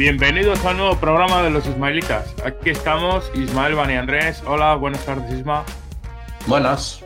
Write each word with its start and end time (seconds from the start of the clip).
Bienvenidos 0.00 0.64
al 0.64 0.78
nuevo 0.78 0.98
programa 0.98 1.42
de 1.42 1.50
los 1.50 1.66
Ismaelitas. 1.66 2.34
Aquí 2.42 2.70
estamos, 2.70 3.30
Ismael, 3.34 3.74
Bani 3.74 3.96
Andrés. 3.96 4.42
Hola, 4.46 4.74
buenas 4.74 5.04
tardes, 5.04 5.30
Isma. 5.30 5.62
Buenas. 6.46 7.04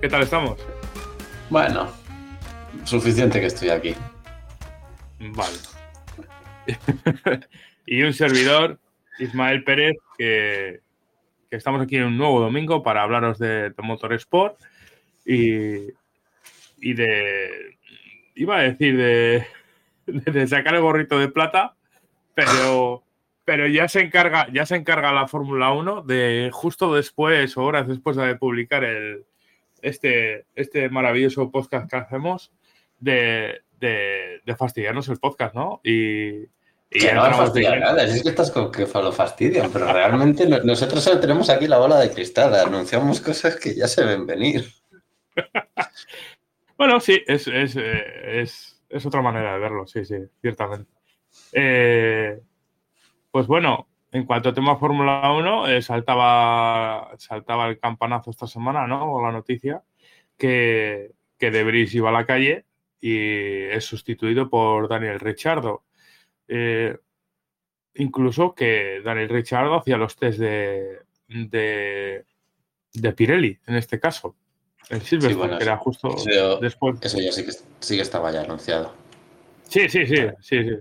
¿Qué 0.00 0.08
tal 0.08 0.22
estamos? 0.22 0.58
Bueno, 1.50 1.88
suficiente 2.82 3.38
que 3.38 3.46
estoy 3.46 3.68
aquí. 3.68 3.94
Vale. 5.20 5.56
y 7.86 8.02
un 8.02 8.12
servidor, 8.12 8.80
Ismael 9.20 9.62
Pérez, 9.62 9.94
que, 10.18 10.80
que, 11.48 11.56
estamos 11.56 11.80
aquí 11.80 11.94
en 11.94 12.06
un 12.06 12.18
nuevo 12.18 12.40
domingo 12.40 12.82
para 12.82 13.04
hablaros 13.04 13.38
de, 13.38 13.70
de 13.70 13.82
Motorsport 13.84 14.58
y, 15.24 15.92
y 16.80 16.94
de. 16.94 17.76
Iba 18.34 18.56
a 18.56 18.62
decir 18.62 18.96
de 18.96 19.46
de 20.12 20.46
sacar 20.46 20.74
el 20.74 20.82
gorrito 20.82 21.18
de 21.18 21.28
plata, 21.28 21.74
pero, 22.34 23.02
pero 23.44 23.66
ya 23.66 23.88
se 23.88 24.00
encarga, 24.00 24.46
ya 24.52 24.66
se 24.66 24.76
encarga 24.76 25.12
la 25.12 25.28
Fórmula 25.28 25.72
1 25.72 26.02
de 26.02 26.50
justo 26.52 26.94
después 26.94 27.56
o 27.56 27.64
horas 27.64 27.88
después 27.88 28.16
de 28.16 28.36
publicar 28.36 28.84
el, 28.84 29.24
este, 29.82 30.46
este 30.54 30.88
maravilloso 30.88 31.50
podcast 31.50 31.90
que 31.90 31.96
hacemos 31.96 32.52
de, 33.00 33.62
de, 33.80 34.40
de 34.44 34.56
fastidiarnos 34.56 35.08
el 35.08 35.18
podcast, 35.18 35.54
¿no? 35.54 35.80
Y, 35.84 36.48
y 36.94 37.00
que 37.00 37.12
no 37.12 37.22
fastidia 37.22 37.76
nada, 37.76 38.04
es 38.04 38.22
que 38.22 38.28
estás 38.28 38.50
con 38.50 38.70
que 38.70 38.86
lo 38.86 39.12
fastidian, 39.12 39.70
pero 39.72 39.90
realmente 39.92 40.46
nosotros 40.46 41.02
solo 41.02 41.20
tenemos 41.20 41.48
aquí 41.48 41.66
la 41.66 41.78
bola 41.78 41.98
de 41.98 42.10
cristal, 42.10 42.54
anunciamos 42.54 43.20
cosas 43.20 43.56
que 43.56 43.74
ya 43.74 43.88
se 43.88 44.04
ven 44.04 44.26
venir. 44.26 44.66
bueno, 46.76 47.00
sí, 47.00 47.22
es, 47.26 47.48
es, 47.48 47.76
es 47.76 48.81
es 48.92 49.06
otra 49.06 49.22
manera 49.22 49.54
de 49.54 49.58
verlo, 49.58 49.86
sí, 49.86 50.04
sí, 50.04 50.16
ciertamente. 50.40 50.92
Eh, 51.52 52.40
pues 53.30 53.46
bueno, 53.46 53.88
en 54.12 54.26
cuanto 54.26 54.50
a 54.50 54.54
tema 54.54 54.76
Fórmula 54.76 55.32
1, 55.32 55.68
eh, 55.68 55.82
saltaba, 55.82 57.10
saltaba 57.16 57.68
el 57.68 57.78
campanazo 57.78 58.30
esta 58.30 58.46
semana, 58.46 58.86
¿no? 58.86 59.10
O 59.12 59.22
la 59.22 59.32
noticia 59.32 59.82
que, 60.36 61.12
que 61.38 61.50
Debris 61.50 61.94
iba 61.94 62.10
a 62.10 62.12
la 62.12 62.26
calle 62.26 62.66
y 63.00 63.64
es 63.64 63.84
sustituido 63.84 64.50
por 64.50 64.88
Daniel 64.88 65.18
Richardo. 65.18 65.84
Eh, 66.46 66.98
incluso 67.94 68.54
que 68.54 69.00
Daniel 69.02 69.30
Richardo 69.30 69.74
hacía 69.76 69.96
los 69.96 70.16
test 70.16 70.38
de, 70.38 70.98
de, 71.28 72.26
de 72.92 73.12
Pirelli, 73.12 73.58
en 73.66 73.76
este 73.76 73.98
caso. 73.98 74.36
El 74.88 75.00
Silverstone, 75.02 75.32
sí, 75.32 75.38
bueno, 75.38 75.58
que 75.58 75.64
era 75.64 75.76
justo 75.76 76.16
eso, 76.16 76.58
después. 76.58 76.98
Eso 77.00 77.20
ya 77.20 77.32
sí 77.32 77.44
que, 77.44 77.52
sí 77.52 77.96
que 77.96 78.02
estaba 78.02 78.30
ya 78.30 78.42
anunciado. 78.42 78.94
Sí, 79.68 79.88
sí, 79.88 80.06
sí, 80.06 80.16
sí, 80.40 80.64
sí. 80.64 80.76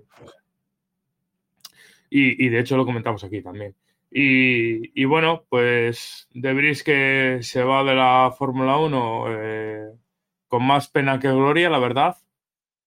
Y, 2.10 2.46
y, 2.46 2.50
de 2.50 2.60
hecho 2.60 2.76
lo 2.76 2.86
comentamos 2.86 3.24
aquí 3.24 3.42
también. 3.42 3.74
Y, 4.12 5.02
y 5.02 5.06
bueno, 5.06 5.46
pues 5.48 6.28
Debris 6.34 6.84
que 6.84 7.40
se 7.42 7.64
va 7.64 7.86
de 7.86 7.96
la 7.96 8.36
Fórmula 8.38 8.78
1 8.78 9.26
eh, 9.30 9.92
con 10.50 10.66
más 10.66 10.90
pena 10.90 11.20
que 11.20 11.30
gloria, 11.30 11.70
la 11.70 11.80
verdad. 11.80 12.18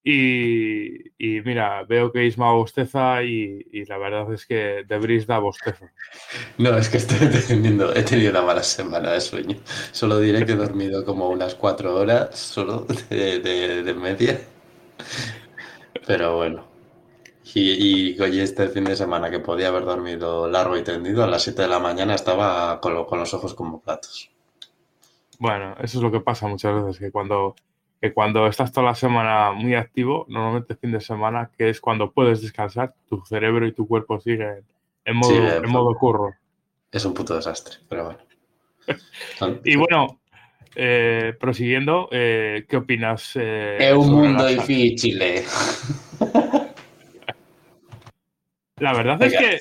Y, 0.07 1.13
y, 1.17 1.41
mira, 1.41 1.83
veo 1.85 2.13
que 2.13 2.27
Isma 2.27 2.53
bosteza 2.53 3.23
y, 3.23 3.67
y, 3.73 3.87
la 3.87 3.97
verdad 3.97 4.31
es 4.35 4.45
que 4.45 4.85
Debris 4.87 5.27
da 5.27 5.39
bostezo. 5.39 5.87
No, 6.59 6.77
es 6.77 6.91
que 6.91 6.99
estoy 6.99 7.27
teniendo, 7.49 7.95
he 7.95 8.03
tenido 8.03 8.31
una 8.31 8.43
mala 8.43 8.63
semana 8.63 9.13
de 9.13 9.21
sueño. 9.23 9.57
Solo 9.93 10.21
diré 10.21 10.45
que 10.45 10.53
he 10.53 10.57
dormido 10.57 11.07
como 11.07 11.31
unas 11.31 11.55
cuatro 11.55 11.95
horas 11.95 12.39
solo 12.39 12.87
de, 13.09 13.39
de, 13.39 13.83
de 13.83 13.95
media. 13.95 14.39
Pero 16.07 16.37
bueno. 16.37 16.67
Y, 17.55 18.11
y, 18.15 18.21
oye, 18.21 18.43
este 18.43 18.69
fin 18.69 18.85
de 18.85 18.97
semana 18.97 19.31
que 19.31 19.39
podía 19.39 19.69
haber 19.69 19.85
dormido 19.85 20.51
largo 20.51 20.77
y 20.77 20.83
tendido, 20.83 21.25
a 21.25 21.27
las 21.27 21.45
7 21.45 21.63
de 21.63 21.69
la 21.69 21.79
mañana 21.79 22.15
estaba 22.15 22.79
con, 22.81 22.93
lo, 22.93 23.07
con 23.07 23.21
los 23.21 23.33
ojos 23.33 23.55
como 23.55 23.81
platos. 23.81 24.31
Bueno, 25.39 25.77
eso 25.81 25.99
es 25.99 26.03
lo 26.03 26.11
que 26.11 26.21
pasa 26.21 26.47
muchas 26.47 26.75
veces, 26.75 26.99
que 26.99 27.11
cuando 27.11 27.55
que 28.05 28.13
cuando 28.13 28.47
estás 28.47 28.71
toda 28.71 28.89
la 28.89 28.95
semana 28.95 29.53
muy 29.53 29.75
activo, 29.75 30.27
normalmente 30.29 30.77
fin 30.77 30.93
de 30.93 31.01
semana, 31.01 31.51
que 31.57 31.71
es 31.71 31.81
cuando 31.81 32.13
puedes 32.13 32.43
descansar, 32.43 32.93
tu 33.09 33.25
cerebro 33.25 33.67
y 33.67 33.73
tu 33.73 33.89
cuerpo 33.89 34.21
siguen 34.21 34.63
en 35.07 35.17
modo, 35.17 35.31
sí, 35.31 35.37
en 35.39 35.71
modo 35.71 35.95
curro. 35.95 36.35
Es 36.93 37.03
un 37.07 37.15
puto 37.15 37.35
desastre, 37.35 37.77
pero 37.89 38.05
bueno. 38.05 38.19
y 39.65 39.77
bueno, 39.77 40.21
eh, 40.77 41.33
prosiguiendo, 41.41 42.11
eh, 42.13 42.67
¿qué 42.69 42.77
opinas? 42.77 43.37
Eh, 43.37 43.79
es 43.81 43.95
un 43.95 44.13
mundo 44.13 44.45
difícil. 44.49 45.19
La 48.81 48.93
verdad 48.93 49.23
es 49.23 49.33
que, 49.35 49.61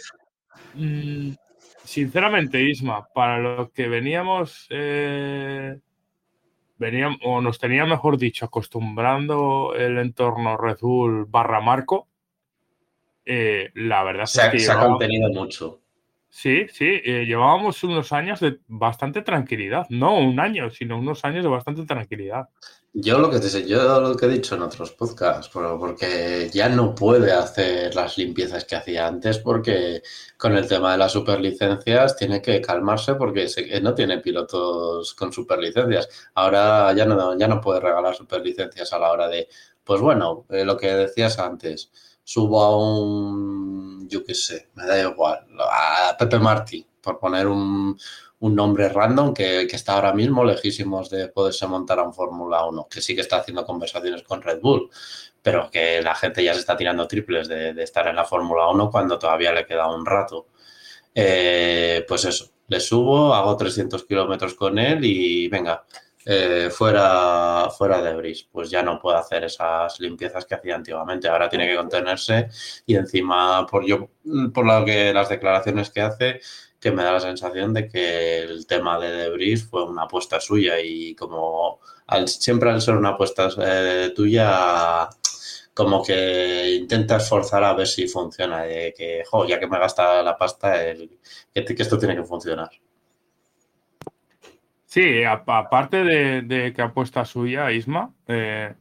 mmm, 0.74 1.31
sinceramente, 1.86 2.62
Isma, 2.62 3.08
para 3.16 3.40
lo 3.40 3.72
que 3.72 3.88
veníamos 3.88 4.68
eh, 4.70 5.80
veníamos, 6.83 7.19
o 7.23 7.41
nos 7.41 7.57
tenía, 7.57 7.85
mejor 7.85 8.17
dicho, 8.17 8.45
acostumbrando 8.45 9.73
el 9.75 9.97
entorno 9.97 10.57
Red 10.57 10.79
Bull 10.81 11.25
barra 11.25 11.61
Marco, 11.61 12.07
eh, 13.25 13.71
la 13.75 14.03
verdad 14.03 14.25
se, 14.25 14.41
es 14.41 14.49
que 14.49 14.59
se 14.59 14.71
ha 14.71 14.79
contenido 14.79 15.29
mucho. 15.29 15.79
Sí, 16.29 16.66
sí, 16.69 16.99
eh, 17.05 17.25
llevábamos 17.25 17.83
unos 17.83 18.11
años 18.11 18.39
de 18.39 18.59
bastante 18.67 19.21
tranquilidad, 19.21 19.85
no 19.89 20.17
un 20.17 20.39
año, 20.39 20.69
sino 20.71 20.97
unos 20.97 21.23
años 21.25 21.44
de 21.44 21.49
bastante 21.49 21.85
tranquilidad. 21.85 22.49
Yo 22.96 23.18
lo 23.18 23.31
que 23.31 23.40
te 23.40 23.68
yo 23.68 24.00
lo 24.00 24.16
que 24.16 24.28
he 24.28 24.30
dicho 24.30 24.54
en 24.54 24.62
otros 24.62 24.92
podcasts, 24.92 25.50
porque 25.52 26.50
ya 26.54 26.70
no 26.70 26.94
puede 26.94 27.31
hacer 27.31 27.96
las 27.96 28.20
limpiezas 28.20 28.66
que 28.66 28.76
hacía 28.76 29.08
antes, 29.08 29.40
porque 29.40 30.04
con 30.38 30.56
el 30.56 30.68
tema 30.68 30.92
de 30.92 31.00
las 31.00 31.12
superlicencias 31.12 32.16
tiene 32.16 32.40
que 32.40 32.62
calmarse 32.62 33.16
porque 33.16 33.50
se, 33.50 33.81
no 33.81 33.96
tiene 33.96 34.20
pilotos 34.20 35.16
con 35.16 35.34
superlicencias. 35.34 36.08
Ahora 36.36 36.94
ya 36.94 37.06
no, 37.06 37.36
ya 37.36 37.48
no 37.48 37.59
puede 37.59 37.80
regalar 37.80 38.14
superlicencias 38.16 38.94
a 38.94 39.00
la 39.00 39.12
hora 39.12 39.28
de, 39.28 39.48
pues 39.84 40.00
bueno, 40.00 40.46
eh, 40.50 40.64
lo 40.64 40.78
que 40.78 40.94
decías 40.94 41.40
antes, 41.40 41.92
subo 42.24 42.62
a 42.64 42.78
un, 42.78 44.08
yo 44.08 44.24
qué 44.24 44.36
sé, 44.36 44.70
me 44.75 44.86
da 44.86 45.02
igual, 45.02 45.48
a 45.60 46.16
Pepe 46.18 46.38
Martí, 46.38 46.86
por 47.02 47.20
poner 47.20 47.48
un, 47.48 47.98
un 48.44 48.56
nombre 48.56 48.90
random 48.90 49.34
que, 49.34 49.62
está 49.62 49.94
ahora 49.94 50.14
mismo 50.14 50.44
lejísimos 50.44 51.09
de 51.09 51.30
poderse 51.30 51.66
montar 51.66 52.00
a 52.00 52.04
un 52.04 52.14
Fórmula 52.14 52.66
1, 52.66 52.88
que 52.90 53.00
sí 53.02 53.16
que 53.16 53.22
está 53.22 53.38
haciendo 53.38 53.66
conversaciones 53.66 54.22
con 54.24 54.42
Red 54.42 54.59
Bull, 54.59 54.90
pero 55.42 55.70
que 55.72 56.02
la 56.02 56.14
gente 56.14 56.44
ya 56.44 56.54
se 56.54 56.59
está 56.59 56.76
tirando 56.76 57.08
triples 57.08 57.48
de, 57.48 57.74
de 57.74 57.84
estar 57.84 58.06
en 58.08 58.18
la 58.18 58.26
Fórmula 58.26 58.68
1 58.68 58.92
cuando 58.92 59.18
todavía 59.18 59.54
le 59.54 59.66
queda 59.66 59.88
un 59.88 60.06
rato. 60.06 60.48
Eh, 61.16 62.04
pues 62.06 62.26
eso, 62.26 62.52
le 62.68 62.81
subo, 62.81 63.34
hago 63.34 63.56
300 63.56 64.04
kilómetros 64.06 64.56
con 64.56 64.78
él 64.78 65.06
y 65.06 65.48
venga, 65.48 65.86
eh, 66.25 66.70
fuera, 66.72 67.70
fuera 67.78 68.02
de 68.02 68.16
Bris, 68.16 68.48
pues 68.52 68.70
ya 68.70 68.81
no 68.81 69.00
puede 69.00 69.20
hacer 69.20 69.44
esas 69.44 70.00
limpiezas 70.00 70.46
que 70.46 70.56
hacía 70.56 70.75
antiguamente. 70.75 71.28
Ahora 71.28 71.50
tiene 71.50 71.68
que 71.68 71.75
contenerse 71.75 72.50
y 72.86 72.96
encima, 72.96 73.66
por 73.68 73.86
yo, 73.86 74.10
por 74.54 74.66
lo 74.66 74.86
que 74.86 75.13
las 75.13 75.30
declaraciones 75.30 75.89
que 75.89 76.01
hace, 76.01 76.39
que 76.83 76.91
me 76.91 77.01
da 77.01 77.13
la 77.13 77.19
sensación 77.21 77.74
de 77.74 77.88
que 77.88 78.39
el 78.39 78.68
tema 78.68 79.00
de 79.00 79.09
Debris 79.09 79.65
fue 79.65 79.85
una 79.85 80.03
apuesta 80.03 80.41
suya 80.41 80.81
y 80.81 81.15
como 81.15 81.80
al, 82.07 82.27
siempre 82.27 82.69
al 82.71 82.81
ser 82.81 82.95
una 82.95 83.12
apuesta 83.12 83.47
eh, 83.57 84.12
tuya, 84.13 85.07
como 85.74 86.03
que 86.03 86.75
intentas 86.75 87.30
forzar 87.30 87.63
a 87.63 87.74
ver 87.74 87.88
si 87.88 88.09
funciona, 88.09 88.63
de 88.63 88.94
que, 88.95 89.24
jo, 89.25 89.47
ya 89.47 89.62
que 89.62 89.68
me 89.68 89.80
gasta 89.80 90.21
la 90.21 90.38
pasta, 90.38 90.74
que, 90.74 91.09
esto 91.53 91.97
tiene 91.97 92.18
que 92.18 92.24
funcionar. 92.24 92.69
Sí, 94.86 95.24
aparte 95.24 96.03
de, 96.03 96.41
de, 96.41 96.74
que 96.74 96.81
apuesta 96.81 97.24
suya, 97.24 97.71
Isma, 97.71 98.13
eh, 98.27 98.75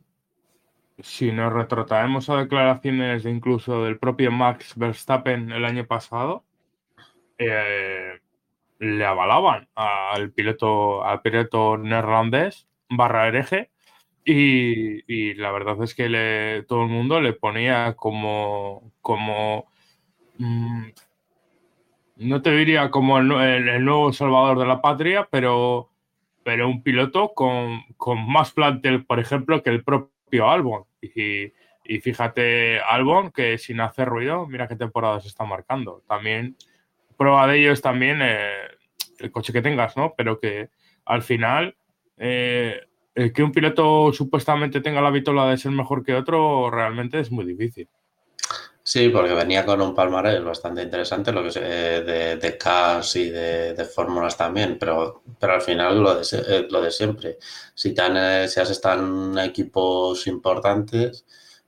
si 0.98 1.30
nos 1.30 1.52
retrotraemos 1.52 2.28
a 2.28 2.36
declaraciones 2.38 3.22
de 3.22 3.30
incluso 3.30 3.84
del 3.84 3.96
propio 3.96 4.32
Max 4.32 4.72
Verstappen 4.74 5.52
el 5.52 5.64
año 5.64 5.86
pasado, 5.86 6.44
eh, 7.48 8.20
le 8.78 9.04
avalaban 9.04 9.68
al 9.74 10.32
piloto, 10.32 11.04
al 11.04 11.22
piloto 11.22 11.78
neerlandés 11.78 12.66
barra 12.88 13.28
hereje 13.28 13.70
Y, 14.24 15.34
la 15.34 15.52
verdad 15.52 15.82
es 15.82 15.94
que 15.94 16.64
todo 16.68 16.82
el 16.82 16.88
mundo 16.88 17.20
le 17.20 17.32
ponía 17.32 17.94
como, 17.94 18.92
como 19.00 19.66
mm, 20.38 20.88
no 22.16 22.42
te 22.42 22.52
diría 22.52 22.90
como 22.90 23.18
el, 23.18 23.84
nuevo 23.84 24.12
salvador 24.12 24.58
de 24.58 24.66
la 24.66 24.80
patria, 24.80 25.28
pero, 25.30 25.90
pero 26.44 26.68
un 26.68 26.82
piloto 26.82 27.32
con, 27.34 27.82
más 28.28 28.52
plantel, 28.52 29.04
por 29.04 29.18
ejemplo, 29.20 29.62
que 29.62 29.70
el 29.70 29.84
propio 29.84 30.50
Albon. 30.50 30.84
Y, 31.00 31.52
y, 31.84 32.00
fíjate, 32.00 32.80
Albon, 32.80 33.32
que 33.32 33.58
sin 33.58 33.80
hacer 33.80 34.08
ruido, 34.08 34.46
mira 34.46 34.68
qué 34.68 34.76
temporada 34.76 35.20
se 35.20 35.28
está 35.28 35.44
marcando. 35.44 36.02
También, 36.06 36.56
prueba 37.22 37.46
de 37.46 37.58
ello 37.60 37.72
es 37.72 37.80
también 37.80 38.20
eh, 38.20 38.52
el 39.18 39.30
coche 39.30 39.52
que 39.52 39.62
tengas, 39.62 39.96
¿no? 39.96 40.14
Pero 40.16 40.38
que 40.38 40.70
al 41.04 41.22
final 41.22 41.74
eh, 42.16 42.80
el 43.14 43.32
que 43.32 43.42
un 43.42 43.52
piloto 43.52 44.12
supuestamente 44.12 44.80
tenga 44.80 45.00
la 45.00 45.10
vitola 45.10 45.50
de 45.50 45.58
ser 45.58 45.72
mejor 45.72 46.04
que 46.04 46.14
otro 46.14 46.70
realmente 46.70 47.20
es 47.20 47.30
muy 47.30 47.44
difícil. 47.44 47.88
Sí, 48.84 49.08
porque 49.10 49.32
venía 49.34 49.64
con 49.64 49.80
un 49.80 49.94
palmarés 49.94 50.42
bastante 50.42 50.82
interesante, 50.82 51.30
lo 51.30 51.44
que 51.44 51.50
eh, 51.54 52.02
de, 52.02 52.36
de 52.36 52.58
cars 52.58 53.14
y 53.14 53.30
de, 53.30 53.84
fórmulas 53.84 54.36
también, 54.36 54.76
pero, 54.78 55.22
pero 55.38 55.52
al 55.54 55.62
final 55.62 56.02
lo 56.02 56.16
de, 56.16 56.26
eh, 56.32 56.66
lo 56.68 56.82
de 56.82 56.90
siempre. 56.90 57.38
Si, 57.74 57.94
tan, 57.94 58.48
si 58.48 58.58
has 58.60 58.70
estado 58.70 59.04
en 59.04 59.38
equipos 59.38 60.26
importantes, 60.26 61.24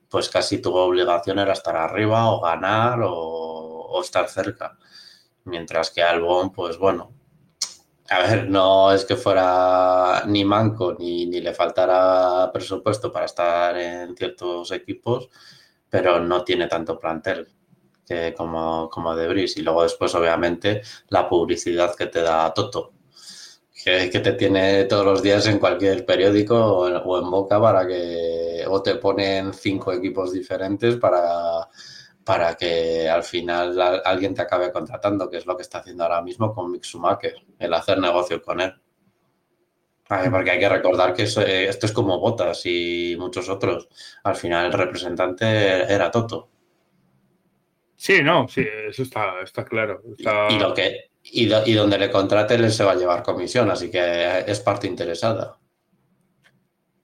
pues 0.09 0.29
casi 0.29 0.61
tu 0.61 0.75
obligación 0.75 1.39
era 1.39 1.53
estar 1.53 1.77
arriba 1.77 2.29
o 2.31 2.41
ganar 2.41 2.99
o 3.01 4.01
estar 4.01 4.27
cerca. 4.27 4.77
Mientras 5.45 5.91
que 5.91 6.03
Albon, 6.03 6.51
pues 6.51 6.77
bueno, 6.77 7.11
a 8.09 8.19
ver, 8.19 8.49
no 8.49 8.91
es 8.91 9.05
que 9.05 9.15
fuera 9.15 10.23
ni 10.27 10.45
manco 10.45 10.95
ni, 10.99 11.25
ni, 11.25 11.41
le 11.41 11.53
faltara 11.53 12.51
presupuesto 12.53 13.11
para 13.11 13.25
estar 13.25 13.77
en 13.77 14.15
ciertos 14.15 14.71
equipos, 14.71 15.29
pero 15.89 16.19
no 16.19 16.43
tiene 16.43 16.67
tanto 16.67 16.99
plantel 16.99 17.47
que 18.05 18.33
como, 18.35 18.89
como 18.89 19.15
Debris. 19.15 19.57
Y 19.57 19.63
luego 19.63 19.83
después, 19.83 20.13
obviamente, 20.15 20.81
la 21.09 21.27
publicidad 21.27 21.95
que 21.95 22.07
te 22.07 22.21
da 22.21 22.53
Toto, 22.53 22.93
que, 23.83 24.09
que 24.09 24.19
te 24.19 24.33
tiene 24.33 24.85
todos 24.85 25.05
los 25.05 25.23
días 25.23 25.47
en 25.47 25.59
cualquier 25.59 26.05
periódico 26.05 26.55
o 26.55 26.87
en, 26.87 27.01
o 27.03 27.19
en 27.19 27.31
boca 27.31 27.59
para 27.59 27.87
que 27.87 28.65
o 28.67 28.81
te 28.81 28.95
ponen 28.95 29.53
cinco 29.53 29.91
equipos 29.93 30.31
diferentes 30.31 30.97
para 30.97 31.67
para 32.25 32.55
que 32.55 33.07
al 33.07 33.23
final 33.23 33.79
alguien 34.03 34.33
te 34.33 34.41
acabe 34.41 34.71
contratando, 34.71 35.29
que 35.29 35.37
es 35.37 35.45
lo 35.45 35.55
que 35.55 35.61
está 35.61 35.77
haciendo 35.77 36.03
ahora 36.03 36.23
mismo 36.23 36.53
con 36.53 36.71
Mick 36.71 36.83
Schumacher, 36.83 37.35
el 37.59 37.73
hacer 37.73 37.99
negocio 37.99 38.41
con 38.41 38.61
él. 38.61 38.73
Porque 40.07 40.51
hay 40.51 40.59
que 40.59 40.69
recordar 40.69 41.13
que 41.13 41.23
eh, 41.23 41.67
esto 41.67 41.85
es 41.85 41.91
como 41.91 42.19
Botas 42.19 42.65
y 42.65 43.15
muchos 43.17 43.47
otros. 43.47 43.87
Al 44.23 44.35
final 44.35 44.65
el 44.65 44.73
representante 44.73 45.45
era 45.45 46.09
Toto. 46.09 46.49
Sí, 47.95 48.21
no, 48.23 48.47
sí, 48.47 48.65
eso 48.87 49.03
está, 49.03 49.41
está 49.41 49.63
claro. 49.63 50.01
Y, 50.17 50.59
lo 50.59 50.73
que, 50.73 51.11
y, 51.23 51.45
y, 51.45 51.73
donde 51.73 51.97
le 51.97 52.11
contrate 52.11 52.55
él 52.55 52.71
se 52.71 52.83
va 52.83 52.91
a 52.91 52.95
llevar 52.95 53.23
comisión, 53.23 53.69
así 53.69 53.89
que 53.89 54.43
es 54.45 54.59
parte 54.59 54.87
interesada. 54.87 55.57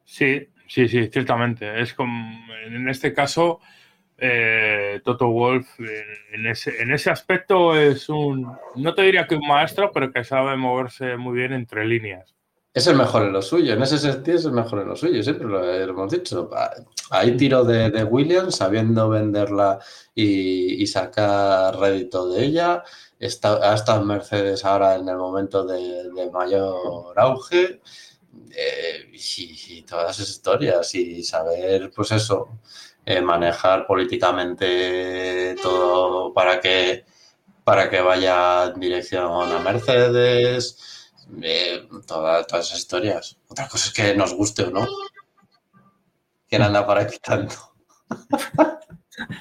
Sí, 0.04 0.50
sí, 0.68 0.88
sí, 0.88 1.08
ciertamente. 1.08 1.80
Es 1.80 1.94
como 1.94 2.40
en 2.66 2.90
este 2.90 3.14
caso 3.14 3.62
eh, 4.24 5.02
Toto 5.04 5.30
Wolf 5.30 5.68
en, 6.32 6.46
ese, 6.46 6.80
en 6.80 6.94
ese 6.94 7.10
aspecto 7.10 7.76
es 7.76 8.08
un, 8.08 8.56
no 8.76 8.94
te 8.94 9.02
diría 9.02 9.26
que 9.26 9.34
un 9.34 9.48
maestro, 9.48 9.92
pero 9.92 10.14
que 10.14 10.24
sabe 10.24 10.56
moverse 10.56 11.18
muy 11.18 11.40
bien 11.40 11.54
entre 11.54 11.88
líneas. 11.88 12.36
Es 12.72 12.86
el 12.86 12.96
mejor 12.96 13.24
en 13.24 13.34
lo 13.34 13.42
suyo, 13.42 13.74
en 13.74 13.82
ese 13.82 13.98
sentido 13.98 14.38
es 14.38 14.46
el 14.46 14.52
mejor 14.52 14.82
en 14.82 14.90
lo 14.90 14.96
suyo, 14.96 15.24
siempre 15.24 15.48
lo, 15.48 15.74
hemos 15.74 16.12
dicho. 16.12 16.52
Hay 17.10 17.36
tiro 17.36 17.64
de, 17.64 17.90
de 17.90 18.04
Williams 18.04 18.58
sabiendo 18.58 19.10
venderla 19.10 19.80
y, 20.14 20.86
sacar 20.86 21.78
rédito 21.80 22.30
de 22.30 22.46
ella. 22.46 22.84
Está, 23.20 23.74
hasta 23.74 24.00
Mercedes 24.02 24.64
ahora 24.64 24.96
en 24.96 25.10
el 25.10 25.18
momento 25.18 25.66
de, 25.66 26.30
mayor 26.32 27.20
auge. 27.20 27.82
Eh, 28.56 29.12
y, 29.12 29.80
y, 29.80 29.82
todas 29.82 30.18
esas 30.18 30.30
historias 30.30 30.96
y 30.96 31.24
saber, 31.24 31.92
pues 31.94 32.12
eso, 32.12 32.60
eh, 33.06 33.22
manejar 33.22 33.86
políticamente 33.88 35.56
todo 35.62 36.34
para 36.34 36.60
que, 36.60 37.06
para 37.64 37.90
que 37.90 38.02
vaya 38.02 38.66
en 38.66 38.80
dirección 38.80 39.52
a 39.52 39.60
Mercedes, 39.60 41.12
eh, 41.42 41.88
todas 42.08 42.46
esas 42.48 42.80
historias. 42.80 43.38
Otra 43.48 43.68
cosa 43.68 43.88
es 43.88 43.94
que 43.94 44.16
nos 44.16 44.34
guste 44.34 44.64
o 44.64 44.72
no. 44.72 44.88
¿Quién 46.48 46.62
anda 46.62 46.86
para 46.86 47.08
quitando? 47.08 47.54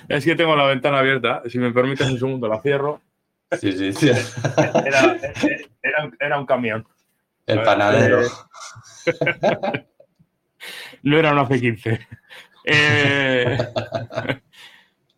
Es 0.08 0.24
que 0.24 0.34
tengo 0.34 0.56
la 0.56 0.66
ventana 0.66 0.98
abierta. 0.98 1.42
Si 1.48 1.58
me 1.58 1.72
permites 1.72 2.08
un 2.08 2.18
segundo, 2.18 2.48
la 2.48 2.60
cierro. 2.60 3.00
Sí, 3.58 3.72
sí, 3.72 3.92
sí. 3.92 4.10
Era, 6.18 6.38
un 6.38 6.46
camión. 6.46 6.86
El 7.46 7.62
panadero. 7.62 8.22
no 11.02 11.18
era 11.18 11.32
una 11.32 11.42
F-15. 11.42 12.06
Eh, 12.64 13.56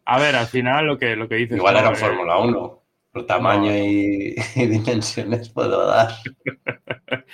a 0.05 0.19
ver, 0.19 0.37
al 0.37 0.47
final 0.47 0.87
lo 0.87 0.99
que, 0.99 1.17
lo 1.17 1.29
que 1.29 1.37
dices. 1.37 1.57
Igual 1.57 1.77
era 1.77 1.93
eh, 1.93 1.97
Fórmula 1.97 2.39
1. 2.39 2.83
Por 3.13 3.27
tamaño 3.27 3.77
y, 3.77 4.35
dimensiones 4.57 5.49
puedo 5.51 5.87
dar. 5.87 6.11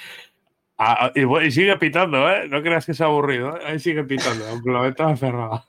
Ah, 0.81 1.10
y, 1.12 1.50
sigue 1.50 1.76
pitando, 1.76 2.31
¿eh? 2.31 2.46
No 2.46 2.62
creas 2.62 2.87
que 2.87 2.93
es 2.93 3.00
aburrido. 3.00 3.56
¿eh? 3.56 3.62
Ahí 3.66 3.81
sigue 3.81 4.05
pitando, 4.05 4.46
aunque 4.49 4.70
la 4.70 4.82
ventana 4.82 5.16
cerrada. 5.16 5.64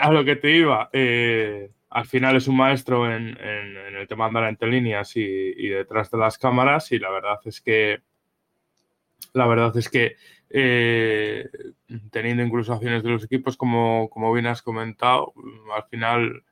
a 0.00 0.10
lo 0.10 0.24
que 0.24 0.36
te 0.36 0.50
iba. 0.50 0.88
al 1.90 2.06
final 2.06 2.36
es 2.36 2.48
un 2.48 2.56
maestro 2.56 3.04
en, 3.14 3.36
el 3.36 4.08
tema 4.08 4.24
de 4.24 4.28
andar 4.28 4.44
entre 4.44 4.70
líneas 4.70 5.14
y, 5.14 5.20
y, 5.20 5.68
detrás 5.68 6.10
de 6.10 6.16
las 6.16 6.38
cámaras. 6.38 6.90
Y 6.92 6.98
la 6.98 7.10
verdad 7.10 7.38
es 7.44 7.60
que. 7.60 8.00
La 9.34 9.46
verdad 9.46 9.76
es 9.76 9.90
que 9.90 10.16
eh, 10.56 11.48
teniendo 12.14 12.44
incluso 12.44 12.72
acciones 12.72 13.02
de 13.02 13.08
los 13.10 13.24
equipos, 13.24 13.56
como, 13.56 14.08
como 14.08 14.32
bien 14.32 14.46
has 14.46 14.62
comentado, 14.62 15.34
al 15.74 15.82
final 15.90 16.44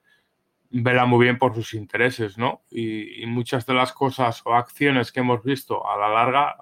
vela 0.70 1.06
muy 1.06 1.24
bien 1.24 1.38
por 1.38 1.54
sus 1.54 1.72
intereses, 1.74 2.36
¿no? 2.36 2.62
Y, 2.68 3.24
muchas 3.26 3.64
de 3.64 3.72
las 3.72 3.92
cosas 3.92 4.42
o 4.44 4.54
acciones 4.54 5.12
que 5.12 5.20
hemos 5.20 5.44
visto 5.44 5.88
a 5.88 5.96
la 5.96 6.08
larga 6.08 6.56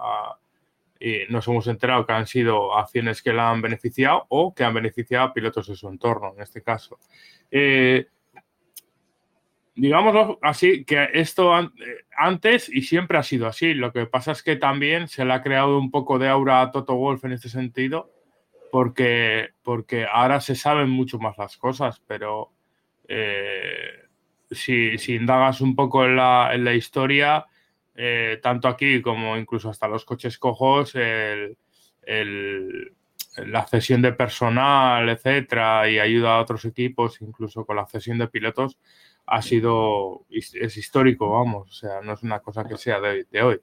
y 1.00 1.20
nos 1.30 1.48
hemos 1.48 1.66
enterado 1.66 2.04
que 2.04 2.12
han 2.12 2.26
sido 2.26 2.76
acciones 2.76 3.22
que 3.22 3.32
la 3.32 3.50
han 3.50 3.62
beneficiado 3.62 4.26
o 4.28 4.54
que 4.54 4.64
han 4.64 4.74
beneficiado 4.74 5.24
a 5.24 5.32
pilotos 5.32 5.66
de 5.66 5.76
su 5.76 5.88
entorno, 5.88 6.34
en 6.36 6.42
este 6.42 6.62
caso. 6.62 6.98
Eh, 7.50 8.06
digámoslo 9.74 10.38
así, 10.42 10.84
que 10.84 11.08
esto 11.14 11.54
antes 12.18 12.68
y 12.68 12.82
siempre 12.82 13.16
ha 13.16 13.22
sido 13.22 13.46
así. 13.46 13.72
Lo 13.72 13.94
que 13.94 14.04
pasa 14.04 14.32
es 14.32 14.42
que 14.42 14.56
también 14.56 15.08
se 15.08 15.24
le 15.24 15.32
ha 15.32 15.42
creado 15.42 15.78
un 15.78 15.90
poco 15.90 16.18
de 16.18 16.28
aura 16.28 16.60
a 16.60 16.70
Toto 16.70 16.96
Wolf 16.96 17.24
en 17.24 17.32
este 17.32 17.48
sentido, 17.48 18.19
porque, 18.70 19.50
porque 19.62 20.06
ahora 20.10 20.40
se 20.40 20.54
saben 20.54 20.90
mucho 20.90 21.18
más 21.18 21.36
las 21.38 21.56
cosas, 21.56 22.02
pero 22.06 22.52
eh, 23.08 24.08
si, 24.50 24.94
indagas 25.08 25.60
un 25.60 25.74
poco 25.74 26.04
en 26.04 26.16
la, 26.16 26.50
en 26.54 26.64
la 26.64 26.74
historia, 26.74 27.46
eh, 27.94 28.38
tanto 28.42 28.68
aquí 28.68 29.02
como 29.02 29.36
incluso 29.36 29.70
hasta 29.70 29.88
los 29.88 30.04
coches 30.04 30.38
cojos, 30.38 30.94
el, 30.94 31.56
la 33.36 33.66
cesión 33.66 34.02
de 34.02 34.12
personal, 34.12 35.08
etcétera, 35.08 35.88
y 35.88 35.98
ayuda 35.98 36.36
a 36.36 36.40
otros 36.40 36.64
equipos, 36.64 37.20
incluso 37.20 37.64
con 37.64 37.76
la 37.76 37.86
cesión 37.86 38.18
de 38.18 38.28
pilotos, 38.28 38.78
ha 39.26 39.42
sido, 39.42 40.26
es 40.30 40.76
histórico, 40.76 41.30
vamos, 41.30 41.70
o 41.70 41.72
sea, 41.72 42.00
no 42.02 42.14
es 42.14 42.22
una 42.22 42.40
cosa 42.40 42.64
que 42.64 42.76
sea 42.76 43.00
de, 43.00 43.42
hoy. 43.42 43.60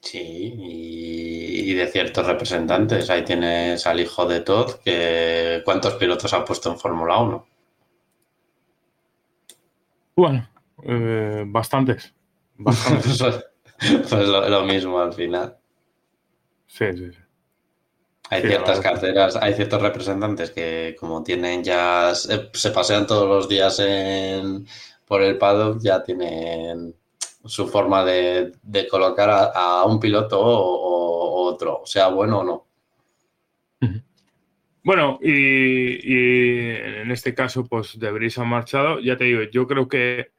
Sí, 0.00 0.54
y, 0.56 1.74
de 1.74 1.86
ciertos 1.86 2.26
representantes. 2.26 3.10
Ahí 3.10 3.22
tienes 3.24 3.86
al 3.86 4.00
hijo 4.00 4.26
de 4.26 4.40
Todd, 4.40 4.76
que 4.84 5.62
¿cuántos 5.64 5.94
pilotos 5.94 6.32
ha 6.32 6.44
puesto 6.44 6.70
en 6.70 6.78
Fórmula 6.78 7.18
1? 7.18 7.46
Bueno, 10.16 10.48
eh, 10.82 11.44
bastantes. 11.46 12.12
bastantes. 12.56 13.44
pues 14.08 14.28
lo, 14.28 14.62
mismo 14.64 14.98
al 14.98 15.12
final. 15.12 15.56
Sí, 16.66 16.86
sí, 16.92 17.12
sí. 17.12 17.18
Hay 18.30 18.42
ciertas 18.42 18.78
carteras, 18.78 19.34
hay 19.34 19.54
ciertos 19.54 19.82
representantes 19.82 20.50
que 20.52 20.94
como 20.98 21.22
tienen 21.24 21.64
ya, 21.64 22.14
se, 22.14 22.70
pasean 22.70 23.06
todos 23.06 23.28
los 23.28 23.48
días 23.48 23.80
en, 23.80 24.66
por 25.04 25.22
el 25.22 25.36
paddock, 25.36 25.80
ya 25.82 26.00
tienen 26.04 26.94
su 27.44 27.66
forma 27.68 28.04
de, 28.04 28.52
colocar 28.90 29.52
a, 29.54 29.84
un 29.84 29.98
piloto 29.98 30.40
o, 30.40 31.44
otro, 31.48 31.82
sea 31.84 32.08
bueno 32.08 32.40
o 32.40 32.44
no. 32.44 32.66
Bueno, 34.82 35.18
y, 35.22 36.06
en 36.10 37.10
este 37.10 37.34
caso, 37.34 37.66
pues 37.66 37.98
Debris 37.98 38.38
ha 38.38 38.44
marchado. 38.44 38.98
Ya 39.00 39.16
te 39.16 39.24
digo, 39.24 39.42
yo 39.42 39.66
creo 39.66 39.88
que 39.88 40.30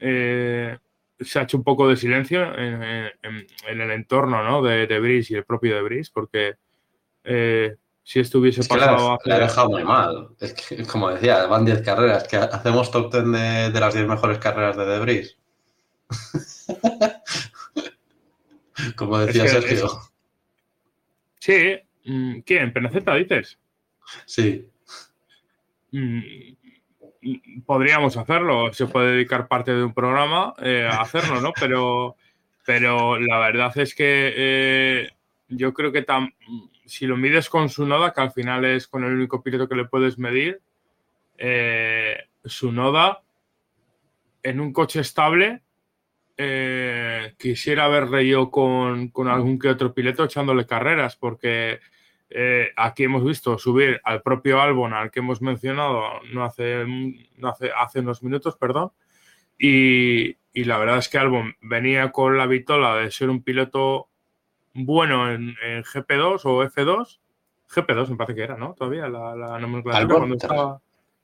eh, 0.00 0.78
se 1.20 1.38
ha 1.38 1.42
hecho 1.42 1.56
un 1.56 1.64
poco 1.64 1.88
de 1.88 1.96
silencio 1.96 2.42
en, 2.58 3.10
el 3.22 3.90
entorno 3.90 4.42
¿no? 4.42 4.62
de 4.62 4.86
Debris 4.86 5.30
y 5.30 5.34
el 5.34 5.44
propio 5.44 5.76
Debris, 5.76 6.10
porque 6.10 6.56
eh, 7.22 7.76
si 8.02 8.20
esto 8.20 8.40
hubiese 8.40 8.62
Es 8.62 8.68
pasado 8.68 9.18
la 9.24 9.34
hace- 9.34 9.42
dejado 9.44 9.70
muy 9.70 9.84
mal. 9.84 10.28
Es 10.40 10.54
que, 10.54 10.84
como 10.84 11.10
decía, 11.10 11.46
van 11.46 11.64
10 11.64 11.82
carreras. 11.82 12.26
que 12.26 12.36
hacemos 12.36 12.90
top 12.90 13.12
10 13.12 13.32
de, 13.32 13.70
de 13.70 13.80
las 13.80 13.94
10 13.94 14.08
mejores 14.08 14.38
carreras 14.38 14.76
de 14.76 14.86
Debris. 14.86 15.38
como 18.96 19.18
decía 19.18 19.44
Es 19.44 19.54
que- 19.54 19.60
Sergio. 19.60 19.88
Sí, 21.40 21.78
mm, 22.06 22.40
¿quién? 22.40 22.72
¿Penaceta 22.72 23.14
dices? 23.14 23.58
Sí. 24.26 24.68
Mm, 25.92 26.20
Podríamos 27.64 28.18
hacerlo, 28.18 28.70
se 28.74 28.84
puede 28.86 29.12
dedicar 29.12 29.48
parte 29.48 29.72
de 29.72 29.82
un 29.82 29.94
programa 29.94 30.52
eh, 30.62 30.86
a 30.90 31.00
hacerlo, 31.00 31.40
¿no? 31.40 31.54
Pero, 31.58 32.16
pero 32.66 33.18
la 33.18 33.38
verdad 33.38 33.72
es 33.78 33.94
que 33.94 34.34
eh, 34.36 35.10
yo 35.48 35.72
creo 35.72 35.90
que 35.90 36.04
tam- 36.06 36.34
si 36.84 37.06
lo 37.06 37.16
mides 37.16 37.48
con 37.48 37.70
su 37.70 37.86
noda, 37.86 38.12
que 38.12 38.20
al 38.20 38.32
final 38.32 38.66
es 38.66 38.86
con 38.88 39.04
el 39.04 39.14
único 39.14 39.42
piloto 39.42 39.66
que 39.68 39.74
le 39.74 39.86
puedes 39.86 40.18
medir, 40.18 40.60
eh, 41.38 42.28
su 42.44 42.72
noda 42.72 43.22
en 44.42 44.60
un 44.60 44.74
coche 44.74 45.00
estable, 45.00 45.62
eh, 46.36 47.34
quisiera 47.38 47.88
verle 47.88 48.26
yo 48.26 48.50
con, 48.50 49.08
con 49.08 49.28
algún 49.28 49.58
que 49.58 49.68
otro 49.68 49.92
piloto 49.94 50.24
echándole 50.24 50.66
carreras, 50.66 51.16
porque 51.16 51.80
eh, 52.30 52.70
aquí 52.76 53.04
hemos 53.04 53.24
visto 53.24 53.58
subir 53.58 54.00
al 54.04 54.22
propio 54.22 54.60
Albon, 54.60 54.92
al 54.94 55.10
que 55.10 55.20
hemos 55.20 55.40
mencionado 55.42 56.02
no 56.32 56.44
hace, 56.44 56.84
no 57.36 57.48
hace, 57.48 57.70
hace 57.76 58.00
unos 58.00 58.22
minutos, 58.22 58.56
perdón, 58.56 58.90
y, 59.58 60.36
y 60.52 60.64
la 60.64 60.78
verdad 60.78 60.98
es 60.98 61.08
que 61.08 61.18
Albon 61.18 61.54
venía 61.60 62.10
con 62.10 62.36
la 62.36 62.46
vitola 62.46 62.96
de 62.96 63.10
ser 63.10 63.30
un 63.30 63.42
piloto 63.42 64.08
bueno 64.72 65.30
en, 65.30 65.54
en 65.62 65.84
GP2 65.84 66.40
o 66.44 66.64
F2, 66.64 67.20
GP2 67.72 68.08
me 68.08 68.16
parece 68.16 68.34
que 68.34 68.42
era, 68.42 68.56
¿no? 68.56 68.74
Todavía 68.74 69.08
la, 69.08 69.36
la 69.36 69.58
nomenclatura 69.58 69.98
Albon, 69.98 70.18
cuando 70.18 70.36
te 70.36 70.46
estaba... 70.46 70.80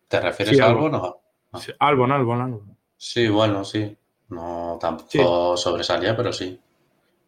¿Te 0.07 0.21
refieres 0.21 0.57
Sí, 0.57 0.61
a 0.61 0.67
algo. 0.67 0.87
algo? 0.87 1.21
No. 1.53 1.59
Sí, 1.59 1.73
Albon, 1.79 2.13
Albon, 2.13 2.41
Albon. 2.41 2.77
Sí, 2.97 3.29
bueno, 3.29 3.65
sí. 3.65 3.97
No 4.31 4.79
tampoco 4.81 5.57
sobresalía, 5.57 6.17
pero 6.17 6.33
sí. 6.33 6.59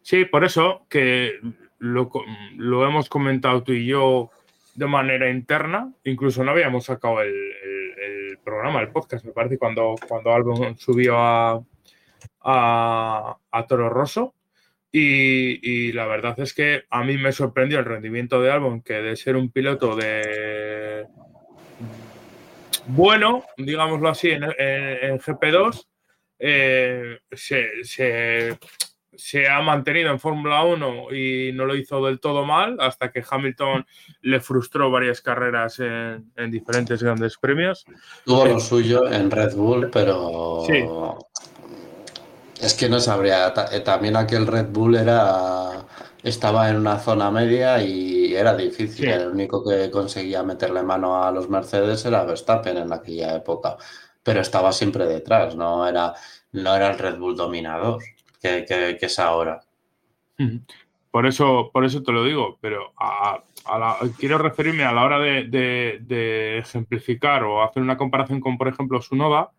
Sí, 0.01 0.25
por 0.25 0.43
eso 0.43 0.85
que 0.89 1.39
lo, 1.79 2.09
lo 2.57 2.85
hemos 2.87 3.09
comentado 3.09 3.63
tú 3.63 3.73
y 3.73 3.85
yo 3.85 4.29
de 4.75 4.87
manera 4.87 5.29
interna, 5.29 5.91
incluso 6.03 6.43
no 6.43 6.51
habíamos 6.51 6.85
sacado 6.85 7.21
el, 7.21 7.29
el- 7.29 7.93
el 8.03 8.37
programa, 8.39 8.81
el 8.81 8.89
podcast, 8.89 9.23
me 9.25 9.31
parece, 9.31 9.57
cuando, 9.57 9.95
cuando 10.09 10.33
Albon 10.33 10.77
subió 10.77 11.17
a, 11.17 11.63
a, 12.41 13.37
a 13.51 13.67
Toro 13.67 13.89
Rosso. 13.89 14.33
Y, 14.91 15.59
y 15.67 15.91
la 15.93 16.05
verdad 16.05 16.37
es 16.39 16.53
que 16.53 16.83
a 16.89 17.03
mí 17.03 17.17
me 17.17 17.31
sorprendió 17.31 17.79
el 17.79 17.85
rendimiento 17.85 18.41
de 18.41 18.51
Albon, 18.51 18.81
que 18.81 18.93
de 18.95 19.15
ser 19.15 19.35
un 19.37 19.49
piloto 19.49 19.95
de 19.95 21.05
bueno, 22.87 23.43
digámoslo 23.57 24.09
así, 24.09 24.31
en, 24.31 24.43
en- 24.43 24.51
en 24.57 25.19
GP2, 25.19 25.87
eh, 26.45 27.19
se, 27.31 27.83
se- 27.83 28.57
se 29.15 29.47
ha 29.47 29.61
mantenido 29.61 30.09
en 30.09 30.19
Fórmula 30.19 30.63
1 30.63 31.13
y 31.13 31.51
no 31.53 31.65
lo 31.65 31.75
hizo 31.75 32.03
del 32.03 32.19
todo 32.19 32.45
mal 32.45 32.77
hasta 32.79 33.11
que 33.11 33.23
Hamilton 33.29 33.85
le 34.21 34.39
frustró 34.41 34.89
varias 34.89 35.21
carreras 35.21 35.79
en, 35.79 36.31
en 36.35 36.49
diferentes 36.51 37.01
grandes 37.01 37.37
premios. 37.37 37.85
Tuvo 38.25 38.45
lo 38.45 38.59
suyo 38.59 39.07
en 39.11 39.29
Red 39.29 39.53
Bull, 39.55 39.89
pero 39.91 40.63
Sí. 40.67 40.83
es 42.61 42.73
que 42.73 42.89
no 42.89 42.99
sabría. 42.99 43.53
Eh, 43.71 43.79
También 43.81 44.15
aquel 44.15 44.47
Red 44.47 44.67
Bull 44.69 44.95
era 44.95 45.85
estaba 46.23 46.69
en 46.69 46.77
una 46.77 46.97
zona 46.99 47.29
media 47.29 47.83
y 47.83 48.33
era 48.33 48.55
difícil. 48.55 49.05
Sí. 49.05 49.11
El 49.11 49.27
único 49.27 49.63
que 49.63 49.91
conseguía 49.91 50.41
meterle 50.41 50.81
mano 50.81 51.23
a 51.23 51.31
los 51.31 51.49
Mercedes 51.49 52.03
era 52.05 52.23
Verstappen 52.23 52.77
en 52.77 52.93
aquella 52.93 53.35
época, 53.35 53.75
pero 54.23 54.41
estaba 54.41 54.71
siempre 54.71 55.05
detrás. 55.05 55.55
No 55.55 55.87
era, 55.87 56.13
no 56.53 56.75
era 56.75 56.91
el 56.91 56.97
Red 56.99 57.17
Bull 57.17 57.35
dominador 57.35 58.01
que, 58.41 58.65
que- 58.65 58.97
es 59.05 59.19
ahora. 59.19 59.61
Por 61.11 61.25
eso, 61.27 61.69
por 61.71 61.85
eso 61.85 62.01
te 62.01 62.11
lo 62.11 62.23
digo, 62.23 62.57
pero 62.59 62.93
a- 62.97 63.43
la- 63.77 63.97
quiero 64.17 64.37
referirme 64.37 64.83
a 64.83 64.91
la 64.91 65.03
hora 65.03 65.19
de 65.19 66.57
ejemplificar 66.57 67.43
o 67.43 67.63
hacer 67.63 67.83
una 67.83 67.97
comparación 67.97 68.39
con, 68.39 68.57
por 68.57 68.67
ejemplo, 68.67 69.01
Sunoda. 69.01 69.51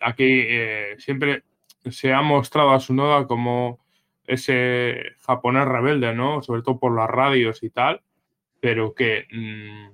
Aquí 0.00 0.24
eh, 0.46 0.96
siempre 0.98 1.42
se 1.90 2.12
ha 2.12 2.20
mostrado 2.22 2.70
a 2.72 2.80
Sunoda 2.80 3.26
como 3.26 3.78
ese 4.26 5.14
japonés 5.20 5.66
rebelde, 5.66 6.14
¿no? 6.14 6.42
Sobre 6.42 6.62
todo 6.62 6.78
por 6.78 6.94
las 6.94 7.08
radios 7.08 7.62
y 7.62 7.70
tal, 7.70 8.02
pero 8.60 8.94
que 8.94 9.26
mm, 9.32 9.88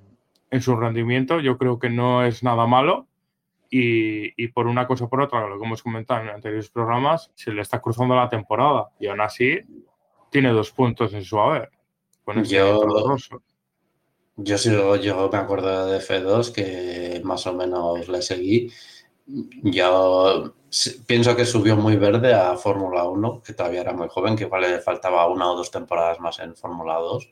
en 0.50 0.62
su 0.62 0.76
rendimiento 0.76 1.40
yo 1.40 1.58
creo 1.58 1.78
que 1.78 1.90
no 1.90 2.24
es 2.24 2.42
nada 2.42 2.66
malo. 2.66 3.06
Y, 3.70 4.42
y 4.42 4.48
por 4.48 4.66
una 4.66 4.86
cosa 4.86 5.04
o 5.04 5.08
por 5.08 5.20
otra, 5.20 5.46
lo 5.46 5.58
que 5.58 5.64
hemos 5.64 5.82
comentado 5.82 6.22
en 6.22 6.28
anteriores 6.30 6.70
programas, 6.70 7.30
se 7.34 7.52
le 7.52 7.62
está 7.62 7.80
cruzando 7.80 8.16
la 8.16 8.28
temporada 8.28 8.90
y 8.98 9.06
aún 9.06 9.20
así 9.20 9.60
tiene 10.30 10.50
dos 10.50 10.72
puntos 10.72 11.14
en 11.14 11.24
su 11.24 11.38
haber. 11.38 11.70
Con 12.24 12.42
Yo-. 12.44 13.16
Yo 14.42 14.56
sí, 14.56 14.70
yo 14.70 15.28
me 15.30 15.38
acuerdo 15.38 15.86
de 15.86 15.98
F2 15.98 16.52
que 16.52 17.20
más 17.24 17.46
o 17.46 17.52
menos 17.52 18.08
le 18.08 18.22
seguí. 18.22 18.72
Yo 19.26 20.54
pienso 21.06 21.36
que 21.36 21.44
subió 21.44 21.76
muy 21.76 21.96
verde 21.96 22.32
a 22.32 22.56
Fórmula 22.56 23.04
1, 23.04 23.42
que 23.44 23.52
todavía 23.52 23.82
era 23.82 23.92
muy 23.92 24.08
joven, 24.08 24.36
que 24.36 24.44
igual 24.44 24.62
le 24.62 24.80
faltaba 24.80 25.28
una 25.28 25.50
o 25.50 25.56
dos 25.56 25.70
temporadas 25.70 26.20
más 26.20 26.38
en 26.38 26.56
Fórmula 26.56 26.94
2, 26.94 27.28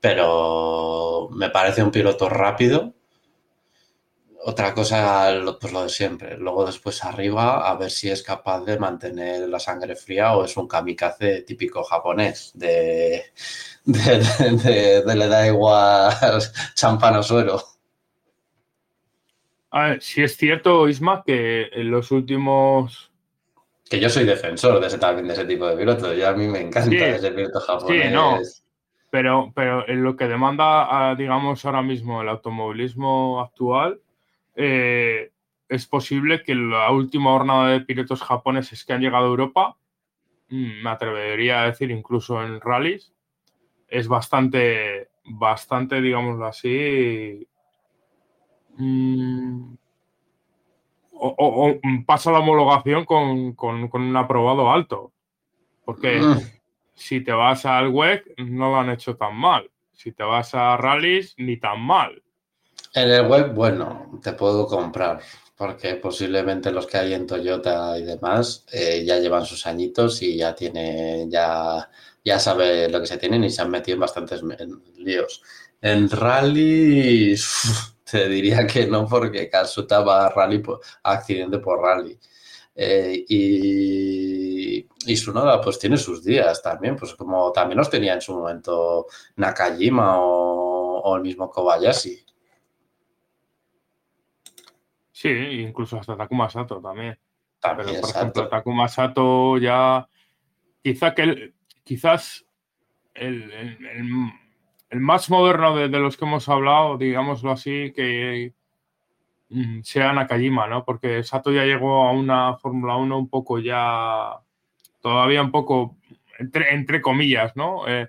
pero 0.00 1.28
me 1.32 1.50
parece 1.50 1.82
un 1.82 1.90
piloto 1.90 2.28
rápido. 2.28 2.94
Otra 4.44 4.72
cosa, 4.72 5.32
pues 5.60 5.72
lo 5.72 5.82
de 5.82 5.88
siempre. 5.88 6.36
Luego 6.38 6.64
después 6.64 7.04
arriba, 7.04 7.68
a 7.68 7.74
ver 7.76 7.90
si 7.90 8.08
es 8.10 8.22
capaz 8.22 8.64
de 8.64 8.78
mantener 8.78 9.48
la 9.48 9.58
sangre 9.58 9.96
fría 9.96 10.36
o 10.36 10.44
es 10.44 10.56
un 10.56 10.68
kamikaze 10.68 11.42
típico 11.42 11.82
japonés 11.82 12.52
de, 12.54 13.24
de, 13.84 14.18
de- 14.18 14.50
de- 14.62 15.02
de 15.02 15.14
le 15.16 15.28
da 15.28 15.46
igual 15.46 16.12
champán 16.74 17.16
o 17.16 17.22
suero. 17.22 17.60
A 19.70 19.88
ver, 19.88 20.02
sí 20.02 20.22
es 20.22 20.36
cierto, 20.36 20.88
Isma, 20.88 21.22
que 21.26 21.66
en 21.72 21.90
los 21.90 22.10
últimos. 22.10 23.10
Que 23.90 24.00
yo 24.00 24.08
soy 24.08 24.24
defensor 24.24 24.80
de 24.80 24.86
ese, 24.86 24.98
también 24.98 25.26
de 25.26 25.34
ese 25.34 25.44
tipo 25.44 25.66
de 25.66 25.76
pilotos. 25.76 26.16
Yo 26.16 26.28
a 26.28 26.32
mí 26.32 26.46
me 26.46 26.60
encanta 26.60 26.90
Sí. 26.90 26.96
ese 26.96 27.30
piloto 27.32 27.60
japonés. 27.60 28.12
no. 28.12 28.38
Pero, 29.10 29.52
pero 29.54 29.88
en 29.88 30.02
lo 30.04 30.16
que 30.16 30.28
demanda, 30.28 30.86
ah, 31.10 31.14
digamos, 31.16 31.64
ahora 31.64 31.80
mismo 31.80 32.20
el 32.20 32.28
automovilismo 32.28 33.40
actual, 33.40 34.00
eh, 34.60 35.30
es 35.68 35.86
posible 35.86 36.42
que 36.42 36.54
la 36.54 36.90
última 36.90 37.30
jornada 37.30 37.68
de 37.68 37.80
pilotos 37.82 38.22
japoneses 38.22 38.84
que 38.84 38.92
han 38.92 39.00
llegado 39.00 39.24
a 39.26 39.28
Europa, 39.28 39.76
mm, 40.48 40.82
me 40.82 40.90
atrevería 40.90 41.62
a 41.62 41.66
decir 41.66 41.90
incluso 41.92 42.42
en 42.42 42.60
rallies, 42.60 43.14
es 43.86 44.08
bastante, 44.08 45.08
bastante, 45.24 46.00
digámoslo 46.00 46.46
así, 46.46 47.46
mm, 48.76 49.74
o, 51.20 51.28
o- 51.38 51.68
o 51.70 51.80
pasa 52.06 52.30
la 52.32 52.38
homologación 52.40 53.04
con, 53.04 53.54
con- 53.54 53.88
con 53.88 54.02
un 54.02 54.16
aprobado 54.16 54.70
alto. 54.70 55.12
Porque 55.84 56.20
Mm. 56.20 56.38
si 56.94 57.20
te 57.22 57.32
vas 57.32 57.64
al 57.66 57.88
WEC, 57.88 58.34
no 58.38 58.70
lo 58.70 58.76
han 58.80 58.90
hecho 58.90 59.16
tan 59.16 59.36
mal. 59.36 59.70
Si 59.92 60.12
te 60.12 60.22
vas 60.22 60.54
a 60.54 60.76
rallies, 60.76 61.34
ni 61.38 61.56
tan 61.56 61.80
mal. 61.80 62.22
En 62.98 63.10
el 63.10 63.26
web, 63.28 63.54
bueno, 63.54 64.18
te 64.20 64.32
puedo 64.32 64.66
comprar, 64.66 65.20
porque 65.56 65.94
posiblemente 65.94 66.72
los 66.72 66.86
que 66.86 66.96
hay 66.98 67.14
en 67.14 67.28
Toyota 67.28 67.96
y 67.96 68.02
demás 68.02 68.64
eh, 68.72 69.04
ya 69.06 69.18
llevan 69.20 69.46
sus 69.46 69.66
añitos 69.66 70.20
y 70.22 70.36
ya 70.36 70.52
tiene, 70.54 71.26
ya, 71.28 71.88
ya 72.24 72.38
sabe 72.40 72.88
lo 72.88 73.00
que 73.00 73.06
se 73.06 73.18
tienen 73.18 73.44
y 73.44 73.50
se 73.50 73.62
han 73.62 73.70
metido 73.70 73.94
en 73.94 74.00
bastantes 74.00 74.42
líos. 74.96 75.42
En 75.80 76.10
rally, 76.10 77.36
te 78.10 78.28
diría 78.28 78.66
que 78.66 78.86
no, 78.88 79.06
porque 79.06 79.48
Katsuta 79.48 80.00
va 80.00 80.26
a 80.26 80.30
rally 80.30 80.58
por, 80.58 80.80
accidente 81.04 81.58
por 81.58 81.80
rally. 81.80 82.18
Eh, 82.74 83.24
y, 83.28 84.78
y 85.06 85.14
Tsunoda 85.14 85.60
pues 85.60 85.78
tiene 85.78 85.96
sus 85.96 86.24
días 86.24 86.60
también, 86.62 86.96
pues 86.96 87.14
como 87.14 87.52
también 87.52 87.78
los 87.78 87.90
tenía 87.90 88.14
en 88.14 88.20
su 88.20 88.34
momento 88.34 89.06
Nakajima 89.36 90.20
o, 90.20 91.00
o 91.00 91.16
el 91.16 91.22
mismo 91.22 91.48
Kobayashi. 91.50 92.27
Sí, 95.18 95.28
incluso 95.30 95.98
hasta 95.98 96.16
Takuma 96.16 96.48
Sato 96.48 96.80
también. 96.80 97.18
Pero, 97.60 97.88
por 98.00 98.10
ejemplo, 98.10 98.48
Takuma 98.48 98.86
Sato 98.86 99.58
ya. 99.58 100.08
Quizá 100.80 101.12
que 101.12 101.22
el- 101.22 101.54
quizás 101.82 102.46
el, 103.14 103.50
el- 103.50 105.00
más 105.00 105.28
moderno 105.28 105.74
de, 105.74 105.88
de 105.88 105.98
los 105.98 106.16
que 106.16 106.24
hemos 106.24 106.48
hablado, 106.48 106.96
digámoslo 106.98 107.50
así, 107.50 107.92
que 107.96 108.54
mm, 109.48 109.80
sea 109.82 110.12
Nakajima, 110.12 110.68
¿no? 110.68 110.84
Porque 110.84 111.24
Sato 111.24 111.50
ya 111.50 111.64
llegó 111.64 112.06
a 112.06 112.12
una 112.12 112.56
Fórmula 112.56 112.94
1 112.94 113.18
un 113.18 113.28
poco 113.28 113.58
ya. 113.58 114.34
Todavía 115.00 115.42
un 115.42 115.50
poco, 115.50 115.96
entre, 116.38 116.72
entre 116.74 117.02
comillas, 117.02 117.56
¿no? 117.56 117.88
Eh, 117.88 118.08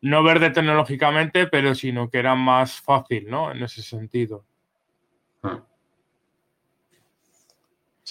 no 0.00 0.22
verde 0.22 0.48
tecnológicamente, 0.48 1.46
pero 1.46 1.74
sino 1.74 2.08
que 2.08 2.18
era 2.20 2.34
más 2.34 2.80
fácil, 2.80 3.28
¿no? 3.28 3.52
En 3.52 3.62
ese 3.62 3.82
sentido. 3.82 4.46
Hmm. 5.42 5.58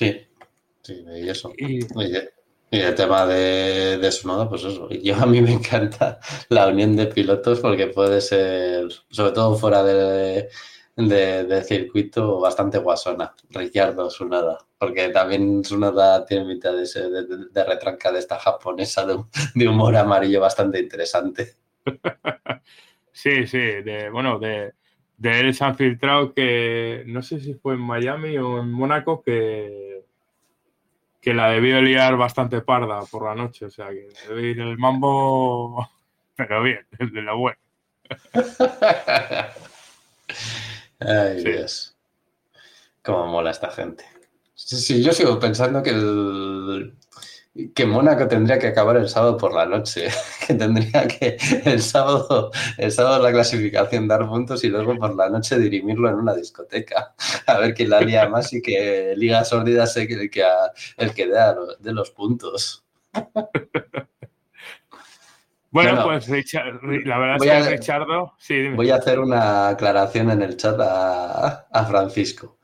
Sí, 0.01 0.19
sí, 0.81 1.05
y 1.15 1.29
eso. 1.29 1.53
Y, 1.59 1.79
el 2.71 2.95
tema 2.95 3.27
de, 3.27 3.99
de 3.99 4.11
su 4.11 4.27
nodo, 4.27 4.49
pues 4.49 4.63
eso. 4.63 4.89
Yo 4.89 5.15
a 5.15 5.27
mí 5.27 5.41
me 5.41 5.51
encanta 5.53 6.19
la 6.49 6.67
unión 6.67 6.95
de 6.95 7.05
pilotos 7.05 7.59
porque 7.59 7.87
puede 7.87 8.19
ser, 8.19 8.87
sobre 9.11 9.31
todo 9.31 9.55
fuera 9.55 9.83
de, 9.83 10.49
de, 10.95 11.63
circuito 11.63 12.39
bastante 12.39 12.79
guasona, 12.79 13.35
Ricciardo 13.51 14.09
Sunada, 14.09 14.57
porque 14.79 15.09
también 15.09 15.63
Sunada 15.63 16.25
tiene 16.25 16.45
mitad 16.45 16.73
de, 16.73 16.87
de, 17.51 17.63
retranca 17.63 18.11
de 18.11 18.19
esta 18.19 18.39
japonesa 18.39 19.05
de, 19.05 19.67
humor 19.67 19.95
amarillo 19.95 20.41
bastante 20.41 20.79
interesante. 20.79 21.57
Sí, 23.13 23.45
sí, 23.45 23.57
de, 23.57 24.09
bueno, 24.09 24.39
de, 24.39 24.73
de 25.21 25.39
él 25.39 25.53
se 25.53 25.63
han 25.63 25.77
filtrado 25.77 26.33
que 26.33 27.03
no 27.05 27.21
sé 27.21 27.39
si 27.39 27.53
fue 27.53 27.75
en 27.75 27.81
Miami 27.81 28.39
o 28.39 28.59
en 28.59 28.71
Mónaco 28.71 29.21
que, 29.21 30.03
que 31.21 31.35
la 31.35 31.49
debió 31.49 31.79
liar 31.79 32.17
bastante 32.17 32.61
parda 32.61 33.01
por 33.01 33.25
la 33.25 33.35
noche, 33.35 33.65
o 33.65 33.69
sea 33.69 33.89
que 33.89 34.09
debe 34.27 34.41
ir 34.49 34.59
el 34.59 34.79
mambo, 34.79 35.87
pero 36.35 36.63
bien, 36.63 36.87
el 36.97 37.11
de 37.11 37.21
la 37.21 37.35
web. 37.35 37.55
Ay, 40.99 41.43
Dios. 41.43 41.95
Cómo 43.03 43.27
mola 43.27 43.51
esta 43.51 43.69
gente. 43.69 44.03
Sí, 44.55 45.03
yo 45.03 45.13
sigo 45.13 45.39
pensando 45.39 45.83
que 45.83 45.91
el, 45.91 46.95
que 47.75 47.85
Mónaco 47.85 48.27
tendría 48.27 48.57
que 48.57 48.67
acabar 48.67 48.95
el 48.95 49.09
sábado 49.09 49.37
por 49.37 49.53
la 49.53 49.65
noche, 49.65 50.07
que 50.47 50.53
tendría 50.53 51.07
que 51.07 51.37
el 51.65 51.81
sábado, 51.81 52.51
el 52.77 52.91
sábado 52.91 53.21
la 53.21 53.31
clasificación 53.31 54.07
dar 54.07 54.27
puntos 54.27 54.63
y 54.63 54.69
luego 54.69 54.97
por 54.97 55.15
la 55.15 55.29
noche 55.29 55.59
dirimirlo 55.59 56.09
en 56.09 56.15
una 56.15 56.33
discoteca, 56.33 57.13
a 57.47 57.57
ver 57.59 57.73
quién 57.73 57.89
la 57.89 58.01
lía 58.01 58.29
más 58.29 58.53
y 58.53 58.61
que 58.61 59.13
Liga 59.17 59.43
Sordida 59.43 59.85
sé 59.85 60.07
que 60.07 60.13
el 60.13 60.29
que, 60.29 60.43
el 60.97 61.13
que 61.13 61.27
dé 61.27 61.39
de 61.79 61.93
los 61.93 62.11
puntos. 62.11 62.85
Bueno, 65.71 66.03
pues 66.03 66.27
la 66.27 67.17
verdad 67.17 67.37
es 67.41 67.67
que 67.67 67.77
Richardo. 67.77 68.33
Voy 68.75 68.89
a 68.89 68.95
hacer 68.95 69.19
una 69.19 69.69
aclaración 69.69 70.29
en 70.29 70.41
el 70.41 70.57
chat 70.57 70.77
a, 70.77 71.85
Francisco. 71.87 72.57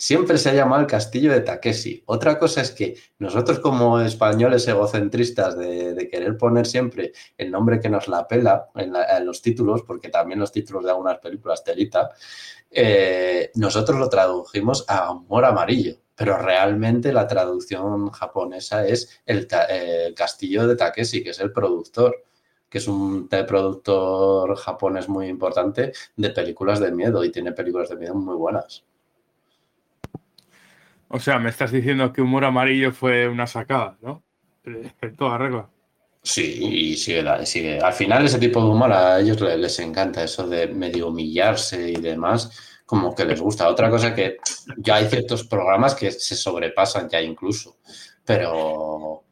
Siempre 0.00 0.38
se 0.38 0.50
ha 0.50 0.54
llamado 0.54 0.80
el 0.82 0.86
castillo 0.86 1.32
de 1.32 1.40
Takeshi. 1.40 2.04
Otra 2.06 2.38
cosa 2.38 2.60
es 2.62 2.70
que 2.70 2.96
nosotros, 3.18 3.58
como 3.58 3.98
españoles 4.00 4.68
egocentristas 4.68 5.58
de, 5.58 6.08
querer 6.08 6.36
poner 6.36 6.66
siempre 6.66 7.12
el 7.36 7.50
nombre 7.50 7.80
que 7.80 7.88
nos 7.88 8.06
la 8.06 8.28
pela 8.28 8.68
en, 8.76 8.92
los 9.26 9.42
títulos, 9.42 9.82
porque 9.82 10.08
también 10.08 10.38
los 10.38 10.52
títulos 10.52 10.84
de 10.84 10.90
algunas 10.90 11.18
películas 11.18 11.64
telita, 11.64 12.10
eh, 12.70 13.50
nosotros 13.56 13.98
lo 13.98 14.08
tradujimos 14.08 14.84
a 14.88 15.08
Amor 15.08 15.44
Amarillo 15.44 15.96
pero 16.14 16.36
realmente 16.36 17.12
la 17.12 17.28
traducción 17.28 18.10
japonesa 18.10 18.84
es 18.84 19.20
el, 19.24 19.46
el, 19.68 20.14
castillo 20.14 20.66
de 20.66 20.74
Takeshi, 20.74 21.22
que 21.22 21.30
es 21.30 21.38
el 21.38 21.52
productor 21.52 22.24
que 22.68 22.78
es 22.78 22.88
un 22.88 23.28
productor 23.28 24.56
japonés 24.56 25.08
muy 25.08 25.28
importante 25.28 25.92
de 26.16 26.30
películas 26.30 26.80
de 26.80 26.92
miedo 26.92 27.24
y 27.24 27.30
tiene 27.30 27.52
películas 27.52 27.88
de 27.88 27.96
miedo 27.96 28.14
muy 28.14 28.34
buenas. 28.34 28.84
O 31.08 31.18
sea, 31.18 31.38
me 31.38 31.50
estás 31.50 31.72
diciendo 31.72 32.12
que 32.12 32.22
Humor 32.22 32.44
Amarillo 32.44 32.92
fue 32.92 33.28
una 33.28 33.46
sacada, 33.46 33.96
¿no? 34.02 34.22
En 34.64 35.16
toda 35.16 35.38
regla. 35.38 35.70
Sí, 36.22 36.58
y 36.60 36.96
sigue, 36.96 37.46
sigue. 37.46 37.78
Al 37.78 37.92
final 37.94 38.26
ese 38.26 38.38
tipo 38.38 38.60
de 38.62 38.68
humor 38.68 38.92
a 38.92 39.20
ellos 39.20 39.40
les, 39.40 39.78
encanta, 39.78 40.24
eso 40.24 40.46
de 40.46 40.66
medio 40.66 41.08
humillarse 41.08 41.90
y 41.90 41.94
demás, 41.94 42.80
como 42.84 43.14
que 43.14 43.24
les 43.24 43.40
gusta. 43.40 43.68
Otra 43.68 43.88
cosa 43.88 44.14
que 44.14 44.36
ya 44.76 44.96
hay 44.96 45.06
ciertos 45.06 45.44
programas 45.44 45.94
que 45.94 46.10
se 46.10 46.36
sobrepasan 46.36 47.08
ya 47.08 47.22
incluso, 47.22 47.78
pero 48.24 49.24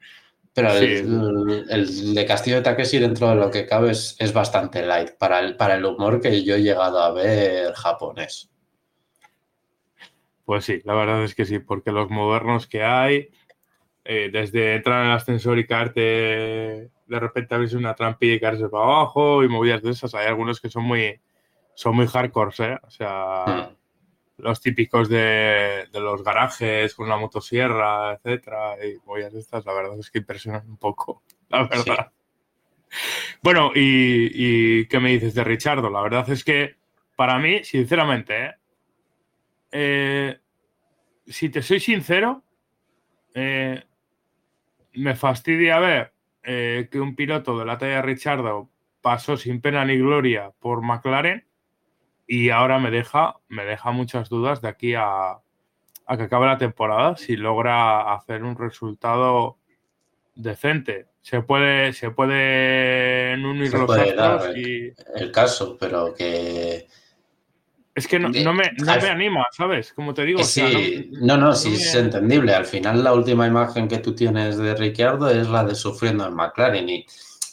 pero 0.56 0.70
el, 0.72 2.14
de 2.14 2.24
Castillo 2.24 2.56
de 2.56 2.62
Takeshi, 2.62 2.98
dentro 2.98 3.28
de 3.28 3.34
lo 3.34 3.50
que 3.50 3.66
cabe, 3.66 3.90
es, 3.90 4.32
bastante 4.32 4.86
light 4.86 5.10
para 5.18 5.40
el, 5.40 5.54
para 5.54 5.74
el 5.74 5.84
humor 5.84 6.18
que 6.18 6.42
yo 6.42 6.54
he 6.54 6.62
llegado 6.62 6.98
a 6.98 7.10
ver 7.10 7.74
japonés. 7.74 8.48
Pues 10.46 10.64
sí, 10.64 10.80
la 10.84 10.94
verdad 10.94 11.22
es 11.22 11.34
que 11.34 11.44
sí, 11.44 11.58
porque 11.58 11.92
los 11.92 12.08
modernos 12.08 12.66
que 12.66 12.82
hay, 12.82 13.28
eh, 14.04 14.30
desde 14.32 14.76
entrar 14.76 15.02
en 15.02 15.10
el 15.10 15.16
ascensor 15.16 15.58
y 15.58 15.66
caerte, 15.66 16.00
de 16.00 17.20
repente 17.20 17.54
abrirse 17.54 17.76
una 17.76 17.94
trampilla 17.94 18.34
y 18.34 18.40
caerse 18.40 18.68
para 18.70 18.84
abajo 18.84 19.44
y 19.44 19.48
movidas 19.48 19.82
de 19.82 19.90
esas, 19.90 20.14
hay 20.14 20.26
algunos 20.26 20.60
que 20.60 20.70
son 20.70 20.84
muy, 20.84 21.20
son 21.74 21.94
muy 21.96 22.06
hardcore, 22.06 22.54
¿eh? 22.60 22.78
O 22.82 22.90
sea, 22.90 23.44
hmm 23.44 23.76
los 24.38 24.60
típicos 24.60 25.08
de, 25.08 25.88
los 25.94 26.22
garajes 26.22 26.94
con 26.94 27.08
la 27.08 27.16
motosierra, 27.16 28.14
etcétera, 28.14 28.76
y 28.84 28.98
de 29.20 29.38
estas, 29.38 29.64
la 29.64 29.72
verdad 29.72 29.98
es 29.98 30.10
que 30.10 30.18
impresionan 30.18 30.68
un 30.68 30.76
poco, 30.76 31.22
la 31.48 31.64
verdad. 31.64 32.12
Bueno, 33.42 33.72
y, 33.74 34.86
qué 34.86 35.00
me 35.00 35.10
dices 35.10 35.34
de 35.34 35.44
Richardo? 35.44 35.90
La 35.90 36.02
verdad 36.02 36.28
es 36.30 36.44
que 36.44 36.76
para 37.16 37.38
mí, 37.38 37.64
sinceramente, 37.64 38.44
¿eh? 38.44 38.54
Eh, 39.78 40.38
si 41.26 41.50
te 41.50 41.60
soy 41.60 41.80
sincero, 41.80 42.42
eh, 43.34 43.84
me 44.94 45.14
fastidia 45.14 45.78
ver 45.78 46.12
que 46.42 47.00
un 47.00 47.16
piloto 47.16 47.58
de 47.58 47.64
la 47.64 47.76
talla 47.76 47.96
de 47.96 48.02
Richardo 48.02 48.70
pasó 49.02 49.36
sin 49.36 49.60
pena 49.60 49.84
ni 49.84 49.98
gloria 49.98 50.52
por 50.60 50.80
McLaren 50.80 51.44
y 52.26 52.50
ahora 52.50 52.78
me 52.78 52.90
deja, 52.90 53.36
me 53.48 53.64
deja 53.64 53.90
muchas 53.90 54.28
dudas 54.28 54.62
de 54.62 54.68
aquí 54.68 54.94
a, 54.94 55.38
que 56.08 56.22
acabe 56.22 56.46
la 56.46 56.58
temporada 56.58 57.16
si 57.16 57.36
logra 57.36 58.14
hacer 58.14 58.42
un 58.42 58.56
resultado 58.56 59.58
decente. 60.34 61.06
Se 61.20 61.42
puede, 61.42 61.92
se 61.92 62.10
puede 62.10 63.34
unir 63.34 63.72
los 63.72 63.86
puede 63.86 64.60
y... 64.60 64.92
el 65.16 65.32
caso, 65.32 65.76
pero 65.78 66.14
que 66.14 66.86
es 67.96 68.06
que 68.06 68.20
no, 68.20 68.28
me, 68.28 68.70
anima, 69.10 69.46
¿sabes? 69.50 69.92
Como 69.92 70.14
te 70.14 70.24
digo. 70.24 70.44
Sí, 70.44 71.10
no, 71.20 71.36
no, 71.36 71.54
sí 71.54 71.74
es 71.74 71.94
entendible. 71.94 72.54
Al 72.54 72.66
final 72.66 73.02
la 73.02 73.12
última 73.12 73.46
imagen 73.46 73.88
que 73.88 73.98
tú 73.98 74.14
tienes 74.14 74.56
de 74.58 74.74
Ricciardo 74.76 75.28
es 75.28 75.48
la 75.48 75.64
de 75.64 75.74
sufriendo 75.74 76.26
en 76.26 76.34
McLaren 76.34 76.88
y 76.88 77.06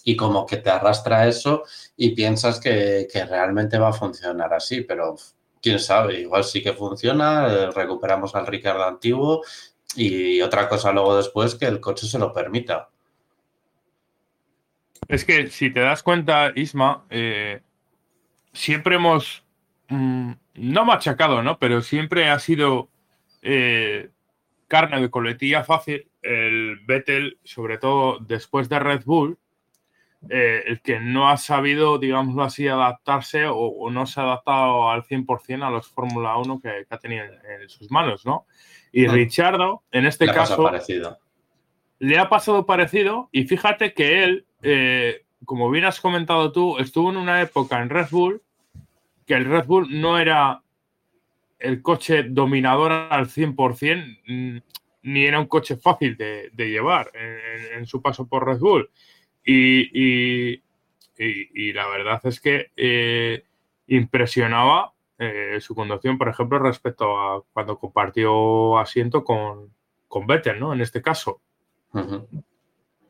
y 0.03 0.15
como 0.15 0.45
que 0.45 0.57
te 0.57 0.69
arrastra 0.69 1.27
eso 1.27 1.63
y 1.95 2.13
piensas 2.13 2.59
que, 2.59 3.07
realmente 3.29 3.77
va 3.77 3.89
a 3.89 3.93
funcionar 3.93 4.53
así, 4.53 4.81
pero 4.81 5.15
quién 5.61 5.79
sabe, 5.79 6.19
igual 6.19 6.43
sí 6.43 6.61
que 6.61 6.73
funciona, 6.73 7.47
eh, 7.47 7.71
recuperamos 7.71 8.35
al 8.35 8.45
Ricardo 8.47 8.83
antiguo 8.83 9.41
y 9.95 10.41
otra 10.41 10.67
cosa 10.67 10.91
luego 10.91 11.15
después 11.15 11.55
que 11.55 11.65
el 11.65 11.79
coche 11.79 12.05
se 12.07 12.19
lo 12.19 12.33
permita. 12.33 12.89
Es 15.07 15.25
que 15.25 15.49
si 15.49 15.71
te 15.71 15.81
das 15.81 16.03
cuenta, 16.03 16.51
Isma, 16.55 17.05
eh, 17.09 17.61
siempre 18.51 18.95
hemos, 18.95 19.42
mm, 19.93 20.37
no 20.55 20.85
machacado, 20.85 21.41
¿no? 21.41 21.57
Pero 21.59 21.81
siempre 21.81 22.29
ha 22.29 22.39
sido 22.39 22.89
eh, 23.41 24.09
carne 24.67 25.01
de 25.01 25.09
coletilla 25.09 25.63
fácil 25.63 26.07
el 26.21 26.79
Vettel, 26.85 27.37
sobre 27.43 27.77
todo 27.77 28.17
después 28.19 28.69
de 28.69 28.79
Red 28.79 29.03
Bull, 29.05 29.37
eh, 30.29 30.63
el 30.67 30.81
que 30.81 30.99
no 30.99 31.29
ha 31.29 31.37
sabido, 31.37 31.97
digámoslo 31.97 32.43
así, 32.43 32.67
adaptarse 32.67 33.45
o, 33.45 33.89
no 33.91 34.05
se 34.05 34.21
ha 34.21 34.23
adaptado 34.23 34.89
al 34.89 35.03
100% 35.03 35.63
a 35.63 35.69
los 35.69 35.89
Fórmula 35.89 36.37
1 36.37 36.61
que, 36.61 36.85
ha 36.89 36.97
tenido 36.97 37.25
en, 37.25 37.67
sus 37.67 37.91
manos, 37.91 38.25
¿no? 38.25 38.45
Y 38.93 39.07
Richardo, 39.07 39.83
en 39.91 40.05
este 40.05 40.27
caso, 40.27 40.71
le 41.99 42.19
ha 42.19 42.29
pasado 42.29 42.65
parecido 42.65 43.29
y 43.31 43.43
fíjate 43.43 43.93
que 43.93 44.23
él, 44.23 44.45
eh, 44.61 45.25
como 45.45 45.69
bien 45.69 45.85
has 45.85 45.99
comentado 45.99 46.51
tú, 46.51 46.77
estuvo 46.77 47.09
en 47.09 47.17
una 47.17 47.41
época 47.41 47.81
en 47.81 47.89
Red 47.89 48.07
Bull 48.11 48.41
que 49.25 49.33
el 49.33 49.45
Red 49.45 49.65
Bull 49.65 50.01
no 50.01 50.17
era 50.19 50.61
el 51.59 51.81
coche 51.81 52.23
dominador 52.23 52.91
al 52.91 53.27
100%, 53.27 54.19
mm, 54.27 54.57
ni 55.03 55.25
era 55.25 55.39
un 55.39 55.47
coche 55.47 55.77
fácil 55.77 56.17
de, 56.17 56.51
llevar 56.55 57.11
en, 57.13 57.85
su 57.85 58.01
paso 58.01 58.27
por 58.27 58.45
Red 58.45 58.59
Bull. 58.59 58.89
Y, 59.45 60.61
la 61.73 61.87
verdad 61.87 62.21
es 62.23 62.39
que 62.39 62.71
eh, 62.75 63.43
impresionaba 63.87 64.93
eh, 65.19 65.57
su 65.61 65.75
conducción, 65.75 66.17
por 66.17 66.29
ejemplo, 66.29 66.59
respecto 66.59 67.17
a 67.17 67.43
cuando 67.53 67.77
compartió 67.77 68.77
asiento 68.77 69.23
con, 69.23 69.73
con 70.07 70.27
Vettel, 70.27 70.59
¿no? 70.59 70.73
En 70.73 70.81
este 70.81 71.01
caso. 71.01 71.41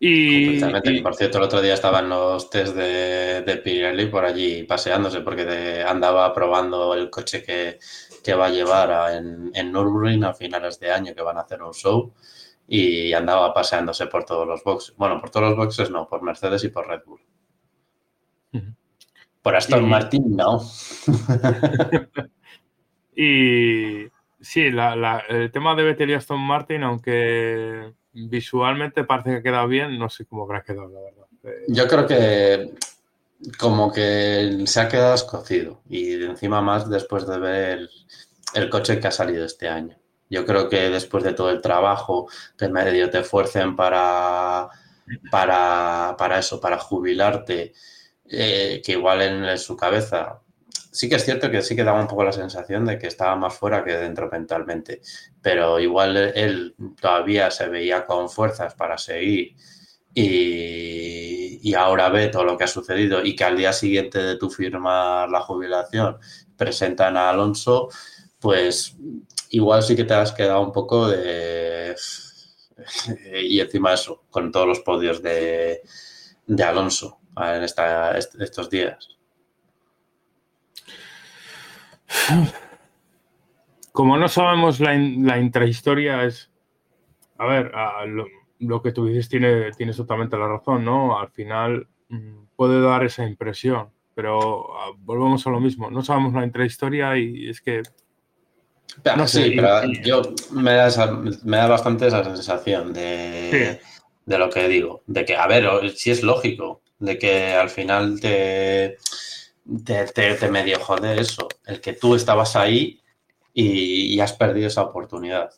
Y, 0.05 0.59
por 1.01 1.15
cierto, 1.15 1.37
el 1.37 1.45
otro 1.45 1.61
día 1.61 1.75
estaban 1.75 2.09
los 2.09 2.49
test 2.49 2.75
de, 2.75 3.61
Pirelli 3.63 4.07
por 4.07 4.25
allí 4.25 4.63
paseándose 4.63 5.21
porque 5.21 5.81
andaba 5.87 6.33
probando 6.33 6.93
el 6.93 7.09
coche 7.09 7.41
que, 7.41 7.79
va 8.33 8.47
a 8.47 8.49
llevar 8.49 9.13
en, 9.13 9.51
en 9.53 9.71
Nürburgring 9.71 10.25
a 10.25 10.33
finales 10.33 10.77
de 10.81 10.91
año 10.91 11.15
que 11.15 11.21
van 11.21 11.37
a 11.37 11.41
hacer 11.41 11.61
un 11.61 11.73
show 11.73 12.13
y 12.67 13.13
andaba 13.13 13.53
paseándose 13.53 14.07
por 14.07 14.25
todos 14.25 14.45
los 14.45 14.61
boxes. 14.63 14.93
Bueno, 14.97 15.21
por 15.21 15.29
todos 15.29 15.49
los 15.49 15.57
boxes 15.57 15.89
no, 15.89 16.07
por 16.07 16.21
Mercedes 16.21 16.65
y 16.65 16.69
por 16.69 16.87
Red 16.87 17.03
Bull. 17.05 17.21
Por 19.41 19.55
Aston 19.55 19.87
Martin, 19.87 20.35
no. 20.35 20.59
y 23.15 24.07
sí, 24.41 24.65
el 24.65 25.51
tema 25.51 25.75
de 25.75 25.83
Vettel 25.83 26.09
y 26.09 26.13
Aston 26.13 26.41
Martin, 26.41 26.83
aunque 26.83 27.93
visualmente 28.13 29.03
parece 29.03 29.29
que 29.29 29.35
ha 29.37 29.43
quedado 29.43 29.67
bien, 29.67 29.97
no 29.97 30.09
sé 30.09 30.25
cómo 30.25 30.43
habrá 30.43 30.63
quedado, 30.63 30.89
la 30.89 31.01
verdad. 31.01 31.25
Eh, 31.43 31.65
Yo 31.67 31.87
creo 31.87 32.07
que 32.07 32.73
como 33.57 33.91
que 33.91 34.63
se 34.65 34.79
ha 34.79 34.87
quedado 34.87 35.15
escocido 35.15 35.81
y 35.89 36.23
encima 36.23 36.61
más 36.61 36.89
después 36.89 37.27
de 37.27 37.39
ver 37.39 37.89
el 38.53 38.69
coche 38.69 38.99
que 38.99 39.07
ha 39.07 39.11
salido 39.11 39.45
este 39.45 39.67
año. 39.67 39.97
Yo 40.29 40.45
creo 40.45 40.69
que 40.69 40.89
después 40.89 41.23
de 41.23 41.33
todo 41.33 41.49
el 41.49 41.61
trabajo 41.61 42.27
que 42.57 42.69
medio 42.69 43.09
te 43.09 43.23
fuercen 43.23 43.75
para, 43.75 44.69
para, 45.29 46.15
para 46.17 46.39
eso, 46.39 46.59
para 46.59 46.79
jubilarte, 46.79 47.73
eh, 48.25 48.81
que 48.83 48.93
igual 48.93 49.21
en, 49.21 49.57
su 49.57 49.75
cabeza 49.75 50.41
sí 50.93 51.09
que 51.09 51.15
es 51.15 51.25
cierto 51.25 51.49
que 51.49 51.61
sí 51.63 51.75
que 51.75 51.83
daba 51.83 51.99
un 51.99 52.07
poco 52.07 52.23
la 52.23 52.31
sensación 52.31 52.85
de 52.85 52.99
que 52.99 53.07
estaba 53.07 53.35
más 53.35 53.55
fuera 53.55 53.83
que 53.83 53.97
dentro 53.97 54.29
mentalmente, 54.29 55.01
pero 55.41 55.79
igual 55.79 56.15
él 56.15 56.75
todavía 57.01 57.49
se 57.51 57.67
veía 57.67 58.05
con 58.05 58.29
fuerzas 58.29 58.75
para 58.75 58.97
seguir 58.97 59.55
y, 60.13 61.73
ahora 61.75 62.09
ve 62.09 62.27
todo 62.27 62.43
lo 62.43 62.55
que 62.57 62.65
ha 62.65 62.67
sucedido 62.67 63.25
y 63.25 63.35
que 63.35 63.43
al 63.43 63.57
día 63.57 63.73
siguiente 63.73 64.19
de 64.19 64.37
tu 64.37 64.49
firmar 64.49 65.29
la 65.29 65.41
jubilación 65.41 66.19
presentan 66.55 67.17
a 67.17 67.31
Alonso, 67.31 67.89
pues 68.39 68.95
igual 69.49 69.81
sí 69.81 69.95
que 69.95 70.03
te 70.03 70.13
has 70.13 70.31
quedado 70.31 70.61
un 70.61 70.71
poco 70.71 71.07
de... 71.07 71.95
y 73.43 73.59
encima 73.59 73.93
eso, 73.93 74.23
con 74.29 74.51
todos 74.51 74.67
los 74.67 74.79
podios 74.81 75.23
de, 75.23 75.81
de 76.45 76.63
Alonso 76.63 77.19
en 77.37 77.63
esta, 77.63 78.15
estos 78.17 78.69
días. 78.69 79.12
Como 83.91 84.17
no 84.17 84.27
sabemos 84.27 84.79
la, 84.79 84.93
la 84.95 85.39
intrahistoria 85.39 86.23
es... 86.23 86.49
A 87.37 87.45
ver, 87.45 87.71
lo, 88.59 88.81
que 88.81 88.91
tú 88.91 89.05
dices 89.07 89.27
tiene, 89.27 89.71
tienes 89.71 89.97
totalmente 89.97 90.37
la 90.37 90.47
razón, 90.47 90.85
¿no? 90.85 91.19
Al 91.19 91.29
final 91.29 91.87
mm, 92.09 92.45
puede 92.55 92.81
dar 92.81 93.03
esa 93.03 93.25
impresión, 93.25 93.89
pero 94.15 94.77
ah, 94.77 94.91
volvemos 94.97 95.45
a 95.45 95.49
lo 95.49 95.59
mismo. 95.59 95.91
No 95.91 96.03
sabemos 96.03 96.33
la 96.33 96.45
intrahistoria 96.45 97.17
y 97.17 97.49
es 97.49 97.59
que 97.59 97.83
no 99.17 99.27
sé, 99.27 99.45
sí, 99.45 99.55
pero 99.55 99.85
yo 100.03 100.21
me 100.51 100.73
da, 100.73 101.21
me 101.43 101.57
da 101.57 101.67
bastante 101.67 102.07
esa 102.07 102.23
sensación 102.23 102.93
de, 102.93 103.79
de, 104.25 104.37
lo 104.37 104.49
que 104.49 104.67
digo. 104.67 105.03
De 105.07 105.25
que, 105.25 105.35
a 105.35 105.47
ver, 105.47 105.89
si 105.91 106.11
es 106.11 106.21
lógico, 106.21 106.81
de 106.99 107.17
que 107.17 107.53
al 107.53 107.69
final 107.69 108.19
te, 108.19 108.97
te, 109.85 110.49
medio 110.49 110.79
jode 110.79 111.19
eso. 111.19 111.47
El 111.65 111.81
que 111.81 111.93
tú 111.93 112.15
estabas 112.15 112.55
ahí 112.55 113.01
y, 113.53 114.19
has 114.19 114.33
perdido 114.33 114.67
esa 114.67 114.83
oportunidad. 114.83 115.51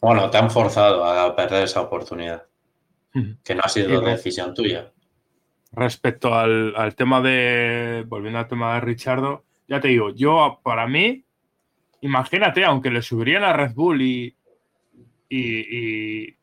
Bueno, 0.00 0.30
te 0.30 0.38
han 0.38 0.50
forzado 0.50 1.04
a 1.04 1.34
perder 1.34 1.64
esa 1.64 1.80
oportunidad. 1.80 2.44
Que 3.44 3.54
no 3.54 3.62
ha 3.64 3.68
sido 3.68 4.00
decisión 4.00 4.54
tuya. 4.54 4.92
Respecto 5.72 6.34
al, 6.34 6.74
al 6.76 6.94
tema 6.94 7.20
de. 7.20 8.04
Volviendo 8.06 8.38
al 8.38 8.48
tema 8.48 8.74
de 8.74 8.80
Richardo, 8.80 9.44
ya 9.68 9.80
te 9.80 9.88
digo, 9.88 10.10
yo 10.10 10.60
para 10.62 10.86
mí 10.86 11.24
imagínate, 12.00 12.64
aunque 12.64 12.90
le 12.90 13.02
subirían 13.02 13.44
a 13.44 13.52
Red 13.52 13.74
Bull 13.74 14.02
y, 14.02 14.36
y, 15.28 16.34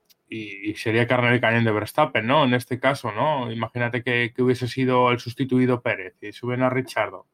sería 0.76 1.08
carne 1.08 1.32
de 1.32 1.40
cañón 1.40 1.64
de 1.64 1.72
Verstappen, 1.72 2.26
¿no? 2.26 2.44
En 2.44 2.54
este 2.54 2.80
caso, 2.80 3.12
¿no? 3.12 3.52
Imagínate 3.52 4.04
que, 4.04 4.34
hubiese 4.42 4.68
sido 4.68 5.12
el 5.12 5.20
sustituido 5.20 5.82
Pérez 5.82 6.16
y 6.22 6.32
suben 6.32 6.62
a 6.62 6.70
Richardo. 6.70 7.28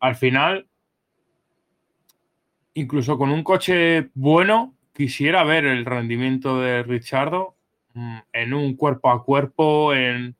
Al 0.00 0.16
final, 0.16 0.68
incluso 2.74 3.18
con 3.18 3.30
un 3.30 3.44
coche 3.44 4.10
bueno, 4.14 4.74
quisiera 4.92 5.44
ver 5.44 5.66
el 5.66 5.84
rendimiento 5.84 6.60
de 6.60 6.82
Richardo 6.82 7.56
mm, 7.94 8.18
en 8.32 8.54
un 8.54 8.76
cuerpo 8.76 9.10
a 9.10 9.24
cuerpo, 9.24 9.94
en, 9.94 10.36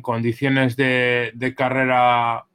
condiciones 0.00 0.74
de, 0.76 1.32
de 1.34 1.54
carrera 1.54 2.46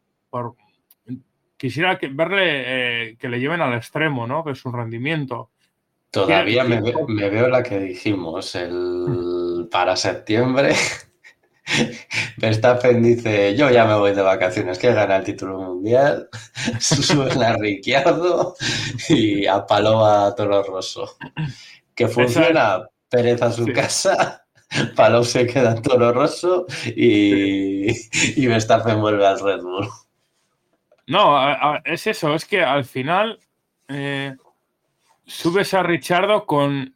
quisiera 1.57 1.99
verle 2.11 3.09
eh, 3.09 3.17
que 3.17 3.29
le 3.29 3.39
lleven 3.39 3.61
al 3.61 3.73
extremo, 3.73 4.27
¿no? 4.27 4.43
Que 4.43 4.51
es 4.51 4.65
un 4.65 4.73
rendimiento. 4.73 5.51
Todavía 6.11 6.63
me, 6.63 6.81
veo 6.81 7.47
la 7.47 7.63
que 7.63 7.79
dijimos, 7.79 8.55
el 8.55 9.67
para 9.71 9.95
septiembre. 9.95 10.73
Verstappen 12.37 13.03
dice, 13.03 13.55
yo 13.55 13.69
ya 13.69 13.85
me 13.85 13.95
voy 13.95 14.13
de 14.13 14.21
vacaciones, 14.21 14.79
que 14.79 14.93
gana 14.93 15.17
el 15.17 15.25
título 15.25 15.59
mundial, 15.59 16.29
suben 16.79 17.43
a 17.43 17.57
Ricciardo 17.57 18.55
y 19.09 19.45
a 19.45 19.65
Paloma 19.65 20.27
a 20.27 20.35
Toro 20.35 20.63
Rosso. 20.63 21.17
Que 21.93 22.07
funciona, 22.07 22.87
Pérez 23.09 23.41
a 23.41 23.51
su 23.51 23.65
casa, 23.73 24.45
Palou 24.95 25.23
se 25.23 25.45
queda 25.45 25.71
en 25.71 25.81
Toro 25.81 26.11
Rosso 26.13 26.65
y, 26.85 27.91
y 27.91 28.47
Verstappen 28.47 29.01
vuelve 29.01 29.25
al 29.25 29.39
Red 29.39 29.61
Bull. 29.61 29.87
No, 31.07 31.39
es 31.85 32.05
eso, 32.07 32.33
es 32.35 32.45
que 32.45 32.61
al 32.63 32.83
final 32.83 33.39
eh, 33.87 34.35
subes 35.27 35.73
a 35.73 35.83
Richardo 35.83 36.45
con, 36.45 36.95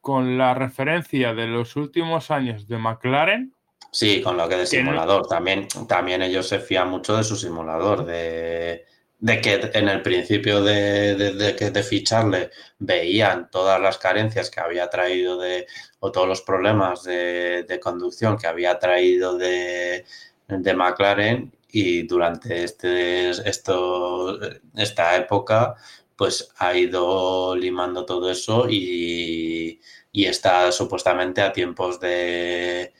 con 0.00 0.38
la 0.38 0.54
referencia 0.54 1.34
de 1.34 1.46
los 1.46 1.76
últimos 1.76 2.30
años 2.30 2.66
de 2.66 2.78
McLaren. 2.78 3.54
Sí, 3.92 4.20
con 4.20 4.36
lo 4.36 4.48
que 4.48 4.56
de 4.56 4.66
simulador. 4.66 5.28
También, 5.28 5.68
también 5.86 6.22
ellos 6.22 6.48
se 6.48 6.58
fían 6.58 6.90
mucho 6.90 7.16
de 7.16 7.24
su 7.24 7.36
simulador, 7.36 8.04
de, 8.04 8.84
que 9.20 9.70
en 9.74 9.88
el 9.88 10.02
principio 10.02 10.62
de, 10.62 11.14
de, 11.14 11.82
ficharle 11.82 12.50
veían 12.78 13.48
todas 13.50 13.80
las 13.80 13.98
carencias 13.98 14.50
que 14.50 14.60
había 14.60 14.90
traído 14.90 15.38
de, 15.38 15.66
o 16.00 16.12
todos 16.12 16.28
los 16.28 16.42
problemas 16.42 17.02
de, 17.04 17.80
conducción 17.82 18.36
que 18.36 18.46
había 18.46 18.78
traído 18.78 19.38
de, 19.38 20.04
de 20.48 20.74
McLaren 20.74 21.52
y 21.70 22.06
durante 22.06 22.64
este, 22.64 23.30
esto, 23.30 24.38
esta 24.74 25.16
época 25.16 25.76
pues 26.18 26.52
ha 26.58 26.76
ido 26.76 27.54
limando 27.54 28.04
todo 28.04 28.30
eso 28.30 28.68
y, 28.68 29.80
está 30.12 30.72
supuestamente 30.72 31.40
a 31.40 31.52
tiempos 31.52 32.00
de, 32.00 32.92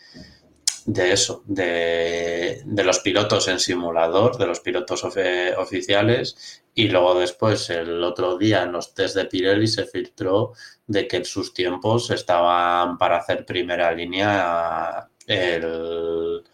de 0.86 1.12
eso, 1.12 1.42
de, 1.46 2.62
los 2.64 3.00
pilotos 3.00 3.48
en 3.48 3.58
simulador, 3.58 4.38
de 4.38 4.46
los 4.46 4.60
pilotos 4.60 5.02
oficiales. 5.04 6.62
Y 6.76 6.88
luego 6.88 7.18
después 7.18 7.70
el 7.70 8.04
otro 8.04 8.38
día 8.38 8.62
en 8.62 8.70
los 8.70 8.94
test 8.94 9.16
de 9.16 9.24
Pirelli 9.24 9.66
se 9.66 9.84
filtró 9.86 10.52
de 10.86 11.08
que 11.08 11.24
sus 11.24 11.52
tiempos 11.52 12.10
estaban 12.10 12.98
para 12.98 13.16
hacer 13.16 13.44
primera 13.44 13.90
línea 13.92 15.08
el 15.26 16.44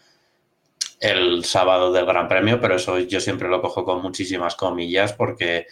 el 0.99 1.43
sábado 1.43 1.91
del 1.91 2.05
Gran 2.05 2.27
Premio, 2.27 2.59
pero 2.59 2.75
eso 2.75 2.97
yo 2.99 3.19
siempre 3.19 3.49
lo 3.49 3.61
cojo 3.61 3.85
con 3.85 4.01
muchísimas 4.01 4.55
comillas 4.55 5.13
porque 5.13 5.67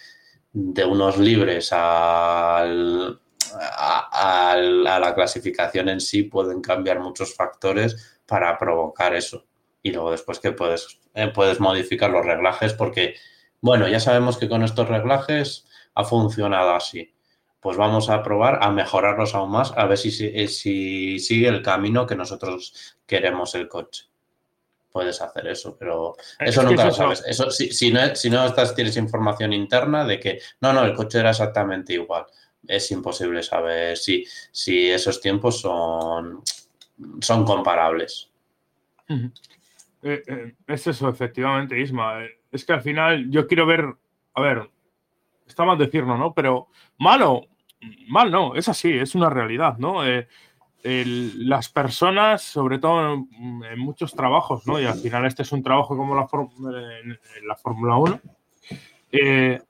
de 0.54 0.86
unos 0.86 1.18
libres 1.18 1.74
al, 1.74 3.20
a, 3.60 4.56
la 4.56 5.16
clasificación 5.16 5.90
en 5.90 6.00
sí 6.00 6.24
pueden 6.24 6.62
cambiar 6.62 7.00
muchos 7.00 7.36
factores 7.36 8.20
para 8.26 8.58
provocar 8.58 9.16
eso. 9.16 9.46
Y 9.82 9.92
luego 9.92 10.12
después 10.12 10.40
que 10.40 10.52
puedes, 10.52 11.02
eh, 11.14 11.32
puedes 11.34 11.60
modificar 11.60 12.10
los 12.12 12.26
reglajes 12.26 12.74
porque, 12.74 13.16
bueno, 13.62 13.88
ya 13.88 14.00
sabemos 14.00 14.38
que 14.38 14.48
con 14.48 14.64
estos 14.64 14.88
reglajes 14.88 15.68
ha 15.96 16.04
funcionado 16.04 16.76
así. 16.76 17.14
Pues 17.60 17.78
vamos 17.78 18.10
a 18.10 18.24
probar 18.24 18.60
a 18.62 18.72
mejorarlos 18.72 19.36
aún 19.36 19.52
más, 19.52 19.74
a 19.76 19.86
ver 19.86 19.98
si, 19.98 20.12
si 20.12 21.20
sigue 21.20 21.48
el 21.48 21.62
camino 21.62 22.06
que 22.06 22.16
nosotros 22.16 22.98
queremos 23.06 23.56
el 23.56 23.68
coche 23.68 24.13
puedes 24.94 25.20
hacer 25.22 25.48
eso, 25.48 25.76
pero 25.78 26.16
eso 26.40 26.64
nunca 26.64 26.86
lo 26.86 26.92
sabes. 26.92 27.24
Eso, 27.26 27.50
si, 27.50 27.92
no, 27.92 28.16
si 28.16 28.30
no 28.30 28.46
estás, 28.46 28.76
tienes 28.76 28.96
información 28.96 29.52
interna 29.52 30.06
de 30.06 30.20
que 30.20 30.40
no, 30.62 30.72
no, 30.72 30.86
el 30.86 30.94
coche 30.94 31.20
era 31.20 31.32
exactamente 31.32 31.94
igual. 31.94 32.26
Es 32.66 32.92
imposible 32.92 33.42
saber 33.42 33.98
si, 33.98 34.24
si 34.52 34.90
esos 34.90 35.20
tiempos 35.20 35.60
son, 35.60 36.44
son 37.20 37.44
comparables. 37.44 38.30
Eh, 39.10 40.24
eh, 40.28 40.54
es 40.68 40.88
eso, 40.88 41.10
efectivamente, 41.10 41.80
Isma. 41.80 42.24
Eh, 42.24 42.40
es 42.52 42.64
que 42.64 42.74
al 42.74 42.82
final 42.82 43.32
yo 43.32 43.48
quiero 43.48 43.66
ver, 43.66 43.86
a 44.36 44.42
ver, 44.42 44.70
está 45.48 45.66
mal 45.66 45.78
decirlo, 45.78 46.18
¿no? 46.18 46.36
Pero 46.36 46.68
malo, 47.00 47.48
mal 48.08 48.30
no, 48.30 48.54
es 48.54 48.70
así, 48.70 48.92
es 48.92 49.16
una 49.16 49.32
realidad, 49.32 49.78
¿no? 49.80 50.04
Las 50.84 51.70
personas, 51.70 52.42
sobre 52.42 52.78
todo 52.78 53.14
en, 53.14 53.80
muchos 53.80 54.14
trabajos, 54.14 54.68
¿no? 54.68 54.80
Y 54.80 54.86
al 54.86 55.00
final 55.00 55.26
este 55.26 55.44
es 55.44 55.52
un 55.52 55.64
trabajo 55.64 55.96
como 55.96 56.14
la, 56.16 56.28
en, 57.02 57.48
la 57.48 57.56
Fórmula 57.56 57.96
1, 57.96 58.20
eh, 59.14 59.62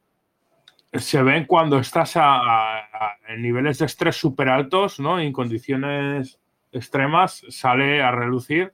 se 0.93 1.23
ven 1.23 1.45
cuando 1.45 1.77
estás 1.77 2.13
a, 2.15 2.87
en 3.27 3.41
niveles 3.41 3.79
de 3.79 3.85
estrés 3.85 4.15
súper 4.15 4.49
altos, 4.49 4.99
¿no? 4.99 5.21
Y 5.21 5.27
en 5.27 5.33
condiciones 5.33 6.39
extremas 6.71 7.43
sale 7.49 8.01
a 8.01 8.11
relucir 8.11 8.73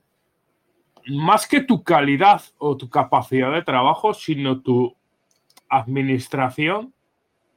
más 1.06 1.46
que 1.46 1.60
tu 1.60 1.82
calidad 1.82 2.42
o 2.58 2.76
tu 2.76 2.88
capacidad 2.88 3.52
de 3.52 3.62
trabajo, 3.62 4.14
sino 4.14 4.60
tu 4.60 4.96
administración 5.68 6.92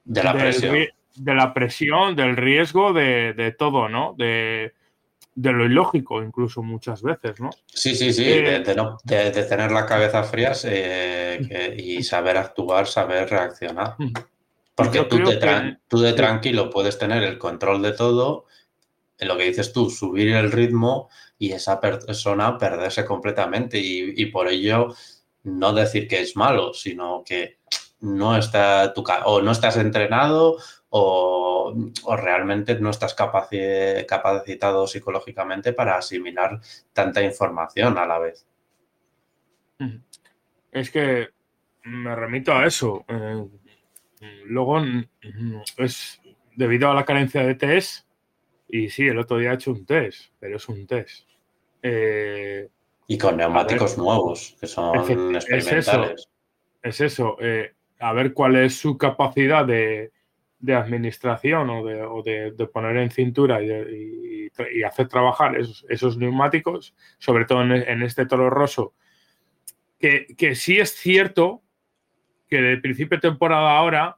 de 0.05 0.23
la 0.23 0.33
presión, 0.33 0.77
de 1.15 1.35
la 1.35 1.53
presión 1.53 2.15
del 2.15 2.35
riesgo, 2.35 2.93
de, 2.93 3.55
todo, 3.57 3.89
¿no? 3.89 4.15
De, 4.17 4.73
lo 5.35 5.65
ilógico, 5.65 6.21
incluso 6.21 6.61
muchas 6.61 7.01
veces, 7.01 7.39
¿no? 7.39 7.49
Sí, 7.65 7.95
sí, 7.95 8.13
sí, 8.13 8.23
de, 8.23 8.63
eh, 9.09 9.45
tener 9.49 9.71
la 9.71 9.85
cabeza 9.85 10.23
fría 10.23 10.53
eh, 10.63 11.75
y 11.77 12.03
saber 12.03 12.37
actuar, 12.37 12.87
saber 12.87 13.29
reaccionar. 13.29 13.95
Mm. 13.97 14.13
Porque 14.75 15.03
tú, 15.03 15.19
tú 15.87 15.99
de 15.99 16.13
tranquilo 16.13 16.69
puedes 16.69 16.97
tener 16.97 17.21
el 17.23 17.37
control 17.37 17.81
de 17.81 17.91
todo, 17.91 18.45
en 19.19 19.27
lo 19.27 19.37
que 19.37 19.45
dices 19.45 19.71
tú, 19.71 19.89
subir 19.89 20.29
el 20.29 20.51
ritmo 20.51 21.09
y 21.37 21.51
esa 21.51 21.79
persona 21.79 22.57
perderse 22.57 23.05
completamente 23.05 23.79
y, 23.79 24.25
por 24.27 24.47
ello 24.47 24.95
no 25.43 25.73
decir 25.73 26.07
que 26.07 26.21
es 26.21 26.35
malo, 26.35 26.73
sino 26.73 27.23
que 27.25 27.57
no 27.99 28.37
está 28.37 28.93
tu, 28.93 29.03
o 29.25 29.41
no 29.41 29.51
estás 29.51 29.77
entrenado 29.77 30.57
o, 30.95 31.73
realmente 32.17 32.79
no 32.79 32.91
estás 32.91 33.15
capacitado 33.15 34.85
psicológicamente 34.85 35.73
para 35.73 35.97
asimilar 35.97 36.59
tanta 36.93 37.23
información 37.23 37.97
a 37.97 38.05
la 38.05 38.19
vez. 38.19 38.45
Es 40.71 40.91
que 40.91 41.29
me 41.85 42.15
remito 42.15 42.53
a 42.53 42.67
eso. 42.67 43.03
Eh, 43.07 43.43
luego 44.45 44.81
es 45.77 46.21
debido 46.55 46.91
a 46.91 46.93
la 46.93 47.05
carencia 47.05 47.41
de 47.41 47.55
test 47.55 48.05
y 48.69 48.89
sí, 48.89 49.07
el 49.07 49.17
otro 49.17 49.39
día 49.39 49.51
he 49.51 49.55
hecho 49.55 49.71
un 49.71 49.87
test, 49.87 50.31
pero 50.39 50.57
es 50.57 50.69
un 50.69 50.85
test. 50.85 51.27
Eh, 51.81 52.69
y 53.07 53.17
con 53.17 53.35
neumáticos 53.37 53.97
nuevos, 53.97 54.55
que 54.59 54.67
son 54.67 54.95
experimentales. 55.35 56.29
Es 56.83 57.01
eso, 57.01 57.37
eh, 57.39 57.73
a 57.99 58.13
ver 58.13 58.33
cuál 58.33 58.57
es 58.57 58.77
su 58.77 58.95
capacidad 58.95 59.65
de, 59.65 60.11
administración 60.69 61.69
o, 61.69 61.83
de, 62.23 62.53
poner 62.71 62.97
en 62.97 63.11
cintura 63.11 63.61
y, 63.61 64.49
hacer 64.85 65.07
trabajar 65.07 65.57
esos, 65.57 66.17
neumáticos, 66.17 66.95
sobre 67.17 67.45
todo 67.45 67.63
en, 67.63 68.03
este 68.03 68.25
toro 68.25 68.49
roso, 68.49 68.93
que, 69.99 70.27
que, 70.37 70.55
sí 70.55 70.79
es 70.79 70.93
cierto 70.93 71.61
que 72.49 72.61
de 72.61 72.77
principio 72.77 73.17
de 73.17 73.29
temporada 73.29 73.75
ahora 73.75 74.17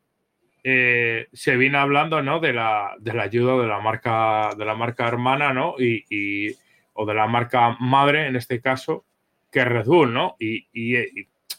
eh, 0.67 1.27
se 1.31 1.57
viene 1.57 1.77
hablando 1.77 2.23
¿no? 2.23 2.39
de, 2.39 2.51
la, 2.51 2.95
de 2.99 3.13
la 3.13 3.21
ayuda 3.21 3.61
de 3.61 3.67
la 3.67 3.79
marca, 3.79 4.49
de 4.57 4.65
la 4.65 4.73
marca 4.73 5.07
hermana 5.07 5.53
¿no? 5.53 5.75
y, 5.77 6.55
o 6.93 7.05
de 7.05 7.13
la 7.13 7.27
marca 7.27 7.77
madre, 7.79 8.25
en 8.25 8.35
este 8.35 8.59
caso, 8.61 9.05
que 9.51 9.59
es 9.59 9.67
Red 9.67 9.85
Bull, 9.85 10.11
¿no? 10.11 10.35
Y, 10.39 10.65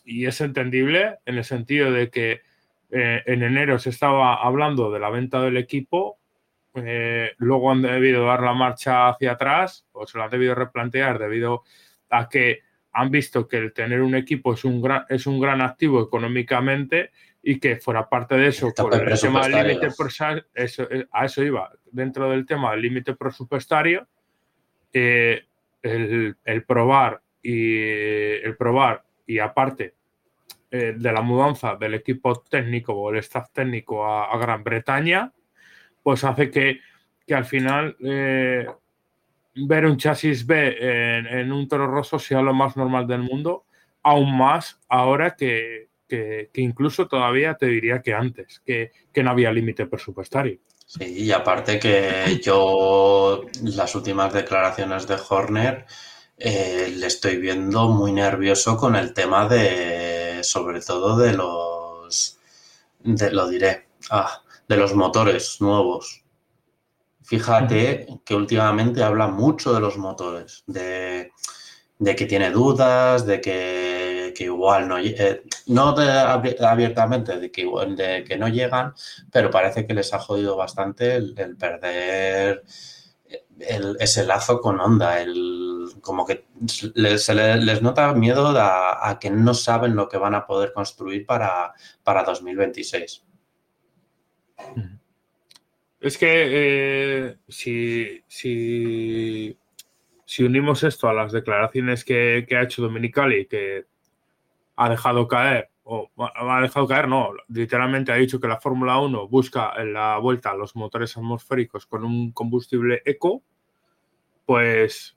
es 0.05 0.41
entendible 0.41 1.19
en 1.25 1.39
el 1.39 1.45
sentido 1.45 1.93
de 1.93 2.11
que 2.11 2.41
eh, 2.91 3.23
en 3.27 3.43
enero 3.43 3.79
se 3.79 3.91
estaba 3.91 4.35
hablando 4.43 4.91
de 4.91 5.01
la 5.01 5.11
venta 5.11 5.41
del 5.43 5.57
equipo, 5.57 6.19
eh, 6.75 7.33
luego 7.39 7.71
han 7.71 7.83
debido 7.83 8.27
dar 8.27 8.43
la 8.43 8.53
marcha 8.53 9.09
hacia 9.09 9.33
atrás 9.33 9.87
o 9.93 10.07
se 10.07 10.19
lo 10.19 10.25
han 10.25 10.31
debido 10.31 10.55
replantear 10.55 11.19
debido 11.19 11.63
a 12.11 12.29
que 12.29 12.61
han 12.93 13.11
visto 13.11 13.49
que 13.49 13.59
el 13.59 13.73
tener 13.73 14.01
un 14.03 14.15
equipo 14.15 14.55
es 14.55 14.65
un 14.65 14.81
gran, 14.81 15.05
es 15.09 15.27
un 15.27 15.41
gran 15.41 15.61
activo 15.61 16.03
económicamente 16.03 17.11
y 17.43 17.61
que 17.61 17.77
fuera 17.77 18.09
parte 18.09 18.37
de 18.37 18.49
eso, 18.49 18.73
por 18.77 18.95
el 18.95 19.21
tema 19.21 19.47
del 19.47 19.69
límite 19.69 19.89
eh, 20.55 21.07
a 21.13 21.25
eso 21.25 21.45
iba, 21.45 21.71
dentro 21.93 22.31
del 22.31 22.45
tema 22.45 22.73
del 22.73 22.83
límite 22.83 23.15
presupuestario, 23.15 24.09
eh, 24.93 25.45
el, 25.83 26.65
probar 26.67 27.23
y 27.43 27.77
el 27.79 28.57
probar 28.57 29.05
y 29.27 29.39
aparte 29.39 29.95
eh, 30.71 30.95
de 30.97 31.13
la 31.13 31.23
mudanza 31.23 31.77
del 31.77 31.95
equipo 31.95 32.43
técnico 32.49 32.93
o 32.93 33.11
el 33.11 33.19
staff 33.19 33.51
técnico 33.53 34.07
a, 34.07 34.37
Gran 34.39 34.65
Bretaña, 34.65 35.33
pues 36.03 36.25
hace 36.25 36.51
que, 36.51 36.81
que 37.27 37.35
al 37.35 37.45
final 37.45 37.97
ver 39.57 39.87
un 39.87 39.97
chasis 39.97 40.47
B 40.47 40.77
en, 40.79 41.51
un 41.51 41.67
toro 41.67 41.87
roso 41.87 42.19
sea 42.19 42.43
lo 42.43 42.53
más 42.53 42.77
normal 42.77 43.07
del 43.07 43.23
mundo, 43.23 43.65
aún 44.03 44.37
más 44.37 44.79
ahora 44.89 45.35
que, 45.35 45.89
que, 46.07 46.51
incluso 46.55 47.09
todavía 47.09 47.55
te 47.55 47.67
diría 47.67 48.03
que 48.03 48.13
antes, 48.15 48.61
que, 48.65 48.93
no 49.23 49.31
había 49.31 49.53
límite 49.53 49.87
presupuestario. 49.87 50.59
Sí, 50.87 51.25
y 51.25 51.33
aparte 51.33 51.81
que 51.81 52.41
yo 52.43 53.45
las 53.63 53.95
últimas 53.95 54.33
declaraciones 54.33 55.07
de 55.09 55.17
Horner 55.29 55.87
eh, 56.39 56.93
le 56.95 57.07
estoy 57.07 57.39
viendo 57.39 57.89
muy 57.89 58.13
nervioso 58.13 58.77
con 58.77 58.95
el 58.95 59.13
tema 59.13 59.49
de, 59.49 60.16
sobre 60.51 60.81
todo 60.81 61.17
de 61.17 61.33
los, 61.33 62.39
de, 63.01 63.31
lo 63.31 63.49
diré, 63.49 63.89
ah, 64.11 64.43
de 64.69 64.77
los 64.77 64.95
motores 64.95 65.61
nuevos. 65.61 66.23
Fíjate 67.23 68.07
que 68.25 68.35
últimamente 68.35 69.03
habla 69.03 69.27
mucho 69.27 69.73
de 69.73 69.81
los 69.81 69.99
motores, 69.99 70.63
de, 70.67 71.33
de 71.99 72.17
que 72.17 72.27
tiene 72.27 72.51
dudas, 72.51 73.27
de 73.27 73.41
que 73.41 73.97
que 74.37 74.45
igual 74.45 74.87
no, 74.87 74.99
eh, 74.99 75.43
no 75.67 75.89
abiertamente 75.89 77.39
de 77.39 77.51
que, 77.51 77.65
de 77.97 78.25
que 78.25 78.37
no 78.37 78.49
llegan, 78.49 78.95
pero 79.33 79.51
parece 79.51 79.87
que 79.87 79.95
les 79.95 80.13
ha 80.13 80.19
jodido 80.19 80.57
bastante 80.57 81.17
el, 81.17 81.35
perder 81.59 82.63
ese 83.59 84.25
lazo 84.25 84.61
con 84.61 84.81
onda, 84.81 85.21
el, 85.21 85.89
como 86.01 86.27
que 86.27 86.47
se 86.67 86.93
les, 87.35 87.83
nota 87.83 88.13
miedo 88.15 88.49
a, 88.57 89.19
que 89.21 89.31
no 89.31 89.55
saben 89.55 89.97
lo 89.97 90.09
que 90.09 90.19
van 90.19 90.35
a 90.35 90.47
poder 90.47 90.73
construir 90.73 91.27
para, 91.27 91.73
para 92.03 92.23
2026. 92.25 93.25
Es 96.01 96.19
que 96.19 96.27
eh, 96.29 97.37
si, 97.49 98.23
si, 98.27 99.59
si, 100.25 100.45
unimos 100.45 100.83
esto 100.83 101.09
a 101.09 101.15
las 101.15 101.33
declaraciones 101.33 102.05
que, 102.05 102.45
que 102.49 102.57
ha 102.57 102.63
hecho 102.63 102.83
Dominicali, 102.83 103.47
que 103.47 103.87
ha 104.77 104.89
dejado 104.89 105.27
caer, 105.27 105.71
o 105.89 106.11
ha 106.19 106.61
dejado 106.61 106.89
caer, 106.89 107.07
no, 107.07 107.31
literalmente 107.49 108.11
ha 108.11 108.17
dicho 108.17 108.41
que 108.41 108.49
la 108.49 108.61
Fórmula 108.61 108.99
1 108.99 109.29
busca 109.29 109.73
en 109.77 109.93
la 109.93 110.19
vuelta 110.19 110.51
a 110.51 110.57
los 110.57 110.75
motores 110.75 111.17
atmosféricos 111.17 111.87
con 111.87 112.05
un 112.05 112.33
combustible 112.33 113.03
eco, 113.05 113.45
pues 114.45 115.17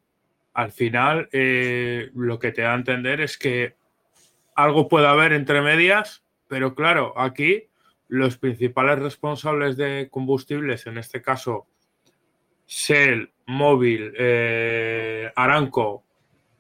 al 0.54 0.72
final 0.72 1.28
eh, 1.32 2.12
lo 2.14 2.38
que 2.38 2.52
te 2.52 2.62
da 2.62 2.74
a 2.74 2.76
entender 2.76 3.20
es 3.20 3.40
que 3.40 3.78
algo 4.54 4.88
puede 4.88 5.08
haber 5.08 5.34
entre 5.34 5.62
medias, 5.62 6.24
pero 6.48 6.76
claro, 6.76 7.18
aquí 7.18 7.70
los 8.08 8.38
principales 8.38 9.00
responsables 9.00 9.76
de 9.76 10.08
combustibles, 10.12 10.86
en 10.86 11.00
este 11.00 11.20
caso 11.22 11.66
Shell, 12.68 13.32
Móvil, 13.48 14.14
eh, 14.16 15.32
Aranco, 15.36 16.04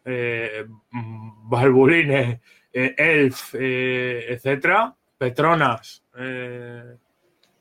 eh, 0.03 0.65
Valvoline, 0.91 2.41
eh, 2.71 2.93
Elf, 2.97 3.55
eh, 3.55 4.25
etcétera, 4.29 4.95
Petronas. 5.17 6.03
Eh, 6.17 6.95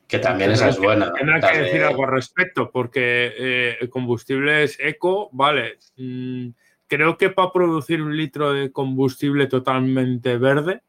que 0.07 0.19
también 0.19 0.51
esa 0.51 0.69
es 0.69 0.79
buena. 0.79 1.11
Tendrán 1.13 1.41
que 1.41 1.59
decir 1.59 1.83
algo 1.83 2.03
al 2.05 2.11
respecto, 2.11 2.71
porque 2.71 3.77
el 3.79 3.89
combustible 3.89 4.63
es 4.63 4.79
eco, 4.79 5.29
vale. 5.31 5.77
Mm, 5.97 6.49
creo 6.87 7.15
que 7.15 7.29
para 7.29 7.51
producir 7.51 8.01
un 8.01 8.17
litro 8.17 8.53
de 8.53 8.71
combustible 8.71 9.45
totalmente 9.45 10.37
verde, 10.37 10.81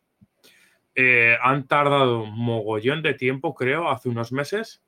han 1.42 1.66
tardado 1.66 2.22
un 2.22 2.38
mogollón 2.38 3.02
de 3.02 3.14
tiempo, 3.14 3.54
creo, 3.54 3.90
hace 3.90 4.09
unos 4.09 4.33
meses. 4.33 4.83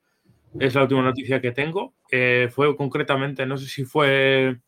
Es 0.58 0.74
la 0.74 0.82
última 0.82 1.02
noticia 1.02 1.40
que 1.40 1.52
tengo. 1.52 1.94
fue 2.50 2.74
concretamente, 2.74 3.44
no 3.44 3.58
sé 3.58 3.66
si 3.66 3.84
fue 3.84 4.58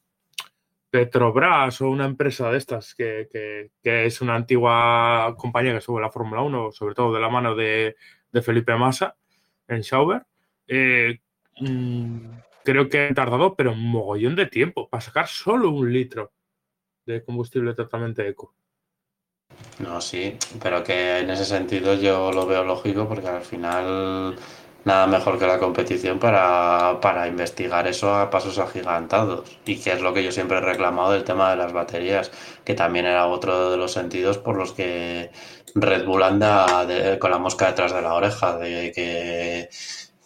Petrobras 0.94 1.80
o 1.80 1.88
una 1.88 2.04
empresa 2.04 2.52
de 2.52 2.58
estas 2.58 2.94
que, 2.94 3.28
es 3.82 4.20
una 4.20 4.36
antigua 4.36 5.34
compañía 5.36 5.74
que 5.74 5.80
sube 5.80 6.00
la 6.00 6.12
Fórmula 6.12 6.42
1, 6.42 6.70
sobre 6.70 6.94
todo 6.94 7.12
de 7.12 7.18
la 7.18 7.28
mano 7.28 7.56
de, 7.56 7.96
Felipe 8.44 8.76
Massa 8.76 9.16
en 9.66 9.82
Schauber, 9.82 10.24
eh, 10.68 11.18
mm, 11.58 12.18
creo 12.62 12.88
que 12.88 13.08
han 13.08 13.14
tardado, 13.16 13.56
pero 13.56 13.72
un 13.72 13.90
mogollón 13.90 14.36
de 14.36 14.46
tiempo 14.46 14.88
para 14.88 15.00
sacar 15.00 15.26
solo 15.26 15.70
un 15.70 15.92
litro 15.92 16.32
de 17.04 17.24
combustible 17.24 17.74
totalmente 17.74 18.28
eco. 18.28 18.54
No, 19.80 20.00
sí, 20.00 20.38
pero 20.62 20.84
que 20.84 21.18
en 21.18 21.30
ese 21.30 21.44
sentido 21.44 21.94
yo 21.94 22.30
lo 22.30 22.46
veo 22.46 22.62
lógico 22.62 23.08
porque 23.08 23.26
al 23.26 23.42
final 23.42 24.36
nada 24.84 25.06
mejor 25.06 25.38
que 25.38 25.46
la 25.46 25.58
competición 25.58 26.18
para, 26.18 27.26
investigar 27.28 27.86
eso 27.86 28.14
a 28.14 28.30
pasos 28.30 28.58
agigantados. 28.58 29.50
Y 29.64 29.80
que 29.80 29.92
es 29.92 30.00
lo 30.00 30.12
que 30.14 30.24
yo 30.24 30.32
siempre 30.32 30.58
he 30.58 30.60
reclamado 30.60 31.12
del 31.12 31.24
tema 31.24 31.50
de 31.50 31.56
las 31.56 31.72
baterías, 31.72 32.30
que 32.64 32.74
también 32.74 33.06
era 33.06 33.26
otro 33.26 33.70
de 33.70 33.76
los 33.76 33.92
sentidos 33.92 34.38
por 34.38 34.56
los 34.56 34.72
que 34.72 35.30
Red 35.74 36.04
Bull 36.06 36.22
anda 36.22 36.86
con 37.18 37.30
la 37.30 37.38
mosca 37.38 37.66
detrás 37.66 37.92
de 37.92 38.02
la 38.02 38.14
oreja, 38.14 38.56
de 38.58 38.92
que 38.94 39.68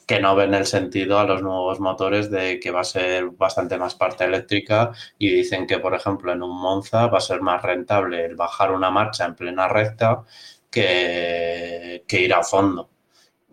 que 0.09 0.21
no 0.21 0.35
ven 0.35 0.55
el 0.55 0.67
sentido 0.67 1.19
a 1.19 1.25
los 1.25 1.43
nuevos 1.43 1.81
motores 1.81 2.31
de 2.31 2.59
que 2.61 2.71
va 2.71 2.81
a 2.81 2.85
ser 2.85 3.27
bastante 3.33 3.77
más 3.77 3.95
parte 3.95 4.25
eléctrica 4.25 4.91
y 5.19 5.31
dicen 5.31 5.67
que, 5.67 5.81
por 5.81 5.95
ejemplo, 5.95 6.33
en 6.33 6.43
un 6.43 6.59
Monza 6.59 7.09
va 7.09 7.19
a 7.19 7.21
ser 7.21 7.43
más 7.43 7.61
rentable 7.63 8.25
el 8.25 8.35
bajar 8.35 8.73
una 8.73 8.91
marcha 8.91 9.27
en 9.27 9.35
plena 9.35 9.69
recta 9.69 10.25
que, 10.71 12.05
que 12.09 12.21
ir 12.23 12.33
a 12.33 12.43
fondo. 12.43 12.89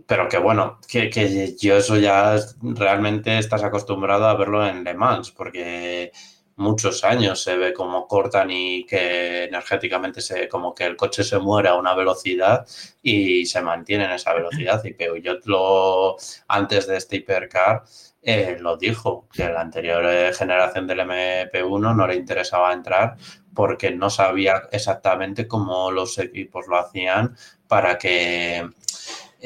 Pero 0.07 0.29
que 0.29 0.37
bueno, 0.37 0.79
que, 0.87 1.09
que 1.09 1.55
yo 1.57 1.77
eso 1.77 1.97
ya 1.97 2.35
realmente 2.61 3.37
estás 3.37 3.63
acostumbrado 3.63 4.27
a 4.27 4.35
verlo 4.35 4.65
en 4.65 4.83
Le 4.83 4.93
Mans, 4.93 5.31
porque 5.31 6.11
muchos 6.57 7.03
años 7.03 7.41
se 7.43 7.57
ve 7.57 7.73
como 7.73 8.07
cortan 8.07 8.49
y 8.51 8.85
que 8.85 9.45
energéticamente 9.45 10.21
se 10.21 10.47
como 10.47 10.73
que 10.73 10.85
el 10.85 10.95
coche 10.95 11.23
se 11.23 11.37
muere 11.39 11.69
a 11.69 11.75
una 11.75 11.93
velocidad 11.95 12.65
y 13.01 13.45
se 13.45 13.61
mantiene 13.61 14.05
en 14.05 14.11
esa 14.11 14.33
velocidad. 14.33 14.81
Y 14.85 14.95
yo 15.21 15.33
lo 15.45 16.15
antes 16.47 16.87
de 16.87 16.97
este 16.97 17.17
hipercar 17.17 17.83
eh, 18.21 18.57
lo 18.59 18.77
dijo 18.77 19.27
que 19.31 19.47
la 19.49 19.61
anterior 19.61 20.03
eh, 20.05 20.33
generación 20.33 20.87
del 20.87 21.01
MP1 21.01 21.95
no 21.95 22.07
le 22.07 22.15
interesaba 22.15 22.73
entrar 22.73 23.17
porque 23.53 23.91
no 23.91 24.09
sabía 24.09 24.63
exactamente 24.71 25.47
cómo 25.47 25.91
los 25.91 26.17
equipos 26.17 26.67
lo 26.67 26.77
hacían 26.77 27.35
para 27.67 27.97
que 27.97 28.67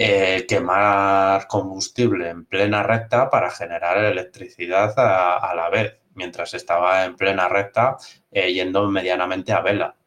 eh, 0.02 0.46
quemar 0.48 1.46
combustible 1.48 2.30
en 2.30 2.46
plena 2.46 2.84
recta 2.84 3.30
para 3.30 3.52
generar 3.52 3.98
electricidad 3.98 4.94
a 4.98 5.54
la 5.54 5.70
vez 5.70 6.00
mientras 6.14 6.54
estaba 6.54 7.04
en 7.04 7.18
plena 7.18 7.50
recta 7.50 7.98
eh, 8.32 8.54
yendo 8.54 8.90
medianamente 8.90 9.52
a 9.52 9.60
vela. 9.60 9.98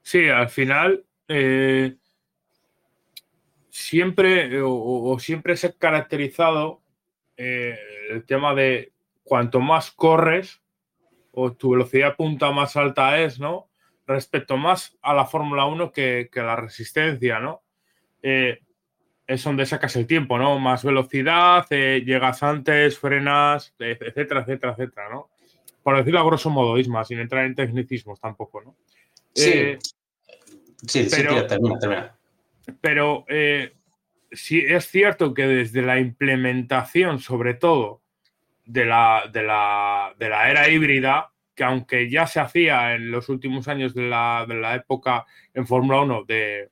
Sí, 0.00 0.26
al 0.30 0.48
final 0.48 1.04
eh, 1.28 1.96
siempre 3.68 4.62
o, 4.62 5.18
siempre 5.18 5.54
se 5.58 5.66
ha 5.66 5.72
caracterizado 5.72 6.80
el 7.36 8.24
tema 8.24 8.54
de 8.54 8.92
cuanto 9.22 9.60
más 9.60 9.90
corres 9.90 10.62
o 11.32 11.52
tu 11.52 11.72
velocidad 11.72 12.16
punta 12.16 12.50
más 12.52 12.74
alta 12.74 13.20
es, 13.20 13.38
¿no? 13.38 13.67
Respecto 14.08 14.56
más 14.56 14.98
a 15.02 15.14
la 15.14 15.26
Fórmula 15.26 15.66
1 15.66 15.92
que, 15.92 16.28
que, 16.32 16.40
la 16.40 16.56
resistencia, 16.56 17.38
¿no? 17.38 17.62
es 19.28 19.44
donde 19.44 19.66
sacas 19.66 19.94
el 19.96 20.06
tiempo, 20.06 20.38
¿no? 20.38 20.58
Más 20.58 20.82
velocidad, 20.82 21.66
eh, 21.68 22.02
llegas 22.04 22.42
antes, 22.42 22.98
frenas, 22.98 23.74
etcétera, 23.78 24.40
etcétera, 24.40 24.72
etcétera, 24.72 25.08
¿no? 25.10 25.28
Por 25.82 25.98
decirlo 25.98 26.20
a 26.20 26.24
grosso 26.24 26.48
modo, 26.48 26.78
Isma, 26.78 27.04
sin 27.04 27.20
entrar 27.20 27.44
en 27.44 27.54
tecnicismos 27.54 28.18
tampoco, 28.18 28.62
¿no? 28.62 28.76
Sí, 29.34 29.50
eh, 29.52 29.78
sí, 30.86 31.08
pero, 31.10 31.40
sí, 31.40 31.46
termina, 31.46 31.78
termina. 31.78 32.18
Pero 32.80 33.26
eh, 33.28 33.74
sí 34.32 34.60
es 34.66 34.88
cierto 34.88 35.34
que 35.34 35.46
desde 35.46 35.82
la 35.82 36.00
implementación, 36.00 37.18
sobre 37.18 37.52
todo, 37.52 38.00
de 38.64 38.86
la, 38.86 39.24
de 39.30 39.42
la, 39.42 40.14
de 40.18 40.28
la 40.30 40.50
era 40.50 40.70
híbrida, 40.70 41.32
que 41.58 41.64
aunque 41.64 42.08
ya 42.08 42.28
se 42.28 42.38
hacía 42.38 42.94
en 42.94 43.10
los 43.10 43.28
últimos 43.28 43.66
años 43.66 43.92
de 43.92 44.08
la, 44.08 44.46
de 44.46 44.54
la 44.54 44.76
época 44.76 45.26
en 45.52 45.66
Fórmula 45.66 46.02
1 46.02 46.22
de 46.22 46.70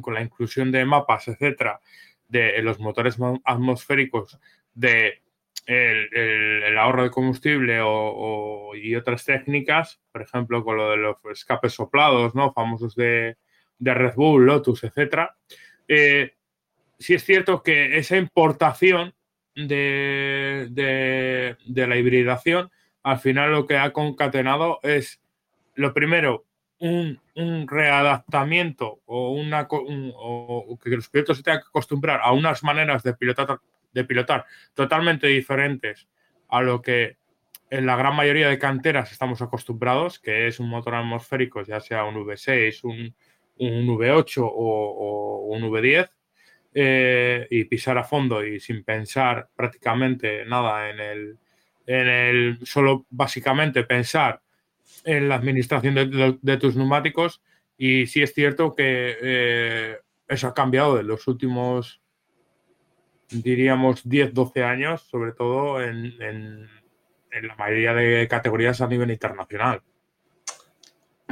con 0.00 0.14
la 0.14 0.22
inclusión 0.22 0.72
de 0.72 0.86
mapas, 0.86 1.28
etcétera, 1.28 1.78
de 2.28 2.62
los 2.62 2.80
motores 2.80 3.18
atmosféricos, 3.44 4.40
de 4.72 5.20
el, 5.66 6.78
ahorro 6.78 7.02
de 7.02 7.10
combustible 7.10 7.80
o, 7.82 8.72
y 8.74 8.94
otras 8.96 9.26
técnicas, 9.26 10.00
por 10.10 10.22
ejemplo, 10.22 10.64
con 10.64 10.78
lo 10.78 10.90
de 10.92 10.96
los 10.96 11.16
escapes 11.30 11.74
soplados, 11.74 12.34
¿no? 12.34 12.54
Famosos 12.54 12.94
de, 12.94 13.36
Red 13.78 14.14
Bull, 14.14 14.46
Lotus, 14.46 14.84
etcétera. 14.84 15.36
Eh, 15.86 16.32
sí 16.98 17.12
es 17.12 17.24
cierto 17.24 17.62
que 17.62 17.98
esa 17.98 18.16
importación 18.16 19.12
de, 19.54 20.68
de, 20.70 21.86
la 21.86 21.96
hibridación, 21.96 22.70
al 23.04 23.18
final 23.18 23.52
lo 23.52 23.66
que 23.66 23.76
ha 23.76 23.92
concatenado 23.92 24.80
es, 24.82 25.20
lo 25.74 25.92
primero, 25.92 26.46
un, 26.80 27.20
readaptamiento 27.66 29.00
o, 29.06 29.32
una, 29.32 29.68
que 29.68 30.90
los 30.90 31.08
pilotos 31.08 31.36
se 31.36 31.42
tengan 31.42 31.60
que 31.60 31.68
acostumbrar 31.68 32.20
a 32.22 32.32
unas 32.32 32.62
maneras 32.62 33.02
de 33.02 33.14
pilotar, 33.14 33.60
de 33.92 34.04
pilotar 34.04 34.46
totalmente 34.72 35.26
diferentes 35.26 36.08
a 36.48 36.62
lo 36.62 36.80
que 36.80 37.18
en 37.70 37.86
la 37.86 37.96
gran 37.96 38.16
mayoría 38.16 38.48
de 38.48 38.58
canteras 38.58 39.12
estamos 39.12 39.42
acostumbrados, 39.42 40.18
que 40.18 40.46
es 40.46 40.58
un 40.58 40.68
motor 40.68 40.94
atmosférico, 40.94 41.62
ya 41.62 41.80
sea 41.80 42.04
un 42.04 42.14
V6, 42.14 42.84
un, 42.84 43.14
V8 43.58 44.42
o, 44.42 45.46
un 45.50 45.62
V10, 45.62 46.10
eh, 46.72 47.46
y 47.50 47.64
pisar 47.64 47.98
a 47.98 48.04
fondo 48.04 48.44
y 48.44 48.60
sin 48.60 48.82
pensar 48.82 49.48
prácticamente 49.54 50.44
nada 50.44 50.90
en 50.90 51.00
el, 51.00 51.38
en 51.86 52.08
el, 52.08 52.58
solo 52.64 53.06
básicamente 53.10 53.84
pensar 53.84 54.40
en 55.04 55.28
la 55.28 55.36
administración 55.36 55.94
de, 55.94 56.56
tus 56.56 56.76
neumáticos 56.76 57.42
y 57.76 58.06
sí 58.06 58.22
es 58.22 58.32
cierto 58.32 58.74
que 58.74 59.16
eh, 59.20 59.98
eso 60.28 60.48
ha 60.48 60.54
cambiado 60.54 60.98
en 60.98 61.06
los 61.06 61.26
últimos, 61.26 62.00
diríamos, 63.30 64.08
10, 64.08 64.32
12 64.32 64.64
años, 64.64 65.02
sobre 65.02 65.32
todo 65.32 65.82
en, 65.82 66.14
en, 66.20 66.68
la 67.42 67.56
mayoría 67.56 67.92
de 67.94 68.28
categorías 68.28 68.80
a 68.80 68.86
nivel 68.86 69.10
internacional. 69.10 69.82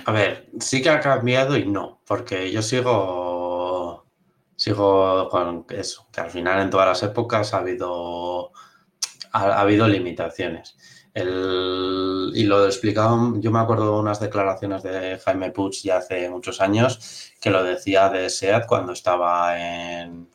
A 0.04 0.10
ver, 0.10 0.48
sí 0.58 0.82
que 0.82 0.90
ha 0.90 0.98
cambiado 0.98 1.56
y 1.56 1.64
no, 1.64 2.00
porque 2.06 2.50
yo 2.50 2.60
sigo, 2.60 4.04
sigo 4.56 5.28
con 5.28 5.64
eso, 5.70 6.08
que 6.12 6.20
al 6.20 6.30
final 6.30 6.60
en 6.60 6.70
todas 6.70 6.88
las 6.88 7.02
épocas 7.08 7.54
ha 7.54 7.58
habido, 7.58 8.50
ha 9.32 9.60
habido 9.60 9.88
limitaciones. 9.88 10.76
El, 11.14 12.32
y 12.34 12.44
lo 12.44 12.64
explicaba, 12.64 13.34
yo 13.36 13.50
me 13.50 13.58
acuerdo 13.58 13.94
de 13.94 14.00
unas 14.00 14.20
declaraciones 14.20 14.82
de 14.82 15.18
Jaime 15.18 15.50
Puig 15.50 15.82
ya 15.82 15.98
hace 15.98 16.28
muchos 16.30 16.60
años 16.60 17.32
que 17.40 17.50
lo 17.50 17.62
decía 17.62 18.08
de 18.08 18.30
SEAT 18.30 18.66
cuando 18.66 18.92
estaba 18.92 19.58
en, 19.58 20.28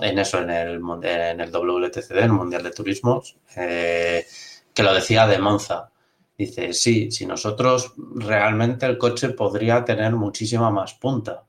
en 0.00 0.18
eso, 0.18 0.38
en 0.38 0.50
el, 0.50 0.80
en 1.02 1.40
el 1.40 1.50
WTCD, 1.50 2.18
el 2.18 2.32
Mundial 2.32 2.62
de 2.62 2.70
Turismos, 2.70 3.36
eh, 3.56 4.24
que 4.72 4.82
lo 4.82 4.94
decía 4.94 5.26
de 5.26 5.38
Monza. 5.38 5.90
Dice, 6.38 6.72
sí, 6.72 7.10
si 7.10 7.26
nosotros 7.26 7.92
realmente 8.14 8.86
el 8.86 8.96
coche 8.96 9.30
podría 9.30 9.84
tener 9.84 10.12
muchísima 10.12 10.70
más 10.70 10.94
punta, 10.94 11.44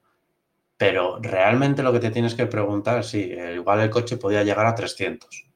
pero 0.77 1.19
realmente 1.21 1.83
lo 1.83 1.93
que 1.93 1.99
te 1.99 2.11
tienes 2.11 2.33
que 2.33 2.47
preguntar, 2.47 3.03
sí, 3.03 3.31
igual 3.55 3.81
el 3.81 3.89
coche 3.89 4.17
podía 4.17 4.43
llegar 4.43 4.65
a 4.65 4.75
300, 4.75 5.50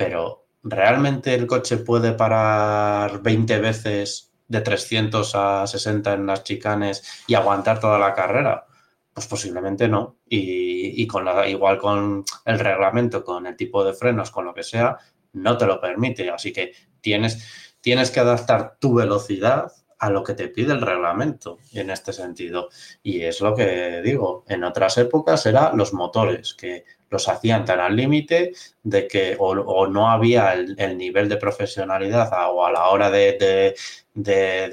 pero 0.00 0.46
¿realmente 0.62 1.34
el 1.34 1.46
coche 1.46 1.76
puede 1.76 2.12
parar 2.12 3.20
20 3.20 3.58
veces 3.58 4.32
de 4.48 4.62
300 4.62 5.34
a 5.34 5.66
60 5.66 6.14
en 6.14 6.26
las 6.26 6.42
chicanes 6.42 7.22
y 7.26 7.34
aguantar 7.34 7.80
toda 7.80 7.98
la 7.98 8.14
carrera? 8.14 8.66
Pues 9.12 9.26
posiblemente 9.26 9.88
no. 9.88 10.16
Y, 10.26 11.06
con 11.06 11.26
la, 11.26 11.46
igual 11.46 11.76
con 11.76 12.24
el 12.46 12.58
reglamento, 12.58 13.22
con 13.22 13.46
el 13.46 13.56
tipo 13.56 13.84
de 13.84 13.92
frenos, 13.92 14.30
con 14.30 14.46
lo 14.46 14.54
que 14.54 14.62
sea, 14.62 14.96
no 15.34 15.58
te 15.58 15.66
lo 15.66 15.78
permite. 15.78 16.30
Así 16.30 16.50
que 16.50 16.72
tienes, 17.02 17.76
tienes 17.82 18.10
que 18.10 18.20
adaptar 18.20 18.78
tu 18.80 18.94
velocidad 18.94 19.70
a 19.98 20.08
lo 20.08 20.24
que 20.24 20.32
te 20.32 20.48
pide 20.48 20.72
el 20.72 20.80
reglamento 20.80 21.58
en 21.74 21.90
este 21.90 22.14
sentido. 22.14 22.70
Y 23.02 23.20
es 23.20 23.42
lo 23.42 23.54
que 23.54 24.00
digo, 24.00 24.46
en 24.48 24.64
otras 24.64 24.96
épocas 24.96 25.44
eran 25.44 25.76
los 25.76 25.92
motores, 25.92 26.54
que 26.54 26.86
los 27.10 27.28
hacían 27.28 27.64
tan 27.64 27.80
al 27.80 27.96
límite 27.96 28.52
de 28.82 29.06
que 29.06 29.36
o, 29.38 29.86
no 29.88 30.10
había 30.10 30.52
el, 30.54 30.96
nivel 30.96 31.28
de 31.28 31.36
profesionalidad 31.36 32.30
o 32.52 32.64
a 32.64 32.72
la 32.72 32.88
hora 32.88 33.10
de, 33.10 33.74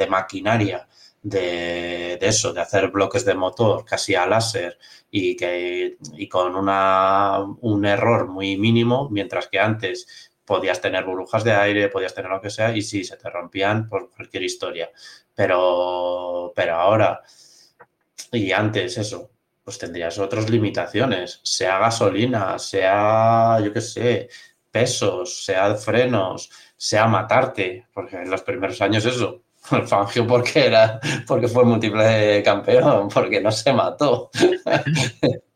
maquinaria 0.10 0.88
de, 1.24 2.18
eso, 2.22 2.54
de 2.54 2.62
hacer 2.62 2.90
bloques 2.90 3.26
de 3.26 3.34
motor 3.34 3.84
casi 3.84 4.16
a 4.16 4.28
láser 4.28 4.78
y, 5.10 5.36
que, 5.36 5.98
y 6.14 6.30
con 6.30 6.56
una, 6.56 7.40
un 7.62 7.86
error 7.86 8.28
muy 8.28 8.58
mínimo, 8.58 9.10
mientras 9.10 9.48
que 9.48 9.60
antes 9.60 10.32
podías 10.46 10.80
tener 10.80 11.04
burbujas 11.04 11.44
de 11.44 11.54
aire, 11.54 11.90
podías 11.90 12.14
tener 12.14 12.32
lo 12.32 12.40
que 12.40 12.50
sea, 12.50 12.76
y 12.76 12.82
sí, 12.82 13.04
se 13.04 13.18
te 13.18 13.30
rompían 13.30 13.90
por 13.90 14.10
cualquier 14.10 14.44
historia. 14.44 14.90
Pero, 15.36 16.54
pero 16.56 16.76
ahora, 16.76 17.22
y 18.32 18.52
antes 18.52 18.98
eso, 18.98 19.30
pues 19.68 19.80
tendrías 19.80 20.18
otras 20.18 20.50
limitaciones, 20.50 21.42
sea 21.44 21.78
gasolina, 21.78 22.58
sea, 22.58 23.60
yo 23.62 23.74
qué 23.74 23.82
sé, 23.82 24.30
pesos, 24.72 25.44
sea 25.44 25.76
frenos, 25.76 26.50
sea 26.78 27.06
matarte, 27.06 27.86
porque 27.94 28.16
en 28.16 28.30
los 28.30 28.44
primeros 28.44 28.82
años 28.82 29.04
eso, 29.04 29.42
el 29.74 29.86
Fangio 29.86 30.26
porque 30.26 30.68
era, 30.68 31.02
porque 31.28 31.50
fue 31.50 31.66
múltiple 31.66 32.42
campeón, 32.44 33.10
porque 33.10 33.42
no 33.42 33.52
se 33.52 33.74
mató. 33.74 34.30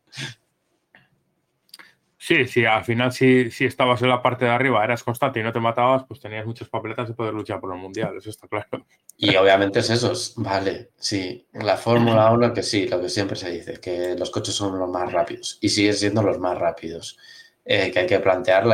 Sí, 2.24 2.46
sí, 2.46 2.64
al 2.64 2.84
final 2.84 3.10
si, 3.10 3.50
si 3.50 3.64
estabas 3.64 4.00
en 4.00 4.08
la 4.08 4.22
parte 4.22 4.44
de 4.44 4.52
arriba, 4.52 4.84
eras 4.84 5.02
constante 5.02 5.40
y 5.40 5.42
no 5.42 5.52
te 5.52 5.58
matabas, 5.58 6.04
pues 6.06 6.20
tenías 6.20 6.46
muchas 6.46 6.68
papeletas 6.68 7.08
de 7.08 7.14
poder 7.14 7.34
luchar 7.34 7.58
por 7.58 7.74
el 7.74 7.80
Mundial, 7.80 8.16
eso 8.16 8.30
está 8.30 8.46
claro. 8.46 8.86
Y 9.16 9.34
obviamente 9.34 9.80
es 9.80 9.90
eso, 9.90 10.12
vale, 10.36 10.90
sí, 10.96 11.44
la 11.52 11.76
Fórmula 11.76 12.30
1 12.30 12.54
que 12.54 12.62
sí, 12.62 12.86
lo 12.86 13.00
que 13.00 13.08
siempre 13.08 13.34
se 13.34 13.50
dice, 13.50 13.80
que 13.80 14.14
los 14.16 14.30
coches 14.30 14.54
son 14.54 14.78
los 14.78 14.88
más 14.88 15.12
rápidos 15.12 15.58
y 15.60 15.68
siguen 15.68 15.94
siendo 15.94 16.22
los 16.22 16.38
más 16.38 16.56
rápidos, 16.56 17.18
eh, 17.64 17.90
que 17.90 17.98
hay 17.98 18.06
que 18.06 18.20
plantear 18.20 18.68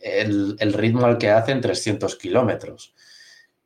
el, 0.00 0.56
el, 0.58 0.72
ritmo 0.72 1.06
al 1.06 1.18
que 1.18 1.30
hacen 1.30 1.60
300 1.60 2.16
kilómetros, 2.16 2.96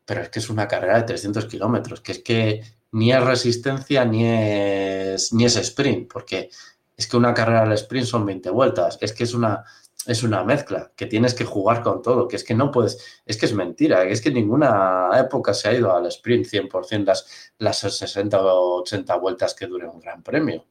pero 0.04 0.20
es 0.20 0.28
que 0.28 0.40
es 0.40 0.50
una 0.50 0.68
carrera 0.68 0.98
de 0.98 1.04
300 1.04 1.46
kilómetros, 1.46 2.02
que 2.02 2.12
es 2.12 2.18
que 2.18 2.60
ni 2.90 3.14
es 3.14 3.24
resistencia 3.24 4.04
ni 4.04 4.26
es, 4.26 5.32
ni 5.32 5.46
es 5.46 5.56
sprint, 5.56 6.12
porque 6.12 6.50
es 6.96 7.06
que 7.06 7.16
una 7.16 7.34
carrera 7.34 7.62
al 7.62 7.72
sprint 7.72 8.06
son 8.06 8.26
20 8.26 8.50
vueltas, 8.50 8.98
es 9.00 9.12
que 9.12 9.24
es 9.24 9.34
una, 9.34 9.64
es 10.06 10.22
una 10.22 10.44
mezcla, 10.44 10.92
que 10.96 11.06
tienes 11.06 11.34
que 11.34 11.44
jugar 11.44 11.82
con 11.82 12.02
todo, 12.02 12.28
que 12.28 12.36
es 12.36 12.44
que 12.44 12.54
no 12.54 12.70
puedes, 12.70 13.22
es 13.26 13.36
que 13.36 13.46
es 13.46 13.54
mentira, 13.54 14.04
es 14.04 14.20
que 14.20 14.30
ninguna 14.30 15.10
época 15.18 15.54
se 15.54 15.68
ha 15.68 15.74
ido 15.74 15.94
al 15.94 16.06
sprint 16.06 16.46
100% 16.46 17.04
las, 17.04 17.52
las 17.58 17.78
60 17.78 18.40
o 18.42 18.80
80 18.82 19.16
vueltas 19.16 19.54
que 19.54 19.66
dure 19.66 19.86
un 19.86 20.00
gran 20.00 20.22
premio. 20.22 20.66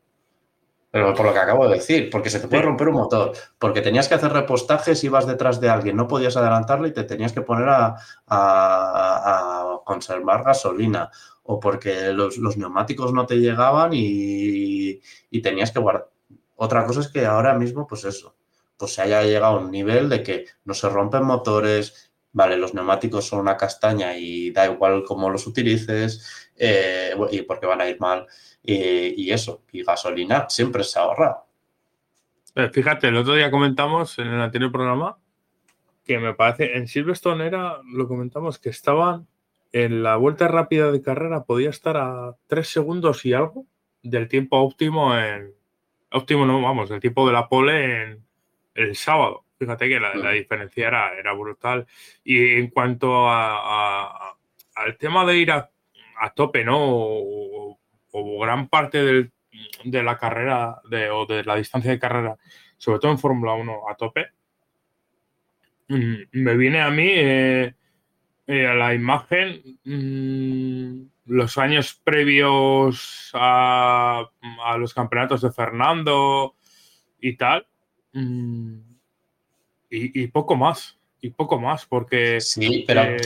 Pero 0.92 1.14
por 1.14 1.26
lo 1.26 1.32
que 1.32 1.40
acabo 1.40 1.70
de 1.70 1.76
decir, 1.76 2.10
porque 2.10 2.30
se 2.30 2.42
te 2.42 2.50
puede 2.50 2.64
romper 2.64 2.90
un 2.90 2.96
motor, 2.96 3.32
porque 3.58 3.80
tenías 3.80 4.10
que 4.10 4.16
hacer 4.16 4.34
repostajes, 4.34 5.02
ibas 5.06 5.26
detrás 5.26 5.62
de 5.62 5.70
alguien, 5.70 5.96
no 5.96 6.06
podías 6.06 6.36
adelantarle 6.36 6.90
y 6.90 6.94
te 6.94 7.06
tenías 7.06 7.32
que 7.32 7.42
poner 7.42 7.70
a, 7.70 7.96
a 8.28 9.80
conservar 9.86 10.44
gasolina, 10.44 11.10
o 11.44 11.60
porque 11.60 12.14
los, 12.14 12.38
neumáticos 12.58 13.14
no 13.14 13.26
te 13.26 13.36
llegaban 13.36 13.92
y, 13.94 15.02
tenías 15.42 15.72
que 15.72 15.80
guardar. 15.80 16.11
Otra 16.64 16.86
cosa 16.86 17.00
es 17.00 17.08
que 17.08 17.26
ahora 17.26 17.56
mismo, 17.56 17.88
pues 17.88 18.06
eso, 18.06 18.36
pues 18.78 18.94
se 18.94 19.02
haya 19.02 19.24
llegado 19.24 19.58
a 19.58 19.60
un 19.62 19.72
nivel 19.72 20.10
de 20.10 20.22
que 20.22 20.46
no 20.64 20.76
se 20.76 20.90
rompen 20.90 21.24
motores, 21.24 22.14
vale, 22.34 22.56
los 22.56 22.76
neumáticos 22.76 23.26
son 23.26 23.40
una 23.40 23.58
castaña 23.58 24.16
y 24.16 24.52
da 24.52 24.68
igual 24.68 25.04
cómo 25.04 25.32
los 25.32 25.48
utilices 25.48 26.52
eh, 26.56 27.16
y 27.32 27.42
porque 27.42 27.66
van 27.66 27.82
a 27.82 27.90
ir 27.90 28.00
mal 28.00 28.28
y, 28.62 29.32
eso, 29.32 29.64
y 29.72 29.82
gasolina 29.82 30.48
siempre 30.50 30.84
se 30.84 31.00
ahorra. 31.00 31.44
Eh, 32.54 32.70
fíjate, 32.72 33.08
el 33.08 33.18
otro 33.18 33.34
día 33.34 33.50
comentamos 33.50 34.20
en 34.20 34.28
el 34.28 34.40
anterior 34.40 34.72
programa 34.72 35.18
que 36.06 36.20
me 36.20 36.36
parece, 36.36 36.78
en 36.78 36.88
Silverstone 36.88 37.48
era, 37.48 37.80
lo 37.92 38.08
comentamos, 38.08 38.60
que 38.60 38.70
estaban 38.70 39.28
en 39.72 40.04
la 40.04 40.16
vuelta 40.16 40.48
rápida 40.48 40.92
de 40.92 41.02
carrera 41.02 41.44
podía 41.44 41.72
estar 41.72 41.98
a 41.98 42.36
tres 42.46 42.68
segundos 42.68 43.26
y 43.26 43.34
algo 43.34 43.66
del 44.04 44.28
tiempo 44.28 44.58
óptimo 44.58 45.18
en. 45.18 45.60
Óptimo, 46.12 46.46
no, 46.46 46.62
vamos, 46.62 46.90
del 46.90 47.00
tiempo 47.00 47.26
de 47.26 47.34
la 47.34 47.48
pole 47.48 48.04
en 48.04 48.26
el 48.76 48.96
sábado. 48.96 49.46
Fíjate 49.58 49.88
que 49.88 50.00
la, 50.00 50.32
diferencia 50.32 50.88
era, 50.88 51.14
era, 51.18 51.34
brutal. 51.34 51.86
Y 52.24 52.56
en 52.56 52.70
cuanto 52.70 53.30
a, 53.30 54.36
al 54.76 54.98
tema 54.98 55.26
de 55.26 55.38
ir 55.38 55.52
a, 55.52 55.70
tope, 56.36 56.64
¿no? 56.64 56.78
O, 56.80 57.78
gran 58.42 58.68
parte 58.68 59.32
de 59.84 60.04
la 60.04 60.18
carrera 60.18 60.82
de, 60.90 61.10
o 61.10 61.26
de 61.26 61.44
la 61.44 61.56
distancia 61.56 61.92
de 61.92 62.00
carrera, 62.00 62.38
sobre 62.78 63.00
todo 63.00 63.12
en 63.12 63.20
Fórmula 63.20 63.54
1 63.54 63.90
a 63.90 63.96
tope, 63.96 64.28
mm, 65.88 66.16
me 66.32 66.58
viene 66.58 66.82
a 66.82 66.90
mí. 66.90 67.08
Eh, 67.08 67.74
eh, 68.48 68.68
a 68.68 68.74
la 68.74 68.94
imagen, 68.94 69.62
mm, 69.86 71.08
los 71.26 71.58
años 71.58 72.00
previos 72.04 73.32
a, 73.34 74.30
los 74.78 74.94
campeonatos 74.94 75.42
de 75.42 75.52
Fernando 75.52 76.56
y 77.20 77.38
tal, 77.38 77.68
mm, 78.14 78.80
y, 79.90 80.28
poco 80.28 80.56
más. 80.56 80.98
Y 81.24 81.30
poco 81.30 81.60
más, 81.60 81.86
porque. 81.86 82.42
Sí, 82.42 82.84
pero, 82.88 83.04
eh, 83.04 83.20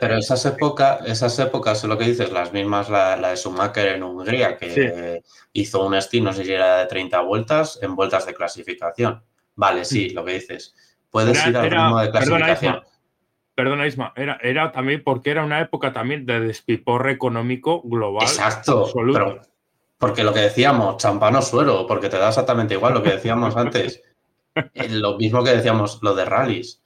pero, 0.00 0.16
esas 0.16 0.46
épocas, 0.46 1.00
esas 1.06 1.38
épocas, 1.38 1.84
lo 1.84 1.98
que 1.98 2.06
dices, 2.06 2.32
las 2.32 2.54
mismas, 2.54 2.88
la, 2.88 3.16
de 3.16 3.36
Schumacher 3.36 3.88
en 3.88 4.02
Hungría, 4.02 4.56
que 4.56 5.22
hizo 5.52 5.84
un 5.84 5.94
estilo, 5.94 6.26
no 6.26 6.32
sé 6.32 6.44
si 6.44 6.52
era 6.52 6.78
de 6.78 6.86
30 6.86 7.20
vueltas, 7.20 7.78
en 7.82 7.94
vueltas 7.94 8.24
de 8.24 8.32
clasificación. 8.32 9.22
Vale, 9.56 9.84
sí, 9.84 10.10
lo 10.10 10.24
que 10.24 10.34
dices. 10.34 10.74
Puedes 11.10 11.46
ir 11.46 11.56
al 11.56 11.70
ritmo 11.70 12.00
de 12.00 12.10
clasificación 12.10 12.74
perdona 12.74 12.97
Isma, 13.86 14.12
era, 14.16 14.38
era 14.42 14.72
también 14.72 15.02
porque 15.04 15.30
era 15.30 15.44
una 15.44 15.60
época 15.60 15.92
también 15.92 16.26
de 16.26 16.40
despiporre 16.40 17.12
económico 17.12 17.82
global. 17.82 18.22
Exacto. 18.22 18.90
porque 19.98 20.22
lo 20.22 20.32
que 20.32 20.40
decíamos, 20.40 20.96
champano 20.98 21.42
suero, 21.42 21.86
porque 21.86 22.08
te 22.08 22.18
da 22.18 22.28
exactamente 22.28 22.74
igual 22.74 22.94
lo 22.94 23.02
que 23.02 23.10
decíamos 23.10 23.56
antes. 23.56 24.02
Eh, 24.74 24.88
lo 24.88 25.16
mismo 25.16 25.42
que 25.42 25.50
decíamos, 25.50 25.98
lo 26.02 26.14
de 26.14 26.24
rallies. 26.24 26.82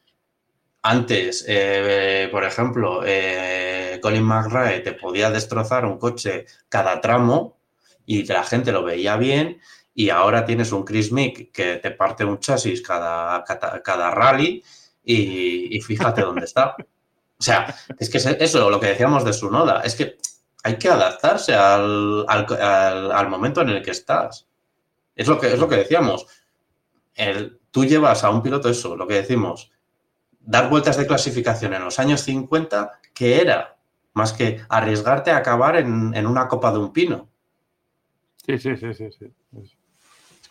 Antes, 0.83 1.45
eh, 1.47 2.29
por 2.33 2.45
ejemplo, 2.45 3.03
eh, 3.05 3.99
Colin 4.03 4.25
McRae 4.25 4.81
te 4.81 4.93
podía 4.93 5.31
destrozar 5.31 5.87
un 5.87 5.99
coche 5.99 6.47
cada 6.69 7.01
tramo 7.01 7.59
y 8.05 8.25
la 8.25 8.43
gente 8.43 8.73
lo 8.73 8.83
veía 8.83 9.17
bien 9.17 9.61
y 9.95 10.11
ahora 10.11 10.45
tienes 10.45 10.73
un 10.73 10.85
Chris 10.85 11.13
Mick 11.13 11.53
que 11.53 11.77
te 11.77 11.93
parte 11.93 12.25
un 12.25 12.41
chasis 12.41 12.83
cada, 12.83 13.45
cada 13.45 14.11
rally 14.11 14.65
y, 15.05 15.81
fíjate 15.81 16.21
dónde 16.23 16.45
está. 16.45 16.77
O 16.79 17.43
sea, 17.43 17.75
es 17.99 18.09
que 18.09 18.19
eso, 18.19 18.71
lo 18.71 18.81
que 18.81 18.87
decíamos 18.87 19.25
de 19.25 19.33
su 19.33 19.51
noda, 19.51 19.83
es 19.83 19.97
que 19.97 20.17
hay 20.63 20.77
que 20.77 20.89
adaptarse 20.89 21.55
al, 21.55 23.29
momento 23.29 23.63
en 23.63 23.71
el 23.71 23.83
que 23.83 23.91
estás. 23.91 24.47
Es 25.15 25.27
lo 25.27 25.39
que, 25.39 25.53
es 25.53 25.59
lo 25.59 25.69
que 25.69 25.77
decíamos. 25.77 26.27
El, 27.15 27.61
tú 27.71 27.85
llevas 27.85 28.23
a 28.25 28.31
un 28.31 28.43
piloto 28.43 28.69
eso, 28.69 28.97
lo 28.97 29.07
que 29.07 29.15
decimos, 29.15 29.73
dar 30.41 30.71
vueltas 30.71 30.97
de 30.97 31.07
clasificación 31.07 31.75
en 31.75 31.85
los 31.85 31.99
años 31.99 32.21
50, 32.23 33.01
que 33.13 33.41
era 33.41 33.77
más 34.15 34.33
que 34.33 34.61
arriesgarte 34.69 35.31
a 35.31 35.39
acabar 35.39 35.77
en, 35.77 36.15
en 36.15 36.27
una 36.27 36.47
copa 36.47 36.71
de 36.71 36.79
un 36.79 36.93
pino. 36.93 37.29
Sí, 38.47 38.59
sí, 38.59 38.77
sí, 38.77 38.95
sí. 38.95 39.11
sí 39.11 39.33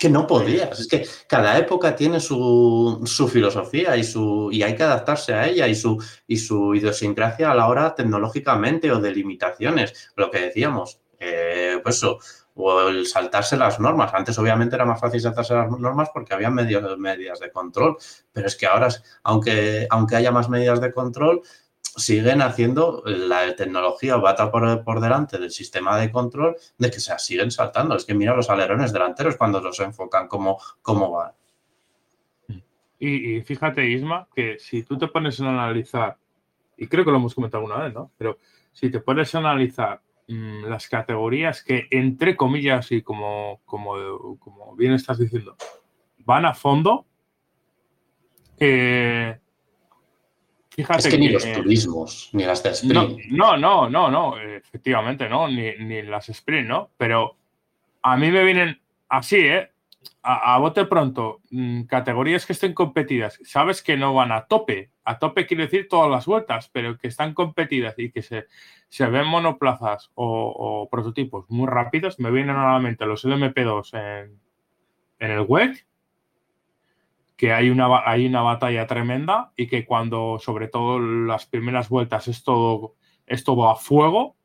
que 0.01 0.09
no 0.09 0.25
podías. 0.25 0.79
Es 0.79 0.87
que 0.87 1.05
cada 1.27 1.59
época 1.59 1.95
tiene 1.95 2.19
su, 2.19 3.29
filosofía 3.31 3.95
y, 3.95 4.03
su, 4.03 4.49
y 4.51 4.63
hay 4.63 4.75
que 4.75 4.81
adaptarse 4.81 5.35
a 5.35 5.47
ella 5.47 5.67
y 5.67 5.75
su, 5.75 6.03
y 6.25 6.37
su 6.37 6.73
idiosincrasia 6.73 7.51
a 7.51 7.53
la 7.53 7.67
hora 7.67 7.93
tecnológicamente 7.93 8.91
o 8.91 8.99
de 8.99 9.11
limitaciones. 9.11 10.11
Lo 10.15 10.31
que 10.31 10.39
decíamos, 10.39 10.99
eh, 11.19 11.79
pues 11.83 11.97
eso, 11.97 12.17
o 12.55 12.87
el 12.87 13.05
saltarse 13.05 13.55
las 13.57 13.79
normas. 13.79 14.11
Antes 14.15 14.39
obviamente 14.39 14.75
era 14.75 14.85
más 14.85 14.99
fácil 14.99 15.21
saltarse 15.21 15.53
las 15.53 15.69
normas 15.69 16.09
porque 16.11 16.33
había 16.33 16.49
medidas 16.49 17.39
de 17.39 17.51
control, 17.51 17.95
pero 18.33 18.47
es 18.47 18.55
que 18.55 18.65
ahora, 18.65 18.87
aunque, 19.21 19.85
aunque 19.91 20.15
haya 20.15 20.31
más 20.31 20.49
medidas 20.49 20.81
de 20.81 20.91
control, 20.91 21.43
siguen 21.97 22.41
haciendo 22.41 23.03
la 23.05 23.55
tecnología 23.55 24.15
va 24.17 24.35
por, 24.51 24.83
por 24.83 25.01
delante 25.01 25.37
del 25.37 25.51
sistema 25.51 25.97
de 25.97 26.11
control 26.11 26.55
de 26.77 26.89
que 26.89 26.99
se 26.99 27.17
siguen 27.19 27.51
saltando. 27.51 27.95
Es 27.95 28.05
que 28.05 28.13
mira 28.13 28.35
los 28.35 28.49
alerones 28.49 28.93
delanteros 28.93 29.35
cuando 29.35 29.59
los 29.59 29.79
enfocan 29.79 30.27
cómo, 30.27 30.57
cómo 30.81 31.11
van. 31.11 31.31
Y, 33.03 33.41
fíjate, 33.41 33.89
Isma, 33.89 34.27
que 34.35 34.59
si 34.59 34.83
tú 34.83 34.95
te 34.95 35.07
pones 35.07 35.41
a 35.41 35.49
analizar, 35.49 36.17
y 36.77 36.85
creo 36.85 37.03
que 37.03 37.09
lo 37.09 37.17
hemos 37.17 37.33
comentado 37.33 37.63
alguna 37.63 37.83
vez, 37.83 37.93
¿no? 37.95 38.11
Pero 38.15 38.37
si 38.71 38.91
te 38.91 38.99
pones 38.99 39.33
a 39.33 39.39
analizar 39.39 40.03
mm, 40.27 40.65
las 40.65 40.87
categorías 40.87 41.63
que, 41.63 41.87
entre 41.89 42.37
comillas, 42.37 42.91
y 42.91 43.01
como, 43.01 43.61
como, 43.65 44.37
como 44.37 44.75
bien 44.75 44.93
estás 44.93 45.17
diciendo, 45.17 45.55
van 46.19 46.45
a 46.45 46.53
fondo, 46.53 47.07
eh, 48.59 49.40
es 50.81 51.07
que, 51.07 51.17
ni 51.17 51.29
los 51.29 51.51
turismos, 51.51 52.29
ni 52.33 52.43
las 52.43 52.63
de 52.63 52.69
sprint. 52.71 53.19
No, 53.29 53.57
no, 53.57 53.89
no, 53.89 54.11
no, 54.11 54.37
efectivamente, 54.37 55.27
no, 55.29 55.47
ni, 55.47 55.75
ni, 55.77 56.01
las 56.01 56.29
sprint, 56.29 56.67
¿no? 56.67 56.91
Pero 56.97 57.37
a 58.01 58.17
mí 58.17 58.31
me 58.31 58.43
vienen 58.43 58.81
así, 59.09 59.37
¿eh? 59.37 59.69
A, 60.23 60.57
bote 60.59 60.85
pronto, 60.85 61.41
mm, 61.49 61.83
categorías 61.83 62.45
que 62.45 62.53
estén 62.53 62.73
competidas, 62.73 63.39
sabes 63.43 63.81
que 63.81 63.97
no 63.97 64.13
van 64.13 64.31
a 64.31 64.45
tope. 64.45 64.91
A 65.03 65.17
tope 65.17 65.47
quiere 65.47 65.63
decir 65.63 65.87
todas 65.89 66.11
las 66.11 66.25
vueltas, 66.25 66.69
pero 66.71 66.97
que 66.97 67.07
están 67.07 67.33
competidas 67.33 67.95
y 67.97 68.11
que 68.11 68.21
se, 68.21 68.45
se 68.87 69.05
ven 69.07 69.25
monoplazas 69.25 70.11
o, 70.13 70.87
prototipos 70.91 71.45
muy 71.49 71.67
rápidos. 71.67 72.19
Me 72.19 72.29
vienen 72.29 72.55
nuevamente 72.55 73.05
los 73.05 73.25
LMP2 73.25 73.93
en, 73.93 74.39
en 75.19 75.31
el 75.31 75.45
WEC 75.47 75.85
que 77.41 77.51
hay 77.51 77.71
una, 77.71 78.03
hay 78.05 78.27
una 78.27 78.43
batalla 78.43 78.85
tremenda 78.85 79.51
y 79.55 79.65
que 79.65 79.83
cuando, 79.83 80.37
sobre 80.37 80.67
todo 80.67 80.99
las 80.99 81.47
primeras 81.47 81.89
vueltas, 81.89 82.27
es 82.27 82.43
todo, 82.43 82.93
es 83.25 83.43
todo 83.43 83.67
a 83.67 83.75
fuego 83.75 84.35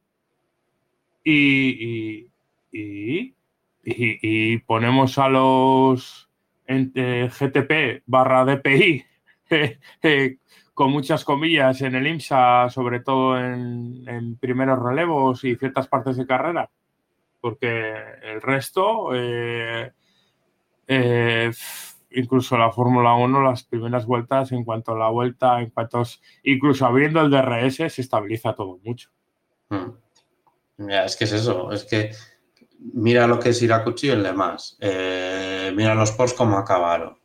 y, 1.23 2.31
y, 2.73 4.59
ponemos 4.61 5.19
a 5.19 5.29
los 5.29 6.31
GTP 6.67 8.03
barra 8.07 8.47
DPI 8.47 9.05
con 10.73 10.91
muchas 10.91 11.23
comillas 11.23 11.83
en 11.83 11.97
el 11.97 12.07
IMSA, 12.07 12.71
sobre 12.71 13.01
todo 13.01 13.39
en, 13.39 14.39
primeros 14.41 14.83
relevos 14.83 15.45
y 15.45 15.55
ciertas 15.57 15.87
partes 15.87 16.17
de 16.17 16.27
carrera, 16.27 16.71
porque 17.43 17.95
el 18.23 18.41
resto... 18.41 19.11
Eh, 19.15 19.93
eh, 20.89 21.51
incluso 22.17 22.57
la 22.57 22.73
Fórmula 22.73 23.15
1, 23.15 23.43
las 23.43 23.65
primeras 23.65 24.07
vueltas, 24.07 24.53
en 24.53 24.65
cuanto 24.65 24.93
a 24.93 24.99
la 24.99 25.09
vuelta, 25.09 25.61
en 25.61 25.71
cuanto 25.71 26.03
incluso 26.43 26.87
abriendo 26.87 27.21
el 27.21 27.31
DRS, 27.31 27.93
se 27.93 28.01
estabiliza 28.01 28.55
todo 28.55 28.81
mucho. 28.83 29.11
Hmm. 29.69 29.91
es 30.89 31.17
que 31.17 31.25
es 31.25 31.33
eso, 31.33 31.73
es 31.73 31.85
que 31.85 32.13
mira 32.79 33.27
lo 33.27 33.41
que 33.41 33.49
es 33.49 33.63
Iracuchi 33.63 34.11
en 34.11 34.23
Le 34.23 34.33
Mans, 34.33 34.77
eh, 34.81 35.73
mira 35.75 35.95
los 35.95 36.13
posts 36.13 36.37
cómo 36.37 36.57
acabaron, 36.57 37.19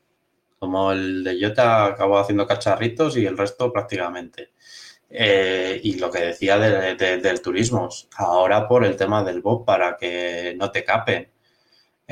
como 0.59 0.91
el 0.91 1.23
de 1.23 1.37
Jota 1.39 1.85
acabó 1.85 2.17
haciendo 2.17 2.47
cacharritos 2.47 3.15
y 3.17 3.25
el 3.25 3.37
resto 3.37 3.71
prácticamente. 3.71 4.51
Eh, 5.13 5.81
y 5.83 5.99
lo 5.99 6.09
que 6.09 6.19
decía 6.19 6.57
del 6.57 7.41
turismo, 7.41 7.89
ahora 8.15 8.65
por 8.65 8.85
el 8.85 8.95
tema 8.95 9.23
del 9.25 9.41
BOP 9.41 9.65
para 9.65 9.97
que 9.97 10.55
no 10.57 10.71
te 10.71 10.85
capen, 10.85 11.29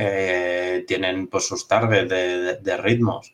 eh, 0.01 0.85
tienen 0.87 1.27
pues 1.27 1.45
sus 1.45 1.67
targets 1.67 2.09
de, 2.09 2.77
ritmos. 2.77 3.33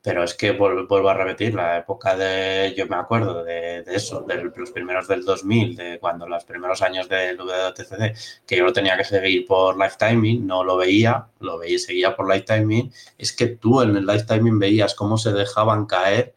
Pero 0.00 0.22
es 0.22 0.34
que 0.34 0.52
vuelvo 0.52 1.08
a 1.08 1.14
repetir, 1.14 1.54
la 1.54 1.78
época 1.78 2.16
de, 2.16 2.72
yo 2.76 2.86
me 2.86 2.96
acuerdo 2.96 3.42
de, 3.42 3.82
eso, 3.86 4.20
de 4.20 4.44
los 4.44 4.70
primeros 4.70 5.08
del 5.08 5.24
2000, 5.24 5.76
de 5.76 5.98
cuando 5.98 6.28
los 6.28 6.44
primeros 6.44 6.82
años 6.82 7.08
del 7.08 7.36
WTCC, 7.38 8.44
que 8.46 8.56
yo 8.56 8.64
lo 8.64 8.72
tenía 8.72 8.96
que 8.96 9.04
seguir 9.04 9.44
por 9.46 9.76
lifetiming, 9.76 10.46
no 10.46 10.62
lo 10.62 10.76
veía, 10.76 11.26
lo 11.40 11.58
veía 11.58 11.78
seguía 11.78 12.14
por 12.14 12.32
lifetiming, 12.32 12.92
es 13.18 13.32
que 13.32 13.46
tú 13.46 13.82
en 13.82 13.96
el 13.96 14.06
lifetiming 14.06 14.58
veías 14.58 14.94
cómo 14.94 15.18
se 15.18 15.32
dejaban 15.32 15.86
caer 15.86 16.34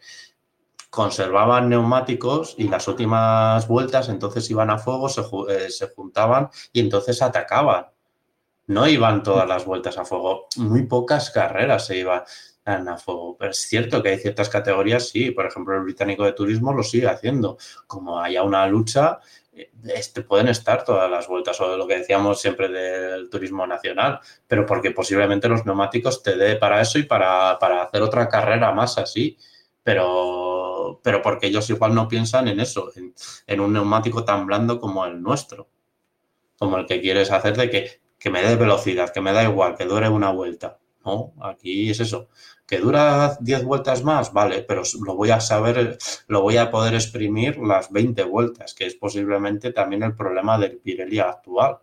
conservaban 0.89 1.69
neumáticos 1.69 2.55
y 2.57 2.69
las 2.69 2.87
últimas 2.87 3.67
vueltas 3.67 4.09
entonces 4.09 4.49
iban 4.49 4.69
a 4.71 4.79
fuego, 4.79 5.09
se, 5.09 5.21
eh, 5.49 5.69
se, 5.69 5.89
juntaban 5.89 6.49
y 6.73 6.79
entonces 6.79 7.21
atacaban. 7.21 7.87
No 8.67 8.87
iban 8.87 9.23
todas 9.23 9.47
las 9.47 9.65
vueltas 9.65 9.97
a 9.97 10.05
fuego, 10.05 10.47
muy 10.57 10.83
pocas 10.83 11.31
carreras 11.31 11.85
se 11.87 11.97
iban 11.97 12.23
a 12.65 12.97
fuego. 12.97 13.37
Pero 13.37 13.51
es 13.51 13.59
cierto 13.59 14.03
que 14.03 14.09
hay 14.09 14.17
ciertas 14.19 14.49
categorías, 14.49 15.09
sí, 15.09 15.31
por 15.31 15.45
ejemplo 15.45 15.75
el 15.75 15.83
británico 15.83 16.25
de 16.25 16.33
turismo 16.33 16.73
lo 16.73 16.83
sigue 16.83 17.07
haciendo. 17.07 17.57
Como 17.87 18.19
haya 18.19 18.43
una 18.43 18.67
lucha, 18.67 19.19
este, 19.85 20.21
pueden 20.21 20.49
estar 20.49 20.83
todas 20.83 21.09
las 21.09 21.27
vueltas, 21.27 21.59
o 21.61 21.77
lo 21.77 21.87
que 21.87 21.99
decíamos 21.99 22.41
siempre 22.41 22.69
del 22.69 23.29
turismo 23.29 23.65
nacional, 23.65 24.19
pero 24.47 24.65
porque 24.65 24.91
posiblemente 24.91 25.47
los 25.47 25.65
neumáticos 25.65 26.21
te 26.21 26.35
dé 26.35 26.57
para 26.57 26.81
eso 26.81 26.99
y 26.99 27.03
para, 27.03 27.51
hacer 27.51 28.01
otra 28.01 28.27
carrera 28.29 28.71
más 28.71 28.97
así. 28.97 29.37
Pero 29.83 30.47
pero, 31.03 31.21
porque 31.21 31.47
ellos 31.47 31.69
igual 31.69 31.93
no 31.95 32.07
piensan 32.07 32.47
en 32.47 32.59
eso, 32.59 32.91
en, 33.47 33.59
un 33.59 33.73
neumático 33.73 34.23
tan 34.23 34.45
blando 34.45 34.79
como 34.79 35.05
el 35.05 35.21
nuestro, 35.21 35.67
como 36.57 36.77
el 36.77 36.85
que 36.85 37.01
quieres 37.01 37.31
hacer 37.31 37.55
de 37.57 37.69
que, 37.69 38.01
que 38.27 38.33
me 38.33 38.41
dé 38.41 38.57
velocidad, 38.57 39.13
que 39.13 39.21
me 39.21 39.31
da 39.31 39.41
igual, 39.43 39.77
que 39.77 39.85
dure 39.85 40.09
una 40.09 40.31
vuelta. 40.31 40.79
No, 41.05 41.33
aquí 41.41 41.89
es 41.89 42.01
eso. 42.01 42.27
Que 42.65 42.79
dura 42.79 43.37
10 43.39 43.63
vueltas 43.63 44.03
más, 44.03 44.33
vale, 44.33 44.63
pero 44.63 44.81
lo 45.05 45.15
voy 45.15 45.29
a 45.29 45.39
saber, 45.39 45.97
lo 46.27 46.41
voy 46.41 46.57
a 46.57 46.69
poder 46.69 46.93
exprimir 46.93 47.57
las 47.57 47.89
20 47.89 48.21
vueltas, 48.23 48.73
que 48.73 48.85
es 48.85 48.95
posiblemente 48.95 49.71
también 49.71 50.03
el 50.03 50.13
problema 50.13 50.59
del 50.59 50.77
Pirelli 50.79 51.19
actual, 51.19 51.77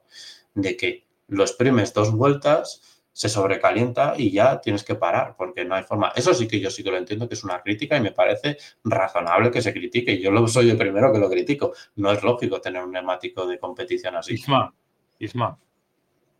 de 0.53 0.77
que 0.77 1.07
lo 1.29 1.45
exprimes 1.45 1.95
dos 1.95 2.13
vueltas 2.13 2.83
se 3.11 3.31
sobrecalienta 3.31 4.13
y 4.19 4.31
ya 4.31 4.61
tienes 4.61 4.85
que 4.85 4.97
parar 4.97 5.37
porque 5.39 5.65
no 5.65 5.77
hay 5.77 5.85
forma. 5.85 6.13
Eso 6.15 6.35
sí 6.35 6.47
que 6.47 6.61
yo 6.61 6.69
sí 6.69 6.85
que 6.85 6.91
lo 6.91 6.99
entiendo 6.99 7.27
que 7.27 7.37
es 7.37 7.45
una 7.45 7.63
crítica 7.63 7.97
y 7.97 8.03
me 8.03 8.13
parece 8.13 8.59
razonable 8.85 9.51
que 9.51 9.63
se 9.63 9.73
critique. 9.73 10.21
Yo 10.21 10.31
lo 10.31 10.47
soy 10.47 10.69
el 10.69 10.77
primero 10.77 11.11
que 11.11 11.21
lo 11.21 11.31
critico. 11.31 11.73
No 11.97 12.13
es 12.13 12.23
lógico 12.23 12.61
tener 12.61 12.85
un 12.85 12.91
neumático 12.91 13.47
de 13.47 13.59
competición 13.59 14.17
así. 14.17 14.35
Isma, 14.35 14.75
Isma, 15.19 15.59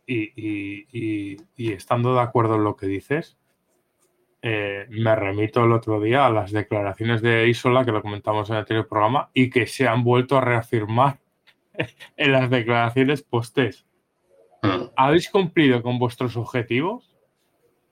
y, 0.07 1.37
estando 1.57 2.13
de 2.13 2.21
acuerdo 2.21 2.55
en 2.55 2.63
lo 2.63 2.75
que 2.75 2.87
dices, 2.87 3.37
eh, 4.41 4.85
me 4.89 5.15
remito 5.15 5.63
el 5.63 5.71
otro 5.71 5.99
día 5.99 6.25
a 6.25 6.29
las 6.29 6.51
declaraciones 6.51 7.21
de 7.21 7.47
Isola 7.47 7.83
que 7.83 7.91
lo 7.91 8.01
comentamos 8.01 8.49
en 8.49 8.55
el 8.55 8.59
anterior 8.59 8.87
programa 8.87 9.29
y 9.33 9.49
que 9.49 9.65
se 9.65 9.87
han 9.87 10.03
vuelto 10.03 10.37
a 10.37 10.41
reafirmar 10.41 11.19
en 12.17 12.31
las 12.31 12.49
declaraciones 12.49 13.23
postes 13.23 13.85
Mm. 14.65 14.89
¿Habéis 14.95 15.29
cumplido 15.29 15.81
con 15.81 15.99
vuestros 15.99 16.35
objetivos? 16.37 17.15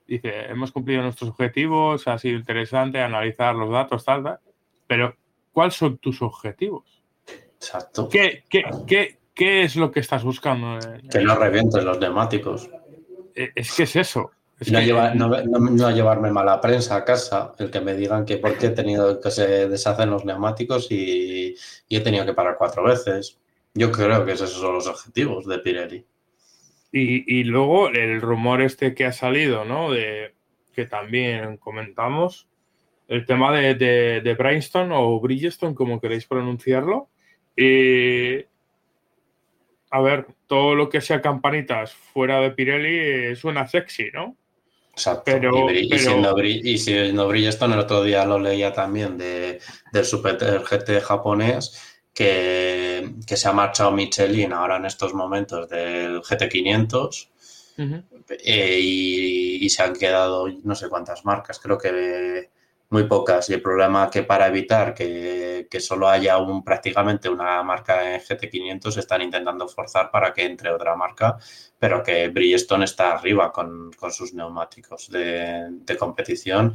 Dice, 0.06 0.50
hemos 0.50 0.72
cumplido 0.72 1.02
nuestros 1.02 1.30
objetivos, 1.30 2.06
ha 2.08 2.18
sido 2.18 2.36
interesante 2.36 3.00
analizar 3.00 3.54
los 3.54 3.70
datos, 3.70 4.04
tal, 4.04 4.22
tal, 4.22 4.40
pero 4.86 5.16
¿cuáles 5.52 5.74
son 5.74 5.96
tus 5.98 6.20
objetivos? 6.20 7.02
Exacto. 7.54 8.08
¿Qué, 8.08 9.18
es 9.36 9.76
lo 9.76 9.90
que 9.90 10.00
estás 10.00 10.22
buscando? 10.22 10.78
Que 11.10 11.20
no 11.20 11.36
revienten 11.36 11.84
los 11.84 11.98
neumáticos. 11.98 12.70
Eh, 13.34 13.50
es 13.54 13.72
que 13.72 13.82
es 13.82 13.96
eso. 13.96 14.30
no, 14.70 15.90
llevarme 15.90 16.30
mala 16.30 16.60
prensa 16.60 16.96
a 16.96 17.04
casa, 17.04 17.52
el 17.58 17.70
que 17.70 17.80
me 17.80 17.94
digan 17.94 18.24
que 18.24 18.38
por 18.38 18.56
qué 18.56 18.66
he 18.66 18.70
tenido 18.70 19.20
que 19.20 19.30
se 19.30 19.68
deshacen 19.68 20.10
los 20.10 20.24
neumáticos 20.24 20.90
y, 20.90 21.54
y 21.88 21.96
he 21.96 22.00
tenido 22.00 22.24
que 22.24 22.34
parar 22.34 22.56
cuatro 22.56 22.84
veces. 22.84 23.38
Yo 23.74 23.90
creo 23.90 24.24
que 24.24 24.32
esos 24.32 24.52
son 24.52 24.74
los 24.74 24.86
objetivos 24.86 25.46
de 25.46 25.58
Pirelli. 25.58 26.04
Y, 26.96 27.42
luego 27.42 27.88
el 27.88 28.20
rumor 28.20 28.62
este 28.62 28.94
que 28.94 29.04
ha 29.04 29.12
salido, 29.12 29.64
¿no? 29.64 29.90
De 29.90 30.32
que 30.72 30.86
también 30.86 31.56
comentamos, 31.56 32.46
el 33.08 33.26
tema 33.26 33.52
de, 33.52 33.74
de, 33.74 34.34
Brainstorm 34.34 34.92
o 34.92 35.18
Bridgestone, 35.18 35.74
como 35.74 36.00
queréis 36.00 36.26
pronunciarlo. 36.26 37.08
A 39.94 40.00
ver, 40.00 40.26
todo 40.48 40.74
lo 40.74 40.88
que 40.88 41.00
sea 41.00 41.22
campanitas 41.22 41.92
fuera 41.92 42.40
de 42.40 42.50
Pirelli 42.50 43.36
suena 43.36 43.68
sexy, 43.68 44.10
¿no? 44.12 44.36
Exacto. 44.90 45.22
Pero, 45.26 45.70
y, 45.70 45.96
siendo, 45.96 46.34
Bridgestone, 46.34 47.74
el 47.74 47.80
otro 47.80 48.02
día 48.02 48.24
lo 48.24 48.40
leía 48.40 48.72
también 48.72 49.16
de, 49.16 49.60
del 49.92 50.04
Super 50.04 50.36
GT 50.36 51.00
japonés 51.00 52.00
que, 52.12 53.08
se 53.24 53.48
ha 53.48 53.52
marchado 53.52 53.92
Michelin 53.92 54.52
ahora 54.52 54.78
en 54.78 54.86
estos 54.86 55.14
momentos 55.14 55.68
del 55.68 56.20
GT500 56.22 57.28
eh, 58.30 58.78
y, 58.80 59.68
se 59.68 59.80
han 59.80 59.94
quedado 59.94 60.48
no 60.64 60.74
sé 60.74 60.88
cuántas 60.88 61.24
marcas, 61.24 61.60
creo 61.60 61.78
que 61.78 62.50
muy 62.90 63.04
pocas. 63.04 63.48
Y 63.50 63.54
el 63.54 63.62
problema 63.62 64.10
que 64.10 64.22
para 64.22 64.46
evitar 64.46 64.94
que, 64.94 65.66
solo 65.80 66.08
haya 66.08 66.38
un, 66.38 66.62
prácticamente 66.62 67.28
una 67.28 67.62
marca 67.62 68.14
en 68.14 68.20
GT500 68.20 68.98
están 68.98 69.22
intentando 69.22 69.66
forzar 69.68 70.10
para 70.10 70.32
que 70.32 70.44
entre 70.44 70.70
otra 70.70 70.94
marca, 70.94 71.36
pero 71.78 72.02
que 72.02 72.28
Bridgestone 72.28 72.84
está 72.84 73.12
arriba 73.12 73.50
con, 73.50 73.90
sus 74.10 74.32
neumáticos 74.34 75.10
de, 75.10 75.68
de 75.70 75.96
competición. 75.96 76.74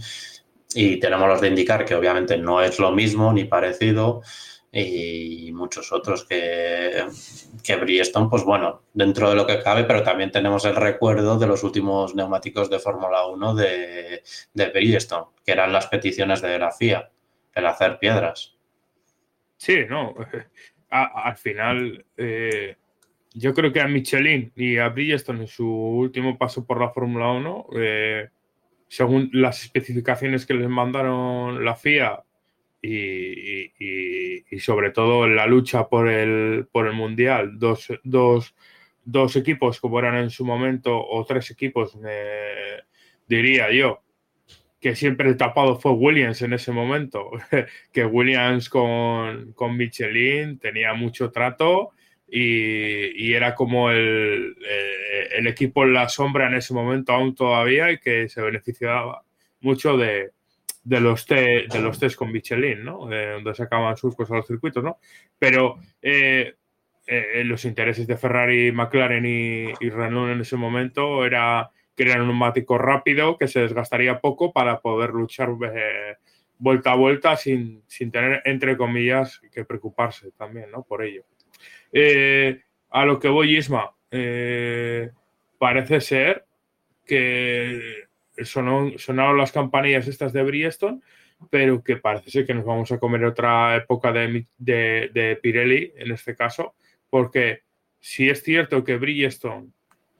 Y 0.73 0.99
tenemos 0.99 1.27
los 1.27 1.41
de 1.41 1.47
indicar 1.47 1.85
que 1.85 1.95
obviamente 1.95 2.37
no 2.37 2.61
es 2.61 2.77
lo 2.77 2.91
mismo 2.91 3.33
ni 3.33 3.45
parecido, 3.45 4.21
y 4.71 5.51
muchos 5.51 5.91
otros 5.91 6.25
que, 6.25 7.05
que 7.63 7.75
Bridgestone, 7.75 8.29
pues 8.29 8.43
bueno, 8.43 8.83
dentro 8.93 9.29
de 9.29 9.35
lo 9.35 9.47
que 9.47 9.61
cabe, 9.61 9.83
pero 9.83 10.03
también 10.03 10.31
tenemos 10.31 10.63
el 10.65 10.75
recuerdo 10.75 11.39
de 11.39 11.47
los 11.47 11.63
últimos 11.63 12.13
neumáticos 12.15 12.69
de 12.69 12.79
Fórmula 12.79 13.25
1 13.25 13.55
de, 13.55 14.23
de 14.53 14.69
Bridgestone, 14.69 15.27
que 15.43 15.51
eran 15.53 15.73
las 15.73 15.87
peticiones 15.87 16.41
de 16.41 16.59
la 16.59 16.71
FIA, 16.71 17.09
el 17.55 17.65
hacer 17.65 17.97
piedras. 17.97 18.55
Sí, 19.57 19.85
no, 19.89 20.13
al 20.89 21.37
final 21.37 22.05
eh, 22.15 22.75
yo 23.33 23.53
creo 23.53 23.73
que 23.73 23.81
a 23.81 23.87
Michelin 23.87 24.51
y 24.55 24.77
a 24.77 24.89
Bridgestone 24.89 25.41
en 25.41 25.47
su 25.47 25.67
último 25.67 26.37
paso 26.37 26.65
por 26.65 26.79
la 26.79 26.91
Fórmula 26.91 27.31
1, 27.31 27.67
eh, 27.75 28.29
según 28.87 29.29
las 29.33 29.63
especificaciones 29.63 30.45
que 30.45 30.53
les 30.53 30.69
mandaron 30.69 31.63
la 31.65 31.75
FIA, 31.75 32.23
y, 32.81 34.59
sobre 34.59 34.91
todo 34.91 35.25
en 35.25 35.35
la 35.35 35.45
lucha 35.45 35.87
por 35.87 36.07
el, 36.09 36.67
por 36.71 36.87
el 36.87 36.93
Mundial, 36.93 37.59
dos, 37.59 37.87
dos, 38.03 38.55
dos, 39.03 39.35
equipos 39.35 39.79
como 39.79 39.99
eran 39.99 40.15
en 40.17 40.29
su 40.29 40.45
momento, 40.45 40.97
o 40.97 41.25
tres 41.25 41.51
equipos, 41.51 41.97
diría 43.27 43.71
yo, 43.71 44.01
que 44.79 44.95
siempre 44.95 45.27
el 45.27 45.37
tapado 45.37 45.79
fue 45.79 45.91
Williams 45.91 46.41
en 46.41 46.53
ese 46.53 46.71
momento, 46.71 47.31
que 47.91 48.05
Williams 48.05 48.69
con, 48.69 49.53
con 49.53 49.75
Michelin 49.75 50.57
tenía 50.57 50.93
mucho 50.93 51.31
trato 51.31 51.91
y, 52.31 53.33
era 53.33 53.55
como 53.55 53.89
el, 53.91 54.55
eh, 54.67 55.27
el, 55.37 55.47
equipo 55.47 55.83
en 55.83 55.93
la 55.93 56.07
sombra 56.09 56.47
en 56.47 56.55
ese 56.55 56.73
momento 56.73 57.11
aún 57.11 57.35
todavía 57.35 57.91
y 57.91 57.99
que 57.99 58.29
se 58.29 58.41
beneficiaba 58.41 59.23
mucho 59.61 59.97
de, 59.97 60.31
de 60.89 60.99
los, 60.99 61.27
de 61.27 61.79
los 61.79 61.99
test 61.99 62.15
con 62.15 62.31
Michelin, 62.31 62.83
¿no? 62.83 63.01
donde 63.01 63.53
sacaban 63.53 63.95
sus 63.95 64.15
cosas 64.15 64.37
los 64.37 64.47
circuitos, 64.47 64.83
¿no? 64.83 64.97
Pero 65.37 65.77
eh, 66.01 66.55
eh, 67.05 67.43
los 67.45 67.63
intereses 67.65 68.07
de 68.07 68.17
Ferrari, 68.17 68.71
McLaren 68.71 69.23
y, 69.23 69.71
Renault 69.87 70.31
en 70.31 70.41
ese 70.41 70.55
momento 70.55 71.27
era 71.27 71.69
crear 71.95 72.21
un 72.21 72.29
neumático 72.29 72.79
rápido 72.79 73.37
que 73.37 73.47
se 73.47 73.59
desgastaría 73.59 74.19
poco 74.19 74.51
para 74.51 74.79
poder 74.79 75.11
luchar 75.11 75.49
eh, 75.75 76.15
vuelta 76.57 76.93
a 76.93 76.95
vuelta 76.95 77.35
sin, 77.35 77.83
tener, 78.11 78.41
entre 78.45 78.75
comillas, 78.75 79.39
que 79.51 79.65
preocuparse 79.65 80.31
también, 80.31 80.71
¿no? 80.71 80.81
Por 80.81 81.03
ello. 81.03 81.23
a 82.89 83.05
lo 83.05 83.19
que 83.19 83.27
voy, 83.27 83.57
Isma, 83.57 83.93
parece 85.59 86.01
ser 86.01 86.45
que 87.05 88.08
sonaron 88.43 89.37
las 89.37 89.51
campanillas 89.51 90.07
estas 90.07 90.33
de 90.33 90.43
Bridgestone, 90.43 91.01
pero 91.49 91.83
que 91.83 91.97
parece 91.97 92.31
ser 92.31 92.45
que 92.45 92.53
nos 92.53 92.65
vamos 92.65 92.91
a 92.91 92.99
comer 92.99 93.23
otra 93.25 93.75
época 93.75 94.11
de, 94.11 94.45
de, 94.57 95.39
Pirelli 95.41 95.93
en 95.95 96.11
este 96.11 96.35
caso, 96.35 96.75
porque 97.09 97.63
si 97.99 98.29
es 98.29 98.43
cierto 98.43 98.83
que 98.83 98.97
Bridgestone 98.97 99.69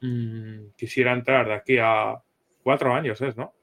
mm, 0.01 0.72
quisiera 0.78 1.13
entrar 1.13 1.47
de 1.47 1.53
aquí 1.53 1.78
a 1.78 2.15
cuatro 2.63 2.93
años, 2.93 3.22
es, 3.22 3.36
¿no? 3.36 3.53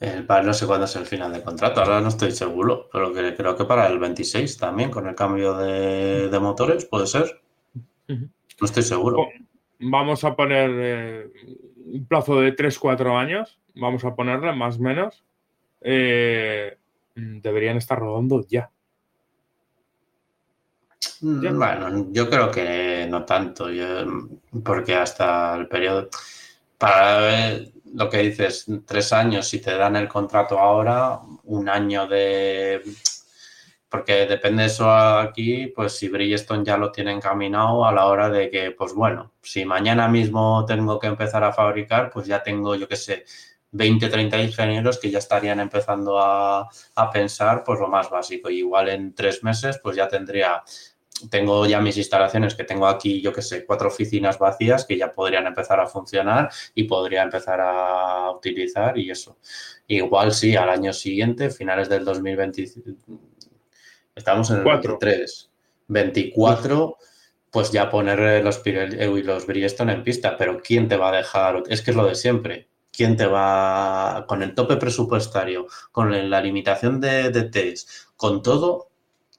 no 0.00 0.54
sé 0.54 0.66
cuándo 0.66 0.84
es 0.84 0.96
el 0.96 1.06
final 1.06 1.32
de 1.32 1.42
contrato, 1.42 1.80
ahora 1.80 2.00
no 2.00 2.08
estoy 2.08 2.30
seguro, 2.30 2.88
pero 2.92 3.12
creo 3.12 3.56
que 3.56 3.64
para 3.64 3.86
el 3.88 3.98
26 3.98 4.56
también, 4.56 4.90
con 4.90 5.08
el 5.08 5.14
cambio 5.14 5.54
de, 5.54 6.38
motores, 6.40 6.84
puede 6.84 7.06
ser. 7.06 7.40
No 8.06 8.64
estoy 8.64 8.82
seguro. 8.82 9.28
Vamos 9.80 10.24
a 10.24 10.34
poner 10.34 10.70
eh, 10.74 11.30
un 11.76 12.06
plazo 12.06 12.40
de 12.40 12.54
3-4 12.54 13.16
años, 13.16 13.60
vamos 13.78 14.04
a 14.04 14.14
ponerle 14.14 14.52
más 14.52 14.76
o 14.76 14.80
menos. 14.80 15.24
Eh, 15.80 16.76
deberían 17.14 17.76
estar 17.76 17.98
rodando 17.98 18.44
ya. 18.46 18.70
Mm, 21.20 21.56
bueno, 21.56 22.06
yo 22.10 22.28
creo 22.28 22.50
que 22.50 23.06
no 23.08 23.24
tanto, 23.24 23.68
porque 24.64 24.94
hasta 24.94 25.56
el 25.56 25.68
periodo, 25.68 26.08
para 26.76 27.58
lo 27.94 28.08
que 28.08 28.18
dices, 28.18 28.66
tres 28.86 29.12
años, 29.12 29.48
si 29.48 29.60
te 29.60 29.76
dan 29.76 29.96
el 29.96 30.08
contrato 30.08 30.58
ahora, 30.58 31.20
un 31.44 31.68
año 31.68 32.06
de... 32.06 32.82
Porque 33.88 34.26
depende 34.26 34.64
de 34.64 34.68
eso 34.68 34.90
aquí, 34.92 35.68
pues 35.68 35.96
si 35.96 36.10
Bridgestone 36.10 36.62
ya 36.62 36.76
lo 36.76 36.92
tiene 36.92 37.10
encaminado 37.10 37.86
a 37.86 37.92
la 37.92 38.04
hora 38.04 38.28
de 38.28 38.50
que, 38.50 38.70
pues 38.72 38.92
bueno, 38.92 39.32
si 39.40 39.64
mañana 39.64 40.08
mismo 40.08 40.66
tengo 40.66 40.98
que 40.98 41.06
empezar 41.06 41.42
a 41.42 41.54
fabricar, 41.54 42.10
pues 42.10 42.26
ya 42.26 42.42
tengo, 42.42 42.74
yo 42.74 42.86
qué 42.86 42.96
sé, 42.96 43.24
20, 43.78 44.08
30 44.08 44.42
ingenieros 44.42 44.98
que 44.98 45.10
ya 45.10 45.18
estarían 45.18 45.60
empezando 45.60 46.18
a, 46.18 46.68
a 46.96 47.10
pensar, 47.10 47.62
pues 47.64 47.78
lo 47.78 47.88
más 47.88 48.10
básico. 48.10 48.50
igual 48.50 48.88
en 48.88 49.14
tres 49.14 49.42
meses, 49.42 49.80
pues 49.82 49.96
ya 49.96 50.08
tendría 50.08 50.62
tengo 51.30 51.66
ya 51.66 51.80
mis 51.80 51.96
instalaciones 51.96 52.54
que 52.54 52.64
tengo 52.64 52.86
aquí, 52.86 53.20
yo 53.20 53.32
que 53.32 53.42
sé, 53.42 53.64
cuatro 53.66 53.88
oficinas 53.88 54.38
vacías 54.38 54.84
que 54.84 54.96
ya 54.96 55.12
podrían 55.12 55.46
empezar 55.46 55.80
a 55.80 55.86
funcionar 55.86 56.50
y 56.74 56.84
podría 56.84 57.22
empezar 57.22 57.60
a 57.60 58.30
utilizar 58.30 58.96
y 58.96 59.10
eso. 59.10 59.38
Igual 59.86 60.32
sí, 60.32 60.54
al 60.54 60.70
año 60.70 60.92
siguiente, 60.92 61.50
finales 61.50 61.88
del 61.88 62.04
2020, 62.04 62.64
estamos 64.14 64.50
en 64.50 64.58
el 64.58 64.64
23, 64.64 65.50
24, 65.88 66.96
pues 67.50 67.72
ya 67.72 67.90
poner 67.90 68.44
los, 68.44 68.62
y 68.64 69.22
los 69.22 69.46
Bridgestone 69.46 69.92
en 69.92 70.04
pista, 70.04 70.36
pero 70.36 70.60
¿quién 70.62 70.88
te 70.88 70.96
va 70.96 71.08
a 71.08 71.16
dejar? 71.16 71.62
Es 71.68 71.82
que 71.82 71.90
es 71.90 71.96
lo 71.96 72.06
de 72.06 72.14
siempre. 72.14 72.68
¿Quién 72.98 73.16
te 73.16 73.26
va 73.26 74.26
con 74.26 74.42
el 74.42 74.54
tope 74.54 74.76
presupuestario, 74.76 75.66
con 75.92 76.30
la 76.30 76.40
limitación 76.40 77.00
de, 77.00 77.30
de 77.30 77.44
test, 77.44 77.88
con 78.16 78.42
todo? 78.42 78.88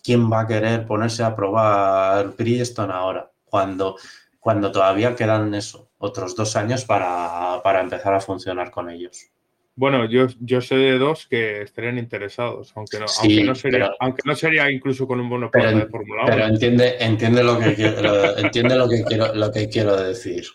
¿quién 0.03 0.31
va 0.31 0.41
a 0.41 0.47
querer 0.47 0.85
ponerse 0.85 1.23
a 1.23 1.35
probar 1.35 2.35
Bridgestone 2.37 2.93
ahora? 2.93 3.31
Cuando, 3.45 3.95
cuando 4.39 4.71
todavía 4.71 5.15
quedan 5.15 5.53
eso, 5.53 5.89
otros 5.97 6.35
dos 6.35 6.55
años 6.55 6.85
para, 6.85 7.61
empezar 7.81 8.13
a 8.13 8.19
funcionar 8.19 8.71
con 8.71 8.89
ellos. 8.89 9.27
Bueno, 9.75 10.09
yo, 10.09 10.27
yo 10.41 10.59
sé 10.59 10.75
de 10.75 10.97
dos 10.97 11.25
que 11.27 11.61
estarían 11.61 11.97
interesados, 11.97 12.73
aunque 12.75 12.99
no, 12.99 13.05
aunque 13.21 13.43
no, 13.43 13.55
sería, 13.55 13.91
aunque 13.99 14.21
no 14.25 14.35
sería 14.35 14.69
incluso 14.69 15.07
con 15.07 15.21
un 15.21 15.29
bono 15.29 15.49
de 15.53 15.85
Fórmula 15.85 16.23
1. 16.23 16.31
Pero 16.31 16.45
entiende, 16.47 16.97
entiende 16.99 17.43
lo 17.43 17.57
que 17.57 17.75
quiero, 17.75 18.37
entiende 18.37 18.75
lo 18.75 18.89
que 18.89 19.03
quiero, 19.05 19.33
lo 19.33 19.51
que 19.51 19.69
quiero 19.69 19.95
decir. 19.95 20.45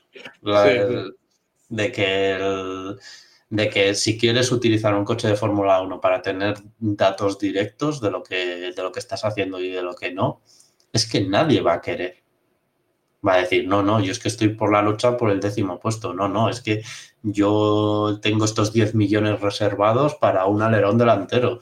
De 1.68 1.92
que 1.92 2.32
el, 2.32 2.98
de 3.50 3.68
que 3.68 3.94
si 3.94 4.18
quieres 4.18 4.50
utilizar 4.50 4.94
un 4.94 5.04
coche 5.04 5.28
de 5.28 5.36
Fórmula 5.36 5.80
1 5.80 6.00
para 6.00 6.20
tener 6.22 6.54
datos 6.78 7.38
directos 7.38 8.00
de 8.00 8.10
lo, 8.10 8.22
que, 8.22 8.72
de 8.74 8.82
lo 8.82 8.90
que 8.90 8.98
estás 9.00 9.24
haciendo 9.24 9.60
y 9.60 9.70
de 9.70 9.82
lo 9.82 9.94
que 9.94 10.12
no, 10.12 10.42
es 10.92 11.08
que 11.08 11.20
nadie 11.20 11.60
va 11.60 11.74
a 11.74 11.80
querer. 11.80 12.22
Va 13.26 13.34
a 13.34 13.38
decir, 13.38 13.66
no, 13.66 13.82
no, 13.82 14.00
yo 14.00 14.12
es 14.12 14.18
que 14.18 14.28
estoy 14.28 14.50
por 14.50 14.70
la 14.70 14.82
lucha 14.82 15.16
por 15.16 15.30
el 15.30 15.40
décimo 15.40 15.80
puesto. 15.80 16.12
No, 16.12 16.28
no, 16.28 16.50
es 16.50 16.60
que 16.60 16.82
yo 17.22 18.18
tengo 18.20 18.44
estos 18.44 18.72
10 18.72 18.94
millones 18.94 19.40
reservados 19.40 20.14
para 20.16 20.44
un 20.46 20.60
alerón 20.60 20.98
delantero. 20.98 21.60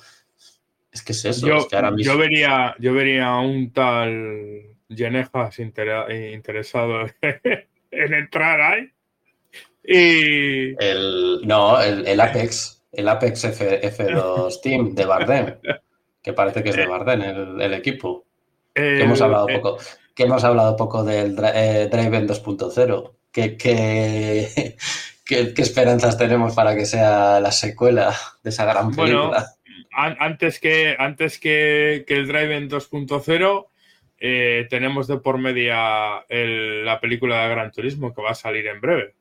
Es 0.90 1.02
que 1.02 1.12
es 1.12 1.24
eso. 1.24 1.46
Yo, 1.46 1.56
es 1.58 1.66
que 1.66 1.76
ahora 1.76 1.92
yo 1.96 2.18
vería, 2.18 2.74
yo 2.80 2.92
vería 2.92 3.36
un 3.36 3.72
tal 3.72 4.76
Genejas 4.88 5.58
interesado 5.58 7.06
en 7.90 8.14
entrar 8.14 8.60
ahí 8.60 8.92
y... 9.84 10.74
El, 10.82 11.40
no, 11.44 11.80
el, 11.80 12.20
Apex, 12.20 12.82
el 12.92 13.08
Apex 13.08 13.44
F, 13.44 14.04
2 14.04 14.60
Team 14.60 14.94
de 14.94 15.04
Barden, 15.04 15.58
que 16.22 16.32
parece 16.32 16.62
que 16.62 16.70
es 16.70 16.76
de 16.76 16.86
Barden 16.86 17.22
el, 17.22 17.74
equipo. 17.74 18.24
que 18.74 19.02
hemos 19.02 19.20
hablado 19.20 19.46
poco, 19.46 19.78
que 20.14 20.22
hemos 20.24 20.44
hablado 20.44 20.76
poco 20.76 21.02
del 21.04 21.36
eh, 21.54 21.88
Driven 21.90 22.28
2.0. 22.28 23.12
¿Qué, 23.32 23.56
qué, 23.56 24.74
qué, 25.24 25.62
esperanzas 25.62 26.18
tenemos 26.18 26.54
para 26.54 26.76
que 26.76 26.84
sea 26.84 27.40
la 27.40 27.50
secuela 27.50 28.14
de 28.42 28.50
esa 28.50 28.64
gran 28.66 28.94
película? 28.94 29.46
antes 29.94 30.58
que, 30.58 30.96
antes 30.98 31.38
que, 31.38 32.04
el 32.06 32.28
Driven 32.28 32.70
2.0, 32.70 33.66
eh, 34.18 34.66
tenemos 34.70 35.08
de 35.08 35.18
por 35.18 35.38
media 35.38 36.24
la 36.28 37.00
película 37.00 37.42
de 37.42 37.48
Gran 37.48 37.72
Turismo 37.72 38.14
que 38.14 38.22
va 38.22 38.30
a 38.30 38.34
salir 38.34 38.66
en 38.68 38.80
breve 38.80 39.14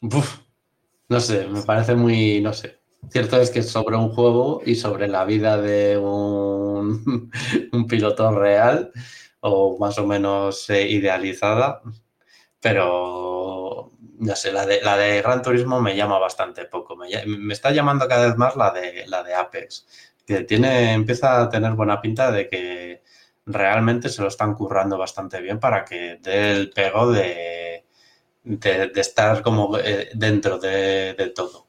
no 0.00 1.20
sé, 1.20 1.46
me 1.48 1.62
parece 1.62 1.94
muy, 1.94 2.40
no 2.40 2.52
sé. 2.52 2.78
Cierto 3.10 3.40
es 3.40 3.50
que 3.50 3.62
sobre 3.62 3.96
un 3.96 4.10
juego 4.10 4.60
y 4.64 4.74
sobre 4.74 5.08
la 5.08 5.24
vida 5.24 5.56
de 5.60 5.96
un, 5.96 7.30
un 7.72 7.86
piloto 7.86 8.30
real 8.32 8.92
o 9.40 9.78
más 9.78 9.98
o 9.98 10.06
menos 10.06 10.68
eh, 10.70 10.88
idealizada, 10.88 11.80
pero 12.60 13.92
no 14.18 14.36
sé, 14.36 14.52
la 14.52 14.66
de, 14.66 14.80
la 14.82 14.96
de 14.96 15.22
Gran 15.22 15.42
Turismo 15.42 15.80
me 15.80 15.96
llama 15.96 16.18
bastante 16.18 16.64
poco. 16.64 16.96
Me, 16.96 17.08
me, 17.26 17.52
está 17.54 17.70
llamando 17.70 18.08
cada 18.08 18.26
vez 18.26 18.36
más 18.36 18.56
la 18.56 18.72
de, 18.72 19.06
la 19.06 19.22
de 19.22 19.34
Apex, 19.34 19.86
que 20.26 20.42
tiene, 20.42 20.92
empieza 20.92 21.40
a 21.40 21.48
tener 21.48 21.72
buena 21.72 22.00
pinta 22.00 22.30
de 22.32 22.48
que 22.48 23.02
realmente 23.46 24.08
se 24.08 24.22
lo 24.22 24.28
están 24.28 24.54
currando 24.54 24.98
bastante 24.98 25.40
bien 25.40 25.58
para 25.60 25.84
que 25.84 26.18
dé 26.20 26.52
el 26.52 26.70
pego 26.70 27.10
de 27.10 27.77
de, 28.48 28.90
estar 28.96 29.42
como 29.42 29.78
eh, 29.78 30.08
dentro 30.14 30.58
de, 30.58 31.32
todo. 31.34 31.66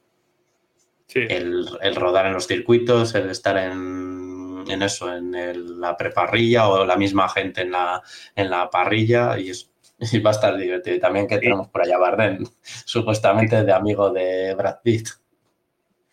El, 1.14 1.66
rodar 1.94 2.26
en 2.26 2.32
los 2.32 2.46
circuitos, 2.46 3.14
el 3.14 3.30
estar 3.30 3.58
en, 3.58 4.64
eso, 4.82 5.14
en 5.14 5.80
la 5.80 5.96
preparrilla 5.96 6.68
o 6.68 6.84
la 6.84 6.96
misma 6.96 7.28
gente 7.28 7.62
en 7.62 7.72
la, 7.72 8.00
en 8.34 8.48
la 8.48 8.70
parrilla 8.70 9.38
y, 9.38 9.50
es, 9.50 9.70
va 10.24 10.30
a 10.30 10.32
estar 10.32 10.56
divertido. 10.56 10.96
Y 10.96 11.00
también 11.00 11.26
que 11.26 11.38
tenemos 11.38 11.68
por 11.68 11.82
allá 11.82 11.98
Barden, 11.98 12.44
supuestamente 12.84 13.62
de 13.62 13.72
amigo 13.72 14.10
de 14.10 14.54
Brad 14.54 14.78
Pitt. 14.82 15.08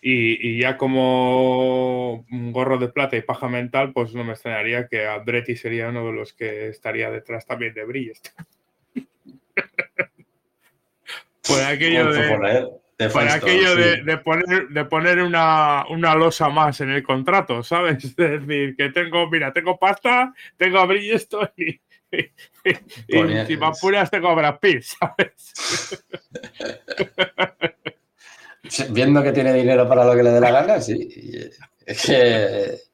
Y, 0.01 0.61
ya 0.61 0.77
como 0.77 2.25
un 2.31 2.51
gorro 2.51 2.77
de 2.77 2.87
plata 2.87 3.17
y 3.17 3.21
paja 3.21 3.49
mental, 3.49 3.93
pues 3.93 4.13
no 4.13 4.23
me 4.23 4.33
extrañaría 4.33 4.87
que 4.87 5.07
Andretti 5.07 5.55
sería 5.55 5.89
uno 5.89 6.05
de 6.05 6.13
los 6.13 6.33
que 6.33 6.69
estaría 6.69 7.09
detrás 7.09 7.45
también 7.45 7.73
de 7.73 7.83
Bridgestone. 7.83 8.47
Por 11.47 11.61
aquello 11.61 12.11
de, 12.11 12.69
aquello 13.29 13.75
de, 13.75 14.17
poner, 14.17 14.67
de 14.69 14.85
poner 14.85 15.21
una, 15.21 15.85
losa 16.15 16.49
más 16.49 16.81
en 16.81 16.89
el 16.89 17.03
contrato, 17.03 17.63
¿sabes? 17.63 18.03
Es 18.03 18.15
decir, 18.15 18.75
que 18.75 18.89
tengo, 18.89 19.29
mira, 19.29 19.53
tengo 19.53 19.77
pasta, 19.77 20.33
tengo 20.57 20.85
brillo 20.87 21.17
y, 21.57 21.69
y, 22.11 22.31
y, 23.07 23.45
si 23.45 23.57
me 23.57 23.65
apuras 23.67 24.09
tengo 24.09 24.35
Brad 24.35 24.59
Pitt, 24.59 24.81
¿sabes? 24.83 26.03
Viendo 28.89 29.23
que 29.23 29.31
tiene 29.31 29.53
dinero 29.53 29.87
para 29.87 30.03
lo 30.03 30.15
que 30.15 30.23
le 30.23 30.31
dé 30.31 30.39
la 30.41 30.51
gana, 30.51 30.81
sí. 30.81 31.07
Es 31.85 32.05
que 32.05 32.86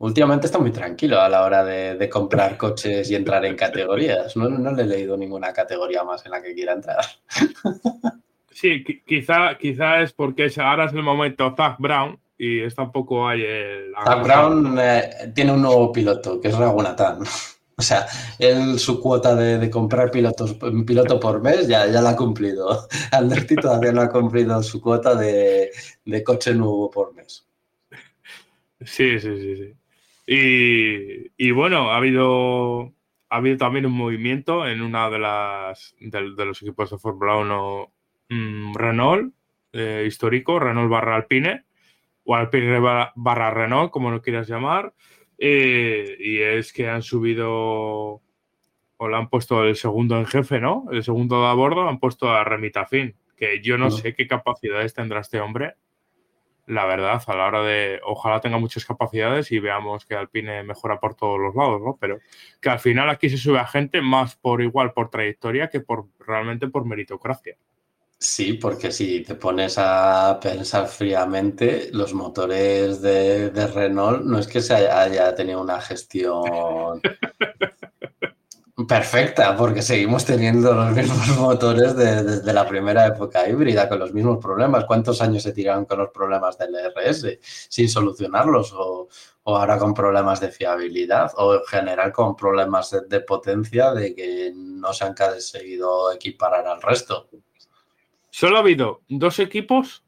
últimamente 0.00 0.46
está 0.46 0.58
muy 0.58 0.70
tranquilo 0.70 1.20
a 1.20 1.28
la 1.28 1.42
hora 1.42 1.64
de, 1.64 2.08
comprar 2.08 2.56
coches 2.56 3.10
y 3.10 3.14
entrar 3.14 3.44
en 3.44 3.56
categorías. 3.56 4.36
No, 4.36 4.48
le 4.48 4.82
he 4.82 4.86
leído 4.86 5.16
ninguna 5.16 5.52
categoría 5.52 6.02
más 6.04 6.24
en 6.24 6.32
la 6.32 6.42
que 6.42 6.54
quiera 6.54 6.72
entrar. 6.72 7.04
Sí, 8.50 8.84
quizá, 9.06 9.56
quizá 9.58 10.02
es 10.02 10.12
porque 10.12 10.50
ahora 10.58 10.86
es 10.86 10.92
el 10.92 11.02
momento 11.02 11.54
Zach 11.56 11.76
Brown 11.78 12.18
y 12.36 12.60
está 12.60 12.82
un 12.82 12.92
poco 12.92 13.28
ahí 13.28 13.42
el... 13.42 13.92
Zach 14.04 14.22
Brown 14.22 14.76
eh, 14.78 15.32
tiene 15.34 15.52
un 15.52 15.62
nuevo 15.62 15.92
piloto, 15.92 16.40
que 16.40 16.48
es 16.48 16.56
Ragunatán. 16.56 17.20
O 17.76 17.82
sea, 17.82 18.06
él 18.38 18.78
su 18.78 19.00
cuota 19.00 19.34
de, 19.34 19.70
comprar 19.70 20.10
pilotos, 20.10 20.54
piloto 20.86 21.18
por 21.18 21.40
mes 21.40 21.66
ya, 21.66 21.86
ya 21.86 22.02
la 22.02 22.10
ha 22.10 22.16
cumplido. 22.16 22.86
Alberti 23.10 23.54
todavía 23.54 23.90
no 23.90 24.02
ha 24.02 24.10
cumplido 24.10 24.62
su 24.62 24.82
cuota 24.82 25.14
de, 25.14 25.70
de 26.04 26.22
coche 26.22 26.52
nuevo 26.52 26.90
por 26.90 27.14
mes. 27.14 27.48
Sí, 28.84 29.18
sí, 29.18 29.34
sí, 29.34 29.56
sí. 29.56 29.79
Y, 30.32 31.50
bueno, 31.50 31.90
ha 31.90 31.96
habido, 31.96 32.94
ha 33.30 33.36
habido 33.38 33.56
también 33.56 33.86
un 33.86 33.94
movimiento 33.94 34.64
en 34.64 34.80
una 34.80 35.10
de 35.10 35.18
las 35.18 35.96
de, 35.98 36.20
los 36.20 36.62
equipos 36.62 36.88
de 36.88 36.98
Fórmula 36.98 37.36
1 37.36 37.92
mm, 38.28 38.74
Renault 38.76 39.34
eh, 39.72 40.04
histórico, 40.06 40.60
Renault 40.60 40.88
barra 40.88 41.16
Alpine, 41.16 41.64
o 42.22 42.36
Alpine 42.36 42.78
barra 43.16 43.50
Renault, 43.50 43.90
como 43.90 44.12
lo 44.12 44.22
quieras 44.22 44.46
llamar, 44.48 44.94
eh, 45.36 46.16
y 46.20 46.38
es 46.38 46.72
que 46.72 46.88
han 46.88 47.02
subido 47.02 48.22
o 49.02 49.08
le 49.08 49.16
han 49.16 49.30
puesto 49.30 49.64
el 49.64 49.74
segundo 49.74 50.16
en 50.16 50.26
jefe, 50.26 50.60
¿no? 50.60 50.84
El 50.92 51.02
segundo 51.02 51.40
de 51.40 51.48
a 51.48 51.54
bordo, 51.54 51.88
han 51.88 51.98
puesto 51.98 52.30
a 52.30 52.44
Remitafin, 52.44 53.16
que 53.36 53.60
yo 53.62 53.76
no 53.78 53.90
sé 53.90 54.14
qué 54.14 54.28
capacidades 54.28 54.94
tendrá 54.94 55.20
este 55.20 55.40
hombre 55.40 55.74
la 56.70 56.86
verdad, 56.86 57.20
a 57.26 57.34
la 57.34 57.46
hora 57.46 57.62
de, 57.62 58.00
ojalá 58.04 58.40
tenga 58.40 58.58
muchas 58.58 58.84
capacidades 58.84 59.50
y 59.50 59.58
veamos 59.58 60.06
que 60.06 60.14
Alpine 60.14 60.62
mejora 60.62 61.00
por 61.00 61.16
todos 61.16 61.38
los 61.38 61.54
lados, 61.54 61.82
¿no? 61.82 61.98
Pero 62.00 62.20
que 62.60 62.70
al 62.70 62.78
final 62.78 63.10
aquí 63.10 63.28
se 63.28 63.36
sube 63.36 63.58
a 63.58 63.66
gente 63.66 64.00
más 64.00 64.36
por 64.36 64.62
igual 64.62 64.92
por 64.92 65.10
trayectoria 65.10 65.68
que 65.68 65.80
por 65.80 66.06
realmente 66.20 66.68
por 66.68 66.84
meritocracia. 66.86 67.56
Sí, 68.18 68.52
porque 68.52 68.92
si 68.92 69.22
te 69.22 69.34
pones 69.34 69.76
a 69.78 70.38
pensar 70.40 70.86
fríamente, 70.86 71.88
los 71.92 72.14
motores 72.14 73.00
de, 73.00 73.50
de 73.50 73.66
Renault 73.66 74.22
no 74.24 74.38
es 74.38 74.46
que 74.46 74.60
se 74.60 74.74
haya 74.74 75.34
tenido 75.34 75.60
una 75.60 75.80
gestión 75.80 77.00
Perfecta, 78.86 79.56
porque 79.56 79.82
seguimos 79.82 80.24
teniendo 80.24 80.72
los 80.72 80.92
mismos 80.92 81.28
motores 81.38 81.96
desde 81.96 82.52
la 82.52 82.66
primera 82.68 83.06
época 83.06 83.48
híbrida, 83.48 83.88
con 83.88 83.98
los 83.98 84.12
mismos 84.12 84.38
problemas. 84.38 84.84
¿Cuántos 84.84 85.20
años 85.20 85.42
se 85.42 85.52
tiraron 85.52 85.86
con 85.86 85.98
los 85.98 86.10
problemas 86.10 86.56
del 86.56 86.74
RS 86.74 87.38
sin 87.68 87.88
solucionarlos? 87.88 88.72
O, 88.72 89.08
ahora 89.44 89.78
con 89.78 89.92
problemas 89.92 90.40
de 90.40 90.50
fiabilidad, 90.50 91.32
o 91.36 91.54
en 91.54 91.64
general 91.64 92.12
con 92.12 92.36
problemas 92.36 92.96
de, 93.08 93.20
potencia 93.22 93.92
de 93.92 94.14
que 94.14 94.52
no 94.54 94.92
se 94.92 95.04
han 95.04 95.14
conseguido 95.14 96.12
equiparar 96.12 96.68
al 96.68 96.80
resto. 96.80 97.28
Solo 98.30 98.58
ha 98.58 98.60
habido 98.60 99.02
dos 99.08 99.40
equipos 99.40 100.04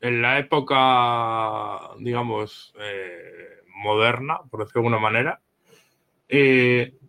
en 0.00 0.22
la 0.22 0.38
época, 0.38 1.96
digamos, 1.98 2.72
eh, 2.78 3.62
moderna, 3.66 4.40
por 4.48 4.60
decirlo 4.60 4.82
de 4.82 4.86
alguna 4.86 5.02
manera, 5.02 5.40
eh, 6.28 6.99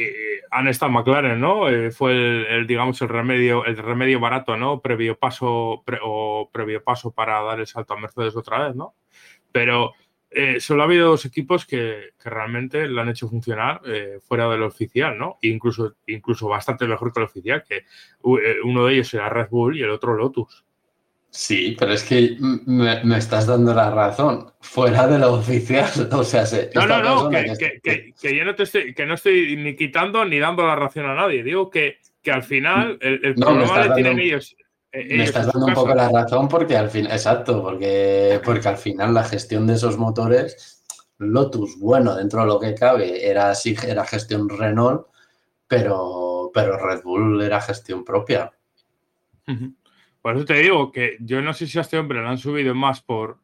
eh, 0.00 0.40
han 0.50 0.68
estado 0.68 0.92
McLaren, 0.92 1.40
¿no? 1.40 1.68
Eh, 1.68 1.90
fue 1.90 2.12
el, 2.56 2.66
digamos, 2.66 3.00
el 3.02 3.08
remedio, 3.08 3.64
el 3.64 3.76
remedio 3.76 4.20
barato, 4.20 4.56
¿no? 4.56 4.80
Previo 4.80 5.18
paso 5.18 5.82
o 6.02 6.50
previo 6.52 6.82
paso 6.82 7.12
para 7.12 7.40
dar 7.42 7.60
el 7.60 7.66
salto 7.66 7.94
a 7.94 8.00
Mercedes 8.00 8.36
otra 8.36 8.66
vez, 8.66 8.76
¿no? 8.76 8.94
Pero 9.52 9.92
eh, 10.30 10.60
solo 10.60 10.82
ha 10.82 10.86
habido 10.86 11.10
dos 11.10 11.24
equipos 11.24 11.66
que, 11.66 12.10
realmente 12.24 12.86
lo 12.86 13.00
han 13.00 13.08
hecho 13.08 13.28
funcionar 13.28 13.80
fuera 14.20 14.48
del 14.50 14.62
oficial, 14.62 15.16
¿no? 15.18 15.38
Incluso, 15.42 15.96
incluso 16.06 16.48
bastante 16.48 16.86
mejor 16.86 17.12
que 17.12 17.20
el 17.20 17.26
oficial, 17.26 17.64
que 17.66 17.84
uno 18.22 18.84
de 18.84 18.94
ellos 18.94 19.14
era 19.14 19.30
Red 19.30 19.48
Bull 19.48 19.78
y 19.78 19.82
el 19.82 19.90
otro 19.90 20.14
Lotus. 20.14 20.64
Sí, 21.30 21.76
pero 21.78 21.92
es 21.92 22.02
que 22.02 22.36
me, 22.40 23.18
estás 23.18 23.46
dando 23.46 23.74
la 23.74 23.90
razón. 23.90 24.50
Fuera 24.60 25.06
de 25.06 25.18
lo 25.18 25.34
oficial. 25.34 25.88
O 26.12 26.24
sea, 26.24 26.46
se, 26.46 26.70
no, 26.74 26.86
no, 26.86 27.02
no, 27.02 27.30
que, 27.30 28.12
yo 28.22 28.44
no 28.44 28.54
te 28.54 28.62
estoy, 28.62 28.94
que 28.94 29.06
no 29.06 29.14
estoy 29.14 29.56
ni 29.56 29.76
quitando 29.76 30.24
ni 30.24 30.38
dando 30.38 30.66
la 30.66 30.74
razón 30.74 31.06
a 31.06 31.14
nadie. 31.14 31.42
Digo 31.42 31.70
que, 31.70 31.98
que 32.22 32.32
al 32.32 32.42
final 32.42 32.98
el, 33.00 33.34
problema 33.34 33.86
le 33.86 33.94
tienen 33.94 34.18
ellos. 34.18 34.56
Eh, 34.90 35.18
me 35.18 35.24
estás 35.24 35.46
dando 35.52 35.66
un 35.66 35.74
poco 35.74 35.94
la 35.94 36.08
razón 36.08 36.48
porque 36.48 36.76
al 36.76 36.88
final, 36.88 37.12
exacto, 37.12 37.62
porque, 37.62 38.40
porque 38.42 38.68
al 38.68 38.78
final 38.78 39.12
la 39.12 39.24
gestión 39.24 39.66
de 39.66 39.74
esos 39.74 39.98
motores, 39.98 40.82
Lotus, 41.18 41.78
bueno, 41.78 42.14
dentro 42.16 42.40
de 42.40 42.46
lo 42.46 42.58
que 42.58 42.74
cabe, 42.74 43.28
era 43.28 43.50
así, 43.50 43.76
era 43.86 44.04
gestión 44.06 44.48
Renault, 44.48 45.06
pero, 45.66 46.50
pero 46.54 46.78
Red 46.78 47.02
Bull 47.02 47.42
era 47.42 47.60
gestión 47.60 48.02
propia. 48.02 48.50
Por 50.28 50.36
eso 50.36 50.44
te 50.44 50.58
digo 50.58 50.92
que 50.92 51.16
yo 51.20 51.40
no 51.40 51.54
sé 51.54 51.66
si 51.66 51.78
a 51.78 51.80
este 51.80 51.96
hombre 51.96 52.20
lo 52.20 52.28
han 52.28 52.36
subido 52.36 52.74
más 52.74 53.00
por 53.00 53.40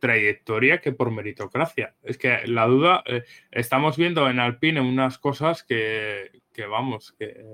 trayectoria 0.00 0.80
que 0.80 0.90
por 0.90 1.12
meritocracia. 1.12 1.94
Es 2.02 2.18
que 2.18 2.48
la 2.48 2.66
duda, 2.66 3.04
eh, 3.06 3.22
estamos 3.52 3.96
viendo 3.96 4.28
en 4.28 4.40
Alpine 4.40 4.80
unas 4.80 5.18
cosas 5.18 5.62
que, 5.62 6.42
vamos, 6.68 7.14
que... 7.16 7.46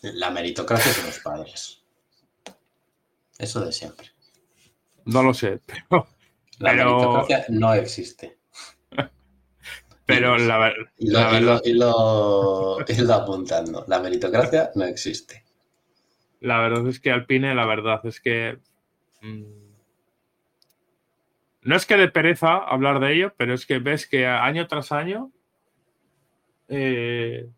La 0.00 0.30
meritocracia 0.30 0.94
de 0.94 1.08
los 1.08 1.18
padres. 1.18 1.84
Eso 3.36 3.62
de 3.62 3.70
siempre. 3.70 4.12
No 5.04 5.22
lo 5.22 5.34
sé, 5.34 5.60
pero... 5.66 6.08
La 6.60 6.72
meritocracia 6.72 7.44
no 7.50 7.74
existe. 7.74 8.38
pero 10.06 10.38
la, 10.38 10.56
verdad... 10.56 11.60
y 11.66 11.74
lo 11.74 12.78
apuntando. 13.12 13.84
La 13.88 14.00
meritocracia 14.00 14.70
no 14.74 14.86
existe. 14.86 15.44
La 16.40 16.60
verdad 16.60 16.86
es 16.88 17.00
que 17.00 17.10
Alpine, 17.10 17.54
la 17.54 17.66
verdad 17.66 18.00
es 18.04 18.20
que. 18.20 18.58
Mm, 19.22 19.68
no 21.62 21.76
es 21.76 21.86
que 21.86 21.96
de 21.96 22.08
pereza 22.08 22.56
hablar 22.56 23.00
de 23.00 23.14
ello, 23.14 23.34
pero 23.36 23.54
es 23.54 23.66
que 23.66 23.78
ves 23.78 24.06
que 24.06 24.26
año 24.26 24.66
tras 24.66 24.92
año. 24.92 25.32
Eh, 26.68 27.48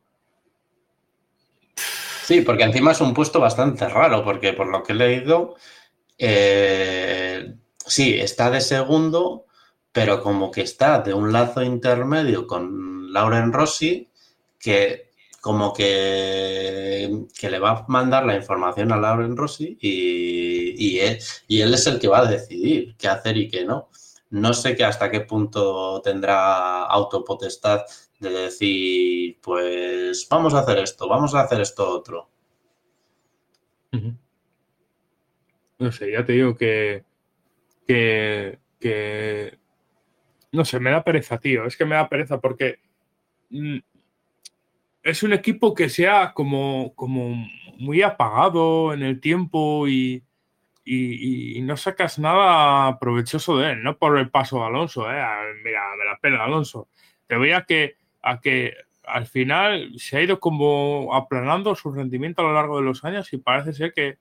sí, 2.25 2.41
porque 2.41 2.65
encima 2.65 2.93
es 2.93 3.01
un 3.01 3.15
puesto 3.15 3.41
bastante 3.41 3.89
raro, 3.89 4.25
porque 4.25 4.53
por 4.53 4.69
lo 4.69 4.83
que 4.83 4.93
he 4.93 4.97
leído, 4.97 5.57
eh, 6.19 7.55
sí, 7.87 8.19
está 8.19 8.51
de 8.51 8.61
segundo, 8.61 9.47
pero 9.93 10.23
como 10.23 10.51
que 10.51 10.63
está 10.63 11.01
de 11.01 11.15
un 11.15 11.33
lazo 11.33 11.63
intermedio 11.63 12.47
con 12.47 13.13
Lauren 13.13 13.53
Rossi, 13.53 14.11
que 14.59 15.10
como 15.41 15.73
que, 15.73 17.27
que, 17.39 17.51
le 17.51 17.59
va 17.59 17.71
a 17.71 17.85
mandar 17.89 18.27
la 18.27 18.37
información 18.37 18.93
a 18.93 18.97
Lauren 18.97 19.37
Rossi 19.37 19.79
y, 19.81 20.99
él, 20.99 21.19
y, 21.49 21.61
él, 21.61 21.75
es 21.75 21.87
el 21.87 21.99
que 21.99 22.09
va 22.09 22.21
a 22.21 22.31
decidir 22.31 22.95
qué 22.97 23.09
hacer 23.09 23.37
y 23.37 23.49
qué 23.49 23.65
no. 23.65 23.89
No 24.31 24.53
sé 24.53 24.77
que 24.77 24.85
hasta 24.85 25.11
qué 25.11 25.21
punto 25.21 26.01
tendrá 26.03 26.85
autopotestad 26.85 27.83
de 28.21 28.31
decir, 28.31 29.39
pues 29.41 30.29
vamos 30.31 30.55
a 30.55 30.61
hacer 30.61 30.79
esto, 30.79 31.09
vamos 31.09 31.35
a 31.35 31.41
hacer 31.41 31.61
esto 31.61 31.89
otro. 31.89 32.29
No 35.79 35.91
sé, 35.91 36.13
ya 36.13 36.25
te 36.25 36.35
digo 36.35 36.55
que, 36.55 37.05
que, 37.87 38.59
que, 38.79 39.59
no 40.53 40.65
sé, 40.65 40.79
me 40.79 40.91
da 40.91 41.03
pereza, 41.03 41.39
tío. 41.39 41.65
Es 41.65 41.77
que 41.77 41.87
me 41.87 41.95
da 41.95 42.09
pereza 42.09 42.39
porque 42.39 42.79
mm, 43.49 43.79
es 45.03 45.23
un 45.23 45.33
equipo 45.33 45.75
que 45.75 45.89
sea 45.89 46.33
como, 46.35 46.95
como 46.95 47.47
muy 47.79 48.03
apagado 48.03 48.93
en 48.93 49.03
el 49.03 49.21
tiempo 49.21 49.89
y, 49.89 50.25
no 51.63 51.77
sacas 51.77 52.19
nada 52.19 52.99
provechoso 52.99 53.59
de 53.59 53.73
él, 53.73 53.83
no 53.83 53.97
por 53.97 54.19
el 54.19 54.29
paso 54.29 54.59
de 54.59 54.65
Alonso, 54.65 55.09
¿eh? 55.11 55.23
mira, 55.63 55.83
me 55.97 56.05
la 56.05 56.19
pena 56.21 56.43
Alonso. 56.43 56.89
Te 57.29 57.37
voy 57.37 57.53
a 57.53 57.63
que, 57.63 57.97
a 58.23 58.41
que 58.41 58.75
al 59.05 59.27
final 59.27 59.93
se 59.99 60.17
ha 60.17 60.23
ido 60.23 60.41
como 60.41 61.15
aplanando 61.15 61.77
su 61.77 61.93
rendimiento 61.93 62.43
a 62.43 62.47
lo 62.47 62.55
largo 62.55 62.79
de 62.79 62.85
los 62.85 63.05
años 63.05 63.33
y 63.33 63.39
parece 63.39 63.73
ser 63.73 63.93
que... 63.93 64.19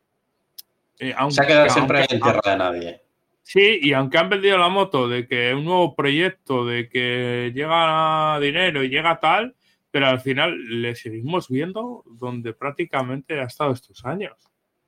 Eh, 1.00 1.16
se 1.30 1.42
ha 1.42 1.48
quedado 1.48 1.70
siempre 1.70 2.06
en 2.08 2.20
tierra 2.22 2.42
de 2.46 2.58
nadie. 2.58 3.02
Sí, 3.42 3.80
y 3.82 3.94
aunque 3.94 4.20
han 4.20 4.30
vendido 4.30 4.60
la 4.60 4.70
moto 4.70 5.08
de 5.08 5.28
que 5.28 5.56
un 5.56 5.66
nuevo 5.66 5.96
proyecto, 5.96 6.66
de 6.66 6.88
que 6.88 7.52
llega 7.56 8.40
dinero 8.40 8.84
y 8.84 8.90
llega 8.90 9.20
tal, 9.20 9.56
pero 9.92 10.08
al 10.08 10.20
final 10.20 10.58
le 10.82 10.96
seguimos 10.96 11.50
viendo 11.50 12.04
donde 12.06 12.54
prácticamente 12.54 13.40
ha 13.40 13.46
estado 13.46 13.72
estos 13.72 14.06
años. 14.06 14.36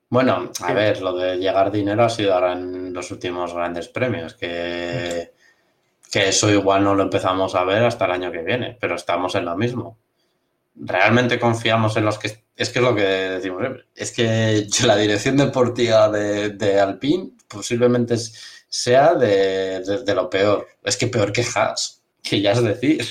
Bueno, 0.09 0.51
a 0.61 0.73
ver, 0.73 1.01
lo 1.01 1.15
de 1.15 1.37
llegar 1.37 1.71
dinero 1.71 2.03
ha 2.03 2.09
sido 2.09 2.33
ahora 2.33 2.53
en 2.53 2.93
los 2.93 3.09
últimos 3.11 3.53
grandes 3.53 3.87
premios, 3.87 4.33
que, 4.33 5.31
que 6.11 6.27
eso 6.27 6.51
igual 6.51 6.83
no 6.83 6.93
lo 6.93 7.03
empezamos 7.03 7.55
a 7.55 7.63
ver 7.63 7.83
hasta 7.83 8.05
el 8.05 8.11
año 8.11 8.31
que 8.31 8.43
viene, 8.43 8.77
pero 8.79 8.95
estamos 8.95 9.35
en 9.35 9.45
lo 9.45 9.55
mismo. 9.55 9.97
Realmente 10.75 11.39
confiamos 11.39 11.95
en 11.95 12.05
los 12.05 12.19
que... 12.19 12.27
Es 12.53 12.69
que 12.69 12.79
es 12.79 12.85
lo 12.85 12.93
que 12.93 13.01
decimos, 13.01 13.63
es 13.95 14.11
que 14.11 14.67
la 14.85 14.97
dirección 14.97 15.37
deportiva 15.37 16.09
de, 16.09 16.49
de 16.49 16.79
Alpine 16.79 17.31
posiblemente 17.47 18.17
sea 18.67 19.15
de, 19.15 19.79
de, 19.79 20.15
lo 20.15 20.29
peor. 20.29 20.67
Es 20.83 20.97
que 20.97 21.07
peor 21.07 21.31
que 21.31 21.45
Haas, 21.55 22.01
que 22.21 22.41
ya 22.41 22.51
es 22.51 22.63
decir. 22.63 23.05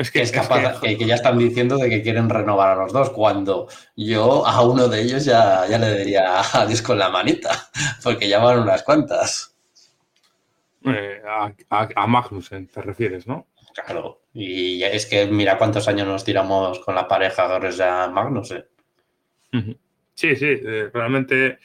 Es 0.00 0.10
que, 0.10 0.22
es 0.22 0.32
capaz, 0.32 0.80
que, 0.80 0.96
ya 0.96 1.14
están 1.14 1.36
diciendo 1.36 1.76
de 1.76 1.90
que 1.90 2.00
quieren 2.00 2.30
renovar 2.30 2.70
a 2.70 2.82
los 2.82 2.90
dos, 2.90 3.10
cuando 3.10 3.68
yo 3.94 4.46
a 4.46 4.62
uno 4.62 4.88
de 4.88 5.02
ellos 5.02 5.26
ya, 5.26 5.66
ya 5.68 5.76
le 5.76 5.98
diría 5.98 6.40
adiós 6.54 6.80
con 6.80 6.98
la 6.98 7.10
manita, 7.10 7.68
porque 8.02 8.26
ya 8.26 8.38
van 8.38 8.60
unas 8.60 8.82
cuantas. 8.82 9.54
Eh, 10.86 11.20
a, 11.68 12.06
Magnussen 12.06 12.68
te 12.68 12.80
refieres, 12.80 13.26
¿no? 13.26 13.48
Claro, 13.74 14.22
y 14.32 14.82
es 14.82 15.04
que 15.04 15.26
mira 15.26 15.58
cuántos 15.58 15.86
años 15.86 16.06
nos 16.06 16.24
tiramos 16.24 16.78
con 16.80 16.94
la 16.94 17.06
pareja 17.06 17.60
ya 17.68 18.08
Magnussen. 18.08 18.64
Sí, 20.14 20.34
sí, 20.34 20.46
eh, 20.48 20.88
realmente 20.94 21.58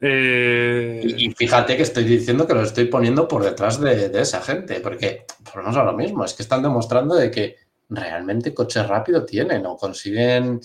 eh, 0.00 1.02
y, 1.04 1.30
fíjate 1.30 1.76
que 1.76 1.82
estoy 1.82 2.04
diciendo 2.04 2.46
que 2.46 2.54
lo 2.54 2.62
estoy 2.62 2.84
poniendo 2.84 3.26
por 3.26 3.42
detrás 3.42 3.80
de, 3.80 4.10
esa 4.20 4.40
gente, 4.40 4.80
porque 4.80 5.26
volvemos 5.52 5.76
a 5.76 5.84
lo 5.84 5.92
mismo, 5.92 6.24
es 6.24 6.34
que 6.34 6.42
están 6.42 6.62
demostrando 6.62 7.16
de 7.16 7.30
que 7.30 7.56
realmente 7.88 8.54
coche 8.54 8.82
rápido 8.82 9.24
tienen 9.24 9.66
o 9.66 9.76
consiguen 9.76 10.60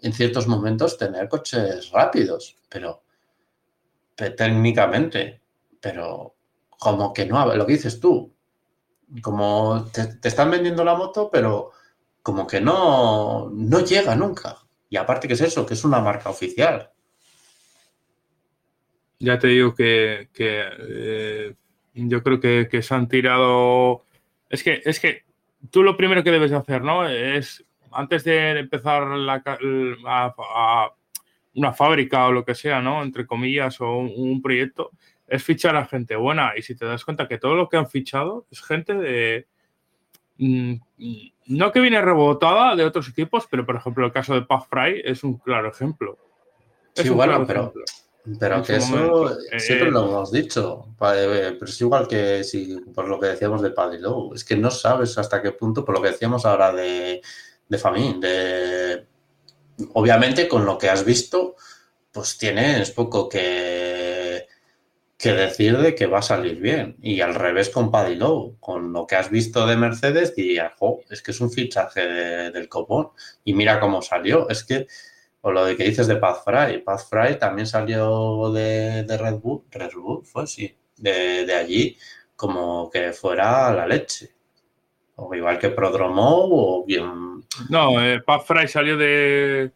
en 0.00 0.12
ciertos 0.12 0.46
momentos 0.46 0.96
tener 0.96 1.28
coches 1.28 1.90
rápidos, 1.90 2.56
pero, 2.68 3.02
técnicamente, 4.14 5.40
pero 5.80 6.34
como 6.68 7.12
que 7.12 7.26
no, 7.26 7.54
lo 7.54 7.66
que 7.66 7.72
dices 7.72 7.98
tú, 7.98 8.32
como 9.22 9.86
te, 9.92 10.28
están 10.28 10.50
vendiendo 10.50 10.84
la 10.84 10.94
moto, 10.94 11.30
pero 11.32 11.72
como 12.22 12.46
que 12.46 12.60
no, 12.60 13.50
no 13.50 13.80
llega 13.80 14.14
nunca. 14.14 14.58
Y 14.88 14.96
aparte 14.96 15.26
que 15.26 15.34
es 15.34 15.40
eso, 15.40 15.66
que 15.66 15.74
es 15.74 15.84
una 15.84 16.00
marca 16.00 16.30
oficial. 16.30 16.92
Ya 19.20 19.38
te 19.38 19.48
digo 19.48 19.74
que, 19.74 20.28
eh, 20.38 21.54
yo 21.94 22.22
creo 22.22 22.40
que, 22.40 22.82
se 22.82 22.94
han 22.94 23.08
tirado. 23.08 24.04
Es 24.48 24.62
que, 24.62 24.80
es 24.84 25.00
que 25.00 25.24
tú 25.70 25.82
lo 25.82 25.96
primero 25.96 26.22
que 26.22 26.30
debes 26.30 26.52
hacer, 26.52 26.82
¿no? 26.82 27.08
Es 27.08 27.64
antes 27.90 28.24
de 28.24 28.58
empezar 28.58 29.06
la, 29.08 29.42
a, 30.06 30.92
una 31.54 31.72
fábrica 31.72 32.26
o 32.26 32.32
lo 32.32 32.44
que 32.44 32.54
sea, 32.54 32.80
¿no? 32.80 33.02
Entre 33.02 33.26
comillas, 33.26 33.80
o 33.80 33.98
un, 33.98 34.40
proyecto, 34.40 34.92
es 35.26 35.42
fichar 35.42 35.74
a 35.76 35.86
gente 35.86 36.14
buena. 36.14 36.52
Y 36.56 36.62
si 36.62 36.76
te 36.76 36.86
das 36.86 37.04
cuenta 37.04 37.26
que 37.26 37.38
todo 37.38 37.56
lo 37.56 37.68
que 37.68 37.76
han 37.76 37.88
fichado 37.88 38.46
es 38.50 38.62
gente 38.62 38.94
de. 38.94 39.46
Mm, 40.38 40.74
no 41.46 41.72
que 41.72 41.80
viene 41.80 42.00
rebotada 42.00 42.76
de 42.76 42.84
otros 42.84 43.08
equipos, 43.08 43.48
pero 43.50 43.66
por 43.66 43.74
ejemplo 43.74 44.06
el 44.06 44.12
caso 44.12 44.34
de 44.34 44.42
Puff 44.42 44.68
Fry 44.68 45.02
es 45.04 45.24
un 45.24 45.38
claro 45.38 45.68
ejemplo. 45.68 46.16
sí, 46.94 47.08
bueno, 47.08 47.44
pero, 47.44 47.72
pero 48.38 48.62
que 48.62 48.76
eso 48.76 49.38
siempre 49.58 49.90
lo 49.90 50.08
hemos 50.08 50.32
dicho. 50.32 50.88
Eh, 51.14 51.56
pero 51.58 51.70
es 51.70 51.80
igual 51.80 52.08
que 52.08 52.44
si 52.44 52.80
por 52.94 53.08
lo 53.08 53.18
que 53.20 53.28
decíamos 53.28 53.62
de 53.62 53.70
Paddy 53.70 53.98
Low. 53.98 54.34
Es 54.34 54.44
que 54.44 54.56
no 54.56 54.70
sabes 54.70 55.16
hasta 55.18 55.40
qué 55.40 55.52
punto, 55.52 55.84
por 55.84 55.94
lo 55.94 56.02
que 56.02 56.10
decíamos 56.10 56.44
ahora 56.44 56.72
de, 56.72 57.20
de 57.68 57.78
Famín, 57.78 58.20
de 58.20 59.06
obviamente 59.94 60.48
con 60.48 60.64
lo 60.64 60.76
que 60.76 60.90
has 60.90 61.04
visto, 61.04 61.56
pues 62.10 62.36
tienes 62.36 62.90
poco 62.90 63.28
que, 63.28 64.46
que 65.16 65.32
decir 65.32 65.78
de 65.78 65.94
que 65.94 66.06
va 66.06 66.18
a 66.18 66.22
salir 66.22 66.60
bien. 66.60 66.96
Y 67.00 67.20
al 67.20 67.34
revés 67.34 67.70
con 67.70 67.90
Paddy 67.90 68.16
Low, 68.16 68.56
con 68.60 68.92
lo 68.92 69.06
que 69.06 69.16
has 69.16 69.30
visto 69.30 69.66
de 69.66 69.76
Mercedes, 69.76 70.34
dirías, 70.34 70.72
jo, 70.78 71.00
es 71.10 71.22
que 71.22 71.30
es 71.30 71.40
un 71.40 71.50
fichaje 71.50 72.00
del 72.50 72.68
copón. 72.68 73.10
Y 73.44 73.54
mira 73.54 73.80
cómo 73.80 74.02
salió. 74.02 74.48
Es 74.48 74.64
que 74.64 74.86
o 75.48 75.52
lo 75.52 75.64
de 75.64 75.76
que 75.76 75.84
dices 75.84 76.06
de 76.06 76.16
Paz 76.16 76.42
Fry. 76.44 76.82
Paz 76.82 77.08
Fry 77.08 77.38
también 77.38 77.66
salió 77.66 78.52
de, 78.52 79.04
Red 79.08 79.36
Bull, 79.36 79.64
Red 79.70 79.92
Bull 79.94 80.22
fue, 80.24 80.46
sí, 80.46 80.76
de, 80.98 81.54
allí, 81.54 81.96
como 82.36 82.90
que 82.90 83.12
fuera 83.12 83.72
la 83.72 83.86
leche. 83.86 84.30
O 85.16 85.34
igual 85.34 85.58
que 85.58 85.70
Prodromo 85.70 86.48
o 86.50 86.84
bien... 86.84 87.42
No, 87.70 88.00
eh, 88.00 88.20
Paz 88.20 88.44
Fry 88.44 88.68
salió 88.68 88.98
de, 88.98 89.72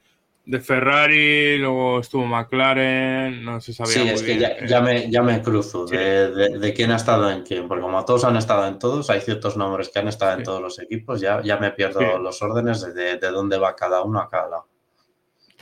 Ferrari, 0.63 1.57
luego 1.57 2.01
estuvo 2.01 2.27
McLaren, 2.27 3.43
no 3.43 3.59
se 3.61 3.73
sabía 3.73 3.93
sí, 3.93 4.09
es 4.11 4.23
que 4.23 4.39
ya, 4.69 4.81
me, 4.83 5.11
ya 5.11 5.23
me 5.23 5.41
cruzo 5.41 5.87
de, 5.87 6.75
quién 6.77 6.91
ha 6.91 6.97
estado 6.97 7.31
en 7.31 7.45
quién, 7.45 7.67
porque 7.67 7.81
como 7.81 8.05
todos 8.05 8.25
han 8.25 8.37
estado 8.37 8.67
en 8.69 8.79
todos, 8.79 9.09
hay 9.09 9.23
ciertos 9.23 9.57
nombres 9.57 9.89
que 9.89 10.01
han 10.01 10.09
estado 10.09 10.37
en 10.37 10.45
todos 10.45 10.61
los 10.61 10.79
equipos, 10.79 11.19
ya, 11.19 11.41
ya 11.43 11.57
me 11.57 11.71
pierdo 11.71 12.19
los 12.19 12.43
órdenes 12.43 12.83
de, 12.95 13.17
de, 13.17 13.29
dónde 13.31 13.57
va 13.57 13.75
cada 13.75 14.03
uno 14.03 14.21
a 14.21 14.29
cada 14.29 14.49
lado 14.51 14.72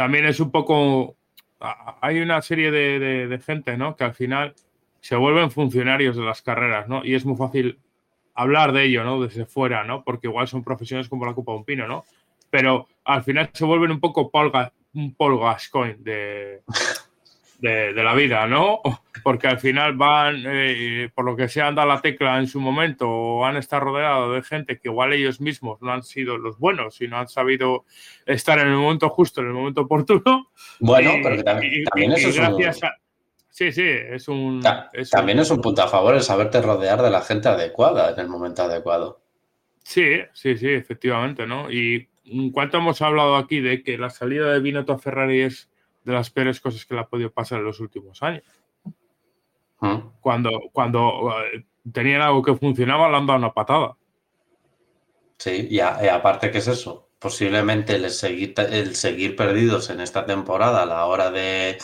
también 0.01 0.25
es 0.25 0.41
un 0.41 0.51
poco. 0.51 1.15
Hay 2.01 2.21
una 2.21 2.41
serie 2.41 2.71
de, 2.71 3.39
gente, 3.45 3.77
¿no? 3.77 3.97
Que 3.97 4.05
al 4.05 4.15
final 4.15 4.55
se 5.03 5.15
vuelven 5.15 5.51
funcionarios 5.51 6.17
de 6.17 6.23
las 6.23 6.41
carreras, 6.41 6.89
¿no? 6.89 7.05
Y 7.05 7.15
es 7.15 7.27
muy 7.27 7.37
fácil 7.37 7.79
hablar 8.35 8.73
de 8.73 8.85
ello, 8.85 9.05
¿no? 9.05 9.21
Desde 9.21 9.45
fuera, 9.45 9.85
¿no? 9.85 10.03
Porque 10.03 10.27
igual 10.27 10.49
son 10.49 10.65
profesiones 10.65 11.07
como 11.11 11.27
la 11.27 11.35
Copa 11.35 11.53
de 11.53 11.59
un 11.59 11.65
Pino, 11.67 11.87
¿no? 11.87 12.07
Pero 12.49 12.89
al 13.05 13.23
final 13.25 13.51
se 13.53 13.67
vuelven 13.67 13.91
un 13.91 14.01
poco 14.01 14.31
un 14.95 15.15
Paul 15.15 15.39
de, 15.99 16.63
de, 17.61 17.93
la 17.95 18.15
vida, 18.15 18.47
¿no? 18.47 18.81
Porque 19.23 19.49
al 19.49 19.59
final 19.59 19.95
van, 19.95 20.43
eh, 20.47 21.11
por 21.15 21.25
lo 21.25 21.37
que 21.37 21.49
sea, 21.49 21.69
han 21.69 21.75
dado 21.75 21.89
la 21.89 22.01
tecla 22.01 22.39
en 22.39 22.47
su 22.47 22.61
momento 22.61 23.09
o 23.09 23.45
han 23.45 23.57
estado 23.57 23.85
rodeados 23.85 24.35
de 24.35 24.43
gente 24.43 24.79
que 24.79 24.89
igual 24.89 25.13
ellos 25.13 25.41
mismos 25.41 25.81
no 25.83 25.93
han 25.93 26.03
sido 26.03 26.39
los 26.39 26.59
buenos 26.59 27.01
y 27.01 27.09
no 27.09 27.19
han 27.19 27.29
sabido 27.29 27.85
estar 28.27 28.59
en 28.59 28.69
el 28.69 28.77
momento 28.77 29.09
justo, 29.11 29.41
en 29.41 29.49
el 29.49 29.53
momento 29.53 29.83
oportuno. 29.83 30.51
Bueno, 30.79 31.13
pero 31.23 31.43
también, 31.43 31.85
eso 32.13 32.29
es 32.29 32.37
gracias 32.37 32.83
un... 32.83 32.89
Sí, 33.51 33.73
sí, 33.73 33.85
es 33.85 34.29
un... 34.29 34.63
también 35.11 35.41
es 35.41 35.51
un 35.51 35.61
punto 35.61 35.83
a 35.83 35.89
favor 35.89 36.15
el 36.15 36.23
saberte 36.23 36.63
rodear 36.63 37.03
de 37.03 37.11
la 37.11 37.21
gente 37.21 37.49
adecuada 37.49 38.13
en 38.13 38.21
el 38.21 38.29
momento 38.29 38.63
adecuado. 38.63 39.21
Sí, 39.83 40.21
sí, 40.33 40.57
sí, 40.57 40.69
efectivamente, 40.69 41.47
¿no? 41.47 41.71
Y 41.71 42.09
en 42.25 42.51
cuanto 42.53 42.79
hemos 42.79 43.03
hablado 43.03 43.37
aquí 43.37 43.61
de 43.61 43.83
que 43.83 43.99
la 43.99 44.11
salida 44.11 44.53
de 44.53 44.61
Binotto 44.61 44.93
a 44.93 44.99
Ferrari 44.99 45.41
es 45.41 45.70
de 46.05 46.13
las 46.13 46.31
peores 46.31 46.61
cosas 46.61 46.85
que 46.85 46.95
le 46.95 47.01
ha 47.01 47.09
podido 47.09 47.31
pasar 47.31 47.59
en 47.59 47.67
los 47.67 47.81
últimos 47.81 48.23
años. 48.23 48.45
Ah. 49.81 50.03
Cuando, 50.21 50.51
cuando 50.73 51.33
eh, 51.53 51.65
tenían 51.93 52.23
algo 52.23 52.43
que 52.43 52.55
funcionaba, 52.55 53.09
le 53.09 53.17
han 53.17 53.27
dado 53.27 53.39
una 53.39 53.53
patada. 53.53 53.97
Sí, 55.39 55.69
y, 55.71 55.81
aparte, 55.81 56.51
¿qué 56.51 56.59
es 56.59 56.69
eso? 56.69 57.09
Posiblemente 57.19 57.97
el 57.97 58.11
seguir, 58.11 58.55
el 58.59 58.95
seguir 58.95 59.37
perdidos 59.37 59.89
en 59.89 60.01
esta 60.01 60.27
temporada 60.27 60.83
a 60.83 60.87
la 60.87 61.07
hora 61.07 61.31
de, 61.31 61.79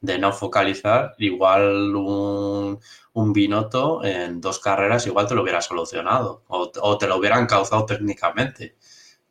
no 0.00 0.32
focalizar, 0.32 1.14
igual 1.18 1.94
un, 1.94 2.80
un 3.12 3.32
Binotto 3.32 4.04
en 4.04 4.40
dos 4.40 4.58
carreras 4.58 5.06
igual 5.06 5.28
te 5.28 5.36
lo 5.36 5.42
hubiera 5.42 5.60
solucionado 5.60 6.42
o, 6.48 6.70
o, 6.80 6.98
te 6.98 7.06
lo 7.06 7.16
hubieran 7.16 7.46
causado 7.46 7.86
técnicamente. 7.86 8.76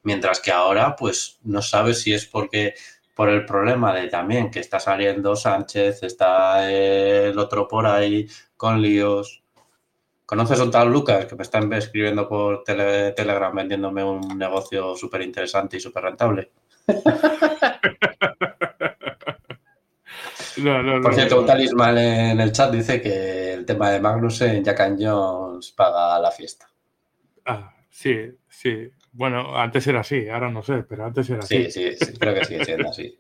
Mientras 0.04 0.40
que 0.40 0.52
ahora, 0.52 0.96
pues 0.96 1.40
no 1.44 1.62
sabes 1.62 2.02
si 2.02 2.14
es 2.14 2.26
porque 2.26 2.76
por 3.16 3.30
el 3.30 3.46
problema 3.46 3.96
de 3.96 4.10
también 4.10 4.52
que 4.52 4.60
está 4.60 4.80
saliendo 4.80 5.36
Sánchez, 5.36 6.04
está 6.04 6.70
el 6.70 7.40
otro 7.40 7.68
por 7.68 7.88
ahí 7.88 8.28
con 8.58 8.82
líos. 8.82 9.42
¿Conoces 10.26 10.60
a 10.60 10.64
un 10.64 10.72
tal 10.72 10.92
Lucas 10.92 11.26
que 11.26 11.36
me 11.36 11.44
está 11.44 11.60
escribiendo 11.78 12.28
por 12.28 12.64
Telegram 12.64 13.56
vendiéndome 13.56 14.04
un 14.04 14.38
negocio 14.38 14.96
súper 14.96 15.22
interesante 15.22 15.78
y 15.78 15.80
súper 15.80 16.04
rentable? 16.04 16.52
por 21.02 21.14
cierto, 21.14 21.40
un 21.40 21.46
talismán 21.46 21.98
en 21.98 22.40
el 22.40 22.52
chat 22.52 22.72
dice 22.72 23.02
que 23.02 23.54
el 23.54 23.66
tema 23.66 23.92
de 23.92 24.02
Magnus 24.02 24.42
en 24.42 24.64
Jack 24.64 24.80
and 24.82 25.00
Jones 25.02 25.72
paga 25.72 26.20
la 26.20 26.32
fiesta. 26.32 26.68
Ah, 27.46 27.74
sí, 27.90 28.32
sí. 28.50 28.92
Bueno, 29.16 29.58
antes 29.58 29.88
era 29.88 30.02
así, 30.02 30.28
ahora 30.28 30.50
no 30.50 30.62
sé, 30.62 30.84
pero 30.84 31.06
antes 31.06 31.30
era 31.30 31.40
así. 31.40 31.72
Sí, 31.72 31.94
sí, 31.94 32.18
creo 32.20 32.34
que 32.34 32.44
sigue 32.44 32.66
siendo 32.66 32.90
así. 32.90 33.18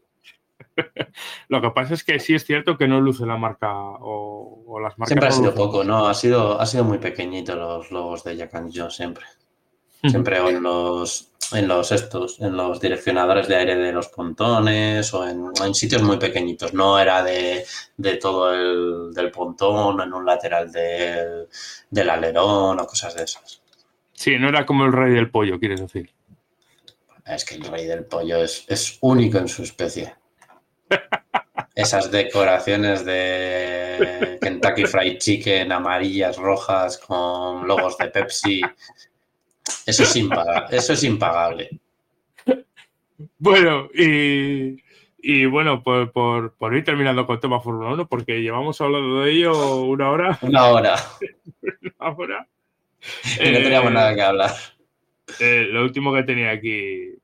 Lo 1.47 1.61
que 1.61 1.69
pasa 1.69 1.93
es 1.93 2.03
que 2.03 2.19
sí 2.19 2.35
es 2.35 2.43
cierto 2.43 2.77
que 2.77 2.85
no 2.85 2.99
luce 2.99 3.25
la 3.25 3.37
marca 3.37 3.71
o, 3.73 4.77
las 4.81 4.99
marcas. 4.99 5.07
Siempre 5.07 5.29
ha 5.29 5.31
sido 5.31 5.55
poco, 5.55 5.85
¿no? 5.85 6.07
Ha 6.07 6.13
sido, 6.13 6.59
ha 6.59 6.65
sido 6.65 6.83
muy 6.83 6.97
pequeñito 6.97 7.55
los 7.55 7.91
logos 7.91 8.25
de 8.25 8.35
Jack 8.35 8.55
and 8.55 8.73
Jones, 8.75 8.93
siempre. 8.93 9.25
Siempre 10.03 10.37
en 10.37 10.61
los, 10.61 11.31
en 11.53 11.67
los 11.69 11.93
estos, 11.93 12.41
en 12.41 12.57
los 12.57 12.81
direccionadores 12.81 13.47
de 13.47 13.55
aire 13.55 13.75
de 13.77 13.93
los 13.93 14.09
pontones 14.09 15.13
o 15.13 15.25
en, 15.25 15.73
sitios 15.73 16.03
muy 16.03 16.17
pequeñitos. 16.17 16.73
No 16.73 16.99
era 16.99 17.23
de, 17.23 17.65
todo 18.21 18.53
el 18.53 19.13
del 19.13 19.31
pontón, 19.31 20.01
en 20.01 20.13
un 20.13 20.25
lateral 20.25 20.69
del 20.71 22.09
alerón 22.09 22.81
o 22.81 22.85
cosas 22.85 23.15
de 23.15 23.23
esas. 23.23 23.61
Sí, 24.16 24.39
no 24.39 24.49
era 24.49 24.66
como 24.66 24.86
el 24.86 24.93
rey 24.93 25.13
del 25.13 25.30
pollo, 25.30 25.59
quieres 25.59 25.82
decir. 25.82 26.09
Es 27.26 27.43
que 27.43 27.55
el 27.55 27.63
rey 27.66 27.86
del 27.86 28.05
pollo 28.05 28.43
es, 28.43 28.97
único 29.01 29.38
en 29.38 29.47
su 29.47 29.63
especie. 29.63 30.16
Esas 31.76 32.09
decoraciones 32.09 33.03
de 33.03 34.38
Kentucky 34.41 34.86
Fried 34.86 35.18
Chicken 35.18 35.72
amarillas, 35.72 36.38
rojas, 36.38 36.97
con 36.97 37.68
logos 37.68 37.97
de 37.97 38.07
Pepsi. 38.07 38.61
Eso 39.86 40.03
es 40.03 40.16
impagable. 40.16 40.78
Eso 40.78 40.93
es 40.93 41.03
impagable. 41.03 41.80
Bueno, 43.38 43.89
y, 43.93 45.45
bueno, 45.45 45.84
por, 45.84 46.11
por, 46.11 46.76
ir 46.76 46.84
terminando 46.84 47.26
con 47.26 47.36
el 47.36 47.41
tema 47.41 47.59
Fórmula 47.59 47.93
1, 47.93 48.07
porque 48.07 48.41
llevamos 48.41 48.80
hablando 48.80 49.22
de 49.22 49.32
ello 49.32 49.82
una 49.82 50.09
hora. 50.09 50.39
Una 50.41 50.66
hora. 50.68 50.95
una 51.99 52.16
hora. 52.16 52.47
no 53.39 53.58
teníamos 53.60 53.91
nada 53.91 54.16
que 54.16 54.22
hablar. 54.22 54.51
Eh, 55.39 55.68
lo 55.70 55.84
último 55.84 56.14
que 56.14 56.24
tenía 56.24 56.51
aquí 56.51 57.16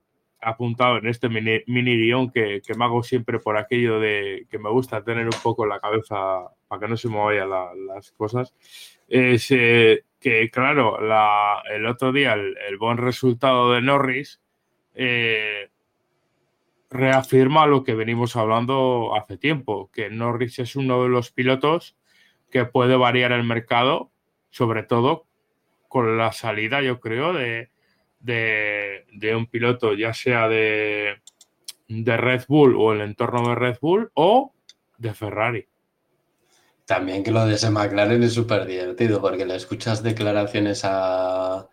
apuntado 0.42 0.98
en 0.98 1.08
este 1.08 1.30
mini, 1.30 1.64
guion 1.68 2.32
que, 2.32 2.62
me 2.76 2.86
hago 2.86 3.04
siempre 3.04 3.40
por 3.40 3.58
aquello 3.58 4.00
de 4.00 4.48
que 4.50 4.58
me 4.58 4.72
gusta 4.72 5.04
tener 5.04 5.26
un 5.26 5.40
poco 5.44 5.68
la 5.68 5.80
cabeza 5.80 6.16
para 6.68 6.82
que 6.82 6.88
no 6.88 6.98
se 6.98 7.10
me 7.10 7.18
vayan 7.18 7.50
las 7.88 8.12
cosas, 8.14 8.54
es 9.08 9.52
eh, 9.52 10.04
que, 10.20 10.50
claro, 10.50 10.98
el 11.70 11.86
otro 11.86 12.12
día 12.12 12.34
el, 12.34 12.78
buen 12.78 12.98
resultado 12.98 13.72
de 13.72 13.82
Norris 13.82 14.42
eh, 14.96 15.70
reafirma 16.90 17.68
lo 17.68 17.84
que 17.84 17.94
venimos 17.94 18.36
hablando 18.36 19.16
hace 19.16 19.38
tiempo, 19.38 19.92
que 19.94 20.10
Norris 20.10 20.60
es 20.60 20.76
uno 20.76 21.04
de 21.04 21.10
los 21.10 21.32
pilotos 21.32 21.96
que 22.50 22.66
puede 22.66 22.96
variar 22.96 23.32
el 23.32 23.44
mercado, 23.44 24.12
sobre 24.50 24.84
todo 24.84 25.28
con 25.92 26.18
la 26.18 26.32
salida, 26.32 26.82
yo 26.82 27.02
creo, 27.02 27.34
de, 27.34 27.70
de, 28.22 29.36
un 29.36 29.46
piloto, 29.48 29.94
ya 29.94 30.14
sea 30.14 30.48
de, 30.48 31.22
de 31.90 32.18
Red 32.18 32.46
Bull 32.48 32.78
o 32.78 32.94
el 32.94 33.02
entorno 33.02 33.50
de 33.50 33.56
Red 33.56 33.78
Bull 33.82 34.10
o 34.14 34.54
de 34.98 35.14
Ferrari. 35.14 35.68
También 36.86 37.26
que 37.26 37.32
lo 37.32 37.46
de 37.46 37.56
ese 37.56 37.70
McLaren 37.70 38.24
es 38.24 38.34
súper 38.34 38.66
divertido 38.66 39.20
porque 39.20 39.46
le 39.46 39.58
escuchas 39.58 40.02
declaraciones 40.02 40.86
a, 40.86 41.68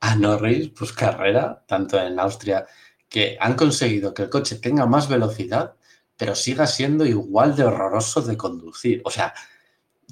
a 0.00 0.14
Norris, 0.14 0.68
pues 0.68 0.92
carrera, 0.92 1.64
tanto 1.66 2.00
en 2.00 2.20
Austria, 2.20 2.66
que 3.08 3.36
han 3.40 3.54
conseguido 3.54 4.14
que 4.14 4.22
el 4.22 4.30
coche 4.30 4.60
tenga 4.60 4.86
más 4.86 5.08
velocidad, 5.08 5.74
pero 6.16 6.36
siga 6.36 6.68
siendo 6.68 7.04
igual 7.04 7.56
de 7.56 7.64
horroroso 7.64 8.22
de 8.22 8.36
conducir. 8.36 9.02
O 9.04 9.10
sea, 9.10 9.34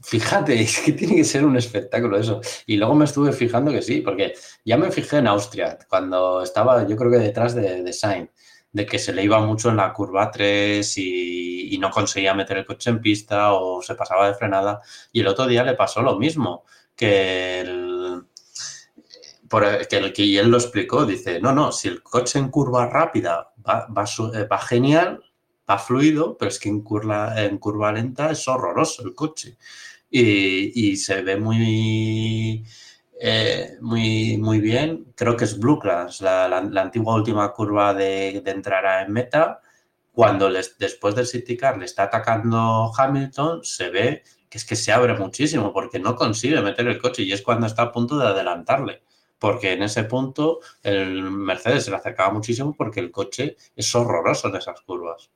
fíjate, 0.03 0.61
es 0.61 0.81
que 0.81 0.93
tiene 0.93 1.17
que 1.17 1.25
ser 1.25 1.45
un 1.45 1.57
espectáculo 1.57 2.19
eso. 2.19 2.41
Y 2.67 2.77
luego 2.77 2.95
me 2.95 3.05
estuve 3.05 3.33
fijando 3.33 3.71
que 3.73 3.83
sí, 3.83 4.01
porque 4.01 4.35
ya 4.65 4.77
me 4.77 4.91
fijé 4.91 5.19
en 5.19 5.27
Austria, 5.27 5.79
cuando 5.89 6.43
estaba 6.43 6.87
yo 6.87 6.97
creo 6.97 7.11
que 7.11 7.19
detrás 7.19 7.55
de, 7.55 7.83
de 7.83 7.93
Sainz, 7.93 8.31
de 8.75 8.87
que 8.87 8.99
se 8.99 9.13
le 9.13 9.23
iba 9.23 9.41
mucho 9.41 9.71
en 9.71 9.77
la 9.77 9.93
curva 9.93 10.31
3 10.31 10.99
y, 10.99 11.79
no 11.81 11.91
conseguía 11.91 12.35
meter 12.35 12.59
el 12.59 12.65
coche 12.65 12.89
en 12.89 13.01
pista 13.01 13.53
o 13.53 13.83
se 13.83 13.95
pasaba 13.95 14.29
de 14.29 14.35
frenada. 14.35 14.81
Y 15.13 15.21
el 15.21 15.27
otro 15.27 15.47
día 15.47 15.63
le 15.65 15.75
pasó 15.75 16.01
lo 16.03 16.19
mismo, 16.19 16.65
que 16.97 17.61
el, 17.61 18.27
que, 20.15 20.39
él 20.39 20.49
lo 20.49 20.57
explicó, 20.57 21.05
dice, 21.05 21.41
no, 21.41 21.53
no, 21.53 21.73
si 21.73 21.89
el 21.89 22.03
coche 22.03 22.39
en 22.39 22.49
curva 22.49 22.87
rápida 22.87 23.53
va, 23.69 23.87
va, 23.87 24.05
va 24.51 24.59
genial, 24.59 25.23
va 25.69 25.79
fluido, 25.79 26.37
pero 26.39 26.51
es 26.51 26.59
que 26.59 26.69
en 26.69 26.83
curva, 26.83 27.43
en 27.43 27.59
curva 27.59 27.93
lenta 27.93 28.31
es 28.31 28.47
horroroso 28.49 29.05
el 29.05 29.15
coche. 29.15 29.57
Y, 30.11 30.91
y 30.91 30.97
se 30.97 31.23
ve 31.23 31.37
muy, 31.37 32.65
eh, 33.21 33.77
muy, 33.81 34.37
muy 34.39 34.61
bien. 34.61 35.13
Creo 35.17 35.37
que 35.37 35.45
es 35.45 35.59
Blue 35.59 35.79
Class, 35.79 36.21
la, 36.21 36.49
la, 36.49 36.83
antigua 36.83 37.15
última 37.15 37.53
curva 37.53 37.95
de, 37.95 38.43
de 38.45 38.51
entrada 38.51 39.03
en 39.03 39.13
meta. 39.13 39.61
Cuando 40.13 40.49
les, 40.51 40.79
después 40.79 41.15
del 41.15 41.27
City 41.27 41.57
Car 41.57 41.79
le 41.79 41.87
está 41.87 42.05
atacando 42.05 42.93
Hamilton, 42.97 43.65
se 43.65 43.91
ve 43.91 44.23
que 44.49 44.59
es 44.59 44.65
que 44.65 44.77
se 44.77 44.93
abre 44.93 45.15
muchísimo 45.15 45.73
porque 45.73 45.99
no 45.99 46.15
consigue 46.15 46.61
meter 46.61 46.87
el 46.87 47.01
coche 47.01 47.23
y 47.25 47.33
es 47.33 47.43
cuando 47.43 47.67
está 47.67 47.83
a 47.83 47.93
punto 47.93 48.17
de 48.17 48.27
adelantarle. 48.29 49.03
Porque 49.39 49.73
en 49.73 49.83
ese 49.83 50.05
punto 50.05 50.61
el 50.83 51.23
Mercedes 51.23 51.85
se 51.85 51.91
le 51.91 51.97
acercaba 51.97 52.33
muchísimo 52.33 52.75
porque 52.77 53.01
el 53.01 53.11
coche 53.11 53.57
es 53.75 53.95
horroroso 53.95 54.49
en 54.49 54.57
esas 54.57 54.81
curvas. 54.83 55.31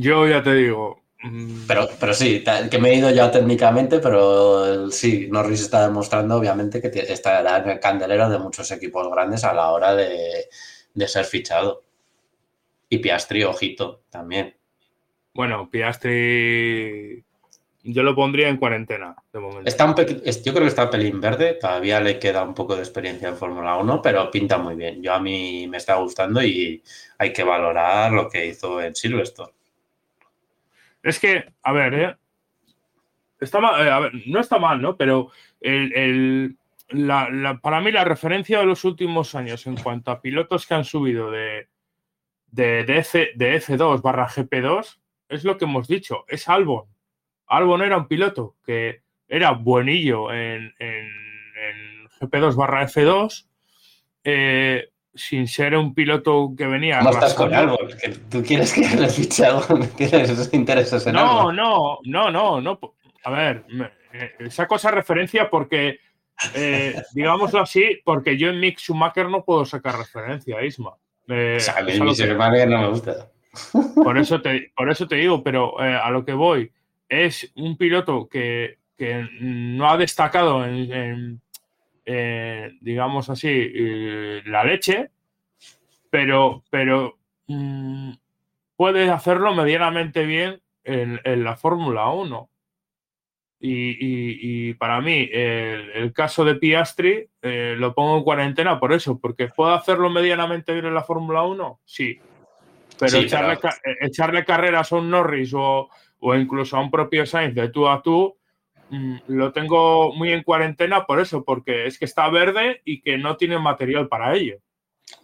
Yo 0.00 0.26
ya 0.26 0.42
te 0.42 0.54
digo. 0.54 1.02
mm, 1.22 1.66
Pero, 1.66 1.88
pero 1.98 2.14
sí, 2.14 2.44
que 2.70 2.78
me 2.78 2.90
he 2.90 2.94
ido 2.96 3.10
ya 3.10 3.30
técnicamente, 3.30 3.98
pero 4.00 4.90
sí, 4.90 5.28
Norris 5.30 5.60
está 5.62 5.86
demostrando 5.86 6.36
obviamente 6.36 6.80
que 6.80 6.88
está 6.88 7.58
en 7.58 7.70
el 7.70 7.80
candelero 7.80 8.28
de 8.28 8.38
muchos 8.38 8.70
equipos 8.70 9.10
grandes 9.10 9.44
a 9.44 9.52
la 9.52 9.70
hora 9.70 9.94
de, 9.94 10.48
de 10.94 11.08
ser 11.08 11.24
fichado. 11.24 11.84
Y 12.88 12.98
Piastri, 12.98 13.44
ojito, 13.44 14.02
también. 14.08 14.56
Bueno, 15.34 15.68
Piastri 15.70 17.24
yo 17.82 18.02
lo 18.02 18.14
pondría 18.14 18.48
en 18.48 18.56
cuarentena 18.56 19.16
de 19.32 19.40
momento. 19.40 19.68
Está 19.68 19.84
un 19.86 19.94
yo 19.94 20.52
creo 20.52 20.62
que 20.62 20.66
está 20.68 20.90
pelín 20.90 21.20
verde, 21.20 21.54
todavía 21.54 22.00
le 22.00 22.18
queda 22.18 22.42
un 22.42 22.54
poco 22.54 22.74
de 22.74 22.82
experiencia 22.82 23.28
en 23.28 23.36
Fórmula 23.36 23.76
1, 23.76 24.02
pero 24.02 24.30
pinta 24.30 24.58
muy 24.58 24.74
bien. 24.74 25.02
Yo 25.02 25.14
a 25.14 25.20
mí 25.20 25.66
me 25.68 25.76
está 25.78 25.94
gustando 25.96 26.42
y 26.42 26.82
hay 27.18 27.32
que 27.32 27.44
valorar 27.44 28.12
lo 28.12 28.28
que 28.28 28.46
hizo 28.46 28.80
en 28.82 28.94
Silverstone. 28.94 29.52
Es 31.02 31.18
que, 31.18 31.44
a 31.62 31.72
ver, 31.72 31.94
¿eh? 31.94 32.16
Está 33.40 33.60
mal, 33.60 33.86
eh, 33.86 33.90
a 33.90 34.00
ver, 34.00 34.12
no 34.26 34.40
está 34.40 34.58
mal, 34.58 34.82
¿no? 34.82 34.96
Pero 34.96 35.30
el, 35.60 35.92
el, 35.94 36.58
la, 36.88 37.58
para 37.62 37.80
mí 37.80 37.92
la 37.92 38.04
referencia 38.04 38.58
de 38.58 38.66
los 38.66 38.84
últimos 38.84 39.34
años 39.34 39.66
en 39.66 39.76
cuanto 39.76 40.10
a 40.10 40.20
pilotos 40.20 40.66
que 40.66 40.74
han 40.74 40.84
subido 40.84 41.30
de, 41.30 41.68
de, 42.50 42.84
de, 42.84 42.98
F, 42.98 43.30
de 43.34 43.56
F2 43.60 44.02
barra 44.02 44.28
GP2 44.28 44.98
es 45.28 45.44
lo 45.44 45.58
que 45.58 45.66
hemos 45.66 45.86
dicho, 45.86 46.24
es 46.28 46.48
Albon. 46.48 46.86
Albon 47.46 47.82
era 47.82 47.98
un 47.98 48.08
piloto 48.08 48.56
que 48.64 49.02
era 49.28 49.52
buenillo 49.52 50.32
en, 50.32 50.74
en, 50.78 51.06
en 51.06 52.08
GP2 52.20 52.56
barra 52.56 52.86
F2, 52.88 53.46
eh, 54.24 54.90
sin 55.18 55.46
ser 55.46 55.76
un 55.76 55.94
piloto 55.94 56.54
que 56.56 56.66
venía. 56.66 56.98
¿Cómo 57.00 57.10
estás 57.10 57.34
con 57.34 57.52
Albon? 57.52 57.88
¿Que 58.00 58.10
¿Tú 58.30 58.42
quieres 58.42 58.72
que 58.72 58.88
le 58.96 59.08
fiche 59.08 59.44
Albon? 59.44 59.88
¿Tienes 59.96 60.48
intereses 60.52 61.06
en 61.06 61.14
no? 61.14 61.52
No, 61.52 61.98
no, 62.04 62.30
no, 62.30 62.60
no. 62.60 62.80
A 63.24 63.30
ver, 63.30 63.64
me, 63.68 63.90
eh, 64.12 64.50
saco 64.50 64.76
esa 64.76 64.90
referencia 64.90 65.50
porque, 65.50 65.98
eh, 66.54 67.02
digámoslo 67.14 67.60
así, 67.60 68.00
porque 68.04 68.36
yo 68.36 68.48
en 68.48 68.60
Mick 68.60 68.78
Schumacher 68.78 69.28
no 69.28 69.44
puedo 69.44 69.64
sacar 69.64 69.98
referencia, 69.98 70.64
Isma. 70.64 70.94
Eh, 71.28 71.56
o 71.58 71.60
sea, 71.60 71.76
a 71.78 71.82
mí 71.82 71.92
Schumacher 71.92 72.68
no 72.68 72.80
me 72.80 72.88
gusta. 72.88 73.28
Por 73.94 74.18
eso 74.18 74.40
te, 74.40 74.72
por 74.76 74.90
eso 74.90 75.08
te 75.08 75.16
digo, 75.16 75.42
pero 75.42 75.82
eh, 75.82 75.94
a 75.94 76.10
lo 76.10 76.24
que 76.24 76.32
voy, 76.32 76.70
es 77.08 77.50
un 77.56 77.76
piloto 77.76 78.28
que, 78.28 78.78
que 78.96 79.26
no 79.40 79.90
ha 79.90 79.96
destacado 79.96 80.64
en, 80.64 80.92
en 80.92 81.42
eh, 82.10 82.72
digamos 82.80 83.28
así, 83.28 83.48
eh, 83.50 84.42
la 84.46 84.64
leche, 84.64 85.10
pero, 86.08 86.64
pero 86.70 87.18
mmm, 87.48 88.12
puede 88.76 89.10
hacerlo 89.10 89.54
medianamente 89.54 90.24
bien 90.24 90.62
en, 90.84 91.20
en 91.24 91.44
la 91.44 91.56
Fórmula 91.56 92.08
1. 92.08 92.48
Y, 93.60 93.90
y, 93.90 94.68
y, 94.70 94.74
para 94.74 95.02
mí, 95.02 95.28
el, 95.30 95.90
el 95.90 96.12
caso 96.14 96.44
de 96.44 96.54
Piastri 96.54 97.28
eh, 97.42 97.74
lo 97.76 97.92
pongo 97.92 98.16
en 98.16 98.24
cuarentena 98.24 98.80
por 98.80 98.94
eso, 98.94 99.18
porque 99.18 99.48
puede 99.48 99.74
hacerlo 99.74 100.08
medianamente 100.08 100.72
bien 100.72 100.86
en 100.86 100.94
la 100.94 101.02
Fórmula 101.04 101.42
1, 101.42 101.80
sí. 101.84 102.18
Pero, 102.98 103.10
sí, 103.10 103.18
echarle, 103.18 103.58
pero... 103.60 103.74
echarle 104.00 104.44
carreras 104.46 104.92
a 104.92 104.96
un 104.96 105.10
Norris 105.10 105.52
o, 105.54 105.90
o 106.20 106.34
incluso 106.36 106.76
a 106.76 106.80
un 106.80 106.90
propio 106.90 107.26
Sainz 107.26 107.54
de 107.54 107.68
tú 107.68 107.86
a 107.86 108.00
tú, 108.00 108.37
lo 109.26 109.52
tengo 109.52 110.12
muy 110.14 110.32
en 110.32 110.42
cuarentena 110.42 111.06
por 111.06 111.20
eso, 111.20 111.44
porque 111.44 111.86
es 111.86 111.98
que 111.98 112.04
está 112.04 112.28
verde 112.30 112.80
y 112.84 113.00
que 113.00 113.18
no 113.18 113.36
tiene 113.36 113.58
material 113.58 114.08
para 114.08 114.34
ello. 114.34 114.58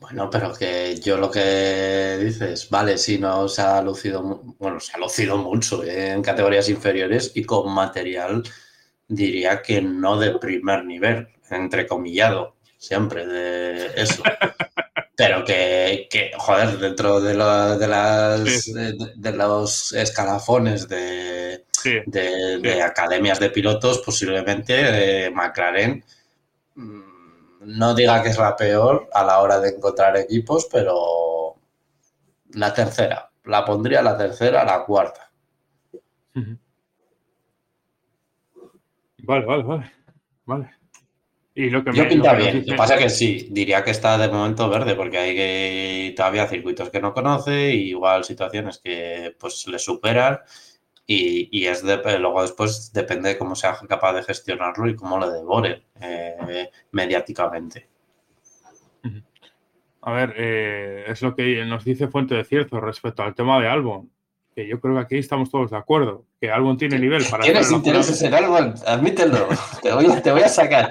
Bueno, 0.01 0.31
pero 0.31 0.55
que 0.55 0.97
yo 0.97 1.19
lo 1.19 1.31
que 1.31 2.19
dices, 2.21 2.69
vale, 2.71 2.97
sí, 2.99 3.19
no 3.19 3.49
se 3.49 3.63
ha 3.63 3.83
lucido, 3.83 4.23
bueno, 4.59 4.81
se 4.81 4.95
ha 4.95 4.99
lucido 4.99 5.37
mucho 5.37 5.85
¿eh? 5.85 6.13
en 6.13 6.23
categorías 6.23 6.69
inferiores 6.69 7.33
y 7.35 7.45
con 7.45 7.73
material, 7.73 8.43
diría 9.09 9.63
que 9.63 9.83
no 9.83 10.19
de 10.19 10.39
primer 10.39 10.85
nivel, 10.85 11.29
entrecomillado, 11.51 12.57
siempre 12.79 13.27
de 13.27 14.01
eso. 14.01 14.23
pero 15.17 15.45
que, 15.45 16.09
que, 16.11 16.33
joder, 16.37 16.79
dentro 16.79 17.21
de, 17.21 17.35
lo, 17.35 17.79
de 17.79 17.89
las 17.89 18.41
sí. 18.49 18.73
de, 18.73 18.97
de, 19.15 19.33
los 19.33 19.93
escalafones 19.93 20.89
de, 20.89 21.65
sí. 21.71 22.01
de, 22.07 22.59
de 22.59 22.73
sí. 22.75 22.81
academias 22.81 23.39
de 23.39 23.51
pilotos, 23.51 23.99
posiblemente 23.99 25.27
eh, 25.27 25.31
McLaren 25.31 26.05
no 27.67 27.95
diga 27.95 28.23
que 28.23 28.29
es 28.29 28.39
la 28.39 28.57
peor 28.57 29.09
a 29.13 29.25
la 29.25 29.41
hora 29.41 29.59
de 29.61 29.71
encontrar 29.71 30.17
equipos, 30.17 30.69
pero 30.71 31.57
la 32.53 32.73
tercera, 32.75 33.31
la 33.45 33.65
pondría 33.65 34.03
la 34.03 34.17
tercera, 34.17 34.65
la 34.65 34.85
cuarta. 34.85 35.31
Vale, 39.19 39.47
vale, 39.47 39.63
vale. 39.63 39.93
Vale. 40.47 40.74
Y 41.57 41.71
lo 41.71 41.85
que 41.85 41.93
Yo 41.93 42.03
me, 42.03 42.09
pinta 42.09 42.33
lo 42.33 42.39
que 42.39 42.43
bien. 42.43 42.57
Dice... 42.57 42.71
Lo 42.71 42.73
que 42.73 42.79
pasa 42.79 42.95
es 42.97 43.03
que 43.03 43.11
sí, 43.11 43.49
diría 43.51 43.85
que 43.85 43.93
está 43.93 44.19
de 44.19 44.29
momento 44.29 44.69
verde, 44.69 44.97
porque 44.97 45.19
hay 45.19 45.35
que, 45.35 46.15
todavía 46.17 46.49
circuitos 46.49 46.91
que 46.91 47.01
no 47.01 47.15
conoce, 47.15 47.71
y 47.71 47.91
igual 47.91 48.25
situaciones 48.25 48.79
que 48.79 49.37
pues 49.39 49.67
le 49.69 49.79
superan. 49.79 50.41
Y, 51.07 51.49
y, 51.53 51.67
es 51.67 51.85
de, 51.85 51.97
luego 52.19 52.43
después 52.43 52.93
depende 52.93 53.29
de 53.29 53.39
cómo 53.39 53.55
sea 53.55 53.77
capaz 53.89 54.15
de 54.15 54.23
gestionarlo 54.23 54.89
y 54.89 54.97
cómo 54.97 55.19
lo 55.19 55.31
devore 55.31 55.85
eh, 56.01 56.71
mediáticamente. 56.93 57.89
A 60.07 60.13
ver, 60.13 60.35
eh, 60.37 61.05
es 61.07 61.23
lo 61.23 61.35
que 61.35 61.65
nos 61.65 61.85
dice 61.85 62.09
Fuente 62.09 62.35
de 62.35 62.45
Cierzo 62.45 62.79
respecto 62.81 63.23
al 63.23 63.35
tema 63.35 63.59
de 63.59 63.69
Albon, 63.69 64.11
que 64.55 64.67
yo 64.67 64.81
creo 64.81 64.95
que 64.95 65.01
aquí 65.01 65.17
estamos 65.19 65.51
todos 65.51 65.71
de 65.71 65.77
acuerdo, 65.77 66.25
que 66.41 66.51
Albon 66.51 66.77
tiene 66.77 66.99
nivel 66.99 67.25
para... 67.31 67.43
¿Tienes 67.43 67.71
intereses 67.71 68.21
en 68.23 68.35
Albon? 68.35 68.75
Admítelo, 68.87 69.49
te 69.83 69.93
voy, 69.93 70.07
te 70.23 70.31
voy 70.31 70.43
a 70.43 70.49
sacar. 70.49 70.91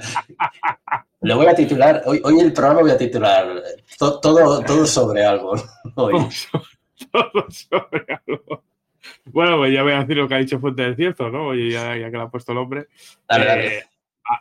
Lo 1.21 1.37
voy 1.37 1.47
a 1.47 1.55
titular, 1.55 2.01
hoy, 2.05 2.21
hoy 2.23 2.39
el 2.39 2.51
programa 2.51 2.81
voy 2.81 2.91
a 2.91 2.97
titular 2.97 3.63
to, 3.97 4.19
todo, 4.19 4.61
todo 4.61 4.85
sobre 4.85 5.23
Albon. 5.23 5.61
Hoy. 5.95 6.13
todo 7.11 7.45
sobre 7.49 8.05
Albon. 8.27 8.61
Bueno, 9.25 9.57
pues 9.57 9.73
ya 9.73 9.83
voy 9.83 9.93
a 9.93 9.99
decir 9.99 10.17
lo 10.17 10.27
que 10.27 10.35
ha 10.35 10.39
dicho 10.39 10.59
Fuente 10.59 10.81
del 10.81 10.95
Cierto, 10.95 11.29
¿no? 11.29 11.47
Oye, 11.47 11.71
ya, 11.71 11.95
ya, 11.97 12.11
que 12.11 12.17
le 12.17 12.23
ha 12.23 12.27
puesto 12.27 12.51
el 12.51 12.57
nombre. 12.57 12.87
Dale, 13.27 13.45
dale. 13.45 13.83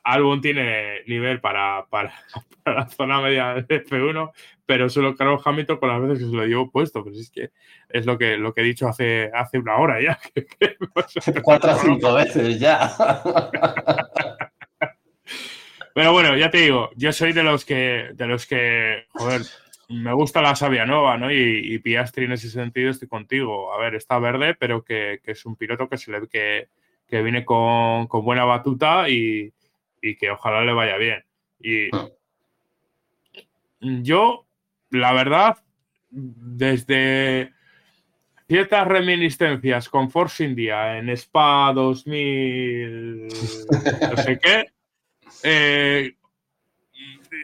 Albon 0.05 0.41
tiene 0.41 1.03
nivel 1.07 1.41
para, 1.41 1.87
para, 1.91 2.13
para, 2.63 2.81
la 2.81 2.89
zona 2.89 3.21
media 3.21 3.55
de 3.55 3.85
F1, 3.85 4.33
pero 4.67 4.89
solo 4.89 5.15
Carlos 5.17 5.43
Hamilton 5.45 5.79
con 5.79 5.89
las 5.89 6.01
veces 6.01 6.19
que 6.21 6.31
se 6.31 6.37
lo 6.37 6.47
llevo 6.47 6.71
puesto. 6.71 7.05
Pero 7.05 7.17
es 7.17 7.31
que 7.31 7.51
es 7.89 8.07
lo 8.07 8.17
que, 8.19 8.37
lo 8.37 8.55
que 8.55 8.61
he 8.61 8.65
dicho 8.65 8.89
hace, 8.89 9.31
hace 9.35 9.59
una 9.59 9.77
hora 9.77 10.01
ya. 10.01 10.19
Cuatro 11.43 11.73
o 11.73 11.77
cinco 11.77 12.15
veces 12.15 12.59
ya. 12.59 12.91
pero 15.95 16.13
bueno, 16.13 16.37
ya 16.37 16.51
te 16.51 16.59
digo, 16.59 16.91
yo 16.97 17.13
soy 17.13 17.33
de 17.33 17.43
los 17.43 17.65
que, 17.65 18.11
de 18.15 18.27
los 18.27 18.47
que, 18.47 19.07
joder, 19.11 19.43
me 19.89 20.13
gusta 20.13 20.41
la 20.41 20.57
sabia 20.57 20.87
nueva, 20.87 21.19
¿no? 21.19 21.31
Y, 21.31 21.79
Piastri 21.81 22.25
en 22.25 22.33
ese 22.33 22.49
sentido 22.51 22.91
estoy 22.91 23.09
contigo. 23.09 23.73
A 23.73 23.79
ver, 23.79 23.95
está 23.95 24.19
verde, 24.19 24.55
pero 24.55 24.83
que, 24.83 25.21
es 25.25 25.45
un 25.45 25.57
piloto 25.57 25.89
que 25.89 25.99
se 25.99 26.11
le 26.11 26.27
que, 26.29 26.69
que 27.07 27.23
viene 27.23 27.45
con, 27.45 28.09
buena 28.09 28.45
batuta 28.45 29.09
y, 29.09 29.53
que 30.03 30.31
ojalá 30.31 30.65
le 30.65 30.73
vaya 30.73 30.97
bien. 30.97 31.25
Y 31.61 31.91
yo, 33.81 34.47
la 34.91 35.13
verdad, 35.13 35.59
desde 36.11 37.53
ciertas 38.49 38.87
reminiscencias 38.87 39.89
con 39.89 40.11
Force 40.11 40.45
India 40.45 40.99
en 40.99 41.09
Spa 41.11 41.73
2000, 41.73 43.29
no 43.29 44.17
sé 44.17 44.39
qué, 44.43 44.67
eh, 45.43 46.17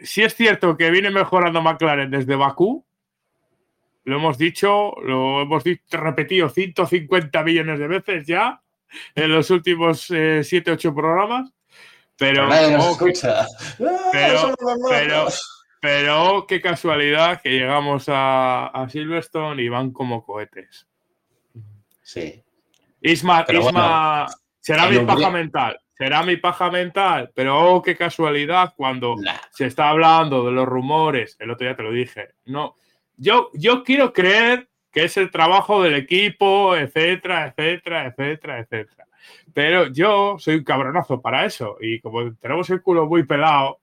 si 0.03 0.21
es 0.21 0.35
cierto 0.35 0.77
que 0.77 0.91
viene 0.91 1.09
mejorando 1.09 1.61
McLaren 1.61 2.11
desde 2.11 2.35
Bakú, 2.35 2.85
lo 4.03 4.15
hemos 4.15 4.37
dicho, 4.37 4.93
lo 5.03 5.41
hemos 5.41 5.63
repetido 5.91 6.49
150 6.49 7.43
millones 7.43 7.79
de 7.79 7.87
veces 7.87 8.27
ya 8.27 8.61
en 9.15 9.31
los 9.31 9.49
últimos 9.51 10.01
7, 10.01 10.45
eh, 10.49 10.73
8 10.73 10.95
programas. 10.95 11.53
Pero, 12.19 12.47
pero, 12.49 12.77
escucha. 12.91 13.47
pero, 14.11 15.27
pero, 15.81 16.45
qué 16.47 16.61
casualidad 16.61 17.41
que 17.41 17.49
llegamos 17.49 18.05
a, 18.07 18.87
Silverstone 18.89 19.61
y 19.63 19.69
van 19.69 19.91
como 19.91 20.23
cohetes. 20.23 20.87
Sí. 22.03 22.43
Isma, 23.01 23.45
Isma 23.47 24.27
será 24.59 24.89
mi 24.89 24.99
paja 24.99 25.29
mental 25.29 25.79
será 25.99 26.23
mi 26.23 26.37
paja 26.37 26.71
mental, 26.71 27.29
pero 27.35 27.59
oh, 27.59 27.81
qué 27.81 27.93
casualidad 27.93 28.73
cuando 28.77 29.15
se 29.51 29.65
está 29.65 29.89
hablando 29.89 30.45
de 30.45 30.53
los 30.53 30.65
rumores, 30.65 31.35
el 31.39 31.51
otro 31.51 31.67
día 31.67 31.75
te 31.75 31.83
lo 31.83 31.91
dije, 31.91 32.29
no, 32.45 32.73
yo, 33.17 33.49
yo 33.53 33.83
quiero 33.83 34.13
creer 34.13 34.69
que 34.93 35.03
es 35.03 35.17
el 35.17 35.29
trabajo 35.29 35.83
del 35.83 35.95
equipo, 35.95 36.77
etcétera, 36.77 37.47
etcétera, 37.47 38.05
etcétera, 38.05 38.59
etcétera. 38.59 39.07
Pero 39.53 39.87
yo 39.87 40.37
soy 40.39 40.55
un 40.55 40.63
cabronazo 40.63 41.21
para 41.21 41.45
eso 41.45 41.77
y 41.81 41.99
como 41.99 42.33
tenemos 42.35 42.69
el 42.69 42.81
culo 42.81 43.05
muy 43.07 43.23
pelado, 43.23 43.79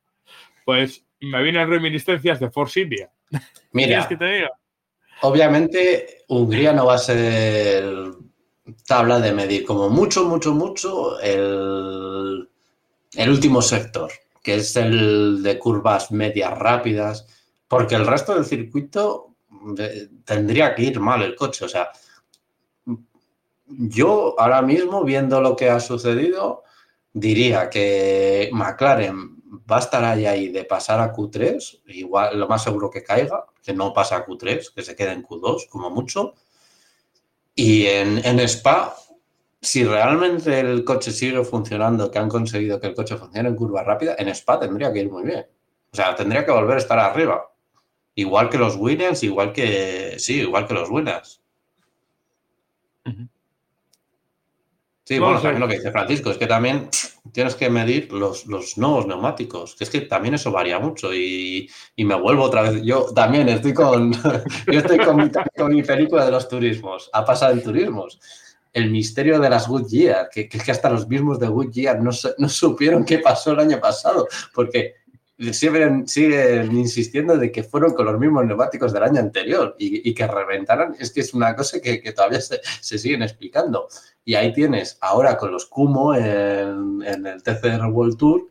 pues 0.65 1.05
me 1.21 1.43
vienen 1.43 1.69
reminiscencias 1.69 2.41
de 2.41 2.51
Force 2.51 2.81
India. 2.81 3.11
Mira, 3.73 4.07
que 4.07 4.17
te 4.17 4.25
diga? 4.25 4.51
obviamente 5.23 6.25
Hungría 6.29 6.73
no 6.73 6.87
va 6.87 6.95
a 6.95 6.99
ser 6.99 7.85
tabla 8.87 9.21
de 9.21 9.33
medir 9.33 9.65
como 9.65 9.89
mucho, 9.89 10.25
mucho, 10.25 10.53
mucho 10.53 11.21
el, 11.21 12.49
el 13.15 13.31
último 13.31 13.63
sector, 13.63 14.11
que 14.43 14.57
es 14.57 14.77
el 14.77 15.43
de 15.43 15.59
curvas 15.59 16.11
medias 16.11 16.57
rápidas, 16.59 17.27
porque 17.69 17.95
el 17.95 18.07
resto 18.07 18.35
del 18.35 18.45
circuito 18.45 19.37
eh, 19.79 20.09
tendría 20.25 20.75
que 20.75 20.83
ir 20.83 21.01
mal 21.01 21.23
el 21.23 21.35
coche. 21.35 21.65
O 21.65 21.69
sea, 21.69 21.91
yo 23.69 24.35
ahora 24.39 24.63
mismo, 24.63 25.05
viendo 25.05 25.41
lo 25.41 25.57
que 25.57 25.71
ha 25.71 25.81
sucedido, 25.81 26.65
diría 27.13 27.71
que 27.71 28.51
McLaren 28.53 29.37
va 29.71 29.77
a 29.77 29.81
estar 29.81 30.05
ahí, 30.05 30.27
ahí 30.27 30.49
de 30.49 30.65
pasar 30.65 31.01
a 31.01 31.13
Q3, 31.13 31.83
igual 31.87 32.39
lo 32.39 32.49
más 32.49 32.63
seguro 32.63 32.91
que 32.91 33.03
caiga, 33.03 33.47
que 33.63 33.73
no 33.73 33.93
pasa 33.93 34.17
a 34.17 34.27
Q3, 34.27 34.73
que 34.75 34.83
se 34.83 34.95
quede 34.95 35.13
en 35.13 35.23
Q2 35.23 35.69
como 35.69 35.91
mucho. 35.91 36.35
Y 37.55 37.87
en, 37.87 38.25
en 38.25 38.39
Spa, 38.41 38.95
si 39.61 39.85
realmente 39.85 40.61
el 40.61 40.85
coche 40.85 41.11
sigue 41.11 41.43
funcionando, 41.45 42.11
que 42.11 42.19
han 42.19 42.29
conseguido 42.29 42.79
que 42.79 42.89
el 42.89 42.95
coche 42.95 43.17
funcione 43.17 43.49
en 43.49 43.57
curva 43.57 43.83
rápida, 43.83 44.15
en 44.19 44.29
Spa 44.29 44.61
tendría 44.61 44.93
que 44.93 45.01
ir 45.01 45.11
muy 45.11 45.25
bien. 45.25 45.47
O 45.93 45.97
sea, 45.97 46.15
tendría 46.15 46.45
que 46.45 46.53
volver 46.53 46.77
a 46.77 46.81
estar 46.81 46.99
arriba. 46.99 47.51
Igual 48.15 48.51
que 48.51 48.59
los 48.59 48.77
winners, 48.77 49.23
igual 49.23 49.53
que. 49.53 50.17
Sí, 50.19 50.41
igual 50.41 50.67
que 50.67 50.75
los 50.75 50.91
winners. 50.91 51.41
Sí, 55.07 55.21
bueno, 55.21 55.41
también 55.41 55.61
lo 55.61 55.69
que 55.69 55.77
dice 55.77 55.93
Francisco, 55.93 56.33
es 56.33 56.37
que 56.37 56.49
también 56.49 56.89
tienes 57.31 57.55
que 57.55 57.71
medir 57.71 58.13
los, 58.13 58.49
nuevos 58.77 59.07
neumáticos, 59.07 59.77
que 59.77 59.85
es 59.85 59.91
que 59.91 60.01
también 60.01 60.35
eso 60.35 60.51
varía 60.51 60.81
mucho 60.81 61.15
y, 61.15 61.71
me 61.97 62.17
vuelvo 62.17 62.43
otra 62.43 62.63
vez. 62.63 62.83
Yo 62.83 63.07
también 63.15 63.49
estoy 63.49 63.73
con, 63.73 64.13
yo 64.67 64.81
estoy 64.81 64.99
con 64.99 65.73
mi, 65.73 65.83
película 65.85 66.25
de 66.25 66.33
los 66.33 66.49
turismos, 66.49 67.09
ha 67.13 67.25
pasado 67.25 67.53
en 67.53 67.63
turismos. 67.63 68.19
El 68.73 68.91
misterio 68.91 69.39
de 69.39 69.49
las 69.49 69.69
Goodyear, 69.69 70.29
que, 70.29 70.49
que, 70.49 70.59
que 70.59 70.73
hasta 70.73 70.91
los 70.91 71.07
mismos 71.07 71.39
de 71.39 71.47
Goodyear 71.47 72.03
no, 72.03 72.11
no 72.39 72.49
supieron 72.49 73.05
qué 73.05 73.21
pasó 73.21 73.53
el 73.53 73.61
año 73.61 73.79
pasado, 73.79 74.27
porque 74.53 74.97
siguen, 75.53 76.07
siguen 76.09 76.77
insistiendo 76.77 77.37
de 77.37 77.53
que 77.53 77.63
fueron 77.63 77.95
con 77.95 78.07
los 78.07 78.19
mismos 78.19 78.45
neumáticos 78.47 78.93
del 78.93 79.03
año 79.03 79.21
anterior 79.21 79.77
y, 79.79 80.15
que 80.15 80.27
reventaran. 80.27 80.97
Es 80.99 81.13
que 81.13 81.21
es 81.21 81.35
una 81.35 81.55
cosa 81.55 81.81
que, 81.81 82.13
todavía 82.13 82.41
se, 82.41 82.99
siguen 82.99 83.23
explicando. 83.23 83.89
Y 84.25 84.35
ahí 84.35 84.53
tienes, 84.53 84.99
ahora 85.01 85.37
con 85.37 85.53
los 85.53 85.67
Kumo 85.67 86.15
en, 86.15 87.03
en 87.05 87.27
el 87.27 87.43
TCR 87.43 87.87
World 87.87 88.17
Tour, 88.17 88.49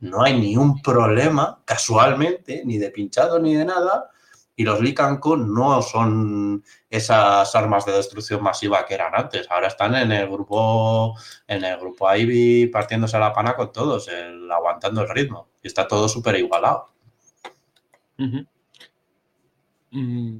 no 0.00 0.22
hay 0.22 0.38
ni 0.40 0.56
un 0.56 0.80
problema, 0.80 1.60
casualmente, 1.64 2.62
ni 2.64 2.78
de 2.78 2.90
pinchado 2.90 3.38
ni 3.38 3.54
de 3.54 3.66
nada, 3.66 4.10
y 4.56 4.64
los 4.64 4.80
Licanco 4.80 5.36
no 5.36 5.80
son 5.80 6.62
esas 6.90 7.54
armas 7.54 7.86
de 7.86 7.92
destrucción 7.92 8.42
masiva 8.42 8.84
que 8.84 8.94
eran 8.94 9.14
antes. 9.14 9.46
Ahora 9.50 9.68
están 9.68 9.94
en 9.94 10.12
el 10.12 10.28
grupo, 10.28 11.14
en 11.46 11.64
el 11.64 11.78
grupo 11.78 12.14
Ivy 12.14 12.66
partiéndose 12.66 13.18
la 13.18 13.32
pana 13.32 13.56
con 13.56 13.72
todos, 13.72 14.08
el, 14.08 14.50
aguantando 14.52 15.02
el 15.02 15.08
ritmo. 15.08 15.49
Está 15.62 15.86
todo 15.86 16.08
súper 16.08 16.36
igualado. 16.36 16.90
Mm. 19.90 20.38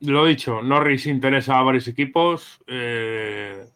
Lo 0.00 0.24
dicho, 0.26 0.62
Norris 0.62 1.06
interesa 1.06 1.58
a 1.58 1.62
varios 1.62 1.88
equipos. 1.88 2.60
Eh, 2.66 3.66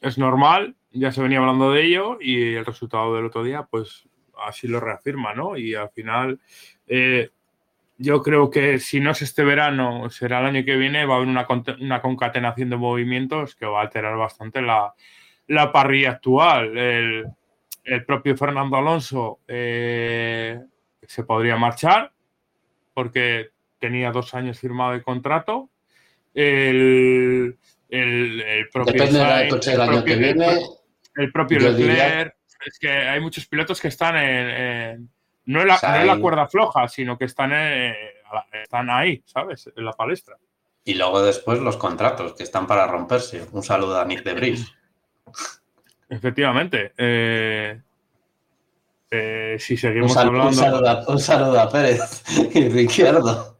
es 0.00 0.18
normal, 0.18 0.76
ya 0.92 1.12
se 1.12 1.22
venía 1.22 1.38
hablando 1.38 1.72
de 1.72 1.84
ello 1.84 2.18
y 2.20 2.54
el 2.54 2.66
resultado 2.66 3.14
del 3.14 3.26
otro 3.26 3.42
día, 3.42 3.62
pues 3.70 4.08
así 4.46 4.68
lo 4.68 4.80
reafirma, 4.80 5.34
¿no? 5.34 5.56
Y 5.56 5.74
al 5.74 5.90
final 5.90 6.40
eh, 6.86 7.30
yo 7.98 8.22
creo 8.22 8.50
que 8.50 8.78
si 8.78 9.00
no 9.00 9.10
es 9.10 9.22
este 9.22 9.44
verano, 9.44 10.08
será 10.10 10.40
el 10.40 10.46
año 10.46 10.64
que 10.64 10.76
viene, 10.76 11.04
va 11.04 11.14
a 11.14 11.16
haber 11.18 11.28
una, 11.28 12.00
concatenación 12.00 12.70
de 12.70 12.76
movimientos 12.76 13.54
que 13.54 13.66
va 13.66 13.80
a 13.80 13.82
alterar 13.82 14.16
bastante 14.16 14.62
la, 14.62 14.94
parrilla 15.72 16.12
actual. 16.12 16.78
El, 16.78 17.26
propio 18.06 18.36
Fernando 18.36 18.76
Alonso 18.76 19.40
eh, 19.46 20.60
se 21.02 21.24
podría 21.24 21.56
marchar 21.56 22.12
porque 22.94 23.50
tenía 23.78 24.12
dos 24.12 24.34
años 24.34 24.58
firmado 24.58 24.92
de 24.92 25.02
contrato. 25.02 25.70
El, 26.32 27.58
propio 28.72 29.04
El 31.16 31.32
propio 31.32 31.58
Leclerc. 31.58 32.36
Es 32.64 32.78
que 32.78 32.90
hay 32.90 33.20
muchos 33.20 33.46
pilotos 33.46 33.80
que 33.80 33.88
están 33.88 34.16
en 34.16 35.08
no 35.50 35.60
es 35.60 35.66
la, 35.66 36.18
cuerda 36.20 36.46
floja, 36.46 36.86
sino 36.86 37.18
que 37.18 37.24
están, 37.24 37.50
están 37.52 38.88
ahí, 38.88 39.22
¿sabes? 39.26 39.68
En 39.74 39.84
la 39.84 39.92
palestra. 39.92 40.36
Y 40.84 40.94
luego 40.94 41.22
después 41.22 41.58
los 41.58 41.76
contratos, 41.76 42.34
que 42.34 42.44
están 42.44 42.66
para 42.66 42.86
romperse. 42.86 43.46
Un 43.52 43.62
saludo 43.62 43.98
a 44.00 44.04
Nick 44.04 44.22
de 44.22 44.34
Bris. 44.34 44.72
Efectivamente. 46.10 46.92
Eh, 46.98 47.80
eh, 49.10 49.56
si 49.58 49.76
seguimos 49.76 50.16
hablando. 50.16 50.48
Un 50.48 51.18
saludo, 51.18 51.60
a, 51.60 51.70
Pérez 51.70 52.22
y 52.54 52.68
Riquierdo. 52.68 53.56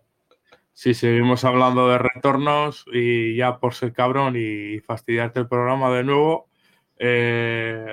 Si 0.73 0.95
seguimos 0.95 1.45
hablando 1.45 1.89
de 1.89 1.99
retornos 1.99 2.85
y 2.93 3.37
ya 3.37 3.59
por 3.59 3.75
ser 3.75 3.93
cabrón 3.93 4.35
y 4.37 4.81
fastidiarte 4.81 5.41
el 5.41 5.49
programa 5.49 5.91
de 5.91 6.05
nuevo, 6.05 6.49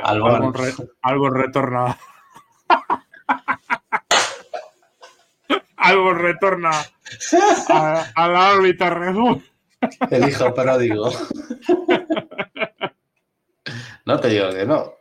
algo, 0.03 0.53
algo 1.01 1.29
retorna. 1.29 1.97
algo 5.77 6.13
retorna 6.13 6.71
a, 7.69 8.27
la 8.27 8.51
órbita 8.53 8.89
Red 8.89 9.15
El 10.11 10.29
hijo 10.29 10.53
pródigo. 10.53 11.09
No 14.07 14.17
te 14.21 14.29
digo 14.29 14.49
que 14.51 14.65
no. 14.65 14.93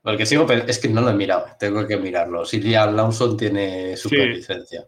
Porque 0.00 0.24
sigo, 0.24 0.50
es 0.50 0.78
que 0.78 0.88
no 0.88 1.02
lo 1.02 1.10
he 1.10 1.14
mirado, 1.14 1.48
tengo 1.60 1.86
que 1.86 1.98
mirarlo. 1.98 2.42
Liam 2.50 2.96
Lawson 2.96 3.36
tiene 3.36 3.94
superlicencia. 3.94 4.84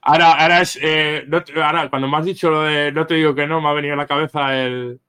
Ahora, 0.00 0.32
ahora 0.34 0.60
es, 0.60 0.78
eh, 0.80 1.26
ahora, 1.56 1.90
cuando 1.90 2.06
me 2.06 2.16
has 2.18 2.24
dicho 2.24 2.50
lo 2.50 2.62
de 2.62 2.92
no 2.92 3.04
te 3.04 3.14
digo 3.14 3.34
que 3.34 3.48
no, 3.48 3.60
me 3.60 3.68
ha 3.68 3.72
venido 3.72 3.94
a 3.94 3.96
la 3.96 4.06
cabeza 4.06 4.54
el, 4.62 5.00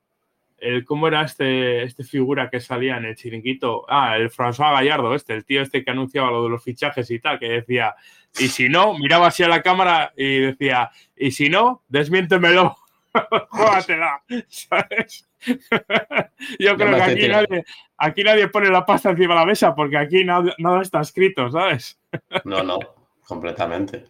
el 0.57 0.84
cómo 0.84 1.07
era 1.07 1.22
este, 1.22 1.84
este 1.84 2.03
figura 2.03 2.49
que 2.49 2.60
salía 2.60 2.98
en 2.98 3.06
el 3.06 3.15
chiringuito. 3.15 3.86
Ah, 3.88 4.18
el 4.18 4.32
François 4.32 4.73
Gallardo, 4.73 5.14
este, 5.14 5.36
el 5.36 5.45
tío 5.45 5.61
este 5.61 5.84
que 5.84 5.91
anunciaba 5.91 6.32
lo 6.32 6.45
de 6.45 6.49
los 6.49 6.64
fichajes 6.64 7.11
y 7.11 7.19
tal, 7.19 7.38
que 7.38 7.49
decía, 7.49 7.94
y 8.40 8.48
si 8.48 8.68
no, 8.68 8.98
miraba 8.98 9.27
así 9.27 9.44
a 9.44 9.48
la 9.48 9.61
cámara 9.61 10.11
y 10.18 10.40
decía, 10.40 10.90
y 11.15 11.30
si 11.30 11.49
no, 11.49 11.84
desmiéntemelo. 11.88 12.77
Jógatela, 13.50 14.24
¿sabes? 14.48 15.28
Yo 16.60 16.76
creo 16.76 16.96
que 16.96 17.02
aquí 17.02 17.28
nadie, 17.28 17.66
aquí 17.98 18.24
nadie 18.24 18.48
pone 18.48 18.70
la 18.70 18.86
pasta 18.86 19.12
encima 19.12 19.34
de 19.34 19.40
la 19.40 19.46
mesa 19.46 19.76
porque 19.76 19.98
aquí 19.98 20.24
nada, 20.24 20.54
está 20.82 21.02
escrito, 21.02 21.50
¿sabes? 21.50 22.00
No, 22.44 22.64
no. 22.64 22.80
completamente. 23.28 24.06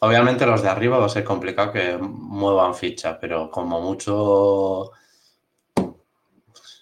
Obviamente 0.00 0.46
los 0.46 0.62
de 0.62 0.68
arriba 0.68 0.98
va 0.98 1.06
a 1.06 1.10
ser 1.10 1.24
complicado 1.24 1.72
que 1.72 1.98
muevan 1.98 2.74
ficha, 2.74 3.18
pero 3.18 3.50
como 3.50 3.80
mucho... 3.80 4.92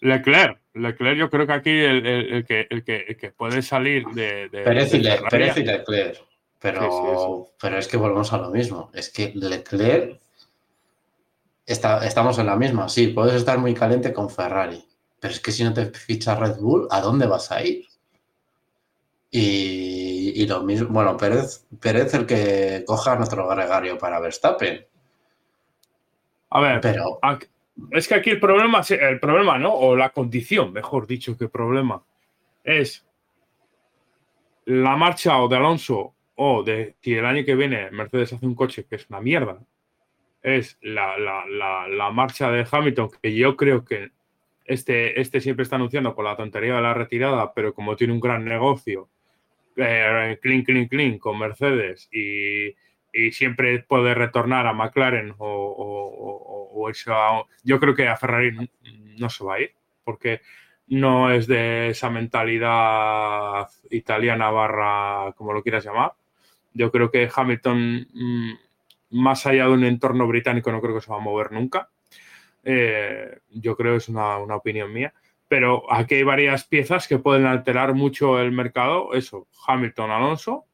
Leclerc, 0.01 0.61
Leclerc 0.75 1.19
yo 1.19 1.29
creo 1.29 1.45
que 1.45 1.53
aquí 1.53 1.71
el, 1.71 2.45
que, 2.47 3.35
puede 3.37 3.63
salir 3.63 4.07
de... 4.07 4.49
de 4.49 4.63
Pérez, 4.63 4.95
y, 4.95 5.01
Leclerc, 5.01 6.23
pero, 6.61 7.47
pero 7.61 7.79
es 7.79 7.89
que 7.89 7.97
volvemos 7.97 8.33
a 8.33 8.39
lo 8.39 8.51
mismo. 8.51 8.91
Es 8.95 9.11
que 9.11 9.33
Leclerc, 9.35 10.21
está, 11.69 12.05
estamos 12.07 12.39
en 12.39 12.47
la 12.47 12.57
misma, 12.57 12.89
sí, 12.89 13.09
puedes 13.09 13.35
estar 13.35 13.59
muy 13.59 13.75
caliente 13.75 14.13
con 14.13 14.31
Ferrari, 14.31 14.83
pero 15.21 15.35
es 15.35 15.41
que 15.41 15.53
si 15.53 15.63
no 15.63 15.73
te 15.73 15.87
ficha 15.87 16.35
Red 16.35 16.57
Bull, 16.57 16.89
¿a 16.91 17.01
dónde 17.01 17.27
vas 17.27 17.53
a 17.53 17.63
ir? 17.63 17.85
Y, 19.31 20.47
lo 20.47 20.63
mismo, 20.63 20.89
bueno, 20.89 21.17
Pérez, 21.19 21.67
Pérez 21.79 22.15
el 22.15 22.25
que 22.25 22.83
coja 22.87 23.17
nuestro 23.17 23.47
gregario 23.47 23.99
para 23.99 24.21
Verstappen. 24.21 24.87
A 26.51 26.61
ver, 26.61 26.81
pero 26.81 27.21
es 27.91 28.09
que 28.09 28.15
aquí 28.15 28.31
el 28.31 28.41
problema, 28.41 28.81
el 28.89 29.21
problema, 29.21 29.59
¿no? 29.59 29.75
O 29.75 29.95
la 29.95 30.09
condición, 30.11 30.73
mejor 30.73 31.07
dicho 31.07 31.37
que 31.37 31.49
problema, 31.49 32.03
es 32.65 33.05
la 34.65 34.97
marcha 34.97 35.39
o 35.43 35.49
de 35.49 35.57
Alonso 35.57 36.15
o 36.37 36.63
de 36.63 36.97
si 37.03 37.15
el 37.15 37.27
año 37.27 37.45
que 37.45 37.55
viene 37.55 37.91
Mercedes 37.91 38.33
hace 38.33 38.47
un 38.47 38.55
coche 38.55 38.87
que 38.87 38.97
es 38.97 39.07
una 39.11 39.21
mierda, 39.21 39.59
es 40.43 40.79
la, 40.83 41.17
la 41.19 42.11
marcha 42.11 42.51
de 42.51 42.67
Hamilton, 42.71 43.11
que 43.23 43.35
yo 43.35 43.57
creo 43.57 43.85
que 43.85 44.11
este, 44.69 45.19
este 45.19 45.41
siempre 45.41 45.63
está 45.63 45.77
anunciando 45.77 46.15
con 46.15 46.27
la 46.27 46.37
tontería 46.37 46.77
de 46.77 46.83
la 46.83 46.95
retirada, 46.95 47.53
pero 47.55 47.73
como 47.73 47.97
tiene 47.97 48.13
un 48.13 48.21
gran 48.21 48.45
negocio, 48.45 49.09
eh, 49.77 50.39
clean, 50.43 50.63
clean, 50.63 50.87
clean 50.87 51.19
con 51.19 51.39
Mercedes 51.39 52.09
y, 52.13 52.77
siempre 53.33 53.81
puede 53.81 54.15
retornar 54.15 54.69
a 54.69 54.73
McLaren 54.73 55.35
o, 55.39 56.89
eso. 56.89 57.49
yo 57.65 57.81
creo 57.81 57.95
que 57.95 58.07
a 58.07 58.17
Ferrari 58.17 58.71
no, 59.19 59.29
se 59.29 59.45
va 59.45 59.55
a 59.55 59.61
ir 59.61 59.73
porque 60.05 60.41
no 60.87 61.33
es 61.33 61.49
de 61.49 61.89
esa 61.89 62.11
mentalidad 62.11 63.67
italiana 63.91 64.51
barra, 64.51 65.33
como 65.37 65.53
lo 65.53 65.65
quieras 65.65 65.85
llamar. 65.85 66.13
Yo 66.75 66.93
creo 66.93 67.11
que 67.11 67.29
Hamilton, 67.35 68.07
mm, 68.13 68.53
más 69.11 69.47
allá 69.47 69.65
de 69.65 69.73
un 69.73 69.85
entorno 69.85 70.27
británico, 70.27 70.71
no 70.73 70.81
creo 70.81 70.95
que 70.95 71.01
se 71.01 71.11
va 71.11 71.17
a 71.17 71.21
mover 71.21 71.53
nunca. 71.53 71.89
Eh, 72.65 73.39
yo 73.51 73.77
creo 73.77 73.93
que 73.93 73.99
es 73.99 74.09
una, 74.09 74.39
una 74.39 74.57
opinión 74.57 74.93
mía 74.93 75.13
pero 75.49 75.91
aquí 75.91 76.17
hay 76.17 76.23
varias 76.23 76.65
piezas 76.65 77.09
que 77.09 77.19
pueden 77.19 77.47
alterar 77.47 77.95
mucho 77.95 78.39
el 78.39 78.53
mercado. 78.53 79.15
Eso, 79.15 79.49
Hamilton, 79.67 80.11
Alonso 80.11 80.67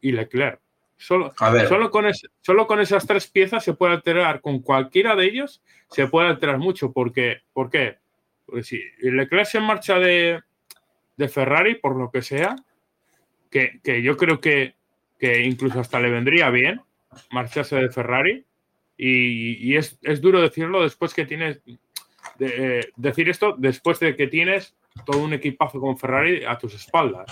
y 0.00 0.12
Leclerc. 0.12 0.60
Solo, 0.98 1.32
solo, 1.68 1.90
con 1.90 2.06
solo 2.40 2.66
con 2.66 2.80
esas 2.80 3.06
tres 3.06 3.26
piezas 3.28 3.62
se 3.62 3.74
puede 3.74 3.92
alterar, 3.92 4.40
con 4.40 4.60
cualquiera 4.60 5.14
de 5.14 5.26
ellos 5.26 5.62
se 5.90 6.08
puede 6.08 6.28
alterar 6.28 6.58
mucho. 6.58 6.92
Porque, 6.92 7.42
¿Por 7.52 7.70
qué? 7.70 7.98
Porque 8.44 8.62
si 8.64 8.80
Leclerc 9.00 9.46
se 9.46 9.60
marcha 9.60 9.98
de, 9.98 10.42
Ferrari, 11.28 11.76
por 11.76 11.96
lo 11.96 12.10
que 12.10 12.22
sea, 12.22 12.56
que, 13.50 13.80
yo 14.02 14.16
creo 14.16 14.40
que, 14.40 14.74
incluso 15.44 15.80
hasta 15.80 16.00
le 16.00 16.10
vendría 16.10 16.50
bien 16.50 16.80
marcharse 17.30 17.76
de 17.76 17.90
Ferrari. 17.90 18.44
Y, 18.98 19.76
es, 19.76 19.98
es, 20.02 20.22
duro 20.22 20.40
decirlo 20.40 20.82
después 20.82 21.12
que 21.12 21.26
tiene 21.26 21.60
eh, 22.38 22.88
decir 22.96 23.28
esto 23.28 23.54
después 23.56 24.00
de 24.00 24.16
que 24.16 24.26
tienes 24.26 24.74
todo 25.04 25.22
un 25.22 25.34
equipazo 25.34 25.80
con 25.80 25.98
Ferrari 25.98 26.44
a 26.44 26.56
tus 26.58 26.74
espaldas, 26.74 27.26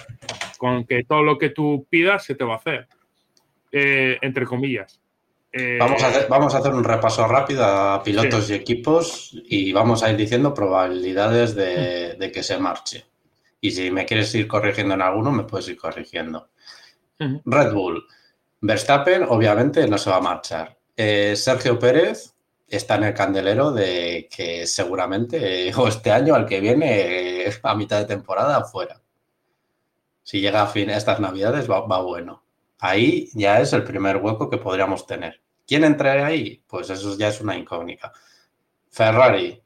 con 0.59 0.85
que 0.85 1.05
todo 1.05 1.23
lo 1.23 1.39
que 1.39 1.51
tú 1.51 1.87
pidas 1.89 2.25
se 2.25 2.35
te 2.35 2.45
va 2.45 2.55
a 2.55 2.59
hacer, 2.59 2.89
eh, 3.73 4.19
entre 4.21 4.45
comillas. 4.45 5.01
Eh, 5.53 5.79
vamos, 5.79 6.03
a 6.03 6.09
hacer, 6.09 6.27
vamos 6.29 6.55
a 6.55 6.59
hacer 6.59 6.75
un 6.75 6.83
repaso 6.83 7.27
rápido 7.29 7.65
a 7.65 8.03
pilotos 8.03 8.51
y 8.51 8.55
equipos 8.55 9.31
y 9.45 9.73
vamos 9.73 10.03
a 10.03 10.11
ir 10.11 10.17
diciendo 10.17 10.53
probabilidades 10.53 11.55
de, 11.55 12.15
de, 12.15 12.33
que 12.33 12.43
se 12.43 12.59
marche. 12.59 13.05
Y 13.61 13.71
si 13.71 13.91
me 13.91 14.05
quieres 14.05 14.35
ir 14.35 14.49
corrigiendo 14.49 14.95
en 14.95 15.03
alguno, 15.03 15.31
me 15.31 15.45
puedes 15.45 15.69
ir 15.69 15.77
corrigiendo. 15.77 16.49
Red 17.19 17.73
Bull. 17.73 18.05
Verstappen, 18.67 19.25
obviamente, 19.29 19.87
no 19.87 19.99
se 19.99 20.09
va 20.09 20.17
a 20.17 20.21
marchar. 20.23 20.79
Sergio 20.97 21.79
Pérez, 21.79 22.35
está 22.67 22.95
en 22.95 23.05
el 23.05 23.13
candelero 23.13 23.73
de 23.73 24.27
que 24.35 24.67
seguramente 24.67 25.71
o 25.77 25.87
este 25.87 26.11
año 26.11 26.35
al 26.35 26.47
que 26.47 26.61
viene 26.61 27.45
a 27.63 27.75
mitad 27.75 27.99
de 27.99 28.07
temporada 28.07 28.65
fuera. 28.65 29.03
Si 30.23 30.41
llega 30.41 30.63
a 30.63 30.67
fin 30.67 30.89
estas 30.89 31.21
navidades 31.21 31.71
va, 31.71 31.83
bueno. 32.01 32.43
Ahí 32.79 33.29
ya 33.35 33.61
es 33.61 33.75
el 33.75 33.85
primer 33.85 34.17
hueco 34.17 34.49
que 34.49 34.57
podríamos 34.57 35.07
tener. 35.07 35.43
¿Quién 35.67 35.85
entra 35.85 36.27
ahí? 36.27 36.63
Pues 36.67 36.89
eso 36.89 37.19
ya 37.19 37.29
es 37.29 37.43
una 37.43 37.59
incógnita. 37.59 38.13
Ferrari, 38.89 39.63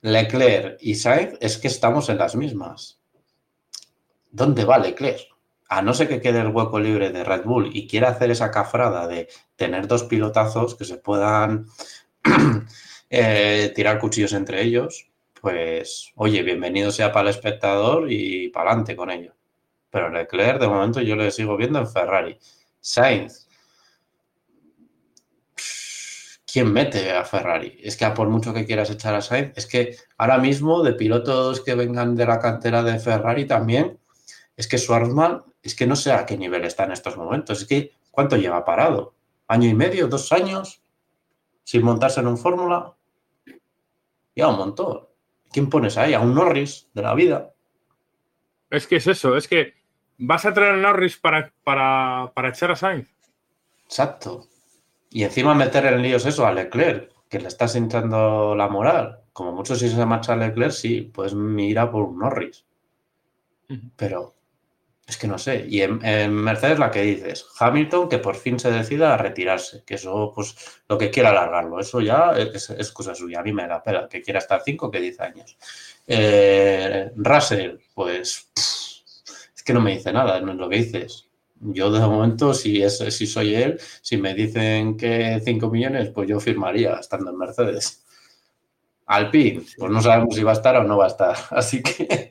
Leclerc 0.00 0.78
y 0.80 0.96
Sainz 0.96 1.38
es 1.40 1.58
que 1.58 1.68
estamos 1.68 2.08
en 2.08 2.18
las 2.18 2.34
mismas. 2.34 2.98
¿Dónde 4.32 4.64
va 4.64 4.78
Leclerc? 4.78 5.30
A 5.70 5.80
no 5.80 5.94
ser 5.94 6.08
que 6.08 6.20
quede 6.20 6.40
el 6.40 6.48
hueco 6.48 6.78
libre 6.78 7.10
de 7.10 7.24
Red 7.24 7.44
Bull 7.44 7.70
y 7.72 7.86
quiera 7.88 8.10
hacer 8.10 8.30
esa 8.30 8.50
cafrada 8.50 9.06
de 9.06 9.28
tener 9.56 9.86
dos 9.86 10.04
pilotazos 10.04 10.74
que 10.74 10.84
se 10.84 10.98
puedan 10.98 11.66
Eh, 13.12 13.72
tirar 13.74 13.98
cuchillos 13.98 14.32
entre 14.32 14.62
ellos, 14.62 15.10
pues 15.40 16.12
oye, 16.14 16.44
bienvenido 16.44 16.92
sea 16.92 17.10
para 17.10 17.28
el 17.28 17.34
espectador 17.34 18.06
y 18.10 18.48
para 18.50 18.70
adelante 18.70 18.94
con 18.94 19.10
ello. 19.10 19.34
Pero 19.90 20.10
Leclerc, 20.10 20.60
de 20.60 20.68
momento, 20.68 21.00
yo 21.00 21.16
le 21.16 21.32
sigo 21.32 21.56
viendo 21.56 21.80
en 21.80 21.88
Ferrari. 21.88 22.38
Sainz. 22.80 23.48
¿Quién 26.46 26.72
mete 26.72 27.10
a 27.12 27.24
Ferrari? 27.24 27.78
Es 27.82 27.96
que 27.96 28.04
a 28.04 28.14
por 28.14 28.28
mucho 28.28 28.54
que 28.54 28.64
quieras 28.64 28.90
echar 28.90 29.14
a 29.14 29.22
Sainz, 29.22 29.52
es 29.56 29.66
que 29.66 29.96
ahora 30.16 30.38
mismo 30.38 30.82
de 30.82 30.92
pilotos 30.94 31.60
que 31.62 31.74
vengan 31.74 32.14
de 32.14 32.26
la 32.26 32.38
cantera 32.38 32.82
de 32.84 32.98
Ferrari 33.00 33.44
también, 33.46 33.98
es 34.56 34.68
que 34.68 34.78
Schwarzman, 34.78 35.42
es 35.62 35.74
que 35.74 35.86
no 35.86 35.96
sé 35.96 36.12
a 36.12 36.26
qué 36.26 36.36
nivel 36.36 36.64
está 36.64 36.84
en 36.84 36.92
estos 36.92 37.16
momentos. 37.16 37.62
Es 37.62 37.68
que, 37.68 37.92
¿cuánto 38.10 38.36
lleva 38.36 38.64
parado? 38.64 39.14
¿Año 39.48 39.68
y 39.68 39.74
medio? 39.74 40.08
¿Dos 40.08 40.32
años? 40.32 40.82
sin 41.70 41.84
montarse 41.84 42.18
en 42.18 42.26
un 42.26 42.36
Fórmula. 42.36 42.96
Ya 44.34 44.48
un 44.48 44.56
montón. 44.56 45.06
¿Quién 45.52 45.70
pones 45.70 45.96
ahí? 45.96 46.14
A 46.14 46.20
un 46.20 46.34
Norris 46.34 46.88
de 46.94 47.02
la 47.02 47.14
vida. 47.14 47.54
Es 48.70 48.88
que 48.88 48.96
es 48.96 49.06
eso, 49.06 49.36
es 49.36 49.46
que 49.46 49.74
vas 50.18 50.44
a 50.44 50.52
traer 50.52 50.74
a 50.74 50.76
Norris 50.78 51.16
para, 51.16 51.52
para, 51.62 52.32
para 52.34 52.48
echar 52.48 52.72
a 52.72 52.76
Sainz. 52.76 53.08
Exacto. 53.84 54.48
Y 55.10 55.22
encima 55.22 55.54
meter 55.54 55.86
en 55.86 56.02
líos 56.02 56.26
eso 56.26 56.44
a 56.44 56.52
Leclerc, 56.52 57.12
que 57.28 57.38
le 57.38 57.46
estás 57.46 57.76
entrando 57.76 58.56
la 58.56 58.68
moral. 58.68 59.20
Como 59.32 59.52
mucho 59.52 59.76
si 59.76 59.88
se 59.88 60.06
marcha 60.06 60.34
Leclerc, 60.34 60.72
sí, 60.72 61.02
pues 61.02 61.34
mira 61.34 61.88
por 61.88 62.02
un 62.02 62.18
Norris. 62.18 62.64
Pero 63.94 64.34
es 65.10 65.16
que 65.16 65.26
no 65.26 65.38
sé. 65.38 65.66
Y 65.68 65.82
en, 65.82 66.32
Mercedes 66.32 66.78
la 66.78 66.90
que 66.90 67.02
dices, 67.02 67.44
Hamilton 67.58 68.08
que 68.08 68.18
por 68.18 68.36
fin 68.36 68.60
se 68.60 68.70
decida 68.70 69.12
a 69.12 69.16
retirarse, 69.16 69.82
que 69.84 69.94
eso, 69.94 70.32
pues 70.32 70.54
lo 70.88 70.96
que 70.96 71.10
quiera 71.10 71.30
alargarlo, 71.30 71.80
eso 71.80 72.00
ya 72.00 72.32
es, 72.32 72.92
cosa 72.92 73.14
suya. 73.14 73.40
A 73.40 73.42
mí 73.42 73.52
me 73.52 73.66
da 73.66 73.82
pena 73.82 74.08
que 74.08 74.22
quiera 74.22 74.38
estar 74.38 74.62
5 74.64 74.90
que 74.90 75.00
10 75.00 75.20
años. 75.20 75.56
Eh, 76.06 77.10
Russell, 77.16 77.78
pues 77.92 78.50
es 79.54 79.62
que 79.64 79.72
no 79.72 79.80
me 79.80 79.96
dice 79.96 80.12
nada, 80.12 80.40
no 80.40 80.52
es 80.52 80.58
lo 80.58 80.68
que 80.68 80.76
dices. 80.76 81.28
Yo 81.58 81.90
de 81.90 82.00
momento, 82.00 82.54
si, 82.54 82.80
es, 82.80 82.98
si 82.98 83.26
soy 83.26 83.54
él, 83.56 83.80
si 84.00 84.16
me 84.16 84.32
dicen 84.32 84.96
que 84.96 85.42
5 85.44 85.70
millones, 85.70 86.10
pues 86.10 86.28
yo 86.28 86.38
firmaría 86.38 86.94
estando 86.94 87.30
en 87.30 87.36
Mercedes. 87.36 88.04
Alpine, 89.06 89.62
pues 89.76 89.90
no 89.90 90.00
sabemos 90.00 90.36
si 90.36 90.44
va 90.44 90.52
a 90.52 90.54
estar 90.54 90.76
o 90.76 90.84
no 90.84 90.98
va 90.98 91.06
a 91.06 91.08
estar. 91.08 91.36
Así 91.50 91.82
que 91.82 92.29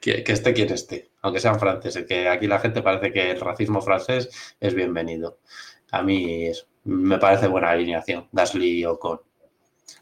que, 0.00 0.24
esté 0.26 0.52
quien 0.52 0.72
esté, 0.72 1.10
aunque 1.22 1.40
sean 1.40 1.58
franceses, 1.58 2.04
que 2.06 2.28
aquí 2.28 2.46
la 2.46 2.58
gente 2.58 2.82
parece 2.82 3.12
que 3.12 3.30
el 3.30 3.40
racismo 3.40 3.80
francés 3.80 4.54
es 4.60 4.74
bienvenido. 4.74 5.38
A 5.92 6.02
mí 6.02 6.50
me 6.84 7.18
parece 7.18 7.48
buena 7.48 7.70
alineación, 7.70 8.28
Gasly 8.32 8.84
o 8.84 8.98
con 8.98 9.20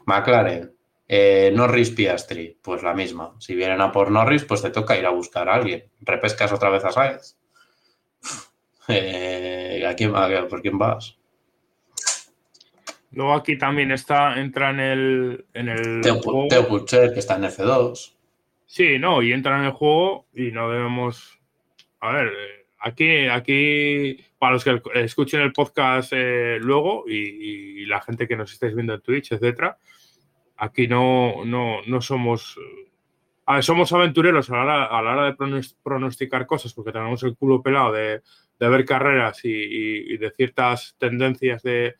McLaren, 0.05 0.75
eh, 1.07 1.51
Norris 1.53 1.91
Piastri, 1.91 2.57
pues 2.61 2.81
la 2.83 2.93
misma. 2.93 3.35
Si 3.39 3.55
vienen 3.55 3.81
a 3.81 3.91
por 3.91 4.11
Norris, 4.11 4.43
pues 4.43 4.61
te 4.61 4.71
toca 4.71 4.97
ir 4.97 5.05
a 5.05 5.11
buscar 5.11 5.49
a 5.49 5.55
alguien. 5.55 5.85
Repescas 6.01 6.51
otra 6.51 6.69
vez 6.69 6.83
a 6.85 6.91
Sainz. 6.91 7.37
Eh, 8.87 9.83
¿a, 9.83 9.95
quién, 9.95 10.13
¿Por 10.47 10.61
quién 10.61 10.77
vas? 10.77 11.17
Luego 13.09 13.33
aquí 13.33 13.57
también 13.57 13.91
está, 13.91 14.39
entra 14.39 14.69
en 14.69 14.79
el. 14.79 15.45
En 15.55 15.69
el 15.69 16.01
Teo, 16.01 16.85
que 16.85 17.19
está 17.19 17.37
en 17.37 17.45
F2. 17.45 18.14
Sí, 18.65 18.99
no, 18.99 19.21
y 19.21 19.31
entra 19.31 19.59
en 19.59 19.65
el 19.65 19.71
juego 19.71 20.27
y 20.33 20.51
no 20.51 20.69
debemos. 20.69 21.39
A 21.99 22.11
ver, 22.11 22.31
aquí, 22.79 23.27
aquí 23.27 24.17
para 24.37 24.53
los 24.53 24.63
que 24.63 24.81
escuchen 24.95 25.41
el 25.41 25.53
podcast 25.53 26.11
eh, 26.15 26.57
luego 26.59 27.05
y, 27.07 27.85
la 27.85 28.01
gente 28.01 28.27
que 28.27 28.35
nos 28.35 28.51
estáis 28.51 28.73
viendo 28.73 28.95
en 28.95 29.01
Twitch, 29.01 29.31
etcétera, 29.31 29.77
aquí 30.57 30.87
no, 30.87 31.45
no, 31.45 31.81
no 31.85 32.01
somos 32.01 32.57
somos 33.61 33.93
aventureros 33.93 34.49
a 34.49 34.55
la, 34.55 34.63
hora, 34.63 34.85
a 34.85 35.01
la 35.03 35.11
hora 35.13 35.25
de 35.25 35.61
pronosticar 35.83 36.47
cosas 36.47 36.73
porque 36.73 36.91
tenemos 36.91 37.21
el 37.21 37.35
culo 37.35 37.61
pelado 37.61 37.91
de, 37.91 38.23
de 38.59 38.69
ver 38.69 38.85
carreras 38.85 39.39
y, 39.43 40.17
de 40.17 40.31
ciertas 40.31 40.95
tendencias 40.97 41.61
de, 41.63 41.95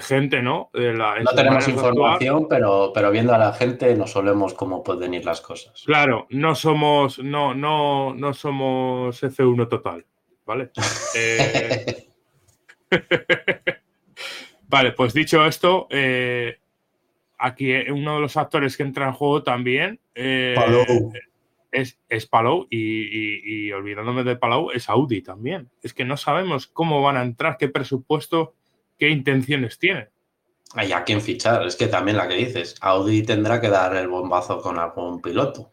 gente, 0.00 0.42
¿no? 0.42 0.70
no 0.74 1.32
tenemos 1.34 1.68
información, 1.68 2.48
pero, 2.48 2.90
pero 2.92 3.10
viendo 3.10 3.32
a 3.32 3.38
la 3.38 3.52
gente 3.52 3.94
no 3.94 4.06
solemos 4.06 4.54
cómo 4.54 4.82
pueden 4.82 5.14
ir 5.14 5.24
las 5.24 5.40
cosas. 5.40 5.84
Claro, 5.86 6.26
no 6.30 6.54
somos, 6.54 7.20
no, 7.20 7.54
no, 7.54 8.12
no 8.12 8.34
somos 8.34 9.22
F1 9.22 9.68
total, 9.68 10.04
¿vale? 10.44 10.70
Eh, 11.14 12.08
vale, 14.68 14.92
pues 14.92 15.14
dicho 15.14 15.44
esto, 15.46 15.86
eh, 15.90 16.58
aquí 17.38 17.72
uno 17.90 18.16
de 18.16 18.20
los 18.20 18.36
actores 18.36 18.76
que 18.76 18.82
entra 18.82 19.06
en 19.06 19.12
juego 19.12 19.42
también 19.42 20.00
eh, 20.14 20.54
es, 21.70 21.98
es 22.08 22.26
Palau 22.26 22.66
y, 22.70 23.70
olvidándome 23.72 24.24
de 24.24 24.36
Palau 24.36 24.70
es 24.70 24.88
Audi 24.88 25.22
también. 25.22 25.70
Es 25.82 25.94
que 25.94 26.04
no 26.04 26.16
sabemos 26.16 26.66
cómo 26.66 27.02
van 27.02 27.16
a 27.16 27.22
entrar, 27.22 27.56
qué 27.58 27.68
presupuesto, 27.68 28.54
qué 28.98 29.08
intenciones 29.08 29.78
tienen. 29.78 30.08
Hay 30.74 30.92
a 30.92 31.04
quién 31.04 31.20
fichar, 31.20 31.64
es 31.66 31.76
que 31.76 31.86
también 31.86 32.16
la 32.16 32.28
que 32.28 32.34
dices, 32.34 32.74
Audi 32.80 33.22
tendrá 33.22 33.60
que 33.60 33.68
dar 33.68 33.94
el 33.96 34.08
bombazo 34.08 34.60
con 34.60 34.78
algún 34.78 35.22
piloto. 35.22 35.72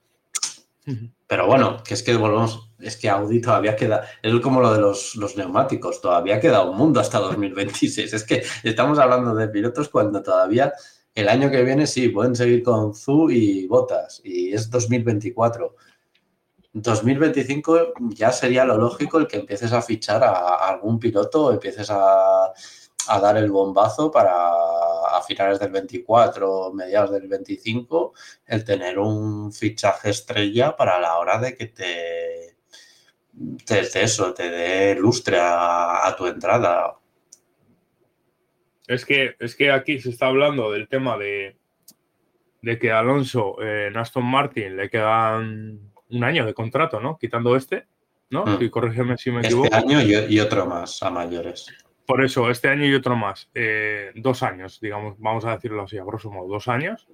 Pero 1.28 1.48
bueno, 1.48 1.78
que 1.84 1.94
es 1.94 2.04
que 2.04 2.16
volvemos, 2.16 2.70
es 2.80 2.98
que 2.98 3.10
Audi 3.10 3.42
todavía 3.42 3.76
queda, 3.76 4.06
es 4.22 4.40
como 4.42 4.62
lo 4.62 4.74
de 4.74 4.82
los, 4.82 5.16
los, 5.16 5.36
neumáticos, 5.38 6.02
todavía 6.02 6.40
queda 6.40 6.64
un 6.64 6.78
mundo 6.78 7.00
hasta 7.00 7.20
2026. 7.20 8.14
Es 8.14 8.24
que 8.24 8.44
estamos 8.64 9.00
hablando 9.00 9.34
de 9.34 9.48
pilotos 9.48 9.90
cuando 9.90 10.22
todavía 10.22 10.74
el 11.16 11.30
año 11.30 11.50
que 11.50 11.64
viene 11.64 11.88
sí, 11.88 12.10
pueden 12.10 12.36
seguir 12.36 12.64
con 12.64 12.94
Zu 12.94 13.30
y 13.30 13.68
Botas, 13.68 14.22
y 14.24 14.54
es 14.54 14.70
2024. 14.70 15.76
2025 16.74 17.94
ya 18.16 18.32
sería 18.32 18.66
lo 18.66 18.78
lógico 18.78 19.20
el 19.20 19.28
que 19.28 19.38
empieces 19.38 19.72
a 19.74 19.82
fichar 19.82 20.24
a, 20.24 20.56
algún 20.70 20.98
piloto 21.00 21.54
empieces 21.54 21.88
a, 21.92 22.52
dar 23.08 23.38
el 23.38 23.52
bombazo 23.52 24.12
para 24.12 24.34
a 24.36 25.22
finales 25.22 25.60
del 25.60 25.72
24, 25.72 26.74
mediados 26.74 27.12
del 27.12 27.28
25, 27.28 28.14
el 28.48 28.64
tener 28.64 28.98
un 28.98 29.52
fichaje 29.52 30.10
estrella 30.10 30.76
para 30.76 31.00
la 31.00 31.18
hora 31.20 31.40
de 31.40 31.56
que 31.56 31.68
te, 31.68 32.56
te, 33.66 34.04
eso, 34.04 34.34
te 34.34 34.50
dé 34.50 34.96
lustre 34.96 35.38
a 35.40 36.16
tu 36.18 36.26
entrada. 36.26 36.98
Es 38.88 39.06
que, 39.06 39.36
es 39.40 39.56
que 39.56 39.72
aquí 39.72 40.00
se 40.00 40.10
está 40.10 40.28
hablando 40.28 40.72
del 40.72 40.88
tema 40.88 41.18
de, 41.18 41.56
de 42.64 42.80
que 42.80 42.92
Alonso 42.92 43.62
eh, 43.62 43.88
en 43.88 43.98
Aston 43.98 44.26
Martin 44.26 44.76
le 44.76 44.90
quedan 44.90 45.92
un 46.10 46.24
año 46.24 46.46
de 46.46 46.54
contrato, 46.54 47.00
¿no? 47.00 47.18
Quitando 47.18 47.56
este, 47.56 47.88
¿no? 48.30 48.46
Mm. 48.46 48.64
Y 48.64 48.70
corrígeme 48.70 49.18
si 49.18 49.32
me 49.32 49.42
este 49.42 49.48
equivoco. 49.48 49.76
Este 49.76 49.78
año 49.78 50.02
y, 50.02 50.40
otro 50.40 50.66
más 50.66 51.02
a 51.04 51.10
mayores. 51.10 51.68
Por 52.06 52.24
eso, 52.24 52.50
este 52.50 52.68
año 52.68 52.86
y 52.86 52.94
otro 52.94 53.16
más. 53.16 53.50
Eh, 53.54 54.12
dos 54.16 54.44
años, 54.44 54.80
digamos, 54.82 55.16
vamos 55.20 55.46
a 55.46 55.56
decirlo 55.56 55.84
así, 55.84 55.98
a 55.98 56.04
grosso 56.04 56.30
dos 56.48 56.68
años. 56.68 57.08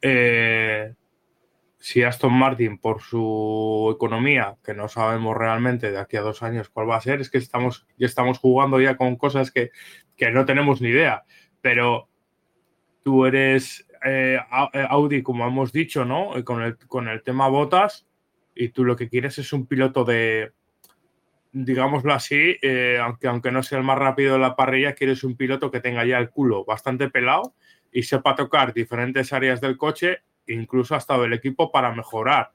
Eh, 0.00 0.94
si 1.78 2.02
Aston 2.02 2.32
Martin, 2.32 2.78
por 2.78 3.02
su 3.02 3.92
economía, 3.94 4.56
que 4.64 4.74
no 4.74 4.88
sabemos 4.88 5.36
realmente 5.36 5.90
de 5.90 5.98
aquí 5.98 6.16
a 6.16 6.22
dos 6.22 6.42
años 6.42 6.70
cuál 6.70 6.88
va 6.88 6.96
a 6.96 7.00
ser, 7.00 7.20
es 7.20 7.30
que 7.30 7.38
estamos, 7.38 7.86
ya 7.98 8.06
estamos 8.06 8.38
jugando 8.38 8.80
ya 8.80 8.96
con 8.96 9.16
cosas 9.16 9.50
que, 9.50 9.70
no 10.32 10.44
tenemos 10.44 10.80
ni 10.80 10.88
idea. 10.88 11.24
Pero 11.60 12.08
tú 13.02 13.26
eres 13.26 13.86
eh, 14.04 14.38
Audi, 14.88 15.22
como 15.22 15.46
hemos 15.46 15.72
dicho, 15.72 16.06
¿no? 16.06 16.32
Con 16.44 16.62
el, 16.62 16.78
con 16.78 17.08
el 17.08 17.22
tema 17.22 17.48
botas, 17.48 18.06
y 18.54 18.70
tú 18.70 18.84
lo 18.84 18.96
que 18.96 19.08
quieres 19.08 19.38
es 19.38 19.52
un 19.52 19.66
piloto 19.66 20.04
de, 20.04 20.52
digámoslo 21.52 22.12
así, 22.12 22.56
eh, 22.62 22.98
aunque, 23.02 23.28
aunque 23.28 23.50
no 23.50 23.62
sea 23.62 23.78
el 23.78 23.84
más 23.84 23.98
rápido 23.98 24.34
de 24.34 24.40
la 24.40 24.56
parrilla, 24.56 24.94
quieres 24.94 25.24
un 25.24 25.36
piloto 25.36 25.70
que 25.70 25.80
tenga 25.80 26.04
ya 26.04 26.18
el 26.18 26.30
culo 26.30 26.64
bastante 26.64 27.08
pelado 27.08 27.54
y 27.92 28.04
sepa 28.04 28.34
tocar 28.34 28.72
diferentes 28.72 29.32
áreas 29.32 29.60
del 29.60 29.76
coche 29.76 30.22
incluso 30.46 30.94
hasta 30.94 31.18
del 31.18 31.32
equipo 31.32 31.70
para 31.70 31.92
mejorar 31.94 32.52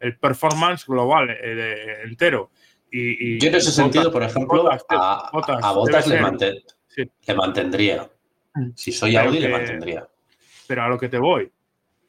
el 0.00 0.16
performance 0.16 0.86
global 0.86 1.30
eh, 1.30 2.02
entero. 2.04 2.50
Y, 2.90 3.38
Yo 3.38 3.48
en 3.48 3.54
ese 3.56 3.70
sentido, 3.70 4.10
por 4.10 4.22
ejemplo, 4.22 4.70
a, 4.70 5.30
Botas, 5.74 6.06
le, 6.06 7.34
mantendría. 7.34 8.08
Mm. 8.54 8.70
Si 8.74 8.92
soy 8.92 9.16
Audi, 9.16 9.40
le 9.40 9.48
mantendría. 9.48 10.08
Pero 10.66 10.82
a 10.84 10.88
lo 10.88 10.98
que 10.98 11.08
te 11.08 11.18
voy, 11.18 11.52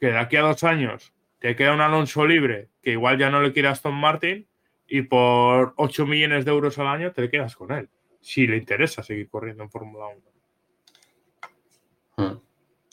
que 0.00 0.06
de 0.06 0.18
aquí 0.18 0.36
a 0.36 0.42
dos 0.42 0.64
años 0.64 1.12
te 1.38 1.54
queda 1.54 1.74
un 1.74 1.80
Alonso 1.80 2.26
libre 2.26 2.68
que 2.82 2.92
igual 2.92 3.18
ya 3.18 3.30
no 3.30 3.42
le 3.42 3.52
quiere 3.52 3.68
a 3.68 3.72
Aston 3.72 3.94
Martin 3.94 4.46
y 4.90 5.02
por 5.02 5.74
8 5.76 6.06
millones 6.06 6.44
de 6.44 6.50
euros 6.50 6.78
al 6.78 6.88
año 6.88 7.12
te 7.12 7.30
quedas 7.30 7.54
con 7.54 7.70
él. 7.72 7.88
Si 8.20 8.46
le 8.46 8.56
interesa 8.56 9.02
seguir 9.02 9.28
corriendo 9.28 9.62
en 9.62 9.70
Fórmula 9.70 10.06
1. 12.16 12.28
Mm. 12.28 12.40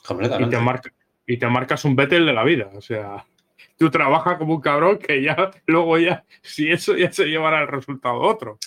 Completamente. 0.06 0.56
Y 0.56 0.58
te 0.58 0.64
marca, 0.64 0.92
y 1.26 1.36
te 1.36 1.46
marcas 1.48 1.84
un 1.84 1.96
Vettel 1.96 2.24
de 2.24 2.32
la 2.32 2.44
vida. 2.44 2.70
O 2.74 2.80
sea, 2.80 3.26
tú 3.76 3.90
trabajas 3.90 4.38
como 4.38 4.54
un 4.54 4.60
cabrón 4.60 4.98
que 4.98 5.20
ya 5.22 5.50
luego 5.66 5.98
ya, 5.98 6.24
si 6.40 6.70
eso 6.70 6.96
ya 6.96 7.12
se 7.12 7.26
llevará 7.26 7.60
el 7.60 7.68
resultado 7.68 8.20
otro. 8.20 8.58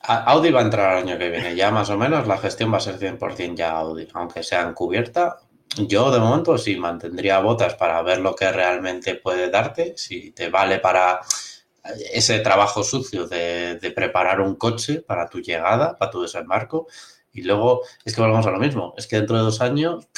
Audi 0.00 0.50
va 0.50 0.60
a 0.60 0.64
entrar 0.64 0.96
el 0.96 1.04
año 1.04 1.18
que 1.18 1.30
viene, 1.30 1.54
ya 1.54 1.70
más 1.70 1.90
o 1.90 1.98
menos 1.98 2.26
la 2.26 2.38
gestión 2.38 2.72
va 2.72 2.78
a 2.78 2.80
ser 2.80 2.98
100% 2.98 3.54
ya 3.54 3.72
Audi, 3.72 4.08
aunque 4.14 4.42
sea 4.42 4.62
encubierta. 4.62 5.36
Yo 5.76 6.10
de 6.10 6.18
momento 6.18 6.56
sí 6.56 6.76
mantendría 6.76 7.40
botas 7.40 7.74
para 7.74 8.00
ver 8.02 8.20
lo 8.20 8.34
que 8.34 8.50
realmente 8.50 9.16
puede 9.16 9.50
darte, 9.50 9.94
si 9.96 10.32
te 10.32 10.48
vale 10.48 10.78
para 10.78 11.20
ese 12.12 12.38
trabajo 12.40 12.82
sucio 12.82 13.26
de, 13.26 13.78
preparar 13.94 14.40
un 14.40 14.56
coche 14.56 15.00
para 15.00 15.28
tu 15.28 15.40
llegada, 15.40 15.96
para 15.96 16.10
tu 16.10 16.22
desembarco. 16.22 16.86
Y 17.32 17.42
luego 17.42 17.82
es 18.04 18.14
que 18.14 18.20
volvemos 18.20 18.46
a 18.46 18.50
lo 18.50 18.58
mismo, 18.58 18.94
es 18.96 19.06
que 19.06 19.16
dentro 19.16 19.36
de 19.36 19.42
dos 19.42 19.60
años 19.60 20.08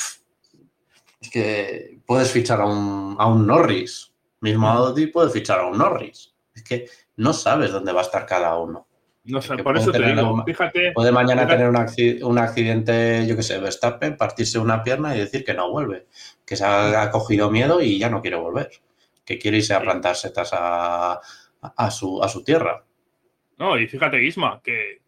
es 1.20 1.30
que 1.30 1.98
puedes 2.06 2.30
fichar 2.30 2.60
a 2.60 2.66
un, 2.66 3.16
a 3.18 3.26
un 3.26 3.46
Norris. 3.46 4.12
Mismo 4.40 4.66
mm. 4.66 4.76
Audi 4.76 5.06
puede 5.08 5.30
fichar 5.30 5.60
a 5.60 5.66
un 5.66 5.78
Norris. 5.78 6.34
Es 6.54 6.62
que 6.62 6.88
no 7.16 7.32
sabes 7.32 7.72
dónde 7.72 7.92
va 7.92 8.00
a 8.00 8.04
estar 8.04 8.24
cada 8.24 8.56
uno. 8.56 8.86
No 9.24 9.42
sé, 9.42 9.56
por 9.58 9.76
eso 9.76 9.92
te 9.92 10.02
digo, 10.02 10.42
fíjate. 10.44 10.92
Puede 10.92 11.12
mañana 11.12 11.46
tener 11.46 11.68
un, 11.68 11.76
accidente, 12.38 13.26
yo 13.26 13.36
qué 13.36 13.42
sé, 13.42 13.58
Verstappen, 13.58 14.16
partirse 14.16 14.58
una 14.58 14.82
pierna 14.82 15.14
y 15.14 15.20
decir 15.20 15.44
que 15.44 15.52
no 15.52 15.70
vuelve, 15.70 16.06
que 16.46 16.56
se 16.56 16.64
ha, 16.64 17.10
cogido 17.10 17.50
miedo 17.50 17.82
y 17.82 17.98
ya 17.98 18.08
no 18.08 18.22
quiere 18.22 18.38
volver, 18.38 18.70
que 19.24 19.38
quiere 19.38 19.58
irse 19.58 19.74
a 19.74 19.80
plantar 19.80 20.16
setas 20.16 20.50
a, 20.54 21.20
a, 21.60 21.90
su, 21.90 22.22
a 22.22 22.28
su 22.28 22.42
tierra. 22.44 22.84
No, 23.58 23.78
y 23.78 23.86
fíjate, 23.86 24.22
Isma, 24.24 24.62
que, 24.62 25.00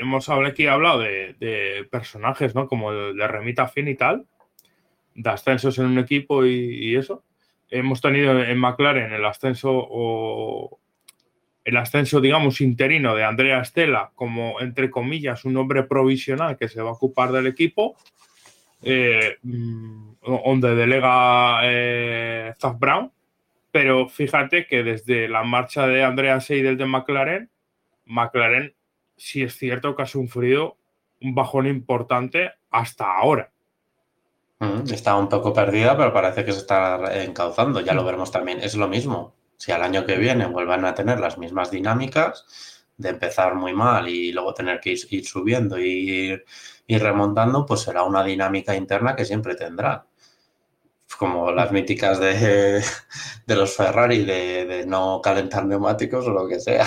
hemos 0.00 0.28
hablado 0.28 0.52
aquí 0.52 0.66
hablado 0.66 1.00
de, 1.00 1.34
de, 1.40 1.88
personajes, 1.90 2.54
¿no? 2.54 2.68
Como 2.68 2.92
de 2.92 3.26
Remita 3.26 3.66
Fin 3.66 3.88
y 3.88 3.94
tal, 3.94 4.26
de 5.14 5.30
ascensos 5.30 5.78
en 5.78 5.86
un 5.86 5.98
equipo 5.98 6.44
y, 6.44 6.94
eso. 6.96 7.24
Hemos 7.70 8.00
tenido 8.00 8.38
en 8.42 8.58
McLaren 8.58 9.12
el 9.12 9.24
ascenso 9.24 9.70
o 9.72 10.78
el 11.64 11.76
ascenso, 11.76 12.20
digamos, 12.20 12.62
interino 12.62 13.14
de 13.14 13.24
Andrea 13.24 13.60
Estela 13.60 14.12
como, 14.14 14.60
entre 14.60 14.90
comillas, 14.90 15.44
un 15.44 15.56
hombre 15.56 15.82
provisional 15.82 16.56
que 16.56 16.68
se 16.68 16.80
va 16.80 16.90
a 16.90 16.94
ocupar 16.94 17.30
del 17.30 17.46
equipo, 17.46 17.96
eh, 18.82 19.36
mm, 19.42 20.12
donde 20.22 20.74
delega 20.74 21.60
eh, 21.64 22.54
Brown. 22.78 23.12
Pero 23.70 24.08
fíjate 24.08 24.66
que 24.66 24.82
desde 24.82 25.28
la 25.28 25.44
marcha 25.44 25.86
de 25.86 26.02
Andrea 26.02 26.40
Seidel 26.40 26.78
de 26.78 26.86
McLaren, 26.86 27.50
McLaren 28.06 28.74
sí 29.16 29.42
es 29.42 29.56
cierto 29.56 29.94
que 29.94 30.02
ha 30.02 30.06
sufrido 30.06 30.76
un 31.20 31.34
bajón 31.34 31.66
importante 31.66 32.52
hasta 32.70 33.18
ahora. 33.18 33.50
Está 34.90 35.16
un 35.16 35.28
poco 35.28 35.52
perdida, 35.52 35.96
pero 35.96 36.12
parece 36.12 36.44
que 36.44 36.52
se 36.52 36.58
está 36.58 37.22
encauzando. 37.22 37.80
Ya 37.80 37.94
lo 37.94 38.04
veremos 38.04 38.32
también. 38.32 38.58
Es 38.60 38.74
lo 38.74 38.88
mismo. 38.88 39.36
Si 39.56 39.70
al 39.70 39.82
año 39.82 40.04
que 40.04 40.16
viene 40.16 40.46
vuelvan 40.46 40.84
a 40.84 40.94
tener 40.94 41.20
las 41.20 41.38
mismas 41.38 41.70
dinámicas 41.70 42.84
de 42.96 43.10
empezar 43.10 43.54
muy 43.54 43.72
mal 43.72 44.08
y 44.08 44.32
luego 44.32 44.54
tener 44.54 44.80
que 44.80 44.96
ir, 45.08 45.24
subiendo 45.24 45.78
y 45.78 46.42
ir, 46.88 47.02
remontando, 47.02 47.64
pues 47.64 47.82
será 47.82 48.02
una 48.02 48.24
dinámica 48.24 48.74
interna 48.74 49.14
que 49.14 49.24
siempre 49.24 49.54
tendrá. 49.54 50.06
Como 51.18 51.50
las 51.50 51.72
míticas 51.72 52.20
de, 52.20 52.82
los 53.46 53.76
Ferrari 53.76 54.24
de, 54.24 54.64
de 54.64 54.86
no 54.86 55.20
calentar 55.22 55.66
neumáticos 55.66 56.26
o 56.26 56.30
lo 56.30 56.48
que 56.48 56.60
sea. 56.60 56.86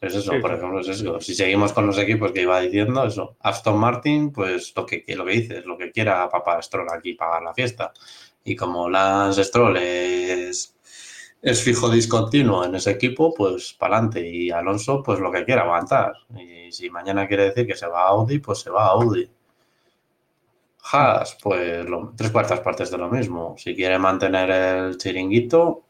Es 0.00 0.14
eso, 0.14 0.32
por 0.40 0.54
ejemplo, 0.54 0.80
es 0.80 0.88
eso. 0.88 1.20
Si 1.20 1.34
seguimos 1.34 1.72
con 1.72 1.86
los 1.86 1.98
equipos 1.98 2.30
que 2.30 2.42
iba 2.42 2.60
diciendo, 2.60 3.04
eso. 3.04 3.36
Aston 3.40 3.78
Martin, 3.78 4.32
pues 4.32 4.72
lo 4.76 4.86
que, 4.86 5.04
lo 5.16 5.24
que 5.24 5.32
dices, 5.32 5.66
lo 5.66 5.76
que 5.76 5.90
quiera 5.90 6.28
Papá 6.28 6.62
Stroll 6.62 6.88
aquí 6.92 7.14
para 7.14 7.40
la 7.40 7.52
fiesta. 7.52 7.92
Y 8.44 8.54
como 8.54 8.88
Lance 8.88 9.42
Stroll 9.42 9.76
es, 9.76 10.76
es 11.42 11.62
fijo 11.62 11.90
discontinuo 11.90 12.64
en 12.64 12.76
ese 12.76 12.92
equipo, 12.92 13.34
pues 13.34 13.74
para 13.74 13.96
adelante. 13.96 14.28
Y 14.28 14.50
Alonso, 14.50 15.02
pues 15.02 15.18
lo 15.18 15.32
que 15.32 15.44
quiera 15.44 15.62
aguantar. 15.62 16.12
Y 16.36 16.70
si 16.70 16.90
mañana 16.90 17.26
quiere 17.26 17.46
decir 17.46 17.66
que 17.66 17.74
se 17.76 17.86
va 17.88 18.02
a 18.02 18.08
Audi, 18.10 18.38
pues 18.38 18.60
se 18.60 18.70
va 18.70 18.86
a 18.86 18.90
Audi. 18.90 19.28
Haas, 20.90 21.36
pues 21.42 21.86
tres 22.16 22.30
cuartas 22.30 22.60
partes 22.60 22.90
de 22.90 22.98
lo 22.98 23.08
mismo. 23.08 23.54
Si 23.58 23.74
quiere 23.74 23.98
mantener 23.98 24.50
el 24.50 24.98
chiringuito, 24.98 25.84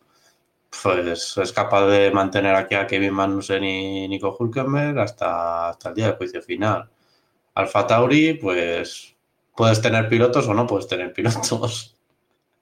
pues 0.83 1.37
es 1.37 1.53
capaz 1.53 1.87
de 1.87 2.11
mantener 2.11 2.55
aquí 2.55 2.75
a 2.75 2.87
Kevin 2.87 3.15
Magnussen 3.15 3.65
y 3.65 4.09
Nico 4.09 4.37
Hulkenberg 4.39 4.99
hasta, 4.99 5.71
hasta 5.71 5.91
el 5.91 5.95
día 5.95 6.07
del 6.09 6.17
juicio 6.17 6.43
final. 6.43 6.91
Alfa 7.55 7.87
Tauri, 7.87 8.35
pues 8.35 9.17
puedes 9.57 9.81
tener 9.81 10.09
pilotos 10.09 10.47
o 10.49 10.55
no 10.55 10.67
puedes 10.67 10.89
tener 10.89 11.13
pilotos. 11.13 11.98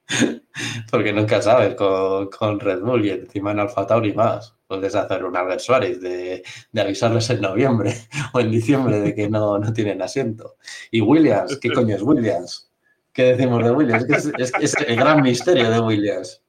Porque 0.91 1.13
nunca 1.13 1.41
sabes 1.41 1.75
con, 1.75 2.59
Red 2.59 2.79
Bull 2.79 3.05
y 3.05 3.09
encima 3.11 3.51
en 3.51 3.59
Alfa 3.59 3.85
Tauri 3.85 4.13
más. 4.13 4.53
Puedes 4.67 4.95
hacer 4.95 5.23
un 5.23 5.35
Albert 5.35 5.61
Suárez 5.61 6.01
de, 6.01 6.43
avisarles 6.77 7.29
en 7.29 7.41
noviembre 7.41 7.93
o 8.33 8.39
en 8.39 8.51
diciembre 8.51 8.99
de 8.99 9.15
que 9.15 9.29
no, 9.29 9.57
no 9.57 9.73
tienen 9.73 10.01
asiento. 10.01 10.55
Y 10.91 11.01
Williams, 11.01 11.57
¿qué 11.61 11.71
coño 11.71 11.95
es 11.95 12.01
Williams? 12.01 12.69
¿Qué 13.13 13.23
decimos 13.35 13.63
de 13.63 13.71
Williams? 13.71 14.05
Es, 14.37 14.53
es 14.59 14.75
el 14.75 14.95
gran 14.95 15.21
misterio 15.21 15.69
de 15.71 15.79
Williams. 15.79 16.41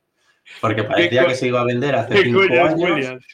Porque 0.61 0.85
parecía 0.85 1.27
que 1.27 1.35
se 1.35 1.47
iba 1.47 1.61
a 1.61 1.65
vender 1.65 1.95
hace 1.95 2.23
cinco 2.23 2.41
años. 2.41 3.25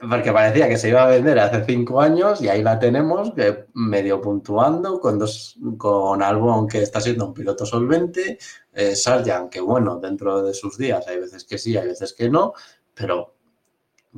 Porque 0.00 0.32
parecía 0.32 0.68
que 0.68 0.78
se 0.78 0.90
iba 0.90 1.04
a 1.04 1.08
vender 1.08 1.38
hace 1.38 1.64
cinco 1.64 2.00
años 2.00 2.40
y 2.40 2.48
ahí 2.48 2.62
la 2.62 2.78
tenemos, 2.78 3.32
medio 3.74 4.20
puntuando, 4.20 5.00
con, 5.00 5.18
dos, 5.18 5.56
con 5.76 6.22
Albon 6.22 6.68
que 6.68 6.82
está 6.82 7.00
siendo 7.00 7.26
un 7.26 7.34
piloto 7.34 7.66
solvente, 7.66 8.38
eh, 8.72 8.94
Sarjan 8.94 9.48
que 9.48 9.60
bueno, 9.60 9.98
dentro 9.98 10.42
de 10.42 10.54
sus 10.54 10.78
días 10.78 11.06
hay 11.08 11.18
veces 11.18 11.44
que 11.44 11.58
sí, 11.58 11.76
hay 11.76 11.88
veces 11.88 12.12
que 12.12 12.30
no, 12.30 12.54
pero 12.94 13.34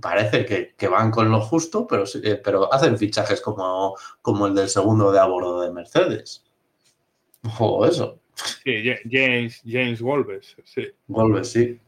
parece 0.00 0.74
que, 0.76 0.88
van 0.88 1.10
con 1.10 1.30
lo 1.30 1.40
justo, 1.40 1.86
pero, 1.86 2.04
eh, 2.22 2.40
pero 2.42 2.72
hacen 2.72 2.98
fichajes 2.98 3.40
como, 3.40 3.96
como 4.20 4.46
el 4.46 4.54
del 4.54 4.68
segundo 4.68 5.10
de 5.12 5.18
a 5.18 5.24
bordo 5.24 5.62
de 5.62 5.70
Mercedes. 5.70 6.44
O 7.58 7.86
eso. 7.86 8.18
Sí, 8.34 8.82
James, 9.10 9.62
James 9.64 10.00
Wolves, 10.00 10.56
sí. 10.64 10.86
Wolves, 11.08 11.52
sí. 11.52 11.80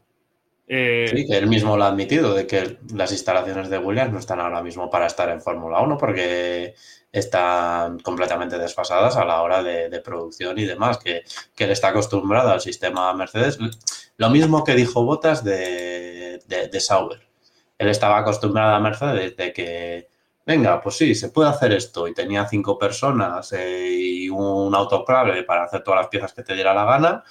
Eh, 0.67 1.25
que 1.27 1.37
él 1.37 1.47
mismo 1.47 1.75
lo 1.75 1.83
ha 1.83 1.87
admitido, 1.87 2.33
de 2.33 2.47
que 2.47 2.77
las 2.93 3.11
instalaciones 3.11 3.69
de 3.69 3.77
Williams 3.77 4.13
no 4.13 4.19
están 4.19 4.39
ahora 4.39 4.63
mismo 4.63 4.89
para 4.89 5.07
estar 5.07 5.29
en 5.29 5.41
Fórmula 5.41 5.81
1 5.81 5.97
porque 5.97 6.73
están 7.11 7.99
completamente 7.99 8.57
desfasadas 8.57 9.17
a 9.17 9.25
la 9.25 9.41
hora 9.41 9.61
de, 9.61 9.99
producción 9.99 10.57
y 10.57 10.65
demás, 10.65 10.97
que, 10.97 11.23
él 11.57 11.71
está 11.71 11.89
acostumbrado 11.89 12.49
al 12.49 12.61
sistema 12.61 13.13
Mercedes. 13.13 13.59
Lo 14.17 14.29
mismo 14.29 14.63
que 14.63 14.75
dijo 14.75 15.03
Botas 15.03 15.43
de, 15.43 16.41
de 16.47 16.79
Sauber. 16.79 17.21
Él 17.77 17.89
estaba 17.89 18.19
acostumbrado 18.19 18.75
a 18.75 18.79
Mercedes 18.79 19.35
de 19.35 19.53
que 19.53 20.07
venga, 20.45 20.81
pues 20.81 20.97
sí, 20.97 21.15
se 21.15 21.29
puede 21.29 21.49
hacer 21.49 21.73
esto. 21.73 22.07
Y 22.07 22.13
tenía 22.13 22.47
cinco 22.47 22.77
personas 22.77 23.51
eh, 23.53 23.89
y 23.91 24.29
un 24.29 24.73
autoclave 24.75 25.43
para 25.43 25.65
hacer 25.65 25.83
todas 25.83 26.01
las 26.01 26.07
piezas 26.09 26.33
que 26.33 26.43
te 26.43 26.53
diera 26.53 26.73
la 26.73 26.85
gana. 26.85 27.23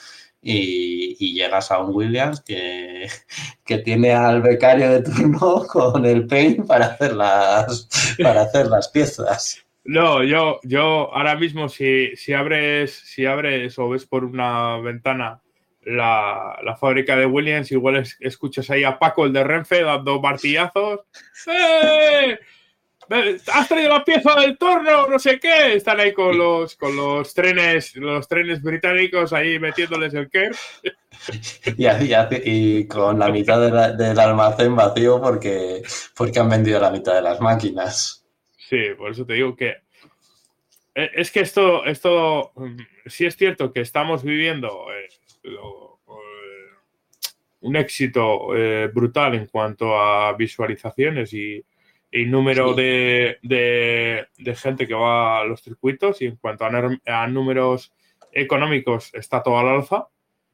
Y, 0.43 1.35
llegas 1.35 1.71
a 1.71 1.79
un 1.79 1.95
Williams 1.95 2.41
que, 2.41 3.07
que, 3.65 3.79
tiene 3.79 4.13
al 4.13 4.43
becario 4.43 4.91
de 4.91 5.03
turno 5.03 5.65
con 5.73 6.05
el 6.05 6.27
paint 6.27 6.67
para 6.67 6.87
hacer 6.87 7.15
las, 7.15 7.89
para 8.21 8.43
hacer 8.43 8.67
las 8.67 8.89
piezas. 8.89 9.65
No, 9.85 10.23
yo, 10.23 10.61
yo 10.63 11.15
ahora 11.15 11.37
mismo 11.37 11.69
si, 11.69 12.15
si, 12.17 12.33
abres, 12.33 12.93
si 12.93 13.27
abres 13.27 13.79
o 13.79 13.89
ves 13.89 14.07
por 14.07 14.25
una 14.25 14.79
ventana 14.79 15.41
la, 15.85 16.59
la 16.63 16.77
fábrica 16.77 17.17
de 17.17 17.27
Williams, 17.27 17.73
igual 17.73 18.05
escuchas 18.21 18.71
ahí 18.71 18.85
a 18.85 18.99
Paco, 18.99 19.27
el 19.27 19.33
de 19.33 19.43
Renfe, 19.43 19.83
dando 19.83 20.21
martillazos. 20.21 21.01
¡Eh! 21.47 22.39
Has 23.53 23.69
traído 23.69 23.91
la 23.91 24.05
pieza 24.05 24.35
del 24.41 24.57
torno, 24.59 25.07
no 25.09 25.19
sé 25.19 25.39
qué. 25.39 25.75
Están 25.75 26.01
ahí 26.01 26.13
con 26.13 26.37
los, 26.37 26.77
con 26.77 26.97
los 26.97 27.33
trenes, 27.35 27.95
los 27.97 28.27
trenes 28.29 28.63
británicos 28.63 29.33
ahí 29.33 29.59
metiéndoles 29.59 30.15
el 30.15 30.31
KER. 30.31 30.55
Y, 31.77 31.87
y, 32.45 32.89
con 32.89 33.19
la 33.19 33.29
mitad 33.29 33.97
del 33.97 34.19
almacén 34.19 34.75
vacío 34.75 35.21
porque, 35.21 35.83
porque 36.17 36.41
han 36.41 36.49
vendido 36.49 36.81
la 36.81 36.91
mitad 36.91 37.15
de 37.15 37.23
las 37.23 37.41
máquinas. 37.41 38.25
Sí, 38.57 38.79
por 38.97 39.13
eso 39.13 39.25
te 39.25 39.35
digo 39.35 39.55
que 39.55 39.77
eh, 40.95 41.11
es 41.15 41.31
que 41.31 41.41
esto, 41.41 41.85
esto 41.85 42.53
mm, 42.55 42.77
sí 43.07 43.27
es 43.27 43.37
cierto 43.37 43.73
que 43.73 43.81
estamos 43.81 44.23
viviendo 44.23 44.87
eh, 44.93 45.09
eh, 45.45 45.57
un 47.61 47.77
éxito 47.77 48.49
brutal 48.93 49.35
en 49.35 49.47
cuanto 49.47 49.97
a 49.97 50.33
visualizaciones 50.33 51.33
y, 51.33 51.65
y 52.13 52.27
número 52.27 52.75
de, 52.75 53.39
gente 54.55 54.87
que 54.87 54.95
va 54.95 55.41
a 55.41 55.45
los 55.45 55.63
circuitos 55.63 56.21
y 56.21 56.27
en 56.27 56.37
cuanto 56.37 56.67
a, 56.67 57.27
números 57.27 57.93
económicos 58.31 59.11
está 59.15 59.43
todo 59.43 59.59
al 59.59 59.69
alza. 59.69 60.09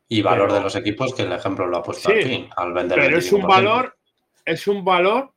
Y 0.08 0.22
valor 0.22 0.52
de 0.52 0.60
los 0.60 0.74
equipos, 0.76 1.14
que 1.14 1.22
el 1.22 1.32
ejemplo 1.32 1.66
lo 1.66 1.78
ha 1.78 1.82
puesto 1.82 2.10
aquí, 2.10 2.48
al 2.56 2.72
vender. 2.72 2.98
Pero 2.98 3.18
es 3.18 3.30
un 3.32 3.42
valor, 3.42 3.98
es 4.44 4.66
un 4.68 4.84
valor 4.84 5.32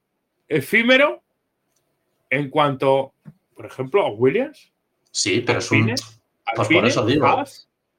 efímero 0.47 1.23
en 2.29 2.49
cuanto, 2.49 3.13
por 3.55 3.65
ejemplo, 3.65 4.05
a 4.05 4.11
Williams. 4.11 4.71
Sí, 5.09 5.43
pero 5.45 5.59
es 5.59 5.71
un. 5.71 5.93
Pues 6.55 6.67
por 6.69 6.85
eso 6.85 7.05
digo. 7.05 7.43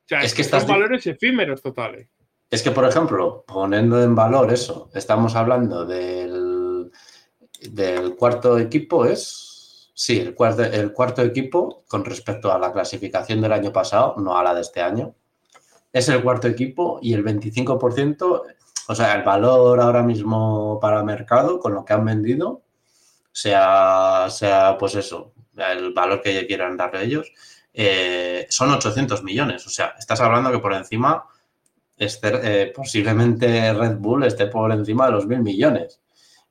es 0.09 0.35
que 0.35 0.45
son 0.45 0.67
valores 0.67 1.07
efímeros 1.07 1.61
totales. 1.61 2.09
Es 2.51 2.63
que, 2.63 2.71
por 2.71 2.85
ejemplo, 2.85 3.45
poniendo 3.47 4.03
en 4.03 4.15
valor 4.15 4.53
eso, 4.53 4.91
estamos 4.95 5.35
hablando 5.35 5.85
del 5.87 6.42
del 7.71 8.17
cuarto 8.17 8.59
equipo 8.59 9.05
es, 9.05 9.91
sí, 9.95 10.19
el 10.19 10.35
cuarto, 10.35 10.63
el 10.63 10.93
cuarto 10.93 11.23
equipo 11.23 11.85
con 11.89 12.05
respecto 12.05 12.53
a 12.53 12.59
la 12.59 12.73
clasificación 12.73 13.41
del 13.41 13.53
año 13.53 13.73
pasado, 13.73 14.15
no 14.19 14.37
a 14.37 14.43
la 14.43 14.55
de 14.55 14.63
este 14.63 14.81
año, 14.81 15.15
es 15.93 16.09
el 16.09 16.23
cuarto 16.23 16.49
equipo 16.49 16.99
y 17.03 17.15
el 17.15 17.25
25%, 17.25 18.43
o 18.89 18.95
sea, 18.95 19.15
el 19.15 19.23
valor 19.23 19.81
ahora 19.81 20.03
mismo 20.03 20.79
para 20.81 21.03
mercado 21.03 21.59
con 21.59 21.75
lo 21.75 21.85
que 21.85 21.93
han 21.93 22.05
vendido, 22.05 22.63
sea, 23.31 24.27
sea 24.31 24.77
pues 24.79 24.95
eso, 24.95 25.33
el 25.57 25.93
valor 25.93 26.21
que 26.23 26.47
quieran 26.47 26.77
darle 26.77 27.05
ellos, 27.05 27.33
eh, 27.73 28.47
son 28.51 28.71
800 28.71 29.23
millones. 29.23 29.67
O 29.67 29.71
sea, 29.71 29.95
estás 29.99 30.21
hablando 30.21 30.51
que 30.51 30.59
por 30.59 30.75
encima, 30.75 31.25
este, 31.97 32.63
eh, 32.63 32.73
posiblemente 32.75 33.73
Red 33.73 33.97
Bull 33.97 34.25
esté 34.25 34.47
por 34.47 34.73
encima 34.73 35.07
de 35.07 35.13
los 35.13 35.27
mil 35.27 35.41
millones 35.41 36.02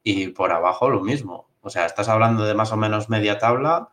y 0.03 0.27
por 0.29 0.51
abajo 0.51 0.89
lo 0.89 1.01
mismo. 1.01 1.49
O 1.61 1.69
sea, 1.69 1.85
estás 1.85 2.09
hablando 2.09 2.45
de 2.45 2.53
más 2.53 2.71
o 2.71 2.77
menos 2.77 3.09
media 3.09 3.37
tabla. 3.37 3.89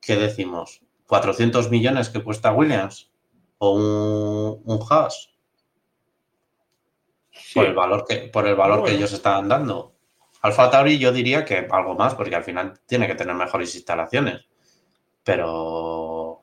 ¿Qué 0.00 0.16
decimos? 0.16 0.82
¿400 1.08 1.70
millones 1.70 2.08
que 2.08 2.22
cuesta 2.22 2.52
Williams? 2.52 3.10
¿O 3.58 3.72
un, 3.72 4.62
un 4.64 4.86
Haas? 4.88 5.30
Por 7.54 7.66
el 7.66 7.74
valor, 7.74 8.04
que, 8.08 8.16
por 8.32 8.46
el 8.46 8.54
valor 8.54 8.84
que 8.84 8.92
ellos 8.92 9.12
están 9.12 9.48
dando. 9.48 9.94
Alfa 10.42 10.70
Tauri 10.70 10.98
yo 10.98 11.12
diría 11.12 11.44
que 11.44 11.66
algo 11.70 11.94
más, 11.94 12.14
porque 12.14 12.36
al 12.36 12.44
final 12.44 12.78
tiene 12.86 13.06
que 13.06 13.14
tener 13.14 13.34
mejores 13.34 13.74
instalaciones. 13.74 14.46
Pero, 15.22 16.42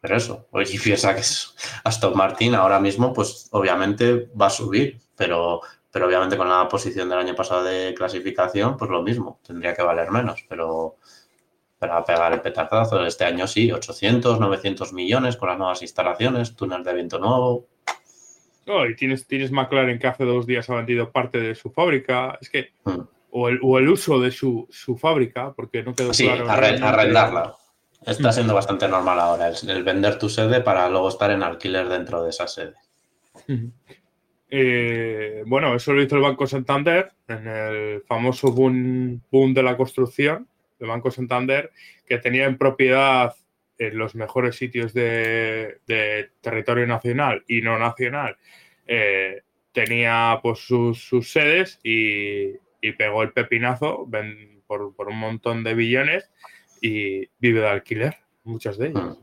pero 0.00 0.16
eso, 0.16 0.46
oye, 0.50 0.78
piensa 0.84 1.14
que 1.14 1.20
es 1.20 1.54
Aston 1.84 2.16
Martin 2.16 2.54
ahora 2.54 2.78
mismo, 2.78 3.12
pues 3.12 3.48
obviamente 3.52 4.30
va 4.40 4.46
a 4.46 4.50
subir, 4.50 5.00
pero 5.16 5.60
pero 5.90 6.06
obviamente 6.06 6.36
con 6.36 6.48
la 6.48 6.68
posición 6.68 7.08
del 7.08 7.18
año 7.18 7.34
pasado 7.34 7.64
de 7.64 7.94
clasificación, 7.94 8.76
pues 8.76 8.90
lo 8.90 9.02
mismo, 9.02 9.40
tendría 9.46 9.74
que 9.74 9.82
valer 9.82 10.10
menos, 10.10 10.44
pero 10.48 10.96
para 11.78 12.04
pegar 12.04 12.32
el 12.32 12.42
petardazo, 12.42 13.04
este 13.06 13.24
año 13.24 13.46
sí, 13.46 13.72
800, 13.72 14.38
900 14.38 14.92
millones 14.92 15.36
con 15.36 15.48
las 15.48 15.58
nuevas 15.58 15.82
instalaciones, 15.82 16.54
túnel 16.54 16.84
de 16.84 16.94
viento 16.94 17.18
nuevo. 17.18 17.68
Oh, 18.66 18.84
y 18.86 18.94
tienes, 18.94 19.26
tienes 19.26 19.50
McLaren 19.50 19.98
que 19.98 20.06
hace 20.06 20.24
dos 20.24 20.46
días 20.46 20.68
ha 20.68 20.74
vendido 20.74 21.10
parte 21.10 21.38
de 21.38 21.54
su 21.54 21.70
fábrica, 21.70 22.38
es 22.40 22.50
que, 22.50 22.74
hmm. 22.84 23.00
o, 23.30 23.48
el, 23.48 23.58
o, 23.62 23.78
el, 23.78 23.88
uso 23.88 24.20
de 24.20 24.30
su, 24.30 24.68
su, 24.70 24.96
fábrica, 24.98 25.54
porque 25.54 25.82
no 25.82 25.94
quedó 25.94 26.12
sí, 26.12 26.24
claro. 26.24 26.48
arrendarla. 26.50 27.56
Está 28.04 28.28
hmm. 28.28 28.32
siendo 28.32 28.54
bastante 28.54 28.86
normal 28.86 29.18
ahora 29.18 29.48
el, 29.48 29.82
vender 29.82 30.18
tu 30.18 30.28
sede 30.28 30.60
para 30.60 30.88
luego 30.88 31.08
estar 31.08 31.30
en 31.30 31.42
alquiler 31.42 31.88
dentro 31.88 32.22
de 32.22 32.30
esa 32.30 32.46
sede. 32.46 32.74
Hmm. 33.48 33.68
Eh, 34.50 35.44
bueno, 35.46 35.74
eso 35.76 35.92
lo 35.92 36.02
hizo 36.02 36.16
el 36.16 36.22
Banco 36.22 36.46
Santander 36.46 37.12
en 37.28 37.46
el 37.46 38.02
famoso 38.02 38.50
boom, 38.50 39.22
boom 39.30 39.54
de 39.54 39.62
la 39.62 39.76
construcción 39.76 40.48
del 40.78 40.88
Banco 40.88 41.10
Santander, 41.10 41.70
que 42.04 42.18
tenía 42.18 42.46
en 42.46 42.58
propiedad 42.58 43.34
en 43.78 43.96
los 43.96 44.14
mejores 44.14 44.56
sitios 44.56 44.92
de, 44.92 45.78
territorio 46.40 46.86
nacional 46.86 47.44
y 47.46 47.62
no 47.62 47.78
nacional. 47.78 48.36
Eh, 48.86 49.42
tenía 49.72 50.38
pues 50.42 50.58
sus, 50.58 51.08
sedes 51.30 51.78
y, 51.82 52.58
pegó 52.98 53.22
el 53.22 53.32
pepinazo 53.32 54.08
por, 54.66 55.08
un 55.08 55.16
montón 55.16 55.62
de 55.62 55.74
billones 55.74 56.30
y 56.80 57.28
vive 57.38 57.60
de 57.60 57.68
alquiler, 57.68 58.16
muchas 58.42 58.78
de 58.78 58.88
ellas. 58.88 59.02
Mm. 59.04 59.16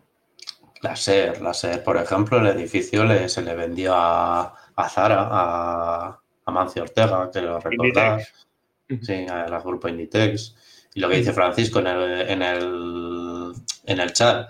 La 0.83 0.95
SER, 0.95 1.41
la 1.41 1.53
SER, 1.55 1.83
por 1.83 1.97
ejemplo, 1.97 2.37
el 2.37 2.47
edificio 2.47 3.27
se 3.27 3.41
le 3.41 3.55
vendió 3.55 3.93
a, 3.95 4.55
a 4.77 4.89
Zara, 4.89 5.27
a, 5.29 6.19
a 6.45 6.51
Mancio 6.51 6.83
Ortega, 6.83 7.29
que 7.31 7.41
lo 7.41 7.59
recordás. 7.59 8.47
Sí, 9.01 9.25
al 9.29 9.61
grupo 9.61 9.89
Inditex. 9.89 10.55
Y 10.93 10.99
lo 10.99 11.09
que 11.09 11.17
dice 11.17 11.33
Francisco 11.33 11.79
en 11.79 11.87
el, 11.87 12.29
en 12.29 12.41
el, 12.41 13.53
en 13.85 13.99
el 13.99 14.13
chat, 14.13 14.49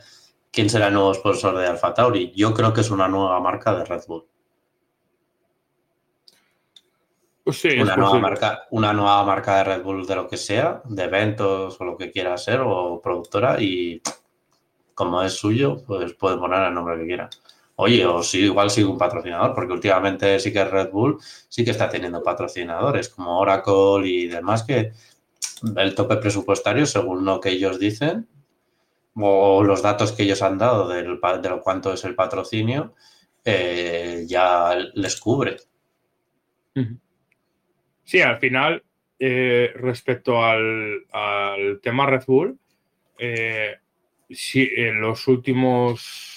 ¿quién 0.51 0.69
será 0.69 0.87
el 0.87 0.93
nuevo 0.93 1.13
sponsor 1.13 1.57
de 1.57 1.67
Alfa 1.67 1.93
Tauri? 1.93 2.33
Yo 2.35 2.53
creo 2.53 2.71
que 2.71 2.81
es 2.81 2.91
una 2.91 3.07
nueva 3.07 3.39
marca 3.39 3.73
de 3.73 3.85
Red 3.85 4.03
Bull. 4.07 4.25
Pues 7.43 7.61
sí, 7.61 7.79
una, 7.79 7.95
nueva 7.95 8.19
marca, 8.19 8.67
una 8.71 8.91
nueva 8.91 9.23
marca 9.23 9.57
de 9.57 9.63
Red 9.63 9.83
Bull 9.83 10.05
de 10.05 10.15
lo 10.15 10.27
que 10.27 10.35
sea, 10.35 10.81
de 10.83 11.03
eventos 11.05 11.79
o 11.79 11.85
lo 11.85 11.95
que 11.95 12.11
quiera 12.11 12.37
ser, 12.37 12.59
o 12.61 13.01
productora, 13.01 13.61
y 13.61 14.01
como 14.93 15.21
es 15.21 15.33
suyo, 15.33 15.77
pues 15.85 16.13
puede 16.13 16.37
poner 16.37 16.63
el 16.63 16.73
nombre 16.73 16.99
que 16.99 17.05
quiera. 17.05 17.29
Oye, 17.79 18.05
o 18.07 18.23
sí, 18.23 18.39
igual 18.39 18.71
sigue 18.71 18.87
un 18.87 18.97
patrocinador, 18.97 19.53
porque 19.53 19.73
últimamente 19.73 20.39
sí 20.39 20.51
que 20.51 20.65
Red 20.65 20.89
Bull 20.89 21.19
sí 21.47 21.63
que 21.63 21.71
está 21.71 21.87
teniendo 21.87 22.23
patrocinadores, 22.23 23.09
como 23.09 23.37
Oracle 23.37 24.07
y 24.07 24.27
demás, 24.27 24.63
que 24.63 24.93
el 25.75 25.93
tope 25.93 26.17
presupuestario, 26.17 26.87
según 26.87 27.23
lo 27.23 27.39
que 27.39 27.49
ellos 27.49 27.77
dicen, 27.77 28.27
o 29.13 29.63
los 29.63 29.83
datos 29.83 30.11
que 30.11 30.23
ellos 30.23 30.41
han 30.41 30.57
dado 30.57 30.87
del, 30.87 31.19
de 31.41 31.49
lo 31.49 31.61
cuánto 31.61 31.93
es 31.93 32.03
el 32.03 32.15
patrocinio, 32.15 32.95
eh, 33.45 34.25
ya 34.27 34.75
les 34.95 35.19
cubre. 35.19 35.57
Sí, 38.03 38.21
al 38.21 38.39
final, 38.39 38.83
eh, 39.19 39.71
respecto 39.75 40.43
al, 40.43 41.05
al 41.11 41.79
tema 41.81 42.07
Red 42.07 42.23
Bull, 42.25 42.57
eh, 43.19 43.75
sí, 44.31 44.67
en 44.75 44.99
los 44.99 45.27
últimos 45.27 46.36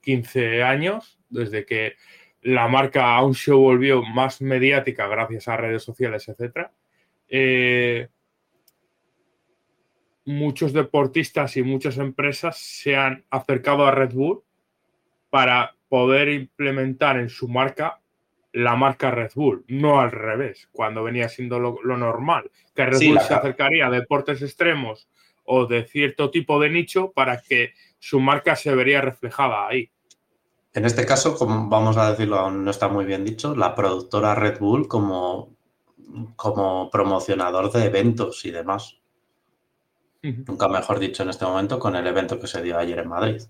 15 0.00 0.62
años, 0.62 1.18
desde 1.28 1.64
que 1.66 1.94
la 2.42 2.68
marca 2.68 3.14
aún 3.16 3.34
se 3.34 3.52
volvió 3.52 4.02
más 4.02 4.40
mediática 4.40 5.06
gracias 5.08 5.48
a 5.48 5.56
redes 5.56 5.82
sociales, 5.82 6.28
etcétera, 6.28 6.72
eh, 7.28 8.08
muchos 10.24 10.72
deportistas 10.72 11.56
y 11.56 11.62
muchas 11.62 11.98
empresas 11.98 12.58
se 12.58 12.96
han 12.96 13.24
acercado 13.30 13.86
a 13.86 13.90
Red 13.90 14.12
Bull 14.12 14.42
para 15.30 15.74
poder 15.88 16.28
implementar 16.28 17.18
en 17.18 17.28
su 17.30 17.48
marca 17.48 18.00
la 18.52 18.76
marca 18.76 19.10
Red 19.10 19.30
Bull, 19.34 19.64
no 19.68 20.00
al 20.00 20.10
revés, 20.10 20.68
cuando 20.72 21.02
venía 21.04 21.28
siendo 21.28 21.58
lo, 21.58 21.78
lo 21.82 21.96
normal, 21.96 22.50
que 22.74 22.86
Red 22.86 22.98
Sí, 22.98 23.08
Bull 23.08 23.20
se 23.20 23.28
ca- 23.28 23.36
acercaría 23.38 23.86
a 23.86 23.90
deportes 23.90 24.42
extremos 24.42 25.08
o 25.44 25.66
de 25.66 25.84
cierto 25.86 26.30
tipo 26.30 26.60
de 26.60 26.70
nicho 26.70 27.12
para 27.12 27.40
que 27.40 27.72
su 27.98 28.20
marca 28.20 28.56
se 28.56 28.74
vería 28.74 29.00
reflejada 29.00 29.66
ahí. 29.68 29.90
En 30.74 30.84
este 30.84 31.06
caso, 31.06 31.36
como 31.36 31.68
vamos 31.68 31.96
a 31.96 32.10
decirlo, 32.10 32.36
aún 32.36 32.64
no 32.64 32.70
está 32.70 32.88
muy 32.88 33.04
bien 33.04 33.24
dicho, 33.24 33.54
la 33.56 33.74
productora 33.74 34.34
Red 34.34 34.60
Bull 34.60 34.86
como, 34.86 35.56
como 36.36 36.90
promocionador 36.90 37.72
de 37.72 37.86
eventos 37.86 38.44
y 38.44 38.50
demás. 38.50 38.98
Nunca 40.22 40.68
mejor 40.68 40.98
dicho 40.98 41.22
en 41.22 41.30
este 41.30 41.44
momento 41.44 41.78
con 41.78 41.94
el 41.96 42.06
evento 42.06 42.38
que 42.38 42.46
se 42.46 42.62
dio 42.62 42.76
ayer 42.78 42.98
en 42.98 43.08
Madrid. 43.08 43.42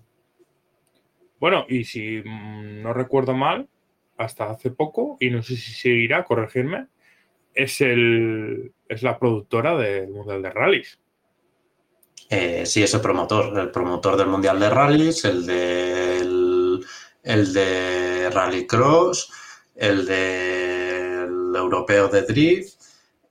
Bueno, 1.39 1.65
y 1.67 1.83
si 1.85 2.21
mm, 2.23 2.81
no 2.81 2.93
recuerdo 2.93 3.33
mal, 3.33 3.69
hasta 4.17 4.49
hace 4.49 4.71
poco, 4.71 5.17
y 5.19 5.29
no 5.29 5.41
sé 5.41 5.55
si 5.55 5.71
seguirá, 5.71 6.25
corregirme, 6.25 6.87
es, 7.53 7.81
el, 7.81 8.73
es 8.87 9.03
la 9.03 9.17
productora 9.17 9.77
del 9.77 10.09
Mundial 10.09 10.41
de 10.41 10.49
Rallys. 10.51 10.98
Eh, 12.29 12.65
sí, 12.65 12.83
ese 12.83 12.99
promotor, 12.99 13.57
el 13.57 13.71
promotor 13.71 14.15
del 14.15 14.27
Mundial 14.27 14.59
de 14.59 14.69
Rallys, 14.69 15.25
el 15.25 15.45
del 15.45 16.85
el 17.23 17.53
de 17.53 18.29
Rallycross, 18.31 19.31
el 19.75 20.05
del 20.05 21.55
Europeo 21.55 22.07
de 22.07 22.21
Drift. 22.23 22.79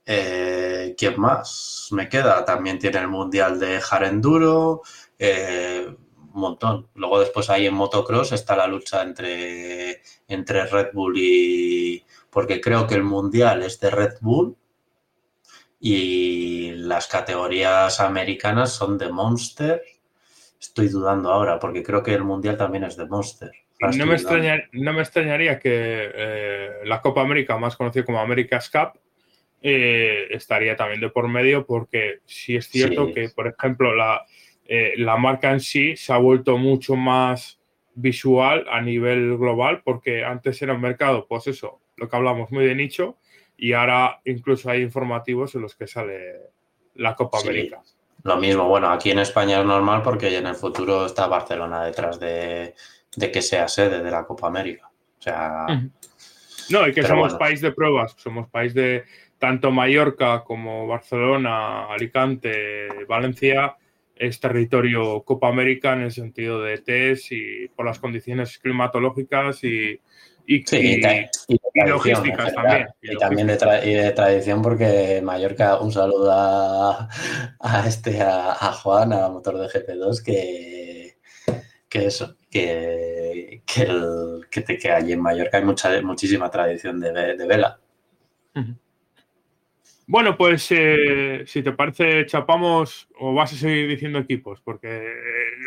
eh, 0.05 0.95
¿Quién 0.97 1.19
más 1.19 1.87
me 1.91 2.09
queda? 2.09 2.43
También 2.45 2.79
tiene 2.79 2.99
el 2.99 3.07
Mundial 3.07 3.59
de 3.59 3.79
Jarenduro. 3.81 4.81
eh, 5.17 5.87
un 6.33 6.41
montón. 6.41 6.89
Luego 6.95 7.19
después 7.19 7.49
ahí 7.49 7.65
en 7.67 7.73
motocross 7.73 8.31
está 8.33 8.55
la 8.55 8.67
lucha 8.67 9.01
entre, 9.01 10.01
entre 10.27 10.65
Red 10.65 10.89
Bull 10.93 11.17
y... 11.17 12.05
Porque 12.29 12.61
creo 12.61 12.85
que 12.87 12.95
el 12.95 13.03
Mundial 13.03 13.63
es 13.63 13.79
de 13.79 13.89
Red 13.89 14.13
Bull 14.21 14.55
y 15.79 16.71
las 16.75 17.07
categorías 17.07 17.99
americanas 17.99 18.73
son 18.73 18.97
de 18.97 19.09
Monster. 19.11 19.81
Estoy 20.59 20.89
dudando 20.89 21.31
ahora 21.31 21.57
porque 21.59 21.83
creo 21.83 22.03
que 22.03 22.13
el 22.13 22.23
Mundial 22.23 22.57
también 22.57 22.83
es 22.83 22.97
de 22.97 23.05
Monster. 23.07 23.51
No 23.79 23.87
me, 23.89 23.97
dudando. 23.97 24.13
extraña- 24.15 24.69
no 24.73 24.91
me 24.93 25.01
extrañaría 25.01 25.57
que 25.59 25.69
eh, 26.13 26.69
la 26.83 27.01
Copa 27.01 27.21
América, 27.21 27.57
más 27.57 27.77
conocida 27.77 28.03
como 28.03 28.19
America's 28.19 28.69
Cup, 28.69 28.99
eh, 29.61 30.27
estaría 30.31 30.75
también 30.75 30.99
de 31.01 31.09
por 31.09 31.27
medio 31.29 31.65
porque 31.65 32.19
sí 32.25 32.55
es 32.57 32.67
cierto 32.67 33.07
Sí. 33.07 33.13
que, 33.13 33.29
por 33.29 33.47
ejemplo, 33.47 33.95
la, 33.95 34.25
eh, 34.65 34.93
la 34.97 35.15
marca 35.17 35.51
en 35.51 35.59
sí 35.61 35.95
se 35.95 36.11
ha 36.13 36.17
vuelto 36.17 36.57
mucho 36.57 36.95
más 36.97 37.59
visual 37.95 38.65
a 38.69 38.81
nivel 38.81 39.37
global 39.37 39.81
porque 39.83 40.23
antes 40.23 40.61
era 40.61 40.73
un 40.73 40.81
mercado, 40.81 41.25
pues 41.27 41.47
eso, 41.47 41.81
lo 41.97 42.07
que 42.09 42.15
hablamos, 42.15 42.51
muy 42.51 42.65
de 42.65 42.75
nicho 42.75 43.17
y 43.59 43.73
ahora 43.73 44.21
incluso 44.25 44.69
hay 44.69 44.81
informativos 44.81 45.53
en 45.55 45.61
los 45.61 45.75
que 45.75 45.87
sale 45.87 46.51
la 46.95 47.15
Copa 47.15 47.39
Sí. 47.39 47.49
América. 47.49 47.81
Lo 48.23 48.37
mismo, 48.37 48.67
bueno, 48.67 48.91
aquí 48.91 49.11
en 49.11 49.19
España 49.19 49.59
es 49.59 49.65
normal 49.65 50.01
porque 50.03 50.35
en 50.35 50.47
el 50.47 50.55
futuro 50.55 51.05
está 51.05 51.27
Barcelona 51.27 51.85
detrás 51.85 52.19
de, 52.19 52.75
de 53.15 53.31
que 53.31 53.41
sea 53.41 53.67
sede 53.67 54.03
de 54.03 54.11
la 54.11 54.25
Copa 54.25 54.47
América. 54.47 54.89
O 55.17 55.21
sea. 55.21 55.65
No, 56.69 56.87
y 56.87 56.93
que 56.93 57.03
somos 57.03 57.31
bueno. 57.31 57.37
país 57.39 57.61
de 57.61 57.71
pruebas, 57.71 58.15
somos 58.17 58.47
país 58.49 58.73
de 58.73 59.05
tanto 59.39 59.71
Mallorca 59.71 60.43
como 60.43 60.85
Barcelona, 60.85 61.85
Alicante, 61.85 63.05
Valencia, 63.07 63.77
es 64.15 64.39
territorio 64.39 65.23
Copa 65.23 65.47
América 65.47 65.93
en 65.93 66.01
el 66.01 66.11
sentido 66.11 66.61
de 66.61 66.77
test 66.79 67.31
y 67.31 67.69
por 67.69 67.85
las 67.85 67.99
condiciones 67.99 68.59
climatológicas 68.59 69.63
y, 69.63 69.99
y, 70.55 70.63
sí, 70.65 70.77
y- 70.77 70.93
y, 70.95 71.01
ta- 71.01 71.13
y 71.13 71.19
de 71.19 71.27
y 71.47 71.57
tradición 71.59 71.89
logísticas 71.89 72.53
también, 72.55 72.87
y 73.01 73.11
Y, 73.13 73.17
también 73.17 73.47
de, 73.47 73.57
tra- 73.59 73.85
y 73.85 73.93
de 73.93 74.11
tradición 74.11 74.61
porque 74.63 75.21
Mallorca, 75.23 75.77
un 75.79 75.91
saludo 75.91 76.31
a, 76.31 77.07
a 77.59 77.87
este, 77.87 78.19
a, 78.21 78.51
a 78.53 78.73
Juan, 78.73 79.13
a 79.13 79.29
motor 79.29 79.59
de 79.59 79.67
GP2, 79.67 80.23
que, 80.23 81.17
que 81.87 82.05
eso, 82.07 82.35
que, 82.49 83.61
que, 83.65 83.81
el- 83.83 84.47
que, 84.49 84.61
te, 84.61 84.77
que 84.79 84.91
allí 84.91 85.13
en 85.13 85.21
Mallorca 85.21 85.57
hay 85.57 85.63
mucha, 85.65 86.01
muchísima 86.01 86.49
tradición 86.49 86.99
de, 86.99 87.11
ve- 87.11 87.37
de 87.37 87.45
vela. 87.47 87.79
Bueno, 90.07 90.35
pues 90.35 90.67
eh, 90.71 91.43
si 91.45 91.61
te 91.61 91.71
parece, 91.73 92.25
chapamos 92.25 93.07
o 93.19 93.31
vas 93.35 93.53
a 93.53 93.55
seguir 93.55 93.87
diciendo 93.87 94.17
equipos, 94.17 94.59
porque 94.61 94.87
eh, 94.97 95.11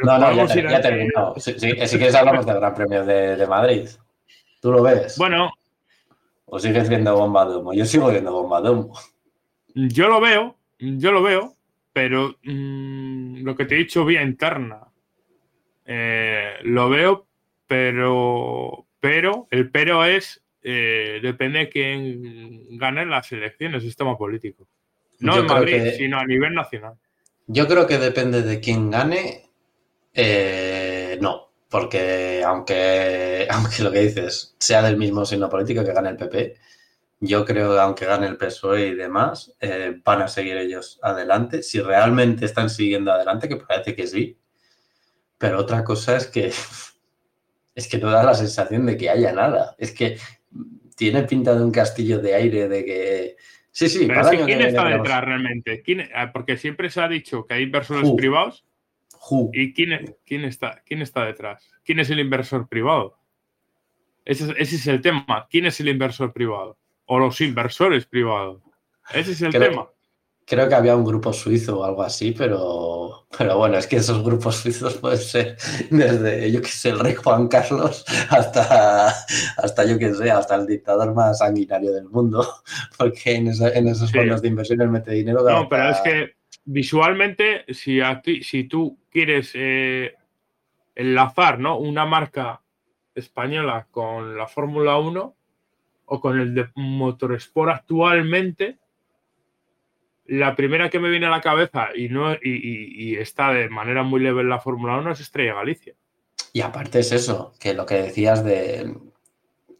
No, 0.02 0.18
no, 0.18 0.34
ya, 0.34 0.52
te- 0.52 0.62
ya 0.62 0.80
terminado. 0.80 1.38
Si, 1.38 1.52
si- 1.52 1.60
si 1.60 1.68
quieres 1.98 2.14
hablamos 2.16 2.44
del 2.44 2.56
Gran 2.56 2.74
Premio 2.74 3.04
de, 3.04 3.36
de 3.36 3.46
Madrid. 3.46 3.88
¿Tú 4.62 4.70
lo 4.70 4.80
ves? 4.80 5.18
Bueno, 5.18 5.52
¿O 6.46 6.58
sigues 6.60 6.88
viendo 6.88 7.16
bomba 7.16 7.44
de 7.44 7.56
humo? 7.56 7.72
Yo 7.74 7.84
sigo 7.84 8.08
viendo 8.10 8.32
bomba 8.32 8.60
de 8.62 8.70
humo. 8.70 8.92
Yo 9.74 10.08
lo 10.08 10.20
veo, 10.20 10.56
yo 10.78 11.10
lo 11.10 11.20
veo, 11.22 11.56
pero 11.92 12.36
mm, 12.44 13.42
lo 13.42 13.56
que 13.56 13.64
te 13.64 13.74
he 13.74 13.78
dicho 13.78 14.04
vía 14.04 14.22
interna. 14.22 14.82
Eh, 15.84 16.58
lo 16.62 16.88
veo, 16.90 17.26
pero, 17.66 18.86
pero, 19.00 19.48
el 19.50 19.68
pero 19.70 20.04
es, 20.04 20.44
eh, 20.62 21.18
depende 21.22 21.58
de 21.60 21.68
quién 21.68 22.78
gane 22.78 23.04
las 23.04 23.32
elecciones, 23.32 23.82
sistema 23.82 24.16
político. 24.16 24.68
No 25.20 25.34
Yo 25.34 25.40
en 25.40 25.46
Madrid, 25.46 25.72
que- 25.82 25.90
sino 25.92 26.18
a 26.18 26.24
nivel 26.24 26.54
nacional. 26.54 26.94
Yo 27.48 27.66
creo 27.66 27.86
que 27.88 27.98
depende 27.98 28.42
de 28.42 28.60
quién 28.60 28.90
gane. 28.90 29.48
eh, 30.14 31.18
no, 31.22 31.51
porque 31.72 32.44
aunque, 32.46 33.48
aunque 33.50 33.82
lo 33.82 33.90
que 33.90 34.00
dices 34.00 34.54
sea 34.60 34.82
del 34.82 34.98
mismo 34.98 35.24
signo 35.24 35.48
político 35.48 35.82
que 35.84 35.92
gane 35.94 36.10
el 36.10 36.16
PP, 36.16 36.54
yo 37.20 37.44
creo 37.44 37.72
que 37.74 37.80
aunque 37.80 38.04
gane 38.04 38.26
el 38.26 38.36
PSOE 38.36 38.88
y 38.88 38.94
demás, 38.94 39.54
eh, 39.60 39.98
van 40.04 40.22
a 40.22 40.28
seguir 40.28 40.56
ellos 40.58 40.98
adelante. 41.02 41.62
Si 41.62 41.80
realmente 41.80 42.44
están 42.44 42.68
siguiendo 42.68 43.10
adelante, 43.12 43.48
que 43.48 43.56
parece 43.56 43.96
que 43.96 44.06
sí. 44.06 44.36
Pero 45.38 45.58
otra 45.60 45.82
cosa 45.82 46.16
es 46.16 46.26
que 46.26 46.52
es 47.74 47.88
que 47.88 47.98
no 47.98 48.10
da 48.10 48.22
la 48.22 48.34
sensación 48.34 48.84
de 48.86 48.96
que 48.96 49.08
haya 49.08 49.32
nada. 49.32 49.74
Es 49.78 49.92
que 49.92 50.18
tiene 50.96 51.22
pinta 51.22 51.54
de 51.54 51.64
un 51.64 51.70
castillo 51.72 52.18
de 52.20 52.34
aire 52.34 52.68
de 52.68 52.84
que. 52.84 53.36
Sí, 53.70 53.88
sí, 53.88 54.06
Pero 54.06 54.20
para 54.20 54.34
es 54.34 54.38
que 54.40 54.44
¿quién 54.44 54.58
que 54.58 54.68
está 54.68 54.88
detrás 54.88 55.24
realmente? 55.24 55.82
¿Quién- 55.82 56.10
ah, 56.14 56.30
porque 56.32 56.58
siempre 56.58 56.90
se 56.90 57.00
ha 57.00 57.08
dicho 57.08 57.46
que 57.46 57.54
hay 57.54 57.62
inversores 57.62 58.08
Uh. 58.10 58.16
privados. 58.16 58.66
¿Y 59.52 59.72
quién, 59.72 60.16
quién, 60.26 60.44
está, 60.44 60.82
quién 60.84 61.00
está 61.02 61.24
detrás? 61.24 61.70
¿Quién 61.84 62.00
es 62.00 62.10
el 62.10 62.20
inversor 62.20 62.68
privado? 62.68 63.18
Ese, 64.24 64.44
es- 64.44 64.54
ese 64.58 64.76
es 64.76 64.86
el 64.86 65.00
tema. 65.00 65.46
¿Quién 65.50 65.66
es 65.66 65.78
el 65.80 65.88
inversor 65.88 66.32
privado? 66.32 66.78
O 67.06 67.18
los 67.18 67.40
inversores 67.40 68.06
privados. 68.06 68.62
Ese 69.12 69.32
es 69.32 69.42
el 69.42 69.52
Creo- 69.52 69.70
tema. 69.70 69.88
Creo 70.44 70.68
que 70.68 70.74
había 70.74 70.96
un 70.96 71.04
grupo 71.04 71.32
suizo 71.32 71.78
o 71.80 71.84
algo 71.84 72.02
así, 72.02 72.32
pero, 72.36 73.28
pero 73.38 73.58
bueno, 73.58 73.78
es 73.78 73.86
que 73.86 73.96
esos 73.96 74.24
grupos 74.24 74.56
suizos 74.56 74.94
pueden 74.96 75.18
ser 75.18 75.56
desde, 75.88 76.50
yo 76.50 76.60
qué 76.60 76.68
sé, 76.68 76.88
el 76.90 76.98
rey 76.98 77.14
Juan 77.14 77.46
Carlos 77.46 78.04
hasta, 78.28 79.08
hasta 79.56 79.84
yo 79.84 79.98
qué 80.00 80.12
sé, 80.14 80.32
hasta 80.32 80.56
el 80.56 80.66
dictador 80.66 81.14
más 81.14 81.38
sanguinario 81.38 81.92
del 81.92 82.08
mundo, 82.08 82.44
porque 82.98 83.36
en, 83.36 83.48
esa- 83.48 83.70
en 83.70 83.86
esos 83.86 84.10
Sí. 84.10 84.18
fondos 84.18 84.42
de 84.42 84.48
inversiones 84.48 84.88
mete 84.90 85.12
dinero. 85.12 85.48
No, 85.48 85.68
pero 85.68 85.90
es 85.90 86.00
que 86.00 86.32
visualmente, 86.64 87.64
si, 87.72 88.00
a 88.00 88.20
ti, 88.20 88.42
si 88.42 88.64
tú 88.64 88.98
quieres 89.10 89.52
eh, 89.54 90.14
enlazar, 90.94 91.58
¿no? 91.58 91.78
Una 91.78 92.06
marca 92.06 92.62
española 93.14 93.86
con 93.90 94.36
la 94.36 94.46
Fórmula 94.46 94.98
1 94.98 95.36
o 96.06 96.20
con 96.20 96.40
el 96.40 96.54
de 96.54 96.68
Motorsport 96.74 97.72
actualmente, 97.72 98.78
la 100.26 100.54
primera 100.54 100.88
que 100.88 100.98
me 100.98 101.10
viene 101.10 101.26
a 101.26 101.30
la 101.30 101.40
cabeza 101.40 101.88
y, 101.94 102.08
no, 102.08 102.32
y, 102.34 103.16
está 103.16 103.52
de 103.52 103.68
manera 103.68 104.02
muy 104.02 104.20
leve 104.20 104.42
en 104.42 104.48
la 104.48 104.60
Fórmula 104.60 104.96
1 104.98 105.12
es 105.12 105.20
Estrella 105.20 105.54
Galicia. 105.54 105.94
Y 106.52 106.60
aparte 106.60 107.00
es 107.00 107.12
eso, 107.12 107.54
que 107.58 107.74
lo 107.74 107.86
que 107.86 107.96
decías 107.96 108.44
de 108.44 108.94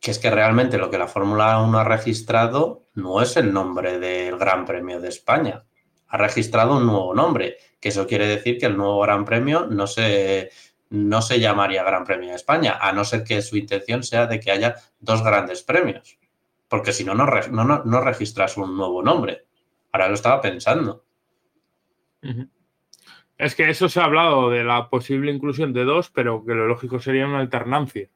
que 0.01 0.11
es 0.11 0.19
que 0.19 0.31
realmente 0.31 0.79
lo 0.79 0.91
que 0.91 0.99
la 0.99 1.07
Fórmula 1.07 1.63
1 1.63 1.79
ha 1.79 1.85
registrado 1.85 2.89
no 2.95 3.23
es 3.23 3.37
el 3.37 3.53
nombre 3.53 4.01
del 4.01 4.37
Gran 4.37 4.65
Premio 4.65 5.01
de 5.01 5.09
España. 5.09 5.65
Ha 6.13 6.19
registrado 6.19 6.77
un 6.77 6.87
nuevo 6.87 7.15
nombre, 7.15 7.57
que 7.81 7.89
eso 7.89 8.07
quiere 8.07 8.27
decir 8.27 8.59
que 8.59 8.67
el 8.67 8.77
nuevo 8.77 9.01
Gran 9.01 9.25
Premio 9.25 9.67
no 9.67 9.87
se, 9.87 10.51
no 10.91 11.23
se 11.23 11.41
llamaría 11.41 11.83
Gran 11.85 12.05
Premio 12.05 12.29
de 12.29 12.37
España, 12.37 12.77
a 12.79 12.93
no 12.93 13.03
ser 13.03 13.25
que 13.25 13.41
su 13.41 13.57
intención 13.57 14.03
sea 14.03 14.27
de 14.27 14.39
que 14.39 14.51
haya 14.51 14.77
dos 15.01 15.25
grandes 15.25 15.63
premios. 15.63 16.19
Porque 16.69 16.93
si 16.93 17.03
no, 17.03 17.15
no, 17.15 17.27
no, 17.27 18.01
registras 18.03 18.59
un 18.59 18.77
nuevo 18.77 19.03
nombre. 19.03 19.47
Ahora 19.91 20.09
lo 20.09 20.15
estaba 20.15 20.43
pensando. 20.43 21.03
Es 23.39 23.55
que 23.55 23.71
eso 23.71 23.89
se 23.89 23.99
ha 23.99 24.05
hablado 24.05 24.51
de 24.51 24.65
la 24.65 24.91
posible 24.91 25.33
inclusión 25.33 25.73
de 25.73 25.85
dos, 25.85 26.11
pero 26.11 26.45
que 26.45 26.53
lo 26.53 26.69
lógico 26.69 27.01
sería 27.01 27.27
una 27.27 27.41
alternancia. 27.41 28.11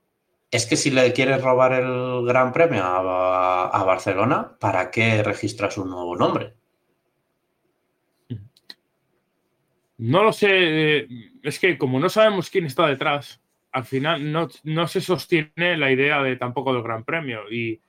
Es 0.50 0.66
que 0.66 0.76
si 0.76 0.90
le 0.90 1.14
quieres 1.14 1.42
robar 1.42 1.72
el 1.72 2.26
Gran 2.26 2.52
Premio 2.52 2.82
a, 2.84 3.84
Barcelona, 3.86 4.56
¿para 4.60 4.90
qué 4.90 5.22
registras 5.22 5.78
un 5.78 5.88
nuevo 5.88 6.14
nombre? 6.14 6.54
No 9.98 10.22
lo 10.22 10.32
sé. 10.32 10.48
Eh, 10.50 11.08
es 11.42 11.58
que 11.58 11.78
como 11.78 11.98
no 12.00 12.08
sabemos 12.08 12.50
quién 12.50 12.66
está 12.66 12.86
detrás, 12.86 13.40
al 13.72 13.84
final 13.84 14.32
no, 14.32 14.48
no 14.64 14.88
se 14.88 15.00
sostiene 15.00 15.76
la 15.76 15.90
idea 15.90 16.22
de 16.22 16.36
tampoco 16.36 16.72
del 16.72 16.82
Gran 16.82 17.04
Premio. 17.04 17.50
Y 17.50 17.80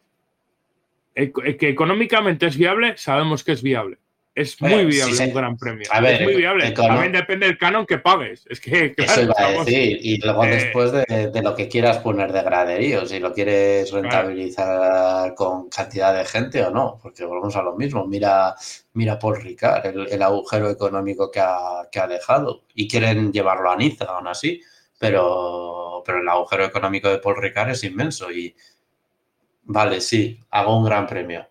que 1.16 1.70
económicamente 1.70 2.46
es 2.46 2.58
viable, 2.58 2.98
sabemos 2.98 3.44
que 3.44 3.54
es 3.54 3.64
viable. 3.64 3.98
Es 4.38 4.62
muy 4.62 4.86
viable 4.86 5.26
un 5.26 5.34
gran 5.34 5.58
premio. 5.58 5.90
es 5.92 6.22
muy 6.22 6.36
viable. 6.36 6.70
También 6.70 7.12
depende 7.12 7.48
del 7.48 7.58
canon 7.58 7.88
que 7.88 7.98
pagues. 7.98 8.46
Es 8.48 8.62
que, 8.62 8.94
Eso 8.98 9.24
iba 9.24 9.34
a 9.36 9.50
decir. 9.50 9.98
Y 10.00 10.22
luego 10.22 10.46
eh, 10.46 10.50
después 10.50 10.92
de, 10.92 11.42
lo 11.42 11.56
que 11.56 11.68
quieras 11.68 11.98
poner 11.98 12.32
de 12.32 12.44
graderío, 12.44 13.08
si 13.08 13.18
lo 13.18 13.34
quieres 13.34 13.92
rentabilizar 13.92 15.34
con 15.34 15.70
cantidad 15.70 16.16
de 16.16 16.24
gente 16.24 16.64
o 16.64 16.70
no, 16.70 17.00
porque 17.02 17.26
volvemos 17.26 17.56
a 17.56 17.64
lo 17.64 17.76
mismo. 17.76 18.06
Mira, 18.06 18.54
mira 18.94 19.18
Paul 19.18 19.42
Ricard, 19.42 19.88
el, 19.88 20.22
agujero 20.22 20.70
económico 20.70 21.32
que 21.32 21.40
ha, 21.40 21.88
que 21.92 22.00
ha, 22.00 22.06
dejado. 22.06 22.66
Y 22.76 22.88
quieren 22.88 23.34
llevarlo 23.34 23.72
a 23.72 23.76
Niza, 23.76 24.06
aún 24.06 24.28
así. 24.28 24.62
Pero, 25.00 26.04
pero 26.06 26.20
el 26.22 26.30
agujero 26.30 26.64
económico 26.64 27.10
de 27.10 27.18
Paul 27.18 27.42
Ricard 27.42 27.72
es 27.72 27.84
inmenso. 27.84 28.32
Y 28.32 28.56
vale, 29.64 30.00
sí, 30.00 30.40
hago 30.52 30.78
un 30.78 30.86
gran 30.86 31.08
premio 31.08 31.48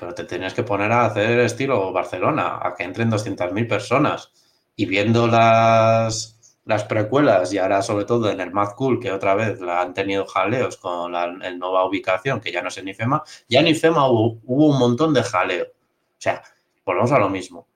pero 0.00 0.14
te 0.14 0.24
tenías 0.24 0.54
que 0.54 0.62
poner 0.62 0.90
a 0.92 1.04
hacer 1.04 1.40
estilo 1.40 1.92
Barcelona, 1.92 2.58
a 2.62 2.74
que 2.74 2.84
entren 2.84 3.10
200.000 3.10 3.68
personas. 3.68 4.32
Y 4.74 4.86
viendo 4.86 5.26
las, 5.26 6.58
las 6.64 6.84
precuelas 6.84 7.52
y 7.52 7.58
ahora 7.58 7.82
sobre 7.82 8.06
todo 8.06 8.30
en 8.30 8.40
el 8.40 8.50
Mad 8.50 8.70
Cool, 8.76 8.98
que 8.98 9.12
otra 9.12 9.34
vez 9.34 9.60
la 9.60 9.82
han 9.82 9.92
tenido 9.92 10.24
jaleos 10.24 10.78
con 10.78 11.12
la 11.12 11.26
nueva 11.26 11.84
ubicación, 11.84 12.40
que 12.40 12.50
ya 12.50 12.62
no 12.62 12.68
es 12.68 12.78
en 12.78 12.88
IFEMA, 12.88 13.22
ya 13.46 13.60
en 13.60 13.68
IFEMA 13.68 14.08
hubo, 14.08 14.40
un 14.46 14.78
montón 14.78 15.12
de 15.12 15.22
jaleo. 15.22 15.64
O 15.64 16.16
sea, 16.16 16.42
volvemos 16.82 17.12
a 17.12 17.18
lo 17.18 17.28
mismo. 17.28 17.68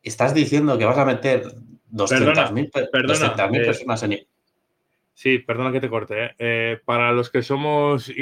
Estás 0.00 0.32
diciendo 0.32 0.78
que 0.78 0.84
vas 0.84 0.98
a 0.98 1.04
meter 1.04 1.42
200.000 1.92 2.70
eh, 2.72 3.66
personas 3.66 4.02
en 4.04 4.26
Sí, 5.12 5.40
perdona 5.40 5.72
que 5.72 5.80
te 5.80 5.88
corte. 5.88 6.24
¿eh? 6.24 6.30
Eh, 6.38 6.80
para 6.84 7.10
los 7.10 7.30
que 7.30 7.42
somos 7.42 8.12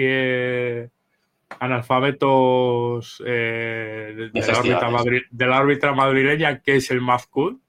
analfabetos 1.60 3.22
eh, 3.26 4.30
de, 4.32 5.46
la 5.46 5.60
órbita 5.60 5.92
madrileña, 5.92 6.60
que 6.60 6.76
es 6.76 6.90
el 6.90 7.00
Mad 7.00 7.22
Cool. 7.30 7.60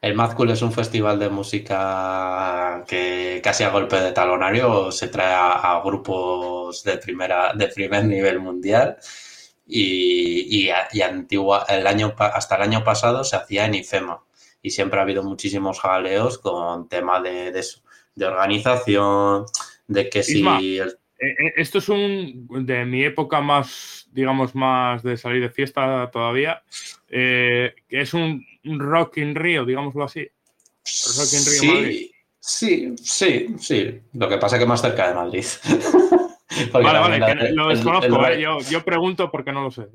El 0.00 0.14
Mad 0.14 0.34
Cool 0.34 0.50
es 0.50 0.62
un 0.62 0.72
festival 0.72 1.18
de 1.18 1.28
música 1.28 2.84
que 2.86 3.40
casi 3.42 3.64
a 3.64 3.70
golpe 3.70 3.96
de 3.96 4.12
talonario 4.12 4.92
se 4.92 5.08
trae 5.08 5.34
a, 5.34 5.80
grupos 5.84 6.84
de, 6.84 6.98
primera, 6.98 7.52
de 7.54 7.68
primer 7.68 8.04
nivel 8.04 8.38
mundial. 8.38 8.96
Y, 9.66 10.70
antigua, 11.02 11.66
el 11.68 11.86
año, 11.86 12.14
hasta 12.18 12.56
el 12.56 12.62
año 12.62 12.84
pasado 12.84 13.24
se 13.24 13.36
hacía 13.36 13.66
en 13.66 13.74
IFEMA. 13.74 14.22
Y 14.62 14.70
siempre 14.70 14.98
ha 14.98 15.02
habido 15.02 15.22
muchísimos 15.22 15.80
jaleos 15.80 16.38
con 16.38 16.88
tema 16.88 17.20
de, 17.20 17.52
de, 17.52 18.26
organización, 18.26 19.46
de 19.86 20.08
que 20.08 20.22
si... 20.22 20.78
Eh, 20.78 20.86
esto 21.18 21.78
es 21.78 21.88
un 21.88 22.46
de 22.64 22.84
mi 22.84 23.04
época 23.04 23.40
más, 23.40 24.08
digamos, 24.12 24.54
más 24.54 25.02
de 25.02 25.16
salir 25.16 25.42
de 25.42 25.50
fiesta 25.50 26.08
todavía, 26.12 26.62
eh, 27.08 27.74
es 27.88 28.14
un, 28.14 28.44
Rock 28.64 29.18
in 29.18 29.34
Rio, 29.34 29.64
digámoslo 29.64 30.04
así. 30.04 30.28
Rock 31.16 31.32
in 31.32 31.44
Rio 31.44 32.08
sí, 32.40 32.94
sí, 32.94 32.94
sí, 33.02 33.54
sí. 33.58 34.00
Lo 34.12 34.28
que 34.28 34.38
pasa 34.38 34.56
es 34.56 34.60
que 34.60 34.68
más 34.68 34.80
cerca 34.80 35.08
de 35.08 35.14
Madrid. 35.14 35.44
vale, 36.72 37.18
vale, 37.18 37.52
lo 37.52 37.68
desconozco, 37.68 38.26
¿eh? 38.26 38.40
yo, 38.40 38.84
pregunto 38.84 39.30
porque 39.30 39.52
no 39.52 39.62
lo 39.62 39.70
sé. 39.70 39.88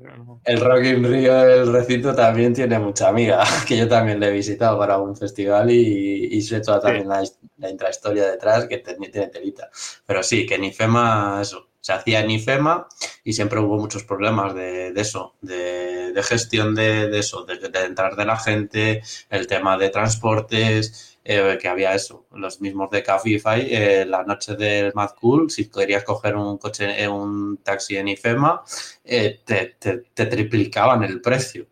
El 0.44 0.60
Rock 0.60 0.84
in 0.84 1.04
Rio, 1.04 1.42
el 1.42 1.72
recinto 1.72 2.14
también 2.14 2.52
tiene 2.52 2.78
mucha 2.78 3.08
amiga, 3.08 3.44
que 3.66 3.76
yo 3.76 3.88
también 3.88 4.20
le 4.20 4.28
he 4.28 4.32
visitado 4.32 4.78
para 4.78 4.98
un 4.98 5.16
festival 5.16 5.70
y, 5.70 6.28
y 6.32 6.42
sé 6.42 6.60
toda 6.60 6.80
también 6.80 7.08
la, 7.08 7.22
intrahistoria 7.68 8.30
detrás, 8.30 8.66
que 8.66 8.78
tiene, 8.78 9.28
telita. 9.28 9.70
Pero 10.06 10.22
sí, 10.22 10.46
que 10.46 10.56
en 10.56 10.64
IFEMA, 10.64 11.40
eso, 11.42 11.68
se 11.80 11.92
hacía 11.92 12.20
en 12.20 12.30
IFEMA 12.30 12.88
y 13.24 13.34
siempre 13.34 13.60
hubo 13.60 13.76
muchos 13.76 14.04
problemas 14.04 14.54
de, 14.54 14.92
eso, 14.96 15.34
de, 15.42 16.14
gestión 16.22 16.74
de, 16.74 17.18
eso, 17.18 17.44
de, 17.44 17.56
entrar 17.84 18.16
de 18.16 18.24
la 18.24 18.38
gente, 18.38 19.02
el 19.28 19.46
tema 19.46 19.76
de 19.76 19.90
transportes, 19.90 21.14
eh, 21.26 21.58
que 21.60 21.68
había 21.68 21.94
eso, 21.94 22.26
los 22.32 22.60
mismos 22.60 22.90
de 22.90 23.02
Cabify, 23.02 23.66
eh, 23.70 24.04
la 24.04 24.24
noche 24.24 24.56
del 24.56 24.92
Mad 24.94 25.12
Cool, 25.18 25.50
si 25.50 25.70
querías 25.70 26.04
coger 26.04 26.36
un 26.36 26.58
coche, 26.58 27.02
eh, 27.02 27.08
un 27.08 27.58
taxi 27.62 27.96
en 27.96 28.08
IFEMA, 28.08 28.62
te, 29.02 29.76
te, 29.78 30.26
triplicaban 30.26 31.02
el 31.02 31.22
precio. 31.22 31.66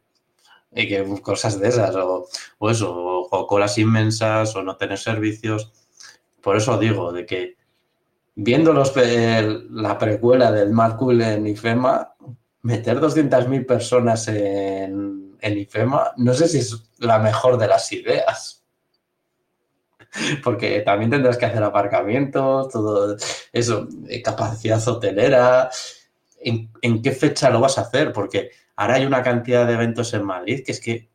Y 0.75 0.89
que 0.89 1.05
cosas 1.21 1.61
de 1.61 1.69
esas, 1.69 1.95
o, 1.97 2.27
eso, 2.71 2.95
o, 2.95 3.47
colas 3.47 3.77
inmensas, 3.77 4.57
o 4.57 4.63
no 4.63 4.77
tener 4.77 4.99
servicios. 4.99 5.71
Por 6.43 6.57
eso 6.57 6.77
digo, 6.79 7.13
de 7.13 7.25
que 7.25 7.57
viendo 8.35 8.73
los, 8.73 8.93
la 9.71 9.99
precuela 9.99 10.51
del 10.51 10.71
Mad 10.71 10.97
Cool 10.97 11.23
en 11.23 11.47
IFEMA, 11.47 12.15
meter 12.63 13.01
200.000 13.01 13.67
personas 13.67 14.29
en, 14.29 15.37
en 15.41 15.59
IFEMA, 15.59 16.13
no 16.17 16.35
sé 16.35 16.49
si 16.49 16.59
es 16.59 16.91
la 16.99 17.19
mejor 17.19 17.59
de 17.59 17.69
las 17.69 17.93
ideas 17.93 18.63
porque 20.45 20.81
también 20.81 21.11
tendrás 21.11 21.39
que 21.39 21.47
hacer 21.47 21.63
aparcamientos, 21.63 22.69
todo 22.69 23.17
eso, 23.53 23.89
eh, 24.09 24.23
capacidad 24.23 24.87
hotelera. 24.87 25.71
¿En, 26.41 27.03
qué 27.03 27.13
fecha 27.13 27.51
lo 27.51 27.61
vas 27.61 27.79
a 27.79 27.83
hacer? 27.83 28.13
Porque 28.13 28.51
ahora 28.77 28.95
hay 28.95 29.07
una 29.07 29.23
cantidad 29.23 29.67
de 29.67 29.75
eventos 29.75 30.13
en 30.15 30.25
Madrid 30.25 30.63
que 30.65 30.73
es 30.73 30.81
que 30.81 31.09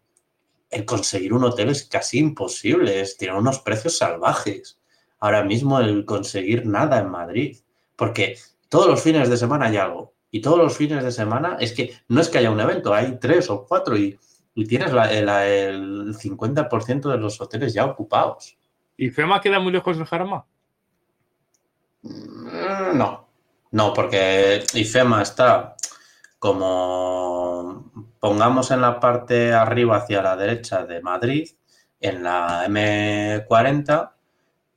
el 0.70 0.86
conseguir 0.86 1.34
un 1.34 1.44
hotel 1.44 1.70
es 1.70 1.86
casi 1.86 2.20
imposible, 2.20 3.02
es, 3.02 3.18
tiene 3.18 3.38
unos 3.38 3.60
precios 3.60 3.98
salvajes. 3.98 4.77
Ahora 5.20 5.44
mismo 5.44 5.80
el 5.80 6.06
conseguir 6.06 6.66
nada 6.66 7.00
en 7.00 7.10
Madrid, 7.10 7.58
porque 7.96 8.38
todos 8.70 8.88
los 8.88 9.02
fines 9.02 9.30
de 9.30 9.38
semana 9.38 9.66
hay 9.66 9.78
algo. 9.78 10.14
Y 10.30 10.42
todos 10.42 10.58
los 10.58 10.76
fines 10.76 11.04
de 11.04 11.12
semana 11.12 11.58
es 11.60 11.74
que 11.74 11.94
no 12.10 12.22
es 12.22 12.30
que 12.30 12.38
haya 12.38 12.52
un 12.52 12.60
evento, 12.60 12.94
hay 12.94 13.18
tres 13.20 13.50
o 13.50 13.66
cuatro 13.66 13.98
y, 13.98 14.20
tienes 14.68 14.92
el 14.92 16.16
50% 16.16 17.12
de 17.12 17.18
los 17.18 17.40
hoteles 17.40 17.74
ya 17.74 17.86
ocupados. 17.86 18.58
¿Y 18.98 19.12
FEMA 19.12 19.40
queda 19.40 19.60
muy 19.60 19.72
lejos 19.72 19.98
del 19.98 20.08
Jarama? 20.08 20.46
Mm, 22.02 22.98
no, 22.98 23.28
no, 23.72 23.94
porque 23.94 24.64
IFEMA 24.74 25.22
está 25.22 25.76
como, 26.40 27.92
pongamos 28.20 28.72
en 28.72 28.82
la 28.82 29.00
parte 29.00 29.54
arriba 29.54 29.98
hacia 29.98 30.22
la 30.22 30.36
derecha 30.36 30.86
de 30.86 31.02
Madrid, 31.02 31.50
en 32.00 32.24
la 32.24 32.66
M40, 32.68 34.12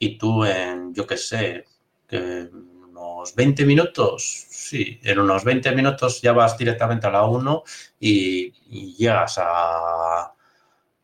y 0.00 0.16
tú 0.16 0.44
en, 0.44 0.94
yo 0.94 1.06
qué 1.06 1.16
sé, 1.18 1.66
unos 2.10 3.34
20 3.36 3.66
minutos, 3.66 4.46
sí, 4.48 4.98
en 5.04 5.20
unos 5.20 5.44
20 5.44 5.72
minutos 5.72 6.22
ya 6.22 6.32
vas 6.32 6.56
directamente 6.56 7.06
a 7.06 7.10
la 7.10 7.24
1 7.26 7.62
y, 8.00 8.50
llegas 8.96 9.38
a, 9.38 10.32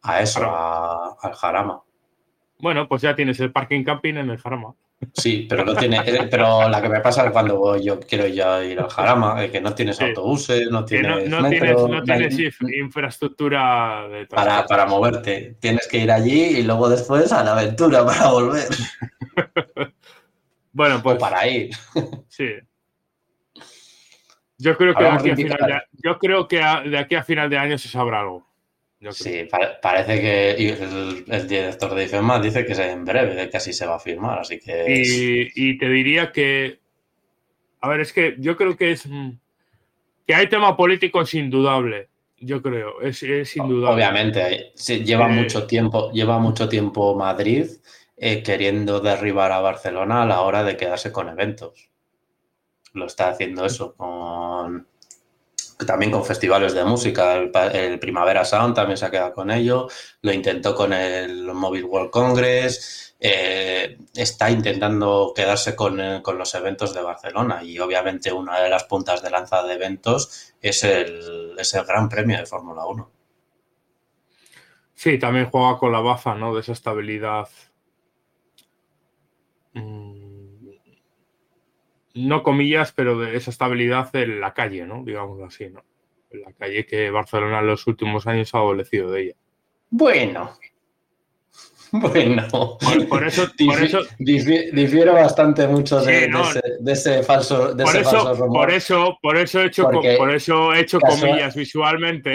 a 0.02 0.20
eso, 0.23 0.40
al 1.20 1.35
Jarama. 1.35 1.82
Bueno, 2.59 2.89
pues 2.89 3.02
ya 3.02 3.14
tienes 3.14 3.39
el 3.40 3.52
parking 3.52 3.85
camping 3.85 4.14
en 4.14 4.31
el 4.31 4.39
Jarama. 4.39 4.74
Sí, 5.12 5.47
pero 5.48 5.64
no 5.64 5.74
tiene, 5.74 5.98
eh, 6.06 6.27
pero 6.31 6.68
la 6.68 6.81
que 6.81 6.89
me 6.89 7.01
pasa 7.01 7.27
es 7.27 7.31
cuando 7.31 7.77
yo 7.77 8.01
quiero 8.01 8.27
ya 8.27 8.64
ir 8.64 8.81
al 8.81 8.89
Jarama, 8.89 9.44
eh, 9.44 9.51
que 9.51 9.60
no 9.60 9.74
tienes 9.74 10.01
autobuses, 10.01 10.70
no 10.70 10.85
tienes, 10.86 11.28
no, 11.28 11.48
tienes, 11.48 12.59
infraestructura 12.60 14.09
de 14.09 14.27
para, 14.27 14.64
para 14.66 14.86
moverte. 14.86 15.56
Tienes 15.60 15.86
que 15.89 15.98
ir 15.98 16.10
allí 16.10 16.59
y 16.59 16.62
luego 16.62 16.89
después 16.89 17.31
a 17.32 17.44
la 17.44 17.52
aventura 17.52 18.06
para 18.06 18.31
volver. 18.31 18.68
bueno, 20.73 21.02
pues. 21.02 21.16
O 21.16 21.18
para 21.18 21.47
ir. 21.47 21.70
Sí. 22.28 22.48
Yo 24.59 24.77
creo 24.78 24.94
que, 24.94 25.05
de 25.05 25.10
aquí, 25.10 25.31
a 25.31 25.36
final 25.36 25.59
de, 25.59 25.82
yo 25.93 26.18
creo 26.18 26.48
que 26.48 26.56
de 26.56 26.98
aquí 26.98 27.14
a 27.14 27.23
final 27.23 27.51
de 27.51 27.59
año 27.59 27.77
se 27.77 27.89
sabrá 27.89 28.20
algo. 28.20 28.45
Sí, 29.10 29.47
parece 29.82 30.20
que 30.20 30.51
el, 30.52 31.48
director 31.48 31.94
de 31.94 32.05
IFEMA 32.05 32.40
dice 32.40 32.64
que 32.64 32.73
en 32.73 33.05
breve, 33.05 33.51
que 33.51 33.56
así 33.56 33.73
se 33.73 33.86
va 33.86 33.97
a 33.97 34.01
firmar, 34.01 34.40
así 34.40 34.59
que... 34.59 35.51
Y, 35.55 35.78
te 35.78 35.89
diría 35.89 36.32
que... 36.32 36.81
A 37.81 37.89
ver, 37.89 38.01
es 38.01 38.12
que 38.12 38.36
yo 38.39 38.56
creo 38.56 38.77
que 38.77 38.93
es... 38.93 39.06
Mm, 39.06 39.32
que 40.27 40.35
hay 40.35 40.48
tema 40.48 40.77
político 40.77 41.20
es 41.20 41.35
indudable, 41.35 42.09
yo 42.39 42.62
creo, 42.62 43.01
es, 43.01 43.23
indudable. 43.56 43.94
Obviamente, 43.94 44.73
lleva, 45.05 45.31
eh, 45.31 45.43
mucho 45.43 45.66
tiempo, 45.66 46.10
lleva 46.10 46.39
mucho 46.39 46.68
tiempo 46.68 47.14
Madrid 47.14 47.66
eh, 48.16 48.43
queriendo 48.43 49.01
derribar 49.01 49.52
a 49.52 49.60
Barcelona 49.60 50.23
a 50.23 50.27
la 50.27 50.40
hora 50.40 50.64
de 50.64 50.77
quedarse 50.77 51.12
con 51.12 51.28
eventos. 51.28 51.90
Lo 52.94 53.06
está 53.06 53.28
haciendo 53.28 53.66
eso 53.66 53.94
con 53.94 54.89
también 55.85 56.11
con 56.11 56.24
festivales 56.24 56.73
de 56.74 56.85
música. 56.85 57.36
El, 57.36 57.98
Primavera 57.98 58.44
Sound 58.44 58.74
también 58.74 58.97
se 58.97 59.05
ha 59.07 59.11
quedado 59.11 59.32
con 59.32 59.51
ello. 59.51 59.89
Lo 60.23 60.32
intentó 60.32 60.74
con 60.74 60.93
el 60.93 61.53
Mobile 61.53 61.85
World 61.85 62.11
Congress. 62.11 63.15
Eh, 63.19 63.98
está 64.15 64.51
intentando 64.51 65.32
quedarse 65.35 65.74
con, 65.74 66.01
eh, 66.01 66.20
con, 66.23 66.39
los 66.39 66.55
eventos 66.55 66.94
de 66.94 67.03
Barcelona. 67.03 67.62
Y 67.62 67.78
obviamente 67.78 68.32
una 68.32 68.61
de 68.61 68.70
las 68.70 68.85
puntas 68.85 69.23
de 69.23 69.31
lanza 69.31 69.62
de 69.62 69.74
eventos 69.74 70.55
es 70.61 70.85
el, 70.85 71.55
es 71.59 71.74
el 71.74 71.85
Gran 71.85 72.09
Premio 72.09 72.39
de 72.39 72.47
Fórmula 72.47 72.86
1. 72.86 73.11
Sí, 74.94 75.19
también 75.19 75.51
juega 75.51 75.78
con 75.78 75.93
la 75.93 76.01
baza, 76.01 76.35
¿no? 76.35 76.55
De 76.55 76.61
esa 76.61 76.73
estabilidad. 76.73 77.48
Mm, 79.74 80.16
no 82.17 82.43
comillas, 82.43 82.93
pero 82.93 83.19
de 83.19 83.37
esa 83.37 83.51
estabilidad 83.51 84.15
en 84.17 84.41
la 84.41 84.55
calle, 84.55 84.87
¿no? 84.87 85.05
Digamos 85.05 85.41
así, 85.43 85.69
¿no? 85.69 85.85
En 86.31 86.41
la 86.43 86.53
calle 86.53 86.87
que 86.87 87.11
Barcelona 87.11 87.61
en 87.61 87.67
los 87.67 87.87
últimos 87.87 88.27
años 88.27 88.55
ha 88.55 88.59
adolecido 88.59 89.11
de 89.11 89.23
ella. 89.23 89.35
Bueno, 89.91 90.53
Bueno, 91.93 92.43
por, 93.09 93.27
eso, 93.27 93.47
difiero 94.19 95.15
bastante 95.15 95.67
mucho 95.69 96.01
de, 96.01 96.31
ese, 96.87 97.23
falso, 97.23 97.75
de 97.75 97.85
por 97.85 97.97
ese 97.97 98.09
eso, 98.09 98.35
rumor. 98.35 98.59
Por 98.59 98.71
eso, 98.71 99.19
por 99.23 99.37
eso 99.37 99.61
he 99.61 99.67
hecho, 99.67 99.89
por 100.19 100.35
eso 100.35 100.75
he 100.75 100.81
hecho 100.81 101.01
comillas 101.01 101.55
visualmente. 101.55 102.33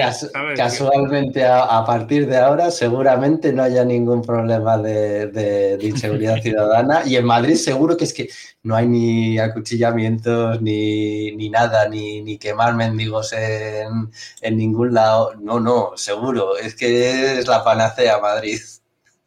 Casualmente, 0.56 1.46
a, 1.46 1.84
partir 1.86 2.28
de 2.28 2.38
ahora, 2.38 2.72
seguramente 2.72 3.52
no 3.52 3.64
haya 3.64 3.84
ningún 3.84 4.22
problema 4.22 4.78
de, 4.78 5.78
inseguridad 5.82 6.38
ciudadana. 6.42 7.02
Y 7.06 7.16
en 7.18 7.26
Madrid, 7.26 7.56
seguro 7.56 7.98
que 7.98 8.06
es 8.06 8.14
que 8.14 8.30
no 8.64 8.76
hay 8.76 8.88
ni 8.88 9.40
acuchillamientos, 9.40 10.62
ni, 10.62 11.36
ni 11.36 11.50
nada, 11.50 11.90
ni, 11.90 12.22
ni 12.22 12.38
quemar 12.38 12.76
mendigos 12.76 13.34
en, 13.34 14.12
en 14.42 14.58
ningún 14.58 14.94
lado. 14.94 15.34
No, 15.42 15.60
no, 15.60 15.92
seguro. 15.96 16.58
Es 16.58 16.76
que 16.76 17.40
es 17.40 17.48
la 17.48 17.64
panacea 17.64 18.20
Madrid. 18.20 18.60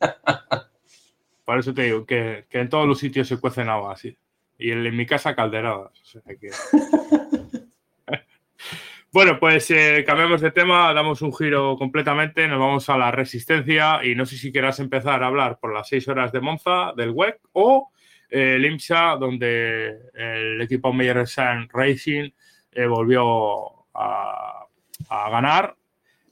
Por 1.44 1.58
eso 1.58 1.74
te 1.74 1.82
digo 1.82 2.06
que, 2.06 2.46
en 2.50 2.68
todos 2.68 2.86
los 2.86 2.98
sitios 2.98 3.28
se 3.28 3.38
cuecen 3.38 3.68
agua 3.68 3.92
así. 3.92 4.16
Y 4.58 4.70
en, 4.70 4.96
mi 4.96 5.04
casa 5.04 5.34
calderadas. 5.34 5.90
bueno, 9.12 9.38
pues 9.38 9.70
eh, 9.70 10.04
cambiamos 10.06 10.40
de 10.40 10.52
tema, 10.52 10.94
damos 10.94 11.20
un 11.22 11.34
giro 11.34 11.76
completamente, 11.76 12.48
nos 12.48 12.60
vamos 12.60 12.88
a 12.88 12.96
la 12.96 13.10
resistencia 13.10 14.04
y 14.04 14.14
no 14.14 14.24
sé 14.24 14.36
si 14.36 14.52
quieras 14.52 14.78
empezar 14.80 15.22
a 15.22 15.26
hablar 15.26 15.58
por 15.58 15.74
las 15.74 15.88
seis 15.88 16.08
horas 16.08 16.32
de 16.32 16.40
Monza, 16.40 16.92
del 16.96 17.10
WEC 17.10 17.40
o 17.52 17.90
eh, 18.30 18.54
el 18.56 18.64
IMSA, 18.64 19.16
donde 19.16 19.98
el 20.14 20.60
equipo 20.62 20.92
Meyer 20.92 21.26
Racing 21.72 22.30
eh, 22.72 22.86
volvió 22.86 23.86
a, 23.92 24.66
a 25.10 25.30
ganar 25.30 25.76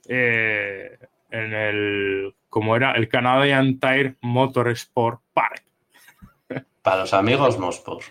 en 0.08 1.54
el 1.54 2.34
como 2.52 2.76
era 2.76 2.92
el 2.92 3.08
Canadian 3.08 3.80
Tire 3.80 4.16
Motorsport 4.20 5.22
Park. 5.32 5.62
Para 6.82 6.98
los 6.98 7.14
amigos 7.14 7.58
Mospor. 7.58 8.02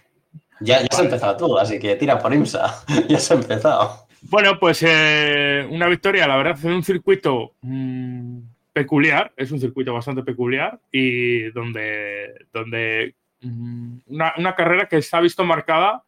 Ya, 0.59 0.79
ya 0.79 0.87
has 0.89 0.99
empezado 0.99 1.37
tú, 1.37 1.59
así 1.59 1.77
que 1.77 1.95
tira 1.95 2.17
por 2.17 2.33
IMSA. 2.33 2.83
ya 3.07 3.17
has 3.17 3.29
empezado. 3.29 4.07
Bueno, 4.23 4.57
pues 4.59 4.81
eh, 4.81 5.67
una 5.69 5.85
victoria, 5.87 6.27
la 6.27 6.37
verdad, 6.37 6.57
en 6.63 6.71
un 6.71 6.83
circuito 6.83 7.53
mm, 7.61 8.39
peculiar, 8.73 9.31
es 9.37 9.51
un 9.51 9.59
circuito 9.59 9.93
bastante 9.93 10.23
peculiar 10.23 10.79
y 10.91 11.51
donde, 11.51 12.47
donde 12.51 13.13
mm, 13.41 13.97
una, 14.07 14.33
una, 14.39 14.55
carrera 14.55 14.87
que 14.87 15.03
se 15.03 15.15
ha 15.15 15.21
visto 15.21 15.43
marcada 15.43 16.03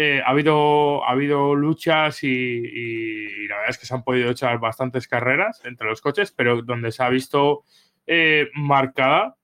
eh, 0.00 0.22
ha, 0.24 0.30
habido, 0.30 1.04
ha 1.04 1.10
habido 1.10 1.56
luchas 1.56 2.22
y, 2.22 3.48
la 3.48 3.56
verdad 3.56 3.70
es 3.70 3.78
que 3.78 3.86
se 3.86 3.94
han 3.94 4.04
podido 4.04 4.30
echar 4.30 4.60
bastantes 4.60 5.08
carreras 5.08 5.60
entre 5.64 5.88
los 5.88 6.00
coches, 6.00 6.30
pero 6.30 6.62
donde 6.62 6.92
se 6.92 7.02
ha 7.02 7.08
visto 7.08 7.64
eh, 8.06 8.48
marcada, 8.54 9.36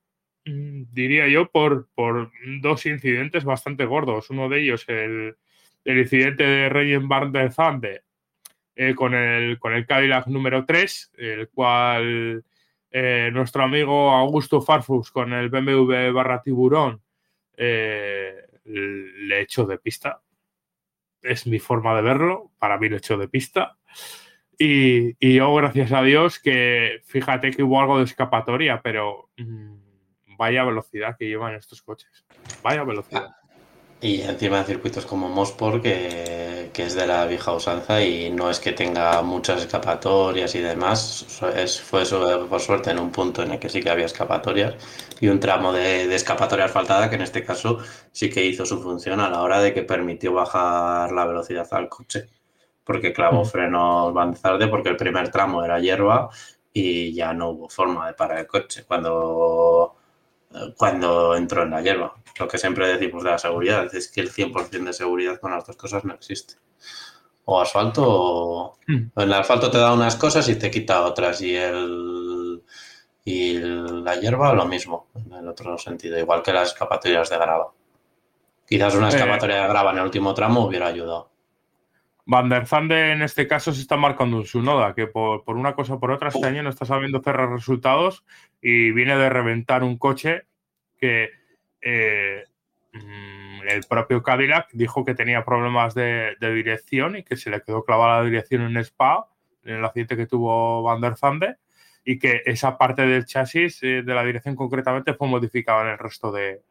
mm, 0.45 0.85
diría 0.93 1.27
yo, 1.27 1.51
por, 1.51 1.89
por 1.97 2.31
dos 2.61 2.87
incidentes 2.87 3.43
bastante 3.43 3.85
gordos. 3.85 4.31
Uno 4.31 4.49
de 4.49 4.61
ellos, 4.61 4.85
el, 4.89 5.37
el 5.85 5.99
incidente 5.99 6.45
de 6.45 6.69
Reyen 6.69 7.09
Van 7.09 7.33
der 7.33 7.53
Zande 7.53 8.03
eh, 8.77 8.95
con, 8.95 9.13
el, 9.13 9.59
con 9.59 9.75
el 9.75 9.87
Cadillac 9.87 10.29
número 10.29 10.65
3, 10.65 11.15
el 11.19 11.49
cual 11.49 12.45
nuestro 13.33 13.65
amigo 13.65 14.13
Augusto 14.13 14.63
Farfus 14.63 15.11
con 15.11 15.33
el 15.33 15.49
BMW 15.49 16.13
barra 16.13 16.41
tiburón 16.41 17.03
le 17.57 19.41
echó 19.41 19.67
de 19.67 19.79
pista 19.79 20.21
es 21.25 21.47
mi 21.47 21.59
forma 21.59 21.95
de 21.97 22.03
verlo, 22.03 22.53
para 22.59 22.79
mí 22.79 22.89
lo 22.89 22.97
hecho 22.97 23.17
de 23.17 23.29
pista. 23.29 23.77
Y, 24.59 25.35
yo, 25.35 25.55
gracias 25.55 25.93
a 25.93 26.03
Dios, 26.03 26.39
que 26.39 27.01
fíjate 27.05 27.51
que 27.51 27.63
hubo 27.63 27.81
algo 27.81 27.99
de 27.99 28.05
escapatoria, 28.05 28.81
pero 28.83 29.31
mm, 29.37 30.37
vaya 30.37 30.65
velocidad 30.65 31.17
que 31.19 31.27
llevan 31.27 31.55
estos 31.55 31.83
coches. 31.83 32.25
Vaya 32.63 32.85
velocidad. 32.85 33.35
Y 34.05 34.21
encima 34.21 34.59
de 34.59 34.65
circuitos 34.65 35.07
como 35.07 35.31
Mosport, 35.31 35.83
que, 35.83 36.69
que, 36.75 36.83
es 36.83 36.95
de 36.95 37.07
la 37.07 37.25
vieja 37.25 37.53
usanza 37.55 38.03
y 38.03 38.31
no 38.31 38.51
es 38.51 38.61
que 38.61 38.73
tenga 38.73 39.23
muchas 39.23 39.63
escapatorias 39.63 40.55
y 40.55 40.61
demás, 40.61 41.41
es, 41.57 41.81
fue 41.81 42.03
por 42.51 42.61
suerte 42.61 42.91
en 42.91 42.99
un 42.99 43.11
punto 43.11 43.43
en 43.43 43.53
el 43.53 43.59
que 43.59 43.71
sí 43.71 43.83
que 43.83 43.89
había 43.89 44.05
escapatorias 44.05 44.75
y 45.21 45.29
un 45.29 45.41
tramo 45.41 45.73
de, 45.73 46.07
de, 46.07 46.15
escapatoria 46.17 46.67
asfaltada 46.67 47.09
que 47.09 47.15
en 47.17 47.23
este 47.23 47.43
caso 47.43 47.79
sí 48.13 48.29
que 48.29 48.45
hizo 48.45 48.67
su 48.67 48.83
función 48.83 49.21
a 49.21 49.31
la 49.31 49.41
hora 49.41 49.61
de 49.61 49.73
que 49.73 49.83
permitió 49.85 50.35
bajar 50.35 51.11
la 51.11 51.25
velocidad 51.25 51.67
al 51.71 51.89
coche, 51.89 52.29
porque 52.85 53.15
clavó 53.15 53.43
mm. 53.45 53.47
frenos 53.47 54.13
van 54.13 54.35
tarde 54.35 54.69
porque 54.69 54.91
el 54.91 54.97
primer 54.99 55.31
tramo 55.31 55.65
era 55.65 55.81
hierba 55.81 56.29
y 56.75 57.15
ya 57.15 57.33
no 57.33 57.51
hubo 57.51 57.71
forma 57.71 58.07
de 58.09 58.13
parar 58.13 58.41
el 58.41 58.47
coche 58.47 58.85
cuando, 58.87 59.97
cuando 60.77 61.37
entró 61.37 61.63
en 61.63 61.71
la 61.71 61.81
hierba 61.81 62.15
lo 62.39 62.49
que 62.49 62.59
siempre 62.59 62.89
decimos 62.89 63.23
de 63.23 63.31
la 63.31 63.39
seguridad, 63.39 63.95
es 63.95 64.11
que 64.11 64.21
el 64.21 64.31
100% 64.31 64.85
de 64.85 64.93
seguridad 64.93 65.41
con 65.41 65.53
las 65.53 65.67
dos 65.67 65.77
cosas 65.77 66.05
no 66.05 66.15
existe. 66.15 66.55
O 67.47 67.61
asfalto, 67.61 68.03
o... 68.07 68.79
Hmm. 68.87 69.11
en 69.17 69.23
el 69.23 69.33
asfalto 69.33 69.71
te 69.71 69.79
da 69.79 69.93
unas 69.93 70.17
cosas 70.17 70.49
y 70.49 70.57
te 70.57 70.71
quita 70.71 71.05
otras, 71.05 71.41
y 71.43 71.57
el 71.57 72.63
y 73.25 73.59
la 73.59 74.21
hierba 74.21 74.53
lo 74.53 74.67
mismo, 74.67 75.09
en 75.15 75.33
el 75.33 75.49
otro 75.49 75.79
sentido, 75.79 76.19
igual 76.19 76.43
que 76.43 76.53
las 76.53 76.69
escapatorias 76.69 77.31
de 77.31 77.39
grava. 77.39 77.73
Quizás 78.67 78.95
una 78.95 79.07
eh. 79.07 79.11
escapatoria 79.11 79.63
de 79.63 79.69
grava 79.69 79.93
en 79.93 79.99
el 79.99 80.05
último 80.05 80.35
tramo 80.35 80.67
hubiera 80.67 80.89
ayudado. 80.89 81.31
Van 82.27 82.49
der 82.49 82.67
Zande 82.67 83.13
en 83.13 83.21
este 83.21 83.47
caso 83.47 83.73
se 83.73 83.83
está 83.83 83.97
marcando 83.97 84.39
en 84.39 84.47
su 84.47 84.63
noda, 84.63 84.95
que 84.95 85.07
por, 85.07 85.43
una 85.47 85.75
cosa 85.75 85.95
o 85.95 86.01
por 86.01 86.11
otra 86.11 86.29
este 86.29 86.47
año 86.47 86.63
no 86.63 86.71
está 86.71 86.87
sabiendo 86.87 87.21
cerrar 87.23 87.51
resultados 87.51 88.25
y 88.63 88.93
viene 88.93 89.17
de 89.17 89.29
reventar 89.29 89.83
un 89.83 89.99
coche 89.99 90.47
que 90.97 91.29
eh, 91.85 92.45
mm, 92.93 93.69
el 93.69 93.83
propio 93.89 94.23
Cadillac 94.23 94.71
dijo 94.73 95.05
que 95.05 95.15
tenía 95.15 95.45
problemas 95.45 95.95
de, 95.95 96.35
dirección 96.41 97.17
y 97.17 97.23
que 97.23 97.37
se 97.37 97.51
le 97.51 97.61
quedó 97.61 97.85
clavada 97.85 98.21
la 98.21 98.25
dirección 98.25 98.63
en 98.63 98.77
Spa, 98.79 99.29
en 99.65 99.77
el 99.77 99.85
accidente 99.85 100.17
que 100.17 100.27
tuvo 100.27 100.83
Van 100.83 101.03
der 101.03 101.17
Zande, 101.17 101.57
y 102.05 102.19
que 102.19 102.43
esa 102.47 102.79
parte 102.79 103.03
del 103.03 103.27
chasis, 103.27 103.83
eh, 103.83 104.03
de 104.03 104.15
la 104.15 104.25
dirección 104.25 104.57
concretamente, 104.57 105.15
fue 105.15 105.29
modificada 105.29 105.83
en 105.83 105.89
el 105.89 105.99
resto 105.99 106.33
de, 106.33 106.63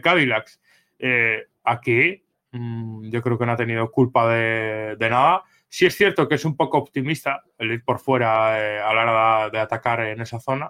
Cadillacs. 0.00 0.60
Eh, 1.00 1.46
aquí 1.64 2.22
mm, 2.52 3.10
yo 3.10 3.22
creo 3.22 3.36
que 3.36 3.46
no 3.46 3.52
ha 3.52 3.56
tenido 3.56 3.90
culpa 3.90 4.32
de, 4.32 4.96
nada. 5.00 5.42
Sí 5.68 5.86
es 5.86 5.96
cierto 5.96 6.28
que 6.28 6.36
es 6.36 6.44
un 6.44 6.56
poco 6.56 6.78
optimista 6.78 7.42
el 7.58 7.72
ir 7.72 7.84
por 7.84 7.98
fuera 7.98 8.54
a 8.88 8.94
la 8.94 9.02
hora 9.02 9.50
de, 9.50 9.58
atacar 9.58 10.00
en 10.00 10.20
esa 10.20 10.38
zona. 10.38 10.68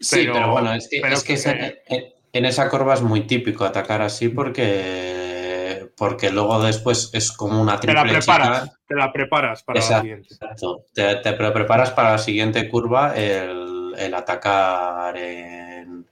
Sí, 0.00 0.28
pero, 0.30 0.50
bueno, 0.50 0.74
es 0.74 0.88
que, 0.88 2.14
en 2.32 2.44
esa 2.44 2.68
curva 2.68 2.94
es 2.94 3.02
muy 3.02 3.22
típico 3.22 3.64
atacar 3.64 4.02
así 4.02 4.28
porque, 4.28 5.90
porque 5.96 6.30
luego 6.30 6.62
después 6.62 7.10
es 7.12 7.32
como 7.32 7.60
una 7.60 7.78
triple 7.78 8.00
te 8.00 8.06
la 8.06 8.18
preparas, 8.18 8.78
Te 8.86 8.94
la 8.94 9.12
preparas 9.12 9.62
para 9.62 9.80
la 9.80 10.00
siguiente. 10.00 10.28
Exacto. 10.34 10.84
Te, 10.94 11.32
preparas 11.32 11.90
para 11.90 12.12
la 12.12 12.18
siguiente 12.18 12.68
curva 12.68 13.14
el, 13.16 14.14
atacar 14.14 15.16
en, 15.16 16.06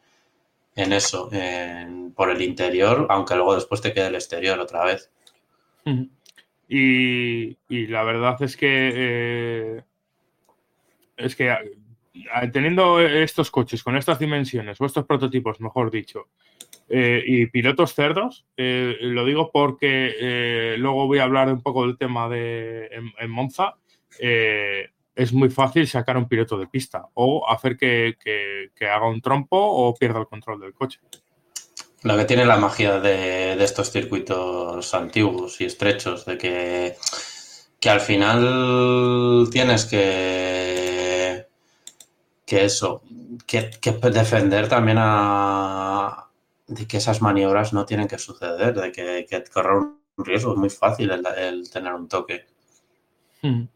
en 0.77 0.93
eso, 0.93 1.31
por 2.15 2.31
el 2.31 2.43
interior, 2.43 3.07
aunque 3.09 3.35
luego 3.35 3.55
después 3.55 3.81
te 3.81 3.93
quede 3.93 4.09
el 4.09 4.15
exterior 4.15 4.59
otra 4.59 4.85
vez. 4.85 5.11
Y, 6.73 7.57
la 7.89 8.05
verdad 8.05 8.41
es 8.43 8.57
que 8.57 8.93
eh, 8.95 9.83
es 11.17 11.35
que 11.35 11.53
teniendo 12.53 13.01
estos 13.01 13.51
coches 13.51 13.83
con 13.83 13.97
estas 13.97 14.19
dimensiones, 14.19 14.81
o 14.81 14.87
estos 14.87 15.07
prototipos, 15.07 15.61
mejor 15.61 15.91
dicho, 15.91 16.29
eh, 16.89 17.23
y 17.25 17.47
pilotos 17.47 17.95
cerdos, 17.95 18.47
eh, 18.57 18.97
lo 19.01 19.25
digo 19.25 19.51
porque 19.53 20.75
luego 20.79 21.07
voy 21.07 21.19
a 21.19 21.25
hablar 21.25 21.53
un 21.53 21.63
poco 21.63 21.87
del 21.87 21.99
tema 21.99 22.29
de 22.29 22.91
en, 23.19 23.31
Monza. 23.31 23.77
es 24.19 25.33
muy 25.33 25.51
fácil 25.51 25.87
sacar 25.87 26.17
un 26.17 26.29
piloto 26.29 26.59
de 26.59 26.67
pista 26.67 27.09
o 27.15 27.49
hacer 27.49 27.77
que 27.77 28.17
haga 28.81 29.09
un 29.09 29.21
trompo 29.21 29.57
o 29.57 29.95
pierda 29.95 30.21
el 30.21 30.27
control 30.27 30.61
del 30.61 30.75
coche. 30.75 31.01
Lo 32.03 32.17
que 32.17 32.25
tiene 32.25 32.47
la 32.47 32.57
magia 32.57 32.99
de, 32.99 33.63
estos 33.63 33.91
circuitos 33.91 34.95
antiguos 34.95 35.61
y 35.61 35.67
estrechos, 35.67 36.25
de 36.25 36.39
que, 36.39 36.97
que 37.79 37.91
al 37.91 38.01
final 38.01 39.49
tienes 39.53 39.85
que, 39.85 41.10
que 42.51 42.65
eso, 42.65 43.05
que, 43.47 43.71
defender 44.11 44.69
también 44.69 44.97
a, 44.99 46.27
de 46.67 46.85
que 46.85 46.97
esas 46.97 47.23
maniobras 47.23 47.73
no 47.73 47.87
tienen 47.87 48.09
que 48.09 48.19
suceder, 48.19 48.75
de 48.75 48.91
que, 48.91 49.25
que 49.31 49.45
correr 49.45 49.75
un 49.75 50.01
riesgo, 50.17 50.55
es 50.55 50.59
muy 50.59 50.69
fácil 50.69 51.13
el, 51.13 51.71
tener 51.71 51.95
un 51.95 52.09
toque. 52.09 52.47
Hmm. 53.41 53.67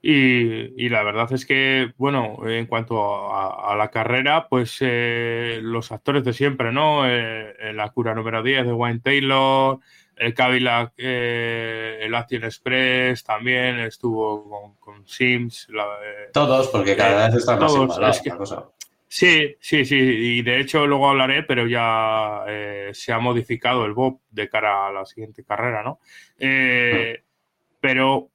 Y, 0.00 0.88
la 0.90 1.02
verdad 1.02 1.32
es 1.32 1.44
que, 1.44 1.92
bueno, 1.96 2.46
en 2.46 2.66
cuanto 2.66 3.34
a, 3.34 3.74
la 3.74 3.90
carrera, 3.90 4.46
pues 4.48 4.76
eh, 4.80 5.58
los 5.60 5.90
actores 5.90 6.22
de 6.22 6.34
siempre, 6.34 6.70
¿no? 6.70 7.02
Eh, 7.04 7.72
la 7.74 7.88
cura 7.90 8.14
número 8.14 8.44
10 8.44 8.64
de 8.64 8.72
Wayne 8.72 9.00
Taylor, 9.00 9.80
el 10.16 10.34
Cadillac, 10.34 10.92
eh, 10.96 11.98
el 12.02 12.14
Action 12.14 12.44
Express 12.44 13.24
también 13.24 13.78
estuvo 13.80 14.78
con, 14.78 15.06
Sims. 15.06 15.68
todos, 16.32 16.68
porque 16.68 16.96
cada 16.96 17.26
vez 17.26 17.36
está 17.36 17.56
más 17.56 17.72
igualada 17.74 18.12
la 18.24 18.36
cosa. 18.36 18.68
Sí, 19.08 19.56
sí, 19.60 19.84
sí, 19.84 19.96
y 19.98 20.42
de 20.42 20.60
hecho 20.60 20.86
luego 20.86 21.10
hablaré, 21.10 21.42
pero 21.42 21.66
ya 21.66 22.44
se 22.92 23.12
ha 23.12 23.18
modificado 23.18 23.84
el 23.84 23.92
Bob 23.92 24.20
de 24.30 24.48
cara 24.48 24.86
a 24.86 24.92
la 24.92 25.04
siguiente 25.04 25.44
carrera, 25.44 25.82
¿no? 25.82 26.00
Hmm. 26.38 27.20
Pero 27.80 28.30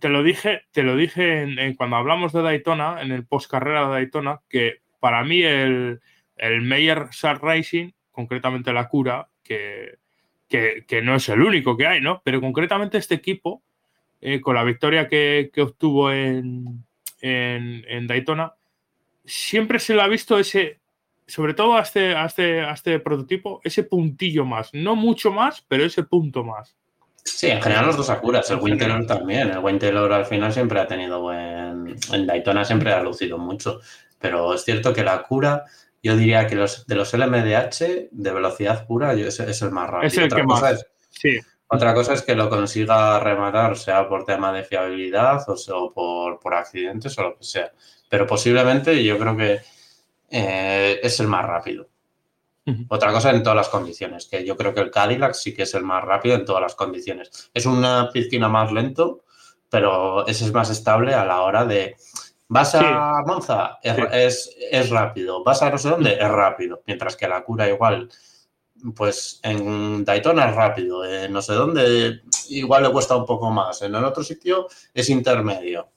te 0.00 0.08
lo 0.08 0.22
dije, 0.22 0.62
te 0.72 0.82
lo 0.82 0.96
dije 0.96 1.46
cuando 1.76 1.96
hablamos 1.96 2.32
de 2.32 2.42
Daytona, 2.42 3.02
en 3.02 3.12
el 3.12 3.26
post 3.26 3.50
carrera 3.50 3.86
de 3.86 3.92
Daytona, 3.92 4.40
que 4.48 4.82
para 5.00 5.22
mí 5.24 5.42
el, 5.42 6.00
el 6.36 6.62
Meyer 6.62 7.08
Shark 7.10 7.42
Racing, 7.42 7.90
concretamente 8.10 8.72
la 8.72 8.88
cura, 8.88 9.28
que, 9.42 9.98
que, 10.86 11.02
no 11.02 11.16
es 11.16 11.28
el 11.28 11.42
único 11.42 11.76
que 11.76 11.86
hay, 11.86 12.00
¿no? 12.00 12.22
Pero 12.24 12.40
concretamente 12.40 12.98
este 12.98 13.14
equipo, 13.14 13.62
eh, 14.20 14.40
con 14.40 14.54
la 14.54 14.64
victoria 14.64 15.08
que, 15.08 15.50
obtuvo 15.58 16.10
en, 16.12 16.84
en, 17.20 18.06
Daytona, 18.06 18.54
siempre 19.24 19.78
se 19.78 19.94
le 19.94 20.02
ha 20.02 20.08
visto 20.08 20.38
ese, 20.38 20.80
sobre 21.26 21.54
todo 21.54 21.76
a 21.76 21.82
este, 21.82 22.14
a 22.14 22.26
este, 22.26 22.60
a 22.60 22.72
este 22.72 23.00
prototipo, 23.00 23.60
ese 23.64 23.84
puntillo 23.84 24.44
más. 24.44 24.72
No 24.72 24.96
mucho 24.96 25.32
más, 25.32 25.64
pero 25.66 25.84
ese 25.84 26.04
punto 26.04 26.44
más. 26.44 26.76
Sí, 27.24 27.48
en 27.48 27.62
general 27.62 27.86
los 27.86 27.96
dos 27.96 28.10
Acuras, 28.10 28.50
el 28.50 28.58
Winter 28.58 29.06
también. 29.06 29.50
El 29.50 29.58
Winter 29.58 29.96
al 29.96 30.26
final 30.26 30.52
siempre 30.52 30.78
ha 30.78 30.86
tenido 30.86 31.22
buen. 31.22 31.96
En 32.12 32.26
Daytona 32.26 32.64
siempre 32.64 32.92
ha 32.92 33.02
lucido 33.02 33.38
mucho. 33.38 33.80
Pero 34.18 34.54
es 34.54 34.64
cierto 34.64 34.92
que 34.92 35.02
la 35.02 35.22
cura, 35.22 35.64
yo 36.04 36.18
diría 36.18 36.46
que 36.46 36.54
los, 36.54 36.86
de 36.86 36.94
los 36.96 37.14
LMDH 37.14 38.10
de 38.10 38.30
velocidad 38.30 38.86
pura 38.86 39.14
es, 39.14 39.40
el 39.40 39.70
más 39.70 39.88
rápido. 39.88 40.06
Es 40.06 40.18
el 40.18 40.24
otra, 40.24 40.44
cosa 40.44 40.70
Es, 40.72 40.86
sí. 41.08 41.40
otra 41.66 41.94
cosa 41.94 42.12
es 42.12 42.20
que 42.20 42.34
lo 42.34 42.50
consiga 42.50 43.18
rematar, 43.18 43.74
sea 43.78 44.06
por 44.06 44.26
tema 44.26 44.52
de 44.52 44.64
fiabilidad 44.64 45.42
o, 45.48 45.92
por, 45.94 46.38
por, 46.38 46.54
accidentes 46.54 47.18
o 47.18 47.22
lo 47.22 47.38
que 47.38 47.44
sea. 47.44 47.72
Pero 48.10 48.26
posiblemente 48.26 49.02
yo 49.02 49.18
creo 49.18 49.34
que 49.34 49.60
eh, 50.30 51.00
es 51.02 51.20
el 51.20 51.26
más 51.26 51.46
rápido. 51.46 51.88
Otra 52.88 53.12
cosa 53.12 53.30
en 53.30 53.42
todas 53.42 53.56
las 53.56 53.68
condiciones, 53.68 54.26
que 54.26 54.44
yo 54.44 54.56
creo 54.56 54.74
que 54.74 54.80
el 54.80 54.90
Cadillac 54.90 55.34
sí 55.34 55.54
que 55.54 55.62
es 55.62 55.74
el 55.74 55.84
más 55.84 56.02
rápido 56.02 56.34
en 56.34 56.44
todas 56.44 56.62
las 56.62 56.74
condiciones. 56.74 57.50
Es 57.52 57.66
una 57.66 58.10
piscina 58.10 58.48
más 58.48 58.72
lento, 58.72 59.24
pero 59.70 60.26
ese 60.26 60.44
es 60.44 60.52
más 60.52 60.70
estable 60.70 61.14
a 61.14 61.24
la 61.24 61.42
hora 61.42 61.64
de... 61.64 61.96
Vas 62.54 62.72
a 62.76 63.24
Monza, 63.26 63.80
es, 63.82 64.56
es, 64.70 64.88
rápido. 64.88 65.42
Vas 65.42 65.60
a 65.60 65.70
no 65.70 65.76
sé 65.76 65.88
dónde, 65.88 66.12
es 66.12 66.28
rápido. 66.28 66.84
Mientras 66.86 67.16
que 67.16 67.26
la 67.26 67.42
cura 67.42 67.68
igual, 67.68 68.08
pues 68.94 69.40
en 69.42 70.04
Daytona 70.04 70.50
es 70.50 70.54
rápido. 70.54 71.04
En 71.04 71.32
no 71.32 71.42
sé 71.42 71.52
dónde 71.54 72.20
igual 72.50 72.84
le 72.84 72.92
cuesta 72.92 73.16
un 73.16 73.26
poco 73.26 73.50
más. 73.50 73.82
En 73.82 73.92
el 73.92 74.04
otro 74.04 74.22
sitio 74.22 74.68
es 74.94 75.10
intermedio. 75.10 75.88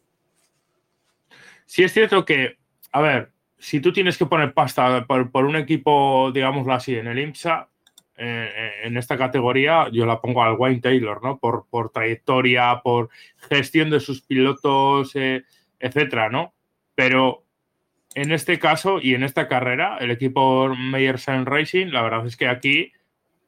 Sí 1.68 1.84
es 1.84 1.94
cierto 1.94 2.26
que, 2.26 2.58
a 2.92 3.02
ver, 3.02 3.32
si 3.60 3.80
tú 3.80 3.94
tienes 3.94 4.18
que 4.18 4.26
poner 4.26 4.56
pasta 4.56 5.06
por, 5.06 5.46
un 5.46 5.58
equipo, 5.58 6.32
digámoslo 6.34 6.74
así, 6.74 6.96
en 6.96 7.06
el 7.06 7.20
IMSA, 7.20 7.70
eh, 8.18 8.50
eh, 8.56 8.72
en 8.86 8.98
esta 8.98 9.16
categoría, 9.16 9.90
yo 9.92 10.08
la 10.08 10.20
pongo 10.20 10.42
al 10.42 10.56
Wayne 10.56 10.82
Taylor, 10.82 11.24
¿no? 11.24 11.38
Por, 11.38 11.68
por 11.70 11.92
trayectoria, 11.92 12.82
por 12.84 13.10
gestión 13.48 13.92
de 13.92 14.00
sus 14.00 14.24
pilotos, 14.24 15.12
eh, 15.14 15.44
etcétera, 15.80 16.30
¿no? 16.30 16.54
Pero 16.96 17.44
en 18.16 18.32
este 18.32 18.60
caso 18.60 19.00
y 19.02 19.14
en 19.14 19.24
esta 19.24 19.48
carrera, 19.48 19.98
el 20.00 20.12
equipo 20.12 20.70
Meyerson 20.76 21.46
Racing, 21.46 21.88
la 21.88 22.02
verdad 22.02 22.26
es 22.26 22.38
que 22.38 22.48
aquí 22.48 22.92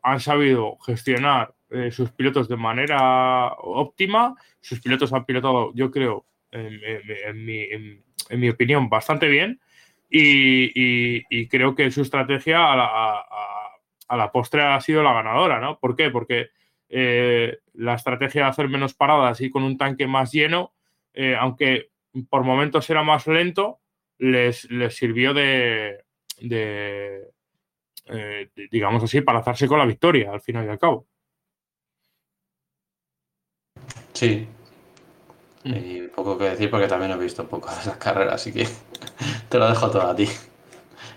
han 0.02 0.20
sabido 0.20 0.78
gestionar 0.78 1.54
sus 1.92 2.12
pilotos 2.12 2.48
de 2.48 2.56
manera 2.56 3.54
óptima. 3.58 4.36
Sus 4.60 4.80
pilotos 4.82 5.14
han 5.14 5.26
pilotado, 5.26 5.72
yo 5.74 5.92
creo, 5.92 6.26
en, 6.52 7.46
mi, 7.46 7.62
en 7.62 8.40
mi 8.40 8.50
opinión, 8.50 8.90
bastante 8.90 9.28
bien 9.28 9.60
y, 10.10 11.48
creo 11.48 11.76
que 11.76 11.92
su 11.92 12.02
estrategia 12.02 12.74
a 12.74 14.18
la, 14.18 14.32
postre 14.32 14.64
ha 14.64 14.82
sido 14.82 15.04
la 15.04 15.14
ganadora, 15.14 15.60
¿no? 15.60 15.80
¿Por 15.80 15.96
qué? 15.96 16.10
Porque 16.10 16.50
eh, 16.90 17.60
la 17.74 17.94
estrategia 17.94 18.44
de 18.44 18.50
hacer 18.50 18.68
menos 18.68 18.94
paradas 18.94 19.40
y 19.42 19.52
con 19.52 19.64
un 19.64 19.78
tanque 19.78 20.08
más 20.08 20.32
lleno, 20.32 20.74
eh, 21.14 21.36
aunque 21.40 21.90
por 22.30 22.44
momentos 22.44 22.90
era 22.90 23.04
más 23.04 23.28
lento, 23.28 23.80
les, 24.18 24.68
sirvió 24.90 25.34
de, 25.34 26.04
eh, 28.06 28.50
digamos 28.72 29.04
así, 29.04 29.22
para 29.22 29.40
hacerse 29.40 29.68
con 29.68 29.80
la 29.80 29.86
victoria 29.86 30.32
al 30.32 30.42
final 30.42 30.66
y 30.66 30.70
al 30.70 30.80
cabo. 30.80 31.08
Sí. 34.14 34.48
Y 35.64 36.02
poco 36.08 36.38
que 36.38 36.46
decir 36.46 36.70
porque 36.70 36.88
también 36.88 37.12
he 37.12 37.18
visto 37.18 37.48
poco 37.48 37.70
de 37.70 37.86
las 37.86 37.98
carreras, 37.98 38.36
así 38.36 38.54
que 38.54 38.68
te 39.50 39.58
lo 39.58 39.70
dejo 39.70 39.90
todo 39.90 40.04
a 40.04 40.16
ti. 40.16 40.28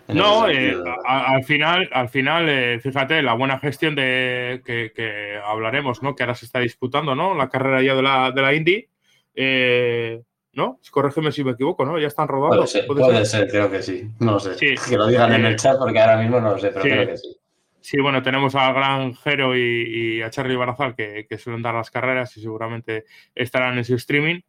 No, 0.08 0.48
eh, 0.48 0.76
al 1.04 1.44
final, 1.44 1.88
al 1.92 2.08
final 2.08 2.48
eh, 2.48 2.80
fíjate, 2.80 3.22
la 3.22 3.34
buena 3.34 3.58
gestión 3.58 3.94
de 3.94 4.62
que, 4.64 5.40
hablaremos, 5.44 6.02
¿no? 6.02 6.14
Que 6.14 6.24
ahora 6.24 6.34
se 6.34 6.44
está 6.44 6.58
disputando, 6.58 7.14
¿no? 7.14 7.34
La 7.34 7.48
carrera 7.48 7.82
ya 7.82 7.94
de 7.94 8.02
la, 8.02 8.30
de 8.30 8.42
la 8.42 8.54
Indy. 8.54 8.88
Eh, 9.34 10.22
¿No? 10.54 10.78
Corrígeme 10.90 11.32
si 11.32 11.42
me 11.44 11.52
equivoco, 11.52 11.84
¿no? 11.86 11.98
Ya 11.98 12.08
están 12.08 12.28
rodando. 12.28 12.66
Puede 12.86 13.24
ser, 13.24 13.48
creo 13.48 13.70
que 13.70 13.82
sí. 13.82 14.10
No 14.18 14.38
sé. 14.38 14.56
Que 14.56 14.96
lo 14.96 15.06
digan 15.06 15.32
en 15.32 15.46
el 15.46 15.56
chat 15.56 15.78
porque 15.78 15.98
ahora 15.98 16.18
mismo 16.18 16.40
no 16.40 16.50
lo 16.50 16.58
sé, 16.58 16.68
pero 16.68 16.82
creo 16.82 17.06
que 17.06 17.16
sí. 17.16 17.36
Sí, 17.82 18.00
bueno, 18.00 18.22
tenemos 18.22 18.54
al 18.54 18.74
gran 18.74 19.14
Jero 19.14 19.56
y, 19.56 20.22
a 20.22 20.30
Charlie 20.30 20.54
Barazal 20.54 20.94
que, 20.94 21.26
suelen 21.36 21.62
dar 21.62 21.74
las 21.74 21.90
carreras 21.90 22.36
y 22.36 22.40
seguramente 22.40 23.04
estarán 23.34 23.76
en 23.76 23.84
su 23.84 23.96
streaming. 23.96 24.40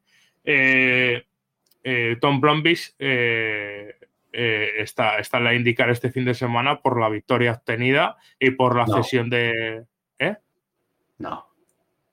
Eh, 0.43 1.23
eh, 1.83 2.17
Tom 2.21 2.39
Blombis 2.39 2.95
eh, 2.99 3.95
está, 4.31 5.17
está 5.17 5.37
en 5.39 5.43
la 5.43 5.55
indicar 5.55 5.89
este 5.89 6.11
fin 6.11 6.25
de 6.25 6.35
semana 6.35 6.79
por 6.81 6.99
la 6.99 7.09
victoria 7.09 7.53
obtenida 7.53 8.17
y 8.39 8.51
por 8.51 8.75
la 8.75 8.85
cesión 8.85 9.31
de. 9.31 9.85
¿Eh? 10.19 10.37
No. 11.17 11.47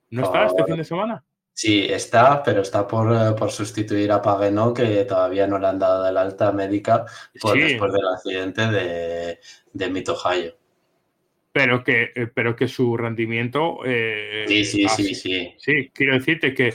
¿No 0.08 0.22
está 0.24 0.46
este 0.46 0.64
fin 0.64 0.76
de 0.76 0.84
semana? 0.84 1.22
Sí, 1.52 1.84
está, 1.90 2.42
pero 2.42 2.62
está 2.62 2.86
por, 2.86 3.50
sustituir 3.50 4.10
a 4.12 4.22
Pagano, 4.22 4.72
que 4.72 5.04
todavía 5.04 5.46
no 5.46 5.58
le 5.58 5.66
han 5.66 5.78
dado 5.78 6.08
el 6.08 6.16
alta 6.16 6.52
médica 6.52 7.04
después 7.34 7.92
del 7.92 8.08
accidente 8.14 8.66
de, 8.68 9.38
de 9.72 9.90
Mito 9.90 10.16
pero 11.52 11.82
que, 11.82 12.12
eh, 12.14 12.26
pero 12.32 12.54
que 12.54 12.68
su 12.68 12.96
rendimiento. 12.96 13.80
Eh, 13.84 14.44
sí, 14.46 14.64
sí, 14.64 14.88
sí, 14.88 15.14
sí. 15.14 15.54
Sí, 15.58 15.90
quiero 15.92 16.14
decirte 16.14 16.54
que, 16.54 16.74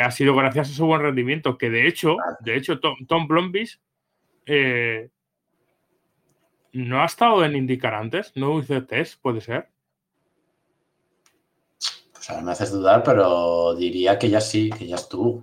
ha 0.00 0.10
sido 0.10 0.34
gracias 0.36 0.70
a 0.70 0.74
su 0.74 0.86
buen 0.86 1.02
rendimiento, 1.02 1.58
que 1.58 1.70
de 1.70 1.88
hecho, 1.88 2.16
de 2.40 2.56
hecho, 2.56 2.78
Tom, 2.80 2.94
Tom 3.06 3.26
Blombis 3.26 3.80
eh, 4.46 5.08
no 6.72 7.02
ha 7.02 7.06
estado 7.06 7.44
en 7.44 7.56
indicar 7.56 7.94
antes, 7.94 8.32
no 8.36 8.60
hizo 8.60 8.84
test, 8.84 9.20
puede 9.20 9.40
ser. 9.40 9.69
Pues 12.20 12.28
ahora 12.28 12.42
me 12.42 12.52
haces 12.52 12.70
dudar, 12.70 13.02
pero 13.02 13.74
diría 13.74 14.18
que 14.18 14.28
ya 14.28 14.42
sí, 14.42 14.68
que 14.68 14.86
ya 14.86 14.96
estuvo. 14.96 15.42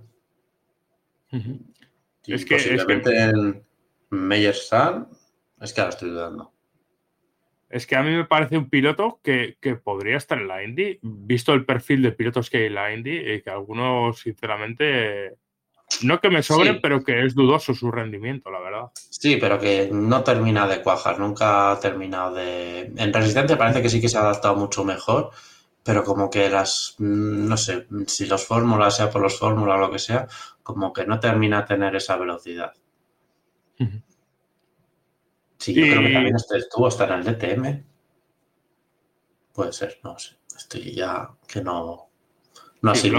es 2.24 2.44
que, 2.44 2.54
posiblemente 2.54 3.10
es 3.10 3.32
que... 3.32 3.40
en 3.40 3.66
Meyer 4.10 4.54
es 4.54 5.72
que 5.72 5.80
ahora 5.80 5.88
estoy 5.88 6.10
dudando. 6.10 6.52
Es 7.68 7.84
que 7.84 7.96
a 7.96 8.02
mí 8.04 8.10
me 8.14 8.26
parece 8.26 8.56
un 8.56 8.70
piloto 8.70 9.18
que, 9.24 9.56
podría 9.82 10.18
estar 10.18 10.38
en 10.38 10.46
la 10.46 10.62
Indy, 10.62 11.00
visto 11.02 11.52
el 11.52 11.64
perfil 11.64 12.00
de 12.00 12.12
pilotos 12.12 12.48
que 12.48 12.58
hay 12.58 12.66
en 12.66 12.74
la 12.74 12.94
Indy, 12.94 13.28
y 13.28 13.42
que 13.42 13.50
algunos, 13.50 14.20
sinceramente, 14.20 15.36
no 16.02 16.20
que 16.20 16.30
me 16.30 16.44
sobren, 16.44 16.80
pero 16.80 17.02
que 17.02 17.24
es 17.24 17.34
dudoso 17.34 17.74
su 17.74 17.90
rendimiento, 17.90 18.52
la 18.52 18.60
verdad. 18.60 18.90
Sí, 18.94 19.36
pero 19.40 19.58
que 19.58 19.90
no 19.92 20.22
termina 20.22 20.68
de 20.68 20.80
cuajar, 20.80 21.18
nunca 21.18 21.72
ha 21.72 21.80
terminado 21.80 22.36
de... 22.36 22.82
En 22.96 23.12
resistencia 23.12 23.58
parece 23.58 23.82
que 23.82 23.88
sí 23.88 24.00
que 24.00 24.08
se 24.08 24.16
ha 24.16 24.20
adaptado 24.20 24.54
mucho 24.54 24.84
mejor, 24.84 25.32
pero 25.88 26.04
como 26.04 26.28
que 26.28 26.50
las, 26.50 26.96
no 26.98 27.56
sé, 27.56 27.86
si 28.08 28.26
los 28.26 28.44
fórmulas, 28.44 28.98
sea 28.98 29.08
por 29.10 29.22
los 29.22 29.38
fórmulas 29.38 29.78
o 29.78 29.80
lo 29.80 29.90
que 29.90 29.98
sea, 29.98 30.28
como 30.62 30.92
que 30.92 31.06
no 31.06 31.18
termina 31.18 31.62
de 31.62 31.66
tener 31.66 31.96
esa 31.96 32.18
velocidad. 32.18 32.74
Sí, 35.56 35.72
yo 35.72 35.86
creo 35.86 36.02
que 36.02 36.12
también 36.12 36.36
estuvo 36.36 36.88
hasta 36.88 37.06
en 37.06 37.12
el 37.12 37.24
DTM. 37.24 37.84
Puede 39.54 39.72
ser, 39.72 39.98
no 40.04 40.18
sé. 40.18 40.36
Estoy 40.54 40.92
ya 40.92 41.30
que 41.46 41.62
no. 41.62 42.10
No 42.82 42.94
sí, 42.94 43.10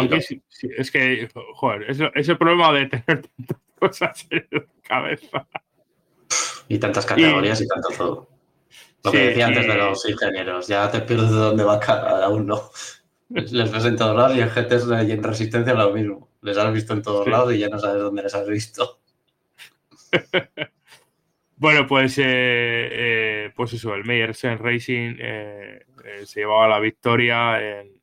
es 0.77 0.91
que, 0.91 1.27
joder, 1.55 1.89
es, 1.89 2.29
el 2.29 2.37
problema 2.37 2.71
de 2.71 2.85
tener 2.85 3.03
tantas 3.05 3.57
cosas 3.79 4.27
en 4.29 4.47
la 4.51 4.65
cabeza. 4.83 5.47
Y 6.67 6.77
tantas 6.77 7.07
categorías 7.07 7.61
y, 7.61 7.67
tanto 7.67 7.89
todo. 7.97 8.38
Lo 9.03 9.11
que 9.11 9.17
decía 9.17 9.47
antes 9.47 9.67
de 9.67 9.75
los 9.75 10.09
ingenieros, 10.09 10.67
ya 10.67 10.91
te 10.91 11.01
pierdes 11.01 11.31
de 11.31 11.37
dónde 11.37 11.63
va 11.63 11.79
cada 11.79 12.27
uno. 12.29 12.69
Les 13.29 13.71
ves 13.71 13.85
en 13.85 13.95
todos 13.95 14.15
lados 14.15 14.35
y 14.35 14.41
en 14.41 14.49
GTs 14.49 14.87
y 15.07 15.11
en 15.11 15.23
resistencia 15.23 15.73
lo 15.73 15.91
mismo. 15.93 16.29
Les 16.41 16.57
has 16.57 16.73
visto 16.73 16.93
en 16.93 17.01
todos 17.01 17.27
lados 17.27 17.53
y 17.53 17.59
ya 17.59 17.69
no 17.69 17.79
sabes 17.79 18.01
dónde 18.01 18.23
les 18.23 18.33
has 18.33 18.47
visto. 18.47 18.99
Bueno, 21.59 21.85
pues, 21.85 22.17
eh, 22.17 22.23
eh, 22.25 23.51
pues 23.53 23.73
eso, 23.73 23.93
el 23.93 24.05
Meyersen 24.05 24.59
Racing 24.59 25.17
eh, 25.19 25.85
se 26.23 26.39
llevaba 26.39 26.69
la 26.69 26.79
victoria 26.79 27.59
en, 27.59 27.99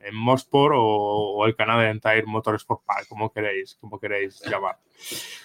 en 0.00 0.14
Mosport 0.16 0.74
o, 0.76 1.46
el 1.46 1.54
Canadian 1.54 2.00
Tire 2.00 2.24
Motorsport 2.26 2.84
Park, 2.84 3.06
como 3.08 3.32
queréis, 3.32 3.76
como 3.76 4.00
queréis 4.00 4.42
llamar. 4.42 4.78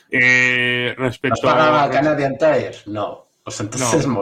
respecto 0.09 1.47
a 1.47 1.87
Canadian 1.91 2.39
Tire? 2.39 2.71
No, 2.87 3.27
pues 3.43 3.59
entonces 3.59 4.07
no. 4.07 4.21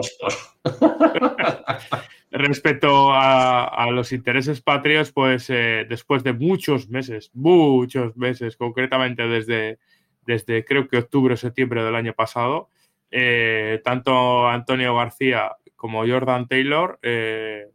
Respecto 2.30 3.12
a, 3.12 3.64
a, 3.64 3.90
los 3.90 4.12
intereses 4.12 4.60
patrios, 4.62 5.12
pues 5.12 5.48
después 5.48 6.24
de 6.24 6.32
muchos 6.32 6.88
meses, 6.88 7.30
muchos 7.34 8.16
meses, 8.16 8.56
concretamente 8.56 9.28
desde, 9.28 9.78
desde 10.26 10.64
creo 10.64 10.88
que 10.88 10.98
octubre 10.98 11.34
o 11.34 11.36
septiembre 11.36 11.84
del 11.84 11.94
año 11.94 12.14
pasado, 12.14 12.70
eh, 13.14 13.82
tanto 13.84 14.48
Antonio 14.48 14.96
García 14.96 15.52
como 15.76 16.06
Jordan 16.06 16.48
Taylor 16.48 16.98
eh, 17.02 17.66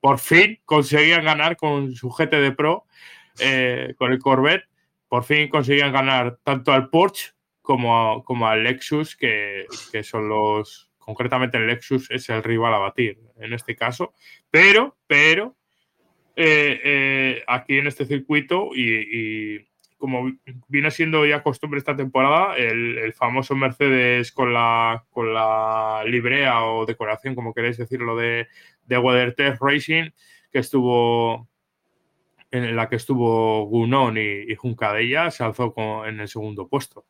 por 0.00 0.20
fin 0.20 0.60
conseguían 0.64 1.24
ganar 1.24 1.56
con 1.56 1.92
su 1.96 2.08
GT 2.08 2.36
de 2.36 2.52
Pro, 2.52 2.86
eh, 3.40 3.94
con 3.98 4.12
el 4.12 4.20
Corvette, 4.20 4.68
por 5.08 5.24
fin 5.24 5.48
conseguían 5.48 5.92
ganar 5.92 6.38
tanto 6.44 6.72
al 6.72 6.88
Porsche 6.88 7.32
como, 7.70 8.24
como 8.24 8.48
al 8.48 8.64
Lexus, 8.64 9.14
que, 9.14 9.66
son 10.02 10.28
los, 10.28 10.90
concretamente 10.98 11.56
el 11.56 11.68
Lexus 11.68 12.10
es 12.10 12.28
el 12.28 12.42
rival 12.42 12.74
a 12.74 12.78
batir 12.78 13.20
en 13.38 13.52
este 13.52 13.76
caso, 13.76 14.12
pero, 14.50 14.96
pero, 15.06 15.56
aquí 17.46 17.78
en 17.78 17.86
este 17.86 18.06
circuito 18.06 18.70
y 18.74 19.66
como 20.00 20.32
viene 20.66 20.90
siendo 20.90 21.24
ya 21.26 21.42
costumbre 21.42 21.78
esta 21.78 21.94
temporada, 21.94 22.56
el, 22.56 23.12
famoso 23.12 23.54
Mercedes 23.54 24.32
con 24.32 24.52
la, 24.52 25.04
con 25.10 25.32
la 25.32 26.02
librea 26.06 26.64
o 26.64 26.86
decoración, 26.86 27.34
como 27.34 27.52
queréis 27.52 27.76
decirlo, 27.76 28.16
de, 28.16 28.48
de 28.86 28.98
WeatherTech 28.98 29.60
Racing, 29.60 30.10
que 30.50 30.58
estuvo 30.58 31.46
en 32.50 32.74
la 32.74 32.88
que 32.88 32.96
estuvo 32.96 33.66
Gunon 33.66 34.16
y, 34.16 34.50
y 34.50 34.54
Juncadella, 34.56 35.30
se 35.30 35.44
alzó 35.44 35.72
en 36.06 36.18
el 36.18 36.26
segundo 36.26 36.66
puesto. 36.66 37.04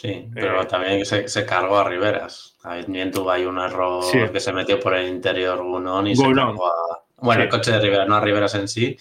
Sí, 0.00 0.28
pero 0.32 0.62
eh, 0.62 0.66
también 0.66 1.04
se, 1.04 1.44
cargó 1.44 1.78
a 1.78 1.88
Riveras. 1.88 2.56
También 2.62 3.10
tuvo 3.10 3.32
ahí 3.32 3.44
un 3.44 3.58
error 3.58 4.04
que 4.30 4.38
se 4.38 4.52
metió 4.52 4.78
por 4.78 4.94
el 4.94 5.08
interior 5.08 5.60
Gunon 5.60 6.06
y 6.06 6.14
se 6.14 6.32
cargó 6.32 6.68
a... 6.68 7.04
Bueno, 7.16 7.42
el 7.42 7.48
coche 7.48 7.72
de 7.72 7.80
Riveras, 7.80 8.06
no 8.06 8.14
a 8.14 8.20
Riveras 8.20 8.54
en 8.54 8.68
sí, 8.68 8.96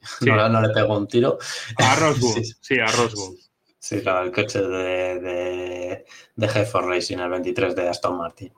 No, 0.20 0.60
le 0.60 0.68
pegó 0.68 0.96
un 0.96 1.08
tiro. 1.08 1.36
A 1.78 1.96
Roswell, 1.96 2.44
sí. 2.60 2.78
a 2.78 2.86
Roswell. 2.86 3.36
Sí, 3.76 4.00
claro, 4.02 4.26
el 4.26 4.32
coche 4.32 4.60
de, 4.60 5.20
de, 5.20 6.04
de 6.36 6.64
Racing, 6.72 7.18
el 7.18 7.30
23 7.30 7.74
de 7.74 7.88
Aston 7.88 8.16
Martin. 8.16 8.52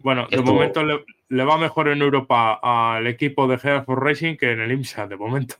Bueno, 0.00 0.26
de 0.28 0.42
momento 0.42 0.82
le, 0.84 1.44
va 1.44 1.56
mejor 1.56 1.88
en 1.88 2.02
Europa 2.02 2.58
al 2.60 3.06
equipo 3.06 3.46
de 3.46 3.54
Hereford 3.54 4.02
Racing 4.02 4.36
que 4.36 4.50
en 4.50 4.60
el 4.60 4.72
IMSA, 4.72 5.06
de 5.06 5.16
momento. 5.16 5.54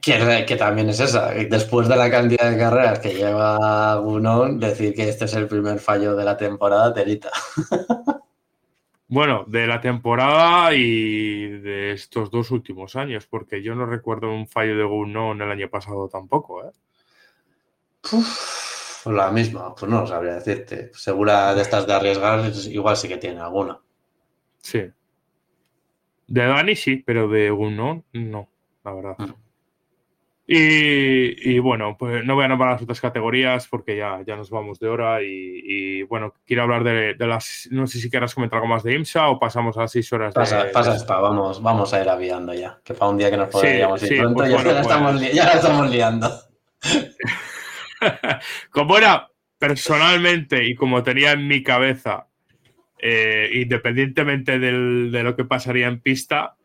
Que, 0.00 0.44
que, 0.46 0.56
también 0.56 0.88
es 0.88 1.00
esa. 1.00 1.30
Después 1.32 1.88
de 1.88 1.96
la 1.96 2.10
cantidad 2.10 2.50
de 2.50 2.56
carreras 2.56 2.98
que 2.98 3.14
lleva 3.14 3.96
Gunón, 3.96 4.58
decir 4.58 4.94
que 4.94 5.08
este 5.08 5.26
es 5.26 5.34
el 5.34 5.48
primer 5.48 5.78
fallo 5.78 6.16
de 6.16 6.24
la 6.24 6.36
temporada, 6.36 6.94
telita. 6.94 7.30
Bueno, 9.08 9.44
de 9.46 9.68
la 9.68 9.80
temporada 9.80 10.74
y 10.74 11.46
de 11.46 11.92
estos 11.92 12.28
dos 12.28 12.50
últimos 12.50 12.96
años, 12.96 13.26
porque 13.28 13.62
yo 13.62 13.76
no 13.76 13.86
recuerdo 13.86 14.32
un 14.32 14.48
fallo 14.48 14.76
de 14.76 14.82
Gunnon 14.82 15.40
el 15.40 15.50
año 15.50 15.70
pasado 15.70 16.08
tampoco, 16.08 16.64
¿eh? 16.64 16.72
la 19.04 19.30
misma, 19.30 19.74
pues 19.74 19.90
no 19.90 20.06
sabría 20.06 20.34
decirte. 20.34 20.90
Segura 20.92 21.54
de 21.54 21.62
estas 21.62 21.86
de 21.86 21.92
arriesgar, 21.92 22.50
igual 22.68 22.96
sí 22.96 23.06
que 23.06 23.16
tiene 23.16 23.40
alguna. 23.40 23.78
Sí. 24.58 24.90
De 26.26 26.46
Dani 26.46 26.74
sí, 26.74 26.96
pero 26.96 27.28
de 27.28 27.50
Gunnon 27.50 28.04
no, 28.12 28.48
la 28.84 28.92
verdad. 28.92 29.16
Mm. 29.18 29.45
Y, 30.48 31.58
bueno, 31.58 31.96
pues 31.98 32.24
no 32.24 32.36
voy 32.36 32.44
a 32.44 32.48
nombrar 32.48 32.72
las 32.72 32.82
otras 32.82 33.00
categorías 33.00 33.66
porque 33.66 33.96
ya, 33.96 34.20
ya 34.24 34.36
nos 34.36 34.48
vamos 34.48 34.78
de 34.78 34.88
hora 34.88 35.20
y, 35.20 36.04
bueno, 36.04 36.34
quiero 36.46 36.62
hablar 36.62 36.84
de, 36.84 37.16
las, 37.26 37.68
no 37.72 37.88
sé 37.88 37.98
si 37.98 38.08
quieras 38.08 38.34
comentar 38.34 38.58
algo 38.58 38.68
más 38.68 38.84
de 38.84 38.94
IMSA 38.94 39.28
o 39.28 39.40
pasamos 39.40 39.76
a 39.76 39.82
las 39.82 39.92
seis 39.92 40.12
horas. 40.12 40.32
Pasa, 40.32 40.66
pasa 40.72 41.20
vamos, 41.20 41.60
vamos 41.60 41.92
a 41.92 42.00
ir 42.00 42.08
aviando 42.08 42.54
ya, 42.54 42.78
que 42.84 42.94
para 42.94 43.10
un 43.10 43.18
día 43.18 43.30
que 43.30 43.36
nos 43.36 43.48
podríamos 43.48 44.00
ir 44.04 44.18
pronto 44.18 44.34
pues 44.36 44.50
ya, 44.50 44.62
la 44.62 44.80
estamos, 44.80 45.12
pues 45.16 45.32
ya, 45.32 45.44
estamos, 45.52 45.90
liando. 45.90 46.30
como 48.70 48.98
era 48.98 49.28
personalmente 49.58 50.64
y 50.64 50.76
como 50.76 51.02
tenía 51.02 51.32
en 51.32 51.48
mi 51.48 51.64
cabeza, 51.64 52.28
eh, 52.98 53.50
independientemente 53.52 54.60
del, 54.60 55.10
de 55.10 55.22
lo 55.24 55.34
que 55.34 55.44
pasaría 55.44 55.88
en 55.88 56.00
pista, 56.00 56.55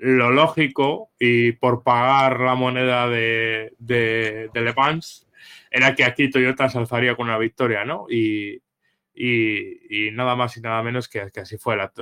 lo 0.00 0.30
lógico 0.30 1.10
y 1.18 1.52
por 1.52 1.82
pagar 1.82 2.40
la 2.40 2.54
moneda 2.54 3.06
de, 3.08 3.74
de, 3.78 4.50
Le 4.54 4.72
Mans 4.72 5.28
era 5.70 5.94
que 5.94 6.04
aquí 6.04 6.30
Toyota 6.30 6.70
se 6.70 6.78
alzaría 6.78 7.14
con 7.14 7.28
una 7.28 7.36
victoria, 7.36 7.84
¿no? 7.84 8.06
Y, 8.08 8.62
y, 9.12 10.10
nada 10.12 10.34
más 10.36 10.56
y 10.56 10.62
nada 10.62 10.82
menos 10.82 11.06
que, 11.06 11.30
que 11.30 11.40
así 11.40 11.58
fue 11.58 11.76
la, 11.76 11.92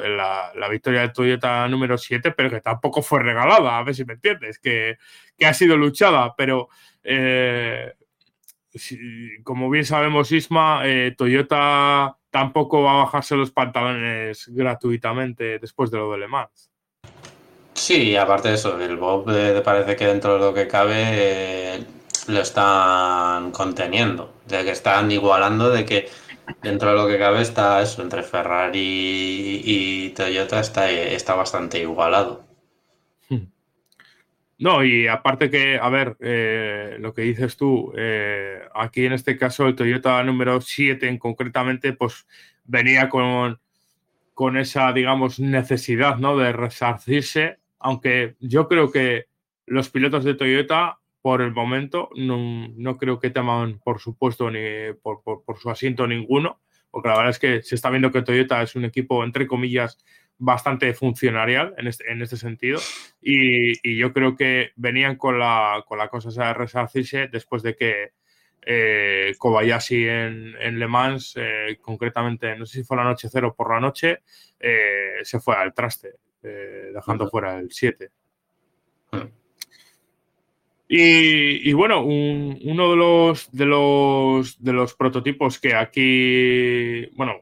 la, 0.54 0.68
victoria 0.68 1.00
de 1.00 1.08
Toyota 1.08 1.66
número 1.66 1.98
7, 1.98 2.30
pero 2.32 2.50
que 2.50 2.60
tampoco 2.60 3.02
fue 3.02 3.20
regalada, 3.20 3.76
a 3.76 3.82
ver 3.82 3.94
si 3.96 4.04
me 4.04 4.14
entiendes, 4.14 4.60
que, 4.60 4.98
que 5.36 5.46
ha 5.46 5.52
sido 5.52 5.76
luchada, 5.76 6.34
pero 6.36 6.68
eh, 7.02 7.94
como 9.42 9.68
bien 9.70 9.84
sabemos, 9.84 10.30
Isma, 10.30 10.82
eh, 10.84 11.14
Toyota 11.16 12.16
tampoco 12.30 12.82
va 12.82 12.92
a 12.92 13.04
bajarse 13.04 13.34
los 13.34 13.50
pantalones 13.50 14.46
gratuitamente 14.54 15.58
después 15.58 15.90
de 15.90 15.98
lo 15.98 16.12
de 16.12 16.18
Le 16.18 16.28
Mans. 16.28 16.70
Sí, 17.78 18.16
aparte 18.16 18.48
de 18.48 18.54
eso, 18.56 18.78
el 18.80 18.96
Bob 18.96 19.30
eh, 19.30 19.62
parece 19.64 19.94
que 19.94 20.06
dentro 20.06 20.34
de 20.34 20.40
lo 20.40 20.52
que 20.52 20.66
cabe 20.66 20.94
eh, 20.96 21.84
lo 22.26 22.40
están 22.40 23.52
conteniendo, 23.52 24.34
de 24.46 24.64
que 24.64 24.72
están 24.72 25.10
igualando, 25.12 25.70
de 25.70 25.84
que 25.84 26.08
dentro 26.60 26.90
de 26.90 26.96
lo 26.96 27.06
que 27.06 27.18
cabe 27.18 27.40
está 27.40 27.80
eso, 27.80 28.02
entre 28.02 28.24
Ferrari 28.24 29.62
y, 29.64 30.10
Toyota 30.10 30.58
está, 30.60 30.90
está 30.90 31.34
bastante 31.34 31.80
igualado. 31.80 32.44
Hmm. 33.28 33.46
No, 34.58 34.84
y 34.84 35.06
aparte 35.06 35.48
que, 35.48 35.78
a 35.80 35.88
ver, 35.88 36.16
eh, 36.20 36.96
lo 36.98 37.14
que 37.14 37.22
dices 37.22 37.56
tú, 37.56 37.92
aquí 38.74 39.06
en 39.06 39.12
este 39.12 39.38
caso 39.38 39.66
el 39.66 39.76
Toyota 39.76 40.22
número 40.24 40.60
7 40.60 41.08
en 41.08 41.18
concretamente, 41.18 41.92
pues 41.92 42.26
venía 42.64 43.08
con, 43.08 43.60
con 44.34 44.56
esa, 44.56 44.92
digamos, 44.92 45.38
necesidad, 45.38 46.16
¿no? 46.16 46.36
De 46.36 46.52
resarcirse 46.52 47.58
aunque 47.78 48.36
yo 48.40 48.68
creo 48.68 48.90
que 48.90 49.26
los 49.66 49.90
pilotos 49.90 50.24
de 50.24 50.34
Toyota, 50.34 50.98
por 51.20 51.42
el 51.42 51.52
momento, 51.52 52.08
no, 52.16 52.96
creo 52.96 53.18
que 53.18 53.30
teman 53.30 53.80
por 53.80 54.00
su 54.00 54.16
puesto 54.16 54.50
ni 54.50 54.92
por, 55.02 55.22
su 55.60 55.70
asiento 55.70 56.06
ninguno, 56.06 56.60
porque 56.90 57.08
la 57.08 57.16
verdad 57.16 57.30
es 57.30 57.38
que 57.38 57.62
se 57.62 57.74
está 57.74 57.90
viendo 57.90 58.10
que 58.10 58.22
Toyota 58.22 58.62
es 58.62 58.76
un 58.76 58.84
equipo, 58.84 59.24
entre 59.24 59.46
comillas, 59.46 59.98
bastante 60.38 60.94
funcionarial 60.94 61.74
en 61.76 61.88
este, 61.88 62.10
en 62.10 62.22
este 62.22 62.36
sentido. 62.36 62.80
Y, 63.20 63.98
yo 63.98 64.12
creo 64.12 64.36
que 64.36 64.70
venían 64.76 65.16
con 65.16 65.38
la, 65.38 65.84
con 65.86 65.98
la 65.98 66.08
cosa 66.08 66.30
de 66.30 66.54
resarcirse 66.54 67.28
después 67.28 67.62
de 67.62 67.74
que 67.76 68.12
eh, 68.62 69.34
Kobayashi 69.38 70.08
en, 70.08 70.54
en, 70.60 70.78
Le 70.78 70.86
Mans, 70.86 71.34
eh, 71.36 71.78
concretamente, 71.80 72.56
no 72.56 72.66
sé 72.66 72.78
si 72.78 72.84
fue 72.84 72.96
la 72.96 73.04
noche 73.04 73.28
cero 73.30 73.54
por 73.56 73.72
la 73.72 73.80
noche, 73.80 74.20
eh, 74.60 75.20
se 75.22 75.40
fue 75.40 75.56
al 75.56 75.72
traste, 75.74 76.14
eh, 76.42 76.90
dejando 76.92 77.28
fuera 77.28 77.58
el 77.58 77.70
7. 77.70 78.10
Y, 80.90 81.68
y, 81.68 81.72
bueno, 81.74 82.02
un, 82.02 82.58
uno 82.64 82.90
de 82.90 82.96
los, 82.96 83.52
de 83.52 83.66
los, 83.66 84.62
de 84.62 84.72
los 84.72 84.94
prototipos 84.94 85.58
que 85.58 85.74
aquí, 85.74 87.06
bueno, 87.14 87.34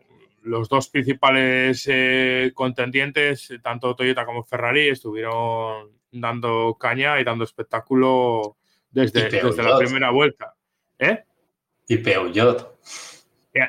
los 0.42 0.68
dos 0.68 0.88
principales 0.88 1.86
eh, 1.88 2.50
contendientes, 2.54 3.52
tanto 3.62 3.94
Toyota 3.94 4.26
como 4.26 4.44
Ferrari, 4.44 4.88
estuvieron 4.88 5.92
dando 6.10 6.76
caña 6.78 7.20
y 7.20 7.24
dando 7.24 7.44
espectáculo 7.44 8.56
desde, 8.90 9.28
desde 9.28 9.62
la 9.62 9.78
primera 9.78 10.10
vuelta. 10.10 10.54
¿Eh? 10.98 11.22
Y 11.88 11.98
Peugeot. 11.98 12.78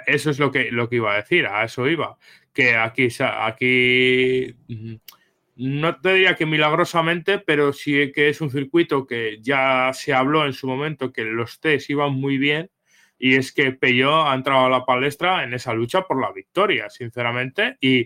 Eso 0.06 0.32
es 0.32 0.40
lo 0.40 0.52
que, 0.52 0.72
lo 0.72 0.90
que 0.90 0.98
iba 0.98 1.14
a 1.14 1.18
decir, 1.18 1.46
a 1.46 1.64
eso 1.64 1.88
iba. 1.88 2.18
Que 2.54 2.76
aquí, 2.76 3.08
aquí 3.20 4.56
no 5.58 6.00
te 6.00 6.14
diría 6.14 6.36
que 6.36 6.46
milagrosamente, 6.46 7.40
pero 7.40 7.74
sí 7.74 8.12
que 8.12 8.30
es 8.30 8.42
un 8.42 8.52
circuito 8.52 9.08
que 9.08 9.40
ya 9.42 9.92
se 9.94 10.14
habló 10.14 10.46
en 10.46 10.54
su 10.54 10.68
momento 10.68 11.12
que 11.12 11.24
los 11.24 11.60
test 11.60 11.90
iban 11.90 12.14
muy 12.14 12.38
bien 12.38 12.70
y 13.20 13.36
es 13.36 13.52
que 13.52 13.72
Peugeot 13.72 14.28
ha 14.28 14.36
entrado 14.36 14.66
a 14.66 14.70
la 14.70 14.86
palestra 14.86 15.44
en 15.44 15.54
esa 15.54 15.74
lucha 15.74 16.04
por 16.04 16.22
la 16.22 16.32
victoria, 16.32 16.90
sinceramente, 16.90 17.78
y, 17.82 18.02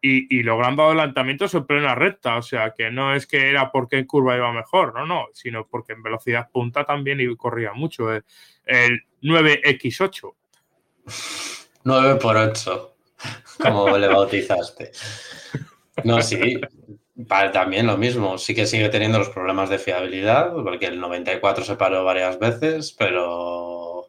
y, 0.00 0.36
y, 0.36 0.42
logrando 0.42 0.84
adelantamientos 0.84 1.54
en 1.54 1.64
plena 1.64 1.94
recta. 1.94 2.36
O 2.36 2.42
sea, 2.42 2.74
que 2.76 2.90
no 2.90 3.14
es 3.14 3.26
que 3.26 3.48
era 3.48 3.70
porque 3.70 3.98
en 3.98 4.06
curva 4.06 4.36
iba 4.36 4.52
mejor, 4.52 4.94
no, 4.94 5.06
no, 5.06 5.26
sino 5.32 5.66
porque 5.68 5.92
en 5.92 6.02
velocidad 6.02 6.50
punta 6.50 6.84
también 6.84 7.36
corría 7.36 7.72
mucho. 7.72 8.12
El, 8.12 8.24
el 8.64 9.04
9X8. 9.22 10.34
9 11.84 12.18
por 12.20 12.36
8, 12.36 12.96
como 13.62 13.96
le 13.96 14.08
bautizaste. 14.08 14.90
No, 16.04 16.22
sí, 16.22 16.38
también 17.52 17.86
lo 17.86 17.96
mismo. 17.96 18.38
Sí 18.38 18.54
que 18.54 18.66
sigue 18.66 18.88
teniendo 18.88 19.18
los 19.18 19.30
problemas 19.30 19.68
de 19.70 19.78
fiabilidad, 19.78 20.52
porque 20.52 20.86
el 20.86 21.00
94 21.00 21.64
se 21.64 21.76
paró 21.76 22.04
varias 22.04 22.38
veces, 22.38 22.92
pero, 22.98 24.06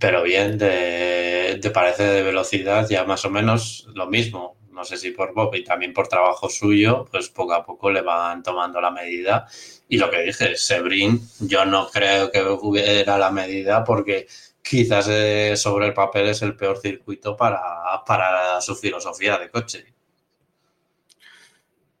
pero 0.00 0.22
bien, 0.22 0.58
de, 0.58 1.58
de 1.60 1.70
parece 1.70 2.04
de 2.04 2.22
velocidad 2.22 2.88
ya 2.88 3.04
más 3.04 3.24
o 3.24 3.30
menos 3.30 3.86
lo 3.94 4.06
mismo. 4.06 4.56
No 4.70 4.84
sé 4.84 4.96
si 4.96 5.12
por 5.12 5.32
Bob 5.34 5.54
y 5.54 5.62
también 5.64 5.92
por 5.92 6.08
trabajo 6.08 6.48
suyo, 6.48 7.06
pues 7.10 7.28
poco 7.28 7.54
a 7.54 7.64
poco 7.64 7.90
le 7.90 8.02
van 8.02 8.42
tomando 8.42 8.80
la 8.80 8.90
medida. 8.90 9.46
Y 9.88 9.98
lo 9.98 10.10
que 10.10 10.22
dije, 10.22 10.56
Sebrin, 10.56 11.20
yo 11.40 11.64
no 11.64 11.88
creo 11.90 12.30
que 12.30 12.42
hubiera 12.42 13.16
la 13.18 13.30
medida 13.30 13.84
porque 13.84 14.26
quizás 14.62 15.06
eh, 15.10 15.56
sobre 15.56 15.86
el 15.86 15.94
papel 15.94 16.28
es 16.28 16.42
el 16.42 16.56
peor 16.56 16.78
circuito 16.78 17.36
para, 17.36 17.60
para 18.06 18.60
su 18.60 18.74
filosofía 18.74 19.38
de 19.38 19.50
coche. 19.50 19.93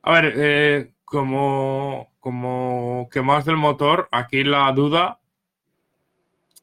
A 0.06 0.12
ver, 0.12 0.34
eh, 0.36 0.92
como, 1.02 2.12
como 2.20 3.08
que 3.10 3.22
más 3.22 3.46
del 3.46 3.56
motor, 3.56 4.06
aquí 4.12 4.44
la 4.44 4.70
duda 4.72 5.18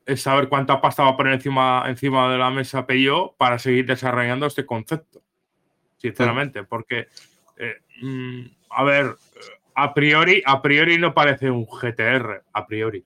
es 0.05 0.21
saber 0.21 0.47
cuánta 0.47 0.79
pasta 0.79 1.03
va 1.03 1.09
a 1.09 1.17
poner 1.17 1.33
encima, 1.33 1.85
encima 1.87 2.31
de 2.31 2.37
la 2.37 2.51
mesa 2.51 2.85
Peugeot 2.85 3.35
para 3.37 3.57
seguir 3.57 3.87
desarrollando 3.87 4.45
este 4.45 4.63
concepto, 4.63 5.23
sinceramente, 5.97 6.63
porque, 6.65 7.07
eh, 7.57 7.77
mm, 8.03 8.41
a 8.69 8.83
ver, 8.83 9.15
a 9.73 9.91
priori, 9.91 10.43
a 10.45 10.61
priori 10.61 10.99
no 10.99 11.11
parece 11.11 11.49
un 11.49 11.65
GTR, 11.65 12.43
a 12.53 12.67
priori. 12.67 13.03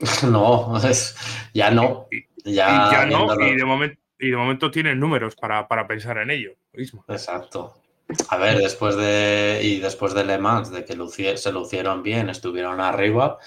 No, 0.30 0.76
es, 0.76 1.16
ya 1.54 1.70
no. 1.70 2.08
Ya, 2.44 2.88
y 2.88 2.92
ya 2.92 3.06
no, 3.06 3.34
y 3.40 3.56
de, 3.56 3.64
momento, 3.64 4.00
y 4.18 4.30
de 4.30 4.36
momento 4.36 4.70
tienen 4.70 5.00
números 5.00 5.34
para, 5.34 5.66
para 5.66 5.86
pensar 5.86 6.18
en 6.18 6.30
ello 6.30 6.52
mismo. 6.74 7.06
Exacto. 7.08 7.87
A 8.28 8.36
ver, 8.38 8.58
después 8.58 8.96
de 8.96 9.60
y 9.62 9.80
después 9.80 10.14
de 10.14 10.24
Le 10.24 10.38
Mans, 10.38 10.70
de 10.70 10.84
que 10.84 10.96
lucie, 10.96 11.36
se 11.36 11.52
lucieron 11.52 12.02
bien, 12.02 12.30
estuvieron 12.30 12.80
arriba, 12.80 13.38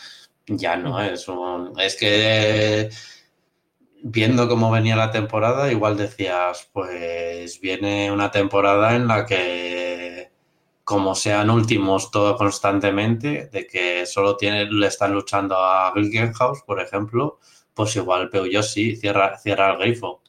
ya 0.47 0.75
no 0.77 1.01
es 1.01 1.27
un. 1.27 1.73
Es 1.79 1.95
que 1.97 2.89
viendo 4.03 4.47
cómo 4.47 4.71
venía 4.71 4.95
la 4.95 5.11
temporada, 5.11 5.71
igual 5.71 5.97
decías, 5.97 6.69
pues 6.73 7.59
viene 7.61 8.11
una 8.11 8.31
temporada 8.31 8.95
en 8.95 9.07
la 9.07 9.25
que, 9.25 10.31
como 10.83 11.15
sean 11.15 11.49
últimos 11.49 12.11
todo 12.11 12.37
constantemente, 12.37 13.47
de 13.51 13.67
que 13.67 14.05
solo 14.05 14.37
tiene, 14.37 14.65
le 14.65 14.87
están 14.87 15.13
luchando 15.13 15.57
a 15.57 15.91
Glickenhaus, 15.93 16.61
por 16.63 16.79
ejemplo, 16.81 17.39
pues 17.73 17.95
igual 17.95 18.29
Peugeot 18.29 18.63
sí 18.63 18.95
cierra, 18.95 19.37
cierra 19.39 19.71
el 19.71 19.77
grifo. 19.79 20.21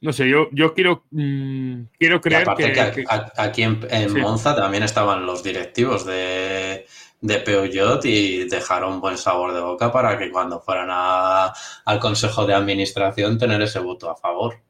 No 0.00 0.12
sé, 0.12 0.28
yo, 0.28 0.48
yo 0.52 0.74
quiero, 0.74 1.06
mmm, 1.10 1.84
quiero 1.98 2.20
creer 2.20 2.46
que, 2.56 2.72
que, 2.72 2.92
que, 2.92 3.04
aquí 3.36 3.62
en, 3.62 3.80
en 3.90 4.10
sí. 4.10 4.16
Monza 4.18 4.54
también 4.54 4.82
estaban 4.82 5.24
los 5.24 5.42
directivos 5.42 6.04
de, 6.04 6.86
de 7.20 7.38
Peugeot 7.38 8.04
y 8.04 8.46
dejaron 8.48 9.00
buen 9.00 9.16
sabor 9.16 9.54
de 9.54 9.60
boca 9.60 9.90
para 9.90 10.18
que 10.18 10.30
cuando 10.30 10.60
fueran 10.60 10.88
a, 10.90 11.52
al 11.86 11.98
Consejo 11.98 12.46
de 12.46 12.54
Administración 12.54 13.38
tener 13.38 13.62
ese 13.62 13.78
voto 13.78 14.10
a 14.10 14.16
favor. 14.16 14.60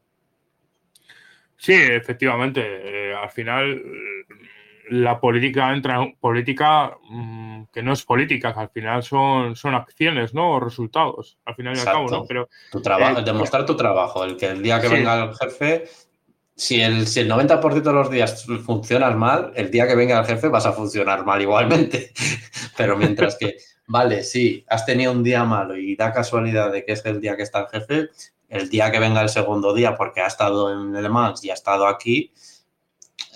Sí, 1.57 1.75
efectivamente. 1.75 2.63
Eh, 2.63 3.15
al 3.15 3.31
final 3.31 3.83
la 4.89 5.21
política 5.21 5.73
entra 5.73 6.03
en 6.03 6.17
política 6.17 6.97
mmm, 7.09 7.65
que 7.73 7.83
no 7.83 7.93
es 7.93 8.05
política, 8.05 8.55
que 8.55 8.61
al 8.61 8.71
final 8.71 9.03
son, 9.03 9.57
son 9.57 9.75
acciones, 9.75 10.35
¿no? 10.35 10.53
O 10.53 10.61
resultados, 10.61 11.39
al 11.45 11.55
final 11.55 11.77
y 11.77 11.81
al 11.81 11.85
cabo, 11.85 12.09
¿no? 12.09 12.25
Pero, 12.27 12.49
tu 12.71 12.81
trabajo, 12.81 13.21
eh, 13.21 13.25
demostrar 13.25 13.67
tu 13.67 13.77
trabajo, 13.77 14.25
el 14.25 14.37
que 14.37 14.47
el 14.47 14.63
día 14.63 14.81
que 14.81 14.89
sí. 14.89 14.95
venga 14.95 15.25
el 15.25 15.35
jefe, 15.35 15.85
si 16.55 16.81
el, 16.81 17.07
si 17.07 17.21
el 17.21 17.31
90% 17.31 17.83
de 17.83 17.93
los 17.93 18.11
días 18.11 18.47
funcionas 18.65 19.15
mal, 19.15 19.53
el 19.55 19.71
día 19.71 19.87
que 19.87 19.95
venga 19.95 20.19
el 20.19 20.25
jefe 20.25 20.49
vas 20.49 20.65
a 20.65 20.73
funcionar 20.73 21.25
mal 21.25 21.41
igualmente. 21.43 22.13
Pero 22.77 22.97
mientras 22.97 23.37
que, 23.37 23.57
vale, 23.87 24.23
sí, 24.23 24.65
has 24.69 24.87
tenido 24.87 25.13
un 25.13 25.23
día 25.23 25.45
malo 25.45 25.77
y 25.77 25.97
da 25.97 26.13
casualidad 26.13 26.73
de 26.73 26.85
que 26.85 26.93
es 26.93 27.05
el 27.05 27.21
día 27.21 27.37
que 27.37 27.43
está 27.43 27.61
el 27.61 27.69
jefe, 27.69 28.09
el 28.49 28.71
día 28.71 28.91
que 28.91 28.99
venga 28.99 29.21
el 29.21 29.29
segundo 29.29 29.75
día 29.75 29.97
porque 29.97 30.21
ha 30.21 30.27
estado 30.27 30.73
en 30.73 30.97
El 30.97 31.11
Mans 31.11 31.45
y 31.45 31.51
ha 31.51 31.55
estado 31.55 31.87
aquí, 31.87 32.33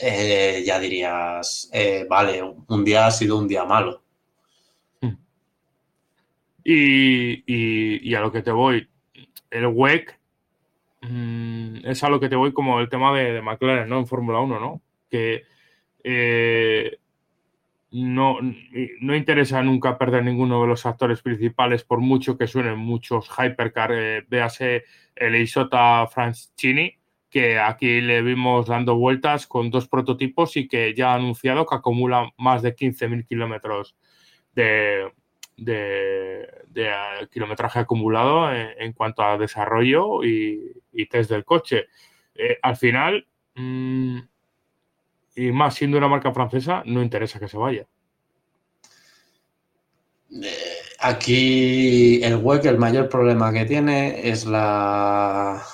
eh, 0.01 0.63
ya 0.65 0.79
dirías, 0.79 1.71
eh, 1.73 2.07
vale, 2.09 2.43
un 2.43 2.85
día 2.85 3.07
ha 3.07 3.11
sido 3.11 3.39
un 3.39 3.47
día 3.47 3.65
malo. 3.65 4.03
Y, 6.63 7.43
y, 7.47 8.11
y 8.11 8.15
a 8.15 8.21
lo 8.21 8.31
que 8.31 8.43
te 8.43 8.51
voy, 8.51 8.89
el 9.51 9.67
WEC 9.67 10.19
mmm, 11.03 11.77
es 11.85 12.05
a 12.05 12.09
lo 12.09 12.21
que 12.21 12.29
te 12.29 12.37
voy 12.37 12.53
como 12.53 12.81
el 12.81 12.89
tema 12.89 13.17
de, 13.17 13.41
McLaren, 13.43 13.89
¿no? 13.89 13.99
En 13.99 14.07
Fórmula 14.07 14.41
1, 14.41 14.61
¿no? 14.61 14.83
Que 15.11 15.45
eh, 16.05 16.99
no, 17.93 18.39
no 19.01 19.17
interesa 19.17 19.63
nunca 19.63 19.99
perder 19.99 20.25
ninguno 20.25 20.61
de 20.63 20.69
los 20.69 20.87
actores 20.87 21.23
principales, 21.23 21.85
por 21.85 22.01
mucho 22.01 22.39
que 22.39 22.47
suenen 22.47 22.79
muchos 22.79 23.29
hypercar. 23.31 23.93
Véase 24.29 24.85
el 25.17 25.37
Isota 25.37 26.07
Franchini, 26.07 27.00
que 27.31 27.59
aquí 27.59 28.01
le 28.01 28.23
vimos 28.23 28.67
dando 28.67 28.97
vueltas 28.97 29.47
con 29.47 29.71
dos 29.71 29.89
prototipos 29.89 30.57
y 30.57 30.67
que 30.67 30.95
ya 30.95 31.13
ha 31.13 31.15
anunciado 31.15 31.65
que 31.65 31.77
acumula 31.77 32.33
más 32.37 32.61
de 32.63 32.75
15.000 32.75 33.25
kilómetros 33.25 33.97
de, 34.53 35.13
de, 35.57 36.49
de, 36.67 36.91
kilometraje 37.31 37.79
acumulado 37.79 38.53
en, 38.53 38.93
cuanto 38.93 39.23
a 39.23 39.39
desarrollo 39.39 40.25
y, 40.25 40.75
test 41.09 41.31
del 41.31 41.45
coche. 41.45 41.87
Eh, 42.35 42.59
al 42.61 42.77
final, 42.77 43.27
mmm, 43.55 44.19
y 45.37 45.53
más 45.53 45.75
siendo 45.75 45.99
una 45.99 46.09
marca 46.09 46.33
francesa, 46.33 46.83
no 46.85 47.01
interesa 47.01 47.39
que 47.39 47.49
se 47.49 47.57
vaya. 47.57 47.87
Aquí 50.99 52.23
el 52.23 52.37
WEC, 52.37 52.65
el 52.67 52.79
mayor 52.79 53.09
problema 53.09 53.53
que 53.53 53.65
tiene 53.65 54.29
es 54.29 54.45
la 54.47 55.65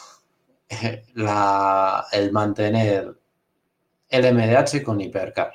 el 2.12 2.32
mantener 2.32 3.16
el 4.08 4.34
MDH 4.34 4.82
con 4.82 5.00
hipercar. 5.00 5.52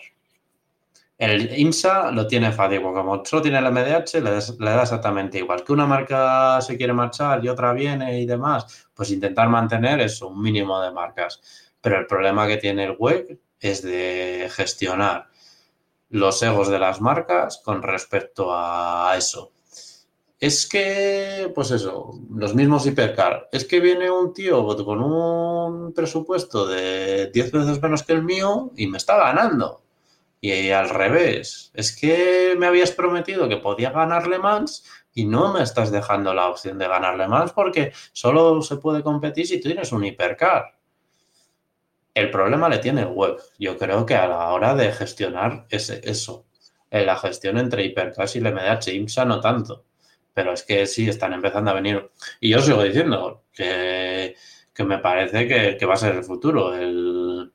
El 1.17 1.57
IMSA 1.59 2.11
lo 2.11 2.25
tiene 2.25 2.51
fácil, 2.51 2.81
como 2.81 3.23
solo 3.23 3.43
tiene 3.43 3.59
el 3.59 3.71
MDH, 3.71 4.15
le, 4.15 4.31
le, 4.31 4.71
da 4.71 4.81
exactamente 4.81 5.37
igual. 5.37 5.63
Que 5.63 5.71
una 5.71 5.85
marca 5.85 6.59
se 6.61 6.75
quiere 6.77 6.93
marchar 6.93 7.45
y 7.45 7.47
otra 7.47 7.73
viene 7.73 8.19
y 8.19 8.25
demás, 8.25 8.89
pues 8.93 9.11
intentar 9.11 9.47
mantener 9.47 10.01
eso, 10.01 10.29
un 10.29 10.41
mínimo 10.41 10.81
de 10.81 10.91
marcas. 10.91 11.39
Pero 11.79 11.99
el 11.99 12.07
problema 12.07 12.47
que 12.47 12.57
tiene 12.57 12.85
el 12.85 12.95
WEC 12.97 13.39
es 13.59 13.83
de 13.83 14.49
gestionar 14.51 15.27
los 16.09 16.41
egos 16.41 16.69
de 16.69 16.79
las 16.79 16.99
marcas 17.01 17.61
con 17.63 17.83
respecto 17.83 18.49
a 18.51 19.13
eso 19.15 19.51
es 20.41 20.67
que, 20.67 21.51
pues 21.53 21.69
eso, 21.69 22.19
los 22.31 22.55
mismos 22.55 22.87
hipercar. 22.87 23.47
Es 23.51 23.63
que 23.63 23.79
viene 23.79 24.09
un 24.09 24.33
tío 24.33 24.75
con 24.83 24.99
un 25.01 25.93
presupuesto 25.93 26.65
de 26.65 27.27
10 27.31 27.51
veces 27.51 27.79
menos 27.79 28.01
que 28.01 28.13
el 28.13 28.23
mío 28.23 28.71
y 28.75 28.87
me 28.87 28.97
está 28.97 29.17
ganando. 29.17 29.83
Y 30.41 30.71
al 30.71 30.89
revés, 30.89 31.71
es 31.75 31.95
que 31.95 32.55
me 32.57 32.65
habías 32.65 32.91
prometido 32.91 33.47
que 33.47 33.57
podía 33.57 33.91
ganarle 33.91 34.39
más 34.39 34.83
y 35.13 35.25
no 35.25 35.53
me 35.53 35.61
estás 35.61 35.91
dejando 35.91 36.33
la 36.33 36.49
opción 36.49 36.79
de 36.79 36.87
ganarle 36.87 37.27
más 37.27 37.53
porque 37.53 37.93
solo 38.11 38.63
se 38.63 38.77
puede 38.77 39.03
competir 39.03 39.45
si 39.45 39.61
tú 39.61 39.69
tienes 39.69 39.91
un 39.91 40.05
hipercar. 40.05 40.75
El 42.15 42.31
problema 42.31 42.67
le 42.67 42.79
tiene 42.79 43.01
el 43.01 43.09
web. 43.09 43.37
Yo 43.59 43.77
creo 43.77 44.07
que 44.07 44.15
a 44.15 44.27
la 44.27 44.49
hora 44.49 44.73
de 44.73 44.91
gestionar 44.91 45.67
ese, 45.69 46.01
eso, 46.03 46.45
en 46.89 47.05
la 47.05 47.17
gestión 47.17 47.59
entre 47.59 47.85
hipercars 47.85 48.35
y 48.35 48.39
el 48.39 48.51
MDH 48.51 48.87
IMSA 48.87 49.25
no 49.25 49.39
tanto. 49.39 49.85
Pero 50.33 50.53
es 50.53 50.63
que 50.63 50.85
sí, 50.87 51.09
están 51.09 51.33
empezando 51.33 51.71
a 51.71 51.75
venir. 51.75 52.09
Y 52.39 52.49
yo 52.49 52.61
sigo 52.61 52.83
diciendo 52.83 53.43
que, 53.53 54.35
me 54.79 54.97
parece 54.97 55.47
que, 55.47 55.77
que 55.77 55.85
va 55.85 55.93
a 55.95 55.97
ser 55.97 56.15
el 56.15 56.23
futuro. 56.23 56.73
El, 56.73 57.51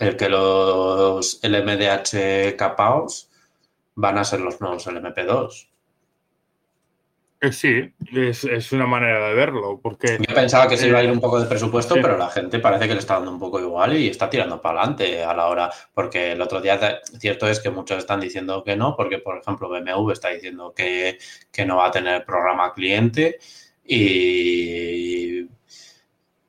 el 0.00 0.16
que 0.16 0.28
los 0.28 1.40
LMDH 1.42 2.56
capaos 2.56 3.30
van 3.94 4.18
a 4.18 4.24
ser 4.24 4.40
los 4.40 4.60
nuevos 4.60 4.86
LMP2. 4.86 5.69
Eh, 7.42 7.52
sí, 7.52 7.94
es, 8.12 8.72
una 8.72 8.86
manera 8.86 9.28
de 9.28 9.34
verlo, 9.34 9.80
porque... 9.82 10.18
Yo 10.18 10.34
pensaba 10.34 10.68
que 10.68 10.76
se 10.76 10.88
iba 10.88 10.98
a 10.98 11.04
ir 11.04 11.10
un 11.10 11.20
poco 11.20 11.40
de 11.40 11.46
presupuesto, 11.46 11.94
pero 11.94 12.18
la 12.18 12.28
gente 12.28 12.58
parece 12.58 12.86
que 12.86 12.94
le 12.94 13.00
está 13.00 13.14
dando 13.14 13.30
un 13.30 13.38
poco 13.38 13.58
igual 13.58 13.96
y 13.96 14.08
está 14.08 14.28
tirando 14.28 14.60
para 14.60 14.80
adelante 14.80 15.24
a 15.24 15.32
la 15.34 15.46
hora, 15.46 15.70
porque 15.94 16.32
el 16.32 16.42
otro 16.42 16.60
día, 16.60 17.00
cierto 17.18 17.48
es 17.48 17.60
que 17.60 17.70
muchos 17.70 17.98
están 17.98 18.20
diciendo 18.20 18.62
que 18.62 18.76
no, 18.76 18.94
porque 18.94 19.18
por 19.18 19.38
ejemplo 19.38 19.70
BMW 19.70 20.10
está 20.10 20.28
diciendo 20.28 20.74
que, 20.76 21.18
que 21.50 21.64
no 21.64 21.78
va 21.78 21.86
a 21.86 21.90
tener 21.90 22.26
programa 22.26 22.74
cliente 22.74 23.38
y, 23.84 25.46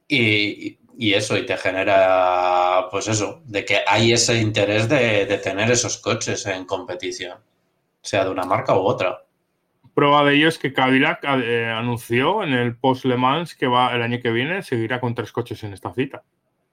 y, 0.10 0.78
y 1.02 1.16
eso, 1.16 1.36
y 1.36 1.48
te 1.48 1.58
genera, 1.58 2.88
pues 2.92 3.08
eso, 3.08 3.42
de 3.46 3.66
que 3.66 3.80
hay 3.88 4.14
ese 4.14 4.36
interés 4.40 4.88
de, 4.88 5.26
tener 5.44 5.72
esos 5.72 5.98
coches 5.98 6.46
en 6.46 6.66
competición, 6.66 7.40
sea 8.04 8.24
de 8.24 8.30
una 8.30 8.44
marca 8.44 8.76
u 8.76 8.82
otra. 8.82 9.26
Prueba 9.94 10.24
de 10.24 10.36
ello 10.36 10.48
es 10.48 10.58
que 10.58 10.74
Cadillac 10.74 11.24
eh, 11.24 11.68
anunció 11.68 12.44
en 12.44 12.54
el 12.54 12.78
post 12.78 13.06
Le 13.06 13.18
Mans 13.18 13.56
que 13.56 13.68
va 13.68 13.94
el 13.96 14.02
año 14.02 14.20
que 14.22 14.32
viene 14.32 14.64
seguirá 14.64 15.00
con 15.00 15.16
tres 15.16 15.32
coches 15.32 15.64
en 15.64 15.74
esta 15.74 15.94
cita. 15.94 16.24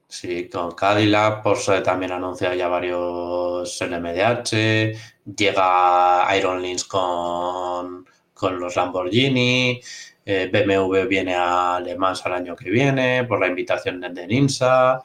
Sí, 0.07 0.49
con 0.49 0.73
Cadillac, 0.73 1.43
Porsche 1.43 1.82
también 1.82 2.12
anuncia 2.12 2.55
ya 2.55 2.69
varios 2.69 3.78
NMDH, 3.82 4.97
llega 5.36 6.36
Iron 6.36 6.62
Lins 6.62 6.85
con, 6.85 8.07
con 8.32 8.59
los 8.59 8.74
Lamborghini, 8.74 9.81
eh, 10.24 10.51
BMW 10.51 11.07
viene 11.07 11.35
a 11.35 11.77
Alemania 11.77 12.23
al 12.24 12.32
año 12.32 12.57
que 12.57 12.70
viene 12.70 13.24
por 13.24 13.39
la 13.39 13.49
invitación 13.49 14.01
de 14.01 14.27
NINSA. 14.27 15.03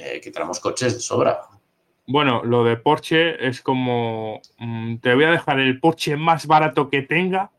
Eh, 0.00 0.20
que 0.20 0.30
tenemos 0.30 0.60
coches 0.60 0.94
de 0.94 1.00
sobra. 1.00 1.40
Bueno, 2.08 2.42
lo 2.42 2.64
de 2.64 2.76
Porsche 2.76 3.46
es 3.46 3.60
como, 3.60 4.40
mm, 4.58 4.96
te 4.96 5.14
voy 5.14 5.24
a 5.24 5.30
dejar 5.30 5.60
el 5.60 5.78
Porsche 5.78 6.16
más 6.16 6.46
barato 6.46 6.88
que 6.88 7.02
tenga 7.02 7.50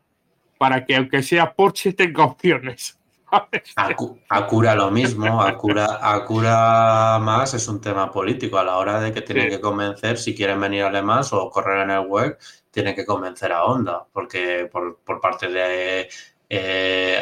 para 0.58 0.84
que 0.84 0.96
aunque 0.96 1.22
sea 1.22 1.54
Porsche 1.54 1.92
tenga 1.92 2.24
opciones. 2.24 2.98
Acura 4.28 4.74
lo 4.74 4.90
mismo, 4.90 5.40
Acura, 5.40 6.00
Acura 6.02 7.18
más 7.20 7.54
es 7.54 7.68
un 7.68 7.80
tema 7.80 8.10
político 8.10 8.58
a 8.58 8.64
la 8.64 8.76
hora 8.76 9.00
de 9.00 9.12
que 9.12 9.22
tienen 9.22 9.48
que 9.48 9.60
convencer 9.60 10.18
si 10.18 10.34
quieren 10.34 10.60
venir 10.60 10.82
Alemán 10.82 11.22
o 11.30 11.48
correr 11.48 11.82
en 11.82 11.90
el 11.90 12.06
web 12.08 12.36
tiene 12.70 12.94
que 12.94 13.04
convencer 13.04 13.52
a 13.52 13.64
Honda, 13.64 14.06
porque 14.12 14.68
por, 14.70 15.20
parte 15.20 15.48
de 15.48 16.08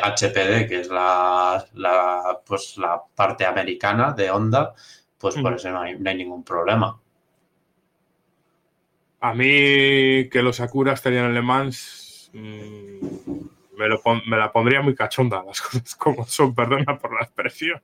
HPD, 0.00 0.62
eh, 0.62 0.66
que 0.68 0.80
es 0.80 0.88
la, 0.88 1.64
pues, 2.46 2.76
la 2.78 3.02
parte 3.14 3.44
americana 3.44 4.12
de 4.12 4.30
Honda, 4.30 4.74
pues 5.18 5.34
por 5.36 5.54
eso 5.54 5.70
no 5.70 5.80
hay, 5.80 5.98
ningún 5.98 6.44
problema. 6.44 6.98
A 9.20 9.34
mí 9.34 10.28
que 10.28 10.42
los 10.42 10.60
Acura 10.60 10.92
estarían 10.92 11.26
en 11.26 11.34
Le 11.34 11.42
Mans 11.42 12.30
mm, 12.32 13.06
me, 13.78 14.36
la 14.36 14.52
pondría 14.52 14.82
muy 14.82 14.94
cachonda, 14.94 15.42
las 15.46 15.60
cosas 15.62 15.94
como 15.94 16.26
son, 16.26 16.54
perdona 16.54 16.98
por 16.98 17.14
la 17.14 17.24
expresión. 17.24 17.80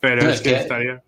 Pero 0.00 0.28
es, 0.28 0.40
que 0.40 0.56
estaría... 0.56 1.02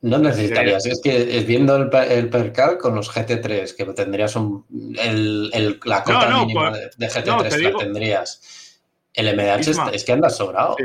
No 0.00 0.18
necesitarías, 0.18 0.84
es 0.86 1.00
que 1.00 1.38
es 1.38 1.46
viendo 1.46 1.76
el, 1.76 1.88
el 2.10 2.28
percal 2.28 2.76
con 2.78 2.96
los 2.96 3.14
GT3, 3.14 3.76
que 3.76 3.84
tendrías 3.92 4.34
un, 4.34 4.66
el, 4.98 5.78
la 5.84 6.02
cota 6.02 6.40
mínima 6.40 6.70
pues, 6.70 6.96
de, 6.96 7.08
GT3 7.08 7.78
tendrías. 7.78 8.80
El 9.14 9.36
MDH 9.36 9.92
es, 9.92 10.04
que 10.04 10.12
anda 10.12 10.28
sobrado. 10.28 10.76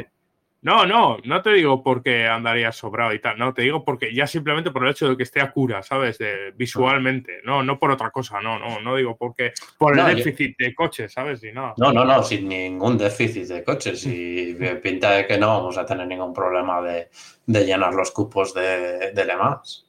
No, 0.61 0.88
no, 0.88 1.17
no 1.23 1.41
te 1.43 1.53
digo 1.53 1.84
porque 1.84 2.27
andaría 2.27 2.71
sobrado 2.71 3.13
y 3.13 3.19
tal, 3.19 3.38
no, 3.38 3.53
te 3.53 3.61
digo 3.61 3.85
porque 3.85 4.13
ya 4.13 4.25
simplemente 4.25 4.71
por 4.71 4.84
el 4.84 4.91
hecho 4.91 5.07
de 5.07 5.15
que 5.15 5.23
esté 5.23 5.39
a 5.39 5.51
cura, 5.51 5.84
¿sabes? 5.84 6.17
De, 6.17 6.51
visualmente, 6.55 7.41
no, 7.43 7.61
no 7.61 7.77
por 7.77 7.91
otra 7.91 8.09
cosa, 8.09 8.41
no, 8.41 8.57
no, 8.57 8.79
no 8.81 8.95
digo 8.95 9.15
porque 9.15 9.53
por 9.77 9.97
el 9.97 10.15
déficit 10.15 10.57
de 10.57 10.73
coches, 10.73 11.13
¿sabes? 11.13 11.43
Y 11.43 11.51
no. 11.51 11.75
no, 11.77 11.93
no, 11.93 12.03
no, 12.03 12.23
sin 12.23 12.49
ningún 12.49 12.97
déficit 12.97 13.47
de 13.47 13.63
coches 13.63 14.05
y 14.07 14.55
pinta 14.84 15.11
de 15.11 15.27
que 15.27 15.38
no 15.38 15.47
vamos 15.47 15.77
a 15.77 15.85
tener 15.85 16.07
ningún 16.07 16.34
problema 16.34 16.81
de, 16.81 17.09
llenar 17.45 17.93
los 17.93 18.11
cupos 18.11 18.53
de, 18.53 19.11
de 19.11 19.25
Le 19.25 19.35
Mans. 19.35 19.84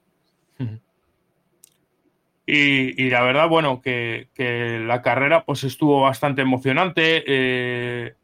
Y, 2.50 3.10
la 3.10 3.22
verdad, 3.22 3.46
bueno, 3.46 3.82
que, 3.82 4.28
que, 4.32 4.78
la 4.78 5.02
carrera 5.02 5.44
pues 5.44 5.64
estuvo 5.64 6.00
bastante 6.00 6.40
emocionante. 6.40 7.22
Eh, 7.26 8.14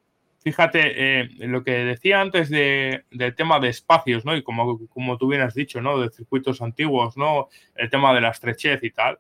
fíjate, 0.45 1.23
eh, 1.23 1.29
lo 1.39 1.65
que 1.65 1.73
decía 1.73 2.21
antes 2.21 2.51
de, 2.51 3.05
del 3.11 3.35
tema 3.35 3.59
de 3.61 3.71
espacios, 3.71 4.27
¿no? 4.27 4.37
Y 4.37 4.43
como, 4.43 4.87
como 4.89 5.17
tú 5.17 5.29
bien 5.29 5.41
has 5.41 5.55
dicho, 5.55 5.81
¿no? 5.81 5.99
De 5.99 6.11
circuitos 6.11 6.61
antiguos, 6.61 7.17
¿no? 7.17 7.49
El 7.75 7.89
tema 7.89 8.13
de 8.15 8.21
la 8.21 8.29
estrechez 8.29 8.85
y 8.85 8.91
tal. 8.91 9.19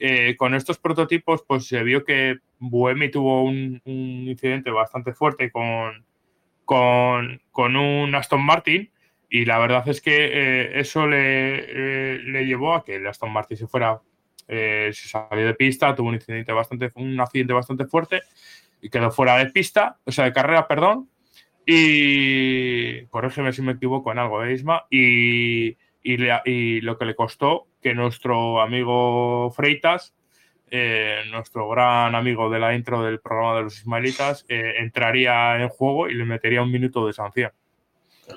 Eh, 0.00 0.34
con 0.36 0.54
estos 0.54 0.78
prototipos, 0.78 1.44
pues 1.46 1.66
se 1.68 1.82
vio 1.84 2.04
que 2.04 2.38
Buemi 2.58 3.10
tuvo 3.10 3.44
un, 3.44 3.80
incidente 3.84 4.70
bastante 4.70 5.14
fuerte 5.14 5.52
con, 5.52 6.04
con, 6.64 7.76
un 7.76 8.14
Aston 8.14 8.44
Martin 8.44 8.90
y 9.30 9.44
la 9.44 9.58
verdad 9.58 9.88
es 9.88 10.00
que 10.00 10.30
eh, 10.32 10.80
eso 10.80 11.06
le, 11.06 12.18
le, 12.18 12.44
llevó 12.44 12.74
a 12.74 12.84
que 12.84 12.96
el 12.96 13.06
Aston 13.06 13.32
Martin 13.32 13.56
se 13.56 13.66
fuera, 13.68 14.00
se 14.48 14.92
salió 14.92 15.46
de 15.46 15.54
pista, 15.54 15.94
tuvo 15.94 16.08
un 16.08 16.14
incidente 16.14 16.52
bastante, 16.52 16.90
un 16.96 17.18
accidente 17.20 17.52
bastante 17.52 17.86
fuerte 17.86 18.22
y 18.80 18.90
quedó 18.90 19.10
fuera 19.10 19.38
de 19.38 19.46
pista, 19.46 19.98
o 20.04 20.12
sea, 20.12 20.24
de 20.24 20.32
carrera, 20.32 20.68
perdón. 20.68 21.08
Y 21.66 23.06
corrígeme 23.06 23.52
si 23.52 23.62
me 23.62 23.72
equivoco 23.72 24.12
en 24.12 24.18
algo 24.18 24.40
de 24.40 24.52
Isma. 24.52 24.86
Y, 24.88 25.76
y, 26.02 26.80
lo 26.80 26.96
que 26.96 27.04
le 27.04 27.16
costó 27.16 27.66
que 27.82 27.94
nuestro 27.94 28.60
amigo 28.60 29.50
Freitas, 29.50 30.14
eh, 30.70 31.22
nuestro 31.30 31.68
gran 31.68 32.14
amigo 32.14 32.50
de 32.50 32.60
la 32.60 32.74
intro 32.74 33.02
del 33.02 33.20
programa 33.20 33.56
de 33.56 33.62
los 33.64 33.78
Ismaelitas, 33.78 34.44
eh, 34.48 34.74
entraría 34.78 35.60
en 35.60 35.68
juego 35.68 36.08
y 36.08 36.14
le 36.14 36.24
metería 36.24 36.62
un 36.62 36.70
minuto 36.70 37.06
de 37.06 37.12
sanción. 37.12 37.52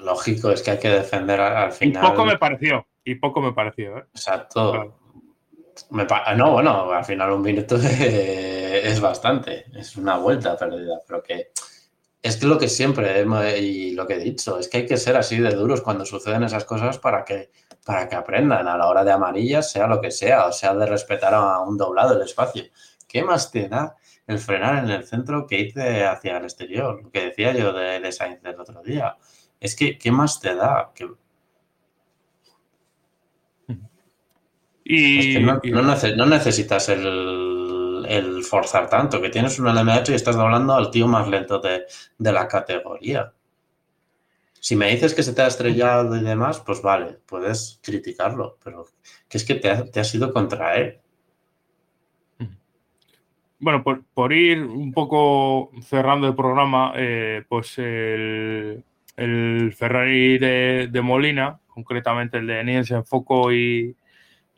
Lógico, 0.01 0.51
es 0.51 0.61
que 0.61 0.71
hay 0.71 0.79
que 0.79 0.89
defender 0.89 1.39
al 1.39 1.71
final. 1.71 2.03
Y 2.03 2.07
poco 2.07 2.25
me 2.25 2.37
pareció, 2.37 2.87
y 3.03 3.15
poco 3.15 3.41
me 3.41 3.53
pareció. 3.53 3.97
¿eh? 3.97 4.03
Exacto. 4.13 4.98
No, 5.91 6.51
bueno, 6.51 6.91
al 6.91 7.03
final 7.03 7.31
un 7.31 7.41
minuto 7.41 7.75
es 7.81 8.99
bastante, 8.99 9.65
es 9.73 9.95
una 9.97 10.17
vuelta 10.17 10.55
perdida, 10.55 10.99
pero 11.07 11.23
que 11.23 11.51
es 12.21 12.43
lo 12.43 12.59
que 12.59 12.67
siempre 12.67 13.23
y 13.57 13.91
lo 13.91 14.05
que 14.05 14.15
he 14.15 14.19
dicho, 14.19 14.59
es 14.59 14.67
que 14.67 14.79
hay 14.79 14.85
que 14.85 14.97
ser 14.97 15.15
así 15.17 15.39
de 15.39 15.51
duros 15.51 15.81
cuando 15.81 16.05
suceden 16.05 16.43
esas 16.43 16.65
cosas 16.65 16.99
para 16.99 17.23
que, 17.25 17.51
para 17.85 18.07
que 18.07 18.15
aprendan 18.15 18.67
a 18.67 18.77
la 18.77 18.87
hora 18.87 19.03
de 19.03 19.11
amarillas, 19.11 19.71
sea 19.71 19.87
lo 19.87 20.01
que 20.01 20.11
sea, 20.11 20.45
o 20.45 20.51
sea, 20.51 20.75
de 20.75 20.85
respetar 20.85 21.33
a 21.33 21.59
un 21.61 21.77
doblado 21.77 22.15
el 22.15 22.21
espacio. 22.21 22.65
¿Qué 23.07 23.23
más 23.23 23.51
te 23.51 23.67
da 23.67 23.95
el 24.27 24.37
frenar 24.37 24.83
en 24.83 24.91
el 24.91 25.05
centro 25.05 25.47
que 25.47 25.59
irte 25.59 26.05
hacia 26.05 26.37
el 26.37 26.43
exterior? 26.43 27.01
Lo 27.03 27.09
que 27.09 27.25
decía 27.25 27.53
yo 27.53 27.73
de, 27.73 27.99
de 27.99 28.11
Sainz 28.11 28.41
el 28.43 28.59
otro 28.59 28.83
día. 28.83 29.17
Es 29.59 29.75
que, 29.75 29.97
¿qué 29.97 30.11
más 30.11 30.39
te 30.39 30.55
da? 30.55 30.91
Que, 30.93 31.07
Y, 34.91 35.37
no, 35.39 36.25
necesitas 36.25 36.89
el, 36.89 38.43
forzar 38.43 38.89
tanto, 38.89 39.21
que 39.21 39.29
tienes 39.29 39.59
un 39.59 39.67
LMH 39.67 40.09
y 40.09 40.15
estás 40.15 40.35
hablando 40.35 40.73
al 40.73 40.89
tío 40.89 41.07
más 41.07 41.27
lento 41.27 41.59
de, 41.59 41.85
la 42.17 42.47
categoría. 42.47 43.31
Si 44.59 44.75
me 44.75 44.89
dices 44.89 45.13
que 45.13 45.21
se 45.21 45.33
te 45.33 45.43
ha 45.43 45.47
estrellado 45.47 46.17
y 46.17 46.23
demás, 46.23 46.59
pues 46.65 46.81
vale, 46.81 47.19
puedes 47.27 47.79
criticarlo, 47.83 48.57
pero 48.63 48.87
que 49.29 49.37
es 49.37 49.45
que 49.45 49.55
te 49.55 49.69
ha, 49.69 49.85
te 49.85 50.01
ido 50.11 50.33
contra 50.33 50.75
él. 50.75 50.99
Bueno, 53.59 53.83
por, 53.83 54.33
ir 54.33 54.63
un 54.63 54.91
poco 54.91 55.69
cerrando 55.83 56.27
el 56.27 56.35
programa, 56.35 56.93
eh, 56.95 57.43
pues 57.47 57.77
el, 57.77 58.83
Ferrari 59.77 60.39
de, 60.39 61.01
Molina, 61.03 61.59
concretamente 61.67 62.39
el 62.39 62.47
de 62.47 62.63
Nielsen 62.63 63.05
Foco 63.05 63.53
y, 63.53 63.95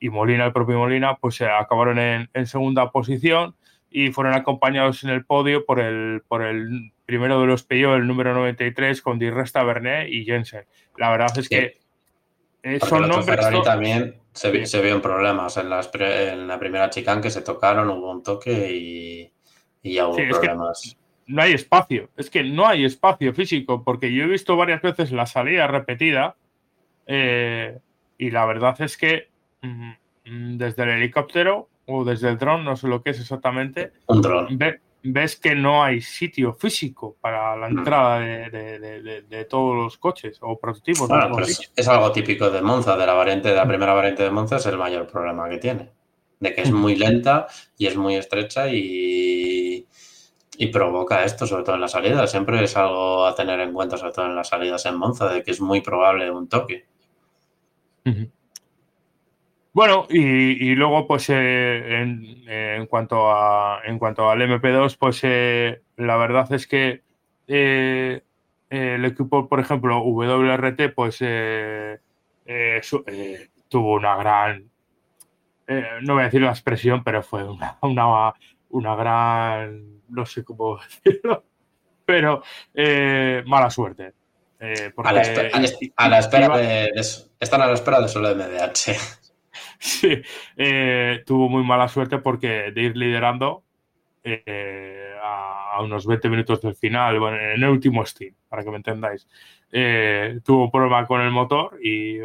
y 0.02 0.10
Molina, 0.10 0.46
el 0.48 0.52
propio 0.52 0.80
Molina, 0.80 1.16
pues 1.16 1.36
se 1.36 1.46
acabaron 1.46 2.00
en, 2.00 2.48
segunda 2.48 2.92
posición 2.92 3.56
y 3.92 4.12
fueron 4.12 4.34
acompañados 4.34 5.04
en 5.04 5.12
el 5.12 5.24
podio 5.24 5.64
por 5.64 5.80
el, 5.80 6.24
por 6.28 6.42
el 6.42 6.92
primero 7.06 7.40
de 7.40 7.46
los 7.46 7.64
Peugeot, 7.64 7.98
el 7.98 8.08
número 8.08 8.34
93, 8.34 9.00
con 9.04 9.20
Di 9.20 9.30
Resta, 9.30 9.64
Bernet 9.64 10.10
y 10.10 10.26
Jensen. 10.26 10.66
La 10.98 11.12
verdad 11.12 11.38
es 11.38 11.48
que... 11.48 11.80
Eh, 12.64 12.80
son 12.80 13.08
nombres. 13.08 13.26
Ferrari 13.26 13.62
también 13.62 14.16
se, 14.34 14.66
se 14.66 14.82
vio 14.82 14.96
en 14.96 15.02
problemas. 15.02 15.58
En, 15.58 15.68
en 15.72 16.48
la 16.48 16.60
primera 16.60 16.90
chicane 16.90 17.22
que 17.22 17.30
se 17.30 17.44
tocaron 17.44 17.88
hubo 17.90 18.12
un 18.12 18.24
toque 18.24 18.72
y, 18.72 19.32
ya 19.84 20.08
hubo 20.08 20.16
problemas. 20.16 20.98
no 21.28 21.42
hay 21.44 21.54
espacio, 21.54 22.10
es 22.18 22.32
que 22.32 22.44
no 22.44 22.68
hay 22.68 22.86
espacio 22.86 23.34
físico, 23.34 23.84
porque 23.84 24.12
yo 24.12 24.24
he 24.24 24.28
visto 24.28 24.56
varias 24.56 24.82
veces 24.82 25.12
la 25.12 25.28
salida 25.28 25.68
repetida 25.68 26.36
eh, 27.06 27.80
y 28.18 28.32
la 28.32 28.46
verdad 28.46 28.80
es 28.82 28.98
que 28.98 29.31
desde 30.24 30.84
el 30.84 30.90
helicóptero 30.90 31.70
o 31.86 32.04
desde 32.04 32.30
el 32.30 32.38
dron, 32.38 32.64
no 32.64 32.76
sé 32.76 32.88
lo 32.88 33.02
que 33.02 33.12
es 33.12 33.20
exactamente, 33.20 33.94
un 34.08 34.22
dron 34.22 34.58
ves 35.04 35.36
que 35.36 35.56
no 35.56 35.84
hay 35.84 36.02
sitio 36.02 36.54
físico 36.54 37.18
para 37.20 37.56
la 37.56 37.70
mm. 37.70 37.78
entrada 37.78 38.20
de, 38.20 39.48
todos 39.50 39.76
los 39.76 39.98
coches 39.98 40.38
o 40.42 40.60
prototipos. 40.60 41.10
Pues 41.32 41.72
es 41.76 41.88
algo 41.88 42.12
típico 42.12 42.50
de 42.50 42.62
Monza, 42.62 42.96
de 42.96 43.06
la 43.06 43.14
variante, 43.14 43.50
de 43.50 43.56
la 43.56 43.68
primera 43.68 43.94
variante 43.94 44.24
de 44.24 44.32
Monza 44.32 44.58
es 44.58 44.66
el 44.66 44.78
mayor 44.78 45.08
problema 45.08 45.50
que 45.50 45.58
tiene. 45.58 45.92
De 46.40 46.56
que 46.56 46.62
es 46.62 46.72
muy 46.72 46.96
lenta 46.96 47.48
y 47.78 47.86
es 47.86 47.96
muy 47.96 48.16
estrecha 48.16 48.68
y, 48.68 49.86
y 50.58 50.68
provoca 50.68 51.24
esto, 51.24 51.46
sobre 51.46 51.64
todo 51.64 51.76
en 51.76 51.82
la 51.82 51.88
salida. 51.88 52.26
Siempre 52.26 52.64
es 52.64 52.76
algo 52.76 53.26
a 53.26 53.36
tener 53.36 53.60
en 53.60 53.74
cuenta, 53.74 53.98
sobre 53.98 54.12
todo 54.12 54.26
en 54.26 54.36
las 54.36 54.50
salidas 54.50 54.86
en 54.86 54.96
Monza, 54.96 55.32
de 55.32 55.44
que 55.44 55.52
es 55.52 55.62
muy 55.62 55.82
probable 55.82 56.32
un 56.32 56.48
toque. 56.48 56.86
Bueno, 59.74 60.06
y, 60.10 60.76
luego, 60.76 61.08
pues 61.08 61.30
eh, 61.30 62.02
en, 62.02 62.86
cuanto 62.88 63.32
a, 63.32 63.80
en 63.86 64.00
cuanto 64.00 64.30
al 64.30 64.42
MP2, 64.42 64.98
pues 64.98 65.22
eh, 65.24 65.82
la 65.96 66.18
verdad 66.18 66.52
es 66.52 66.68
que 66.68 67.04
eh, 67.48 68.22
el 68.70 69.06
equipo, 69.06 69.48
por 69.48 69.62
ejemplo, 69.62 70.04
WRT, 70.04 70.94
pues 70.94 71.20
tuvo 73.70 73.94
una 73.94 74.16
gran, 74.18 74.70
no 76.02 76.14
voy 76.16 76.24
a 76.24 76.26
decir 76.26 76.42
la 76.42 76.50
expresión, 76.50 77.02
pero 77.06 77.24
fue 77.24 77.46
una, 77.46 77.78
una, 77.82 78.34
una 78.72 78.96
gran, 78.96 80.02
no 80.10 80.26
sé 80.26 80.44
cómo 80.44 80.80
decirlo, 81.06 81.46
pero 82.04 82.44
mala 83.46 83.70
suerte. 83.70 84.14
a, 84.60 85.14
la 85.14 85.22
espera, 86.20 86.58
de, 86.58 86.92
están 87.40 87.62
a 87.62 87.68
la 87.68 87.74
espera 87.74 88.02
de 88.02 88.10
solo 88.10 88.36
MDH. 88.36 89.21
Sí, 89.82 90.22
eh, 90.58 91.24
tuvo 91.26 91.50
muy 91.50 91.64
mala 91.64 91.88
suerte 91.88 92.20
porque 92.20 92.72
de 92.72 92.82
ir 92.84 92.96
liderando 92.96 93.64
eh, 94.24 95.12
a, 95.20 95.82
unos 95.82 96.06
20 96.06 96.30
minutos 96.30 96.62
del 96.62 96.76
final, 96.76 97.20
bueno, 97.20 97.38
en 97.38 97.64
el 97.64 97.66
último 97.66 98.06
steam, 98.06 98.36
para 98.48 98.64
que 98.64 98.70
me 98.70 98.78
entendáis, 98.78 99.28
eh, 99.72 100.40
tuvo 100.46 100.66
un 100.66 100.72
problema 100.72 101.08
con 101.08 101.22
el 101.22 101.32
motor 101.32 101.80
y, 101.82 102.20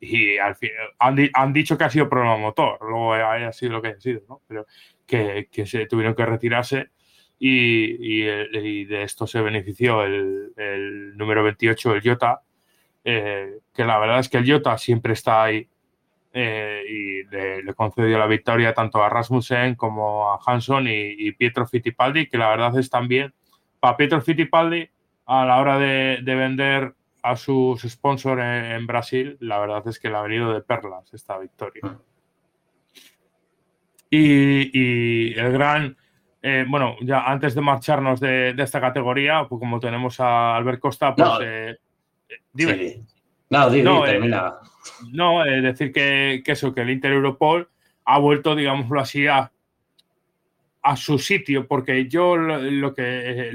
y 0.00 0.38
al 0.38 0.56
fin, 0.56 0.70
han, 0.98 1.52
dicho 1.52 1.76
que 1.76 1.84
ha 1.84 1.90
sido 1.90 2.08
problema 2.08 2.38
motor, 2.38 2.78
luego 2.80 3.12
haya 3.12 3.52
sido 3.52 3.72
lo 3.72 3.82
que 3.82 3.88
haya 3.88 4.00
sido, 4.00 4.22
¿no? 4.26 4.40
pero 4.48 4.64
que, 5.06 5.48
que 5.52 5.66
se 5.66 5.84
tuvieron 5.84 6.14
que 6.14 6.24
retirarse 6.24 6.88
y, 7.38 8.22
y, 8.22 8.84
de 8.86 9.02
esto 9.02 9.26
se 9.26 9.42
benefició 9.42 10.02
el, 10.02 10.54
el 10.56 11.14
número 11.18 11.44
28, 11.44 11.94
el 11.94 12.02
Jota, 12.02 12.40
que 13.04 13.84
la 13.84 13.98
verdad 13.98 14.20
es 14.20 14.30
que 14.30 14.38
el 14.38 14.50
Jota 14.50 14.78
siempre 14.78 15.12
está 15.12 15.42
ahí 15.42 15.68
eh, 16.32 16.82
y 16.88 17.24
le, 17.24 17.74
concedió 17.74 18.18
la 18.18 18.26
victoria 18.26 18.72
tanto 18.72 19.02
a 19.02 19.08
Rasmussen 19.08 19.74
como 19.74 20.32
a 20.32 20.38
Hanson 20.44 20.86
y, 20.88 21.32
Pietro 21.32 21.66
Fittipaldi, 21.66 22.28
que 22.28 22.38
la 22.38 22.48
verdad 22.48 22.78
es 22.78 22.88
también 22.88 23.34
para 23.80 23.96
Pietro 23.96 24.20
Fittipaldi 24.20 24.88
a 25.26 25.44
la 25.44 25.58
hora 25.58 25.78
de, 25.78 26.22
vender 26.24 26.94
a 27.22 27.36
sus 27.36 27.82
sponsors 27.82 28.42
en, 28.42 28.86
Brasil, 28.86 29.36
la 29.40 29.58
verdad 29.58 29.86
es 29.86 29.98
que 29.98 30.08
le 30.08 30.16
ha 30.16 30.22
venido 30.22 30.52
de 30.52 30.60
perlas 30.60 31.12
esta 31.12 31.38
victoria. 31.38 31.82
Mm. 31.84 31.98
Y, 34.10 35.38
el 35.38 35.52
gran, 35.52 35.96
eh, 36.42 36.64
bueno, 36.68 36.96
ya 37.00 37.22
antes 37.22 37.54
de 37.54 37.60
marcharnos 37.60 38.20
de, 38.20 38.54
esta 38.58 38.80
categoría, 38.80 39.46
pues 39.48 39.58
como 39.58 39.80
tenemos 39.80 40.20
a 40.20 40.56
Albert 40.56 40.80
Costa, 40.80 41.14
pues... 41.14 41.28
Eh, 41.42 41.76
dime. 42.52 43.02
No, 43.50 43.68
dime, 43.70 44.02
termina. 44.04 44.54
No, 45.12 45.44
es 45.44 45.62
decir 45.62 45.92
que, 45.92 46.42
eso, 46.46 46.74
que 46.74 46.82
el 46.82 46.90
Inter 46.90 47.12
Europol 47.12 47.68
ha 48.04 48.18
vuelto, 48.18 48.54
digámoslo 48.54 49.00
así, 49.00 49.26
a, 49.26 49.50
su 50.96 51.18
sitio, 51.18 51.66
porque 51.66 52.08
yo 52.08 52.36
lo, 52.36 52.94
que 52.94 53.50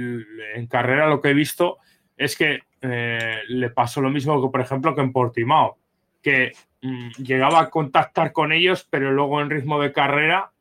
en 0.56 0.68
carrera 0.68 1.08
lo 1.08 1.22
que 1.22 1.30
he 1.30 1.34
visto 1.34 1.80
es 2.16 2.38
que 2.38 2.60
eh, 2.82 3.40
le 3.48 3.70
pasó 3.72 4.00
lo 4.00 4.12
mismo 4.12 4.42
que, 4.42 4.52
por 4.52 4.62
ejemplo, 4.62 4.94
que 4.94 5.02
en 5.02 5.12
Portimao, 5.12 5.78
que 6.22 6.54
mm, 6.82 7.10
llegaba 7.24 7.62
a 7.62 7.70
contactar 7.70 8.32
con 8.32 8.52
ellos, 8.52 8.88
pero 8.90 9.12
luego 9.12 9.42
en 9.42 9.50
ritmo 9.50 9.82
de 9.82 9.92
carrera 9.92 10.52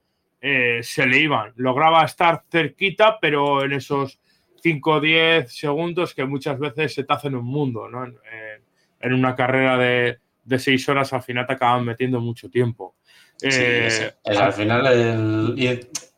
eh, 0.41 0.81
se 0.82 1.07
le 1.07 1.19
iban. 1.19 1.53
Lograba 1.57 2.03
estar 2.05 2.45
cerquita, 2.51 3.19
pero 3.20 3.62
en 3.62 3.73
esos 3.73 4.19
5 4.62 4.91
o 4.91 5.01
10 5.01 5.55
segundos 5.55 6.15
que 6.15 6.24
muchas 6.24 6.59
veces 6.59 6.95
se 6.95 7.05
te 7.05 7.12
hacen 7.12 7.35
un 7.35 7.45
mundo, 7.45 7.89
¿no? 7.89 8.07
en 9.01 9.12
una 9.12 9.36
carrera 9.36 9.77
de, 9.77 10.19
de 10.45 10.59
seis 10.59 10.89
horas 10.89 11.12
al 11.12 11.23
final 11.23 11.47
te 11.47 11.55
acaban 11.55 11.85
metiendo 11.85 12.21
mucho 12.21 12.49
tiempo. 12.51 12.97
Eh, 13.43 14.12
al 14.25 14.53
final 14.53 15.57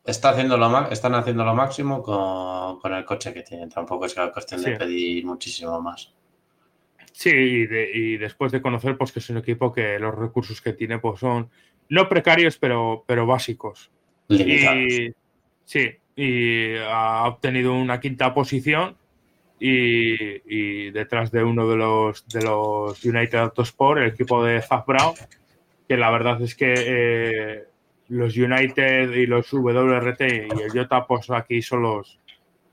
está 0.04 0.30
haciendo 0.30 0.56
lo, 0.56 0.90
están 0.90 1.14
haciendo 1.14 1.44
lo 1.44 1.54
máximo 1.54 2.02
con, 2.02 2.92
el 2.92 3.04
coche 3.04 3.32
que 3.32 3.42
tienen. 3.42 3.68
Tampoco 3.68 4.06
es 4.06 4.16
la 4.16 4.32
cuestión 4.32 4.62
de 4.62 4.76
pedir 4.76 5.24
muchísimo 5.24 5.80
más. 5.80 6.12
Sí, 7.12 7.30
y, 7.30 8.16
después 8.18 8.52
de 8.52 8.60
conocer 8.60 8.98
pues 8.98 9.10
que 9.10 9.20
es 9.20 9.30
un 9.30 9.38
equipo 9.38 9.72
que 9.72 9.98
los 9.98 10.14
recursos 10.14 10.60
que 10.60 10.74
tiene 10.74 10.98
pues 10.98 11.20
son 11.20 11.50
no 11.88 12.08
precarios, 12.08 12.58
pero, 12.58 13.04
pero 13.06 13.26
básicos. 13.26 13.90
Y, 14.28 15.14
sí, 15.64 15.90
y 16.14 16.76
ha 16.76 17.24
obtenido 17.26 17.72
una 17.72 18.00
quinta 18.00 18.34
posición 18.34 18.96
y, 19.58 20.90
detrás 20.90 21.30
de 21.30 21.42
uno 21.42 21.68
de 21.68 21.76
los, 21.76 22.26
de 22.28 22.42
los 22.42 23.04
United 23.04 23.38
Autosport, 23.38 24.00
el 24.00 24.08
equipo 24.08 24.44
de 24.44 24.60
Zach 24.62 24.86
Brown, 24.86 25.14
que 25.88 25.96
la 25.96 26.10
verdad 26.10 26.40
es 26.42 26.54
que 26.54 26.74
eh, 26.76 27.64
los 28.08 28.36
United 28.36 29.10
y 29.12 29.26
los 29.26 29.52
WRT 29.52 30.20
y 30.20 30.62
el 30.62 30.70
Jota, 30.72 31.06
pues 31.06 31.30
aquí 31.30 31.62
son 31.62 31.82
los, 31.82 32.18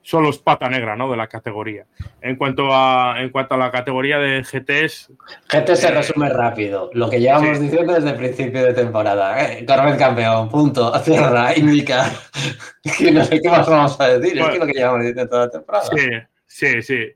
son 0.02 0.24
los 0.24 0.38
pata 0.38 0.70
negra 0.70 0.96
¿no? 0.96 1.10
de 1.10 1.18
la 1.18 1.28
categoría. 1.28 1.86
En 2.22 2.36
cuanto 2.36 2.68
a, 2.72 3.16
en 3.20 3.30
cuanto 3.30 3.56
a 3.56 3.58
la 3.58 3.72
categoría 3.72 4.20
de 4.20 4.42
GTs. 4.42 5.12
GT 5.50 5.76
se 5.76 5.88
eh, 5.88 5.92
resume 5.92 6.30
rápido. 6.30 6.90
Lo 6.94 7.10
que 7.10 7.20
llevamos 7.20 7.60
diciendo 7.60 7.94
desde 7.94 8.10
el 8.10 8.18
principio 8.18 8.64
de 8.64 8.74
temporada. 8.74 9.42
¿eh? 9.42 9.66
campeón, 9.98 10.50
punto, 10.50 10.94
cierra, 11.04 11.58
indica. 11.58 12.12
no 13.12 13.24
sé 13.24 13.42
qué 13.42 13.50
más 13.50 13.68
vamos 13.68 14.00
a 14.00 14.18
decir. 14.18 14.40
es 14.40 14.48
que 14.50 14.60
lo 14.60 14.66
que 14.66 14.74
llevamos 14.74 15.02
diciendo 15.02 15.30
toda 15.30 15.46
la 15.46 15.52
temporada. 15.52 15.86
Sí, 15.96 16.10
Sí, 16.54 16.84
sí. 16.84 17.12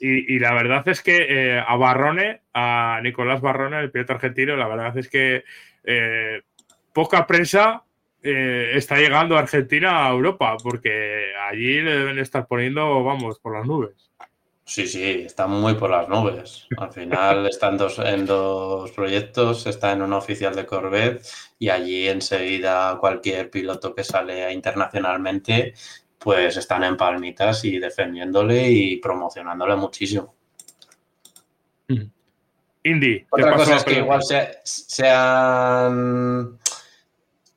Y, 0.00 0.38
la 0.40 0.52
verdad 0.52 0.86
es 0.88 1.00
que 1.00 1.16
eh, 1.28 1.64
a 1.64 1.76
Barrone, 1.76 2.42
a 2.52 2.98
Nicolás 3.00 3.40
Barrone, 3.40 3.78
el 3.78 3.92
piloto 3.92 4.14
argentino, 4.14 4.56
la 4.56 4.66
verdad 4.66 4.98
es 4.98 5.08
que 5.08 5.44
eh, 5.84 6.42
poca 6.92 7.28
prensa 7.28 7.84
eh, 8.24 8.72
está 8.74 8.96
llegando 8.96 9.36
a 9.36 9.40
Argentina 9.40 10.04
a 10.04 10.10
Europa, 10.10 10.56
porque 10.60 11.32
allí 11.48 11.80
le 11.80 11.96
deben 11.96 12.18
estar 12.18 12.48
poniendo, 12.48 13.04
vamos, 13.04 13.38
por 13.38 13.56
las 13.56 13.66
nubes. 13.66 14.10
Sí, 14.64 14.88
sí, 14.88 15.22
está 15.24 15.46
muy 15.46 15.74
por 15.74 15.90
las 15.90 16.08
nubes. 16.08 16.66
Al 16.76 16.92
final 16.92 17.46
están 17.48 17.78
dos, 17.78 18.00
en 18.00 18.26
dos 18.26 18.90
proyectos, 18.90 19.64
está 19.68 19.92
en 19.92 20.02
un 20.02 20.12
oficial 20.12 20.56
de 20.56 20.66
Corvette 20.66 21.24
y 21.60 21.68
allí 21.68 22.08
enseguida 22.08 22.98
cualquier 22.98 23.48
piloto 23.48 23.94
que 23.94 24.02
sale 24.02 24.52
internacionalmente 24.52 25.72
pues 26.18 26.56
están 26.56 26.84
en 26.84 26.96
palmitas 26.96 27.64
y 27.64 27.78
defendiéndole 27.78 28.68
y 28.70 28.96
promocionándole 28.96 29.76
muchísimo. 29.76 30.34
Indy. 32.82 33.26
Otra 33.30 33.56
cosa 33.56 33.76
es 33.76 33.84
que 33.84 33.98
igual 33.98 34.22
sean, 34.62 36.58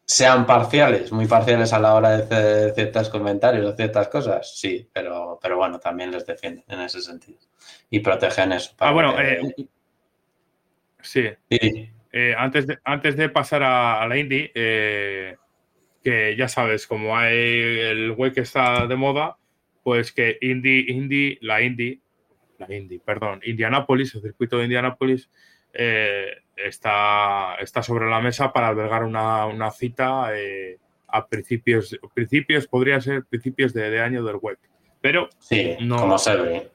sean 0.06 0.46
parciales, 0.46 1.12
muy 1.12 1.28
parciales 1.28 1.72
a 1.72 1.80
la 1.80 1.94
hora 1.94 2.10
de 2.18 2.24
hacer 2.24 2.74
ciertos 2.74 3.10
comentarios 3.10 3.66
o 3.66 3.76
ciertas 3.76 4.08
cosas, 4.08 4.58
sí, 4.58 4.90
pero, 4.92 5.38
pero 5.42 5.58
bueno, 5.58 5.80
también 5.80 6.12
les 6.12 6.26
defienden 6.26 6.66
en 6.68 6.82
ese 6.82 7.02
sentido. 7.02 7.40
Y 7.92 8.00
protegen 8.00 8.54
eso. 8.54 8.74
ah, 8.80 8.92
bueno, 8.92 9.20
eh, 9.20 9.54
sí. 11.02 11.26
Eh, 12.12 12.34
antes, 12.36 12.66
de, 12.66 12.80
antes 12.84 13.16
de 13.16 13.30
pasar 13.30 13.62
a, 13.62 14.08
la 14.08 14.18
Indy, 14.18 14.50
eh, 14.56 15.38
que 16.04 16.36
ya 16.38 16.48
sabes, 16.48 16.88
como 16.88 17.18
hay 17.18 17.38
el 17.38 18.12
web 18.12 18.34
que 18.34 18.42
está 18.42 18.88
de 18.88 18.96
moda, 18.96 19.38
pues 19.84 20.12
que 20.12 20.38
Indy, 20.42 20.86
Indy, 20.90 21.38
la 21.42 21.62
Indy, 21.62 22.02
la 22.58 22.74
Indy, 22.74 23.00
perdón, 23.00 23.42
Indianapolis, 23.44 24.16
el 24.16 24.22
circuito 24.22 24.58
de 24.58 24.66
Indianapolis, 24.66 25.30
eh, 25.74 26.32
está, 26.56 27.56
está 27.56 27.82
sobre 27.82 28.10
la 28.10 28.22
mesa 28.22 28.52
para 28.52 28.68
albergar 28.68 29.04
una, 29.04 29.72
cita 29.72 30.38
eh, 30.38 30.78
a 31.08 31.28
principios, 31.28 31.98
principios, 32.14 32.68
podría 32.68 33.00
ser 33.02 33.26
principios 33.26 33.74
de, 33.74 34.00
año 34.00 34.24
del 34.24 34.38
web. 34.38 34.58
Pero 35.02 35.30
sí, 35.40 35.78
no, 35.82 35.98
como 35.98 36.18
se 36.18 36.36
ve. 36.36 36.72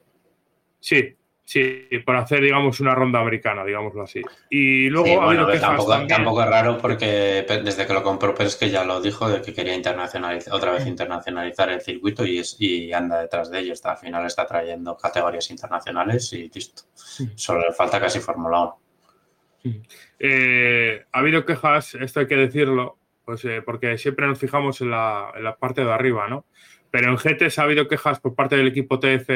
Sí, 0.79 1.15
Sí, 1.45 1.87
para 2.03 2.21
hacer, 2.21 2.41
digamos, 2.41 2.79
una 2.79 2.95
ronda 2.95 3.19
americana, 3.19 3.63
digámoslo 3.63 4.01
así. 4.01 4.19
Y 4.49 4.89
luego 4.89 5.21
ha 5.21 5.27
habido 5.27 5.47
tampoco, 5.59 6.07
tampoco, 6.07 6.41
es 6.41 6.49
raro 6.49 6.79
porque 6.79 7.45
desde 7.63 7.85
que 7.85 7.93
lo 7.93 8.01
compró 8.01 8.33
que 8.33 8.69
ya 8.71 8.83
lo 8.83 8.99
dijo, 8.99 9.29
de 9.29 9.43
que 9.43 9.53
quería 9.53 9.75
internacionalizar, 9.75 10.51
otra 10.55 10.71
vez 10.71 10.87
internacionalizar 10.87 11.69
el 11.69 11.81
circuito 11.81 12.25
y, 12.25 12.39
es, 12.39 12.57
y 12.59 12.91
anda 12.91 13.21
detrás 13.21 13.51
de 13.51 13.59
ello. 13.59 13.73
Está, 13.73 13.91
al 13.91 13.97
final 13.97 14.25
está 14.25 14.47
trayendo 14.47 14.97
categorías 14.97 15.51
internacionales 15.51 16.33
y 16.33 16.49
listo. 16.49 16.81
Solo 17.35 17.61
le 17.61 17.73
falta 17.73 17.99
casi 17.99 18.19
Fórmula 18.19 18.61
1. 19.63 19.81
Eh, 20.17 21.05
ha 21.11 21.19
habido 21.19 21.45
quejas, 21.45 21.93
esto 21.93 22.21
hay 22.21 22.27
que 22.27 22.37
decirlo, 22.37 22.97
pues 23.23 23.45
eh, 23.45 23.61
porque 23.63 23.99
siempre 23.99 24.25
nos 24.25 24.39
fijamos 24.39 24.81
en 24.81 24.89
la, 24.89 25.31
en 25.35 25.43
la 25.43 25.55
parte 25.57 25.85
de 25.85 25.91
arriba, 25.91 26.27
¿no? 26.27 26.45
Pero 26.95 27.11
en 27.11 27.17
GTS 27.17 27.59
ha 27.59 27.63
habido 27.63 27.89
quejas 27.89 28.21
por 28.21 28.35
parte 28.35 28.55
del 28.55 28.69
equipo 28.69 29.01
TF, 29.01 29.27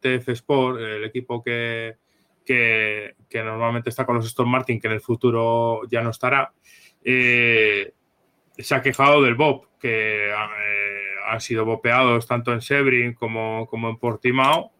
TF 0.00 0.28
Sport, 0.30 0.80
el 0.80 1.04
equipo 1.04 1.40
que, 1.40 1.98
que, 2.44 3.14
normalmente 3.32 3.90
está 3.90 4.04
con 4.04 4.16
los 4.16 4.26
Aston 4.26 4.48
Martin, 4.48 4.80
que 4.80 4.88
en 4.88 4.94
el 4.94 5.00
futuro 5.00 5.82
ya 5.88 6.02
no 6.02 6.10
estará. 6.10 6.52
Eh, 7.04 7.92
se 8.58 8.74
ha 8.74 8.82
quejado 8.82 9.22
del 9.22 9.36
Bob, 9.36 9.68
que 9.78 10.30
eh, 10.30 10.32
han 11.28 11.40
sido 11.40 11.64
bopeados 11.64 12.26
tanto 12.26 12.52
en 12.52 12.60
Sebring 12.60 13.14
como, 13.14 13.68
como 13.68 13.88
en 13.88 13.98
Portimao. 13.98 14.72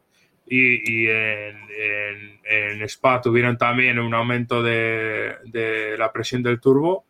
Y, 0.48 1.06
en, 1.06 2.82
Spa 2.88 3.20
tuvieron 3.20 3.56
también 3.56 4.00
un 4.00 4.12
aumento 4.14 4.64
de 4.64 5.94
la 5.96 6.12
presión 6.12 6.42
del 6.42 6.58
turbo 6.58 7.06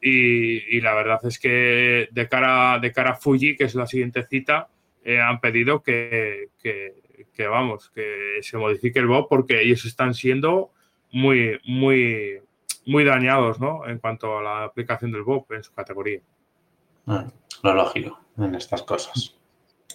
y, 0.00 0.80
la 0.80 0.94
verdad 0.94 1.20
es 1.24 1.38
que 1.38 2.08
de 2.10 2.28
cara, 2.28 2.78
de 2.78 2.92
cara 2.92 3.10
a 3.10 3.16
Fuji, 3.16 3.56
que 3.56 3.64
es 3.64 3.74
la 3.74 3.86
siguiente 3.86 4.24
cita, 4.24 4.68
eh, 5.04 5.20
han 5.20 5.40
pedido 5.40 5.82
que, 5.82 6.48
que, 6.62 7.46
vamos, 7.46 7.90
que 7.90 8.38
se 8.42 8.58
modifique 8.58 8.98
el 8.98 9.06
BOP 9.06 9.28
porque 9.28 9.62
ellos 9.62 9.84
están 9.84 10.14
siendo 10.14 10.72
muy, 11.12 11.58
muy, 11.64 12.40
muy 12.86 13.04
dañados 13.04 13.60
¿no? 13.60 13.86
en 13.86 13.98
cuanto 13.98 14.38
a 14.38 14.42
la 14.42 14.64
aplicación 14.64 15.10
del 15.12 15.22
BOP 15.22 15.52
en 15.52 15.64
su 15.64 15.72
categoría. 15.72 16.20
Ah, 17.06 17.26
lo 17.62 17.74
lógico 17.74 18.20
en 18.38 18.54
estas 18.54 18.82
cosas. 18.82 19.36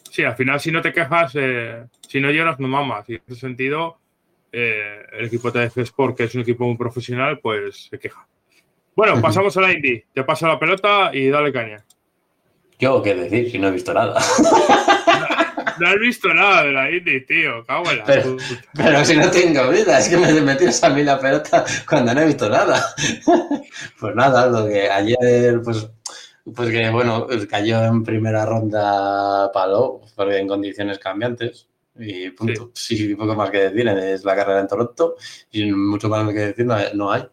Sí, 0.10 0.23
al 0.23 0.36
final 0.36 0.60
si 0.60 0.72
no 0.72 0.82
te 0.82 0.94
quejas, 0.94 1.34
eh, 1.36 1.86
si 2.07 2.19
no 2.19 2.32
lloras, 2.32 2.60
no 2.60 2.68
mamas. 2.68 3.07
Y 3.10 3.15
en 3.15 3.22
ese 3.27 3.40
sentido, 3.40 3.99
eh, 4.52 5.03
el 5.11 5.26
equipo 5.26 5.52
de 5.52 5.65
Sport, 5.76 6.18
que 6.18 6.23
es 6.23 6.36
un 6.36 6.41
equipo 6.41 6.65
muy 6.65 6.77
profesional, 6.77 7.40
pues 7.40 7.88
se 7.90 7.99
queja. 7.99 8.27
Bueno, 8.95 9.22
pasamos 9.22 9.55
a 9.57 9.61
la 9.61 9.73
Indy. 9.73 10.01
Te 10.13 10.23
paso 10.23 10.47
la 10.47 10.57
pelota 10.57 11.11
y 11.13 11.30
dale 11.30 11.51
caña. 11.51 11.84
¿Yo 12.80 13.01
qué 13.01 13.13
decir 13.13 13.51
si 13.51 13.59
no 13.59 13.67
he 13.67 13.72
visto 13.72 13.93
nada? 13.93 14.19
No, 15.77 15.89
has 15.89 15.99
visto 15.99 16.34
nada 16.34 16.63
de 16.63 16.72
la 16.72 16.89
Indy, 16.89 17.26
tío. 17.26 17.65
Cago 17.65 17.91
en 17.91 17.97
la 17.97 18.05
pero, 18.05 18.38
pero, 18.73 19.03
si 19.03 19.17
no 19.17 19.30
tengo 19.30 19.67
vida, 19.67 19.99
es 19.99 20.07
que 20.07 20.15
me 20.15 20.31
metes 20.39 20.81
a 20.85 20.89
mí 20.89 21.03
la 21.03 21.19
pelota 21.19 21.65
cuando 21.85 22.13
no 22.13 22.22
he 22.22 22.27
visto 22.27 22.49
nada. 22.49 22.81
Pues 23.99 24.15
nada, 24.15 24.47
lo 24.47 24.65
que 24.69 24.89
ayer, 24.89 25.59
pues, 25.61 25.89
pues 26.55 26.69
que 26.69 26.89
bueno, 26.91 27.27
cayó 27.49 27.84
en 27.84 28.05
primera 28.05 28.45
ronda 28.45 29.51
palo, 29.51 29.99
porque 30.15 30.38
en 30.38 30.47
condiciones 30.47 30.97
cambiantes. 30.97 31.67
Y 31.97 32.30
punto. 32.30 32.72
Sí. 32.73 33.13
poco 33.15 33.35
más 33.35 33.49
que 33.49 33.69
decir. 33.69 33.85
Es 33.89 34.23
la 34.23 34.34
carrera 34.34 34.61
en 34.61 34.67
Toronto 34.69 35.17
y 35.51 35.69
mucho 35.73 36.07
más 36.07 36.26
que 36.31 36.39
decir 36.39 36.65
no 36.65 37.11
hay 37.11 37.27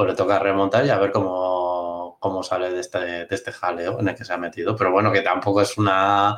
pues 0.00 0.12
le 0.12 0.16
toca 0.16 0.38
remontar 0.38 0.86
y 0.86 0.88
a 0.88 0.98
ver 0.98 1.12
cómo, 1.12 2.42
sale 2.42 2.70
de 2.70 2.80
este, 2.80 2.98
de 2.98 3.28
este 3.28 3.52
jaleo 3.52 4.00
en 4.00 4.08
el 4.08 4.14
que 4.14 4.24
se 4.24 4.32
ha 4.32 4.38
metido. 4.38 4.74
Pero 4.74 4.92
bueno, 4.92 5.12
que 5.12 5.20
tampoco 5.20 5.60
es 5.60 5.76
una 5.76 6.34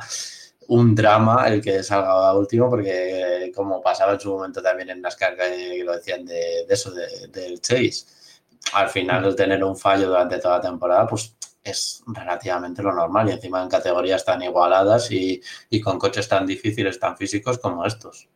un 0.67 0.93
drama 0.93 1.47
el 1.47 1.61
que 1.61 1.81
salga 1.81 2.33
último, 2.33 2.69
porque 2.69 3.53
como 3.55 3.81
pasaba 3.81 4.13
en 4.13 4.19
su 4.19 4.33
momento 4.33 4.61
también 4.61 4.89
en 4.89 4.99
NASCAR, 4.99 5.37
que 5.37 5.81
lo 5.81 5.93
decían 5.93 6.25
de, 6.25 6.65
eso, 6.67 6.91
del 6.91 7.61
Chase, 7.61 8.05
al 8.73 8.89
final 8.89 9.23
el 9.23 9.35
tener 9.37 9.63
un 9.63 9.77
fallo 9.77 10.09
durante 10.09 10.39
toda 10.39 10.57
la 10.57 10.61
temporada, 10.61 11.07
pues 11.07 11.33
es 11.63 12.03
relativamente 12.07 12.83
lo 12.83 12.93
normal 12.93 13.29
y 13.29 13.31
encima 13.31 13.63
en 13.63 13.69
categorías 13.69 14.25
tan 14.25 14.41
igualadas 14.41 15.09
y, 15.09 15.41
con 15.81 15.97
coches 15.97 16.27
tan 16.27 16.45
difíciles, 16.45 16.99
tan 16.99 17.15
físicos 17.15 17.59
como 17.59 17.85
estos. 17.85 18.27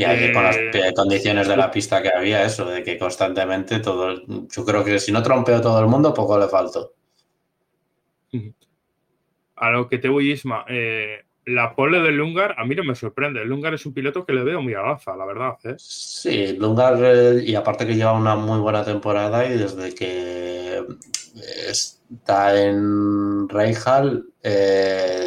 Y 0.00 0.04
ahí 0.04 0.32
con 0.32 0.44
las 0.44 0.56
eh, 0.56 0.94
condiciones 0.96 1.46
de 1.46 1.58
la 1.58 1.70
pista 1.70 2.00
que 2.00 2.08
había, 2.08 2.42
eso, 2.42 2.64
de 2.64 2.82
que 2.82 2.96
constantemente 2.96 3.80
todo. 3.80 4.22
Yo 4.48 4.64
creo 4.64 4.82
que 4.82 4.98
si 4.98 5.12
no 5.12 5.22
trompeó 5.22 5.60
todo 5.60 5.78
el 5.78 5.88
mundo, 5.88 6.14
poco 6.14 6.38
le 6.38 6.48
faltó. 6.48 6.94
A 9.56 9.70
lo 9.70 9.90
que 9.90 9.98
te 9.98 10.08
voy, 10.08 10.32
Isma, 10.32 10.64
eh, 10.70 11.18
la 11.44 11.74
pole 11.74 12.00
del 12.00 12.16
Lungar 12.16 12.54
a 12.56 12.64
mí 12.64 12.74
no 12.74 12.82
me 12.82 12.94
sorprende. 12.94 13.42
El 13.42 13.48
Lungar 13.48 13.74
es 13.74 13.84
un 13.84 13.92
piloto 13.92 14.24
que 14.24 14.32
le 14.32 14.42
veo 14.42 14.62
muy 14.62 14.72
a 14.72 14.80
baza, 14.80 15.14
la 15.14 15.26
verdad. 15.26 15.58
¿eh? 15.64 15.74
Sí, 15.76 16.56
Lungar, 16.56 16.96
y 17.38 17.54
aparte 17.54 17.86
que 17.86 17.94
lleva 17.94 18.14
una 18.14 18.36
muy 18.36 18.58
buena 18.58 18.82
temporada 18.82 19.44
y 19.44 19.58
desde 19.58 19.94
que 19.94 20.82
está 21.68 22.58
en 22.58 23.50
Reijal, 23.50 24.24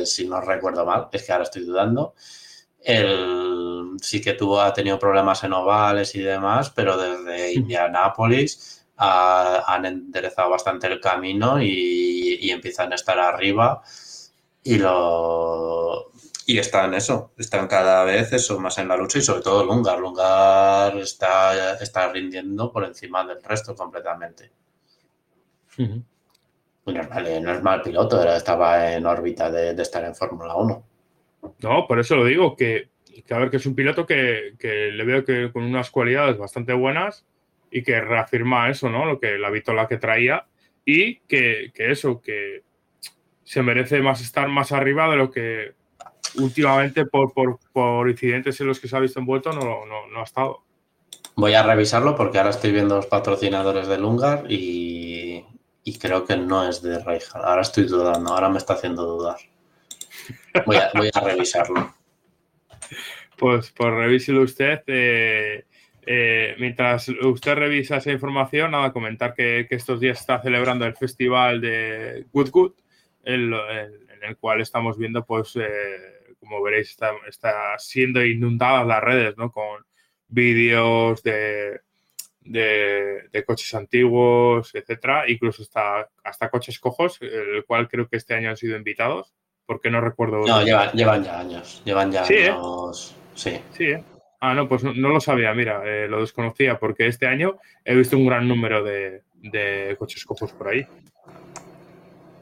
si 0.03 0.27
no 0.27 0.41
recuerdo 0.41 0.83
mal, 0.83 1.09
es 1.11 1.23
que 1.23 1.31
ahora 1.31 1.43
estoy 1.43 1.63
dudando, 1.63 2.15
el, 2.83 3.97
sí 4.01 4.21
que 4.21 4.33
tuvo, 4.33 4.61
ha 4.61 4.73
tenido 4.73 4.99
problemas 4.99 5.43
en 5.43 5.53
ovales 5.53 6.15
y 6.15 6.21
demás, 6.21 6.69
pero 6.71 6.97
desde 6.97 7.53
Indianápolis 7.53 8.85
han 8.97 9.85
enderezado 9.85 10.49
bastante 10.49 10.87
el 10.87 10.99
camino 10.99 11.61
y, 11.61 12.49
empiezan 12.51 12.91
a 12.91 12.95
estar 12.95 13.17
arriba 13.19 13.81
y 14.63 14.77
lo 14.77 16.11
y 16.45 16.59
están 16.59 16.93
eso, 16.93 17.31
están 17.37 17.67
cada 17.67 18.03
vez 18.03 18.33
eso 18.33 18.59
más 18.59 18.77
en 18.77 18.89
la 18.89 18.97
lucha 18.97 19.17
y 19.17 19.21
sobre 19.21 19.41
todo 19.41 19.65
Lungar. 19.65 19.97
Lungar 19.99 20.97
está, 20.97 21.75
está 21.75 22.11
rindiendo 22.11 22.71
por 22.71 22.83
encima 22.83 23.25
del 23.25 23.41
resto 23.41 23.75
completamente. 23.75 24.51
no, 27.41 27.51
es 27.53 27.63
mal, 27.63 27.81
piloto, 27.81 28.21
estaba 28.35 28.91
en 28.93 29.05
órbita 29.05 29.49
de, 29.49 29.73
de 29.73 29.81
estar 29.81 30.03
en 30.03 30.15
Fórmula 30.15 30.55
1. 30.55 30.83
No, 31.61 31.87
por 31.87 31.99
eso 31.99 32.15
lo 32.15 32.25
digo, 32.25 32.55
que, 32.55 32.89
a 33.29 33.37
ver, 33.37 33.49
que 33.49 33.57
es 33.57 33.65
un 33.65 33.75
piloto 33.75 34.05
que, 34.05 34.53
le 34.61 35.03
veo 35.03 35.23
que 35.23 35.51
con 35.51 35.63
unas 35.63 35.89
cualidades 35.91 36.37
bastante 36.37 36.73
buenas 36.73 37.25
y 37.71 37.83
que 37.83 37.99
reafirma 38.01 38.69
eso, 38.69 38.89
¿no? 38.89 39.05
Lo 39.05 39.19
que 39.19 39.37
la 39.37 39.49
vitola 39.49 39.87
que 39.87 39.97
traía 39.97 40.45
y 40.85 41.19
que, 41.21 41.71
eso, 41.75 42.21
que 42.21 42.63
se 43.43 43.61
merece 43.61 44.01
más 44.01 44.21
estar 44.21 44.47
más 44.47 44.71
arriba 44.71 45.09
de 45.09 45.17
lo 45.17 45.31
que 45.31 45.73
últimamente 46.35 47.05
por, 47.05 47.33
por, 47.71 48.09
incidentes 48.09 48.59
en 48.59 48.67
los 48.67 48.79
que 48.79 48.87
se 48.87 48.95
ha 48.95 48.99
visto 48.99 49.19
envuelto 49.19 49.51
no, 49.53 49.85
no, 49.85 50.19
ha 50.19 50.23
estado. 50.23 50.63
Voy 51.35 51.53
a 51.53 51.63
revisarlo 51.63 52.15
porque 52.15 52.37
ahora 52.37 52.51
estoy 52.51 52.71
viendo 52.71 52.95
los 52.95 53.07
patrocinadores 53.07 53.87
del 53.87 54.01
Lungar 54.01 54.51
y, 54.51 55.45
y 55.83 55.97
creo 55.97 56.25
que 56.25 56.37
no 56.37 56.67
es 56.67 56.81
de 56.81 57.03
Reijal. 57.03 57.43
Ahora 57.43 57.61
estoy 57.61 57.85
dudando, 57.85 58.33
ahora 58.33 58.49
me 58.49 58.57
está 58.57 58.73
haciendo 58.73 59.05
dudar. 59.05 59.37
Voy 60.65 60.77
a, 60.77 61.19
revisarlo. 61.19 61.93
Pues, 63.37 63.71
pues 63.71 63.93
revíselo 63.93 64.41
usted. 64.41 64.83
Eh, 64.87 65.65
eh, 66.05 66.55
mientras 66.59 67.09
usted 67.09 67.55
revisa 67.55 67.97
esa 67.97 68.11
información, 68.11 68.71
nada, 68.71 68.91
comentar 68.91 69.33
que, 69.33 69.67
estos 69.69 69.99
días 69.99 70.19
está 70.19 70.41
celebrando 70.41 70.85
el 70.85 70.95
festival 70.95 71.61
de 71.61 72.25
Good 72.31 72.51
Good, 72.51 72.73
en, 73.23 73.53
el 73.53 74.37
cual 74.37 74.61
estamos 74.61 74.97
viendo, 74.97 75.25
pues, 75.25 75.55
eh, 75.55 76.35
como 76.39 76.61
veréis, 76.61 76.97
está, 77.27 77.77
siendo 77.77 78.23
inundadas 78.23 78.85
las 78.85 79.01
redes, 79.01 79.37
¿no? 79.37 79.51
Con 79.51 79.85
vídeos 80.27 81.23
de, 81.23 81.81
de, 82.41 83.43
coches 83.45 83.73
antiguos, 83.73 84.73
etcétera, 84.75 85.29
incluso 85.29 85.63
hasta, 85.63 86.09
hasta 86.23 86.49
coches 86.49 86.79
cojos, 86.79 87.17
el 87.21 87.65
cual 87.65 87.87
creo 87.87 88.07
que 88.07 88.17
este 88.17 88.33
año 88.33 88.49
han 88.49 88.57
sido 88.57 88.77
invitados 88.77 89.33
porque 89.65 89.89
no 89.89 90.01
recuerdo. 90.01 90.39
No, 90.45 90.63
llevan, 90.63 90.91
llevan 90.91 91.23
ya 91.23 91.39
años. 91.39 91.81
Llevan 91.85 92.11
ya 92.11 92.23
¿Sí, 92.25 92.35
¿eh? 92.35 92.49
años. 92.49 93.15
Sí. 93.35 93.59
Sí, 93.71 93.85
¿eh? 93.85 94.03
Ah, 94.39 94.53
no, 94.53 94.67
pues 94.67 94.83
no, 94.83 94.91
lo 94.93 95.21
sabía, 95.21 95.53
mira, 95.53 95.83
eh, 95.85 96.07
lo 96.07 96.19
desconocía, 96.19 96.77
porque 96.77 97.07
este 97.07 97.27
año 97.27 97.59
he 97.85 97.95
visto 97.95 98.17
un 98.17 98.25
gran 98.25 98.45
número 98.47 98.83
de, 98.83 99.21
coches 99.97 100.25
cojos 100.25 100.51
por 100.51 100.67
ahí. 100.67 100.85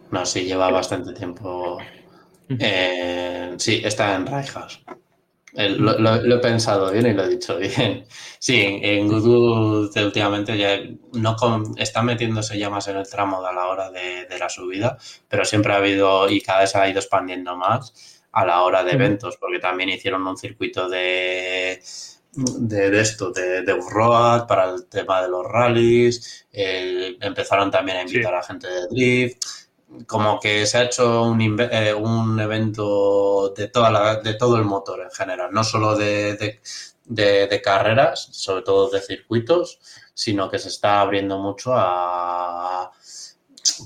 No, 0.10 0.26
sí, 0.26 0.45
lleva 0.45 0.72
bastante 0.72 1.14
tiempo. 1.14 1.77
sí, 3.57 3.81
está 3.85 4.15
en 4.15 4.26
Raijas. 4.26 4.84
Lo, 5.53 6.35
he 6.35 6.39
pensado 6.39 6.91
bien 6.91 7.07
y 7.07 7.13
lo 7.13 7.23
he 7.23 7.29
dicho 7.29 7.57
bien. 7.57 8.05
Sí, 8.39 8.79
en 8.81 9.07
Google 9.07 9.89
últimamente 10.03 10.57
ya 10.57 10.79
no 11.13 11.35
está 11.77 12.01
metiéndose 12.01 12.57
ya 12.57 12.69
más 12.71 12.87
en 12.87 12.97
el 12.97 13.07
tramo 13.07 13.45
a 13.45 13.53
la 13.53 13.67
hora 13.67 13.91
de, 13.91 14.25
la 14.39 14.49
subida, 14.49 14.97
pero 15.27 15.45
siempre 15.45 15.73
ha 15.73 15.77
habido 15.77 16.27
y 16.27 16.41
cada 16.41 16.61
vez 16.61 16.75
ha 16.75 16.89
ido 16.89 16.99
expandiendo 16.99 17.55
más 17.55 17.93
a 18.31 18.45
la 18.45 18.63
hora 18.63 18.83
de 18.83 18.93
eventos, 18.93 19.37
porque 19.37 19.59
también 19.59 19.89
hicieron 19.89 20.25
un 20.25 20.37
circuito 20.37 20.89
de, 20.89 21.83
de, 22.33 22.99
esto, 22.99 23.31
de, 23.31 23.61
de 23.61 23.73
road 23.73 24.47
para 24.47 24.71
el 24.71 24.87
tema 24.87 25.21
de 25.21 25.29
los 25.29 25.45
rallies, 25.45 26.47
empezaron 26.51 27.69
también 27.69 27.97
a 27.97 28.01
invitar 28.01 28.33
a 28.33 28.43
gente 28.43 28.67
de 28.67 28.87
drift 28.87 29.43
como 30.07 30.39
que 30.39 30.65
se 30.65 30.77
ha 30.77 30.84
hecho 30.84 31.23
un, 31.23 31.59
eh, 31.59 31.93
un 31.93 32.39
evento 32.39 33.49
de, 33.55 33.68
toda 33.68 33.91
la, 33.91 34.15
de 34.18 34.34
todo 34.35 34.57
el 34.57 34.63
motor 34.63 35.01
en 35.01 35.11
general, 35.11 35.51
no 35.51 35.63
solo 35.63 35.95
de, 35.95 36.59
de, 37.05 37.61
carreras, 37.63 38.30
sobre 38.31 38.63
todo 38.63 38.89
de 38.89 39.01
circuitos, 39.01 39.80
sino 40.13 40.49
que 40.49 40.59
se 40.59 40.69
está 40.69 41.01
abriendo 41.01 41.39
mucho 41.39 41.73
a, 41.73 42.91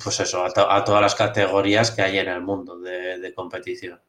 pues 0.03 0.19
eso, 0.19 0.45
a, 0.45 0.84
todas 0.84 1.02
las 1.02 1.15
categorías 1.15 1.91
que 1.91 2.02
hay 2.02 2.19
en 2.19 2.30
el 2.30 2.41
mundo 2.41 2.80
de, 2.80 3.34
competición. 3.36 3.99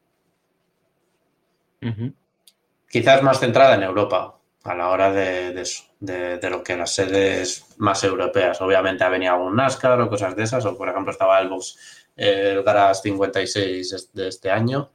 Quizás 2.89 3.23
más 3.23 3.39
centrada 3.39 3.75
en 3.75 3.83
Europa, 3.83 4.36
a 4.67 4.75
la 4.75 4.89
hora 4.89 5.11
de, 5.11 5.59
eso, 5.61 5.85
de, 5.99 6.49
lo 6.49 6.63
que 6.63 6.75
las 6.75 6.93
sedes 6.93 7.65
más 7.77 8.03
europeas. 8.03 8.61
Obviamente 8.61 9.03
ha 9.03 9.09
venido 9.09 9.33
algún 9.33 9.55
NASCAR 9.55 9.99
o 10.01 10.09
cosas 10.09 10.35
de 10.35 10.43
esas, 10.43 10.65
o 10.65 10.77
por 10.77 10.89
ejemplo 10.89 11.11
estaba 11.11 11.39
el 11.39 11.49
Box, 11.49 12.05
el 12.15 12.63
Garage 12.63 13.01
56 13.03 14.11
de 14.13 14.27
este 14.27 14.51
año, 14.51 14.91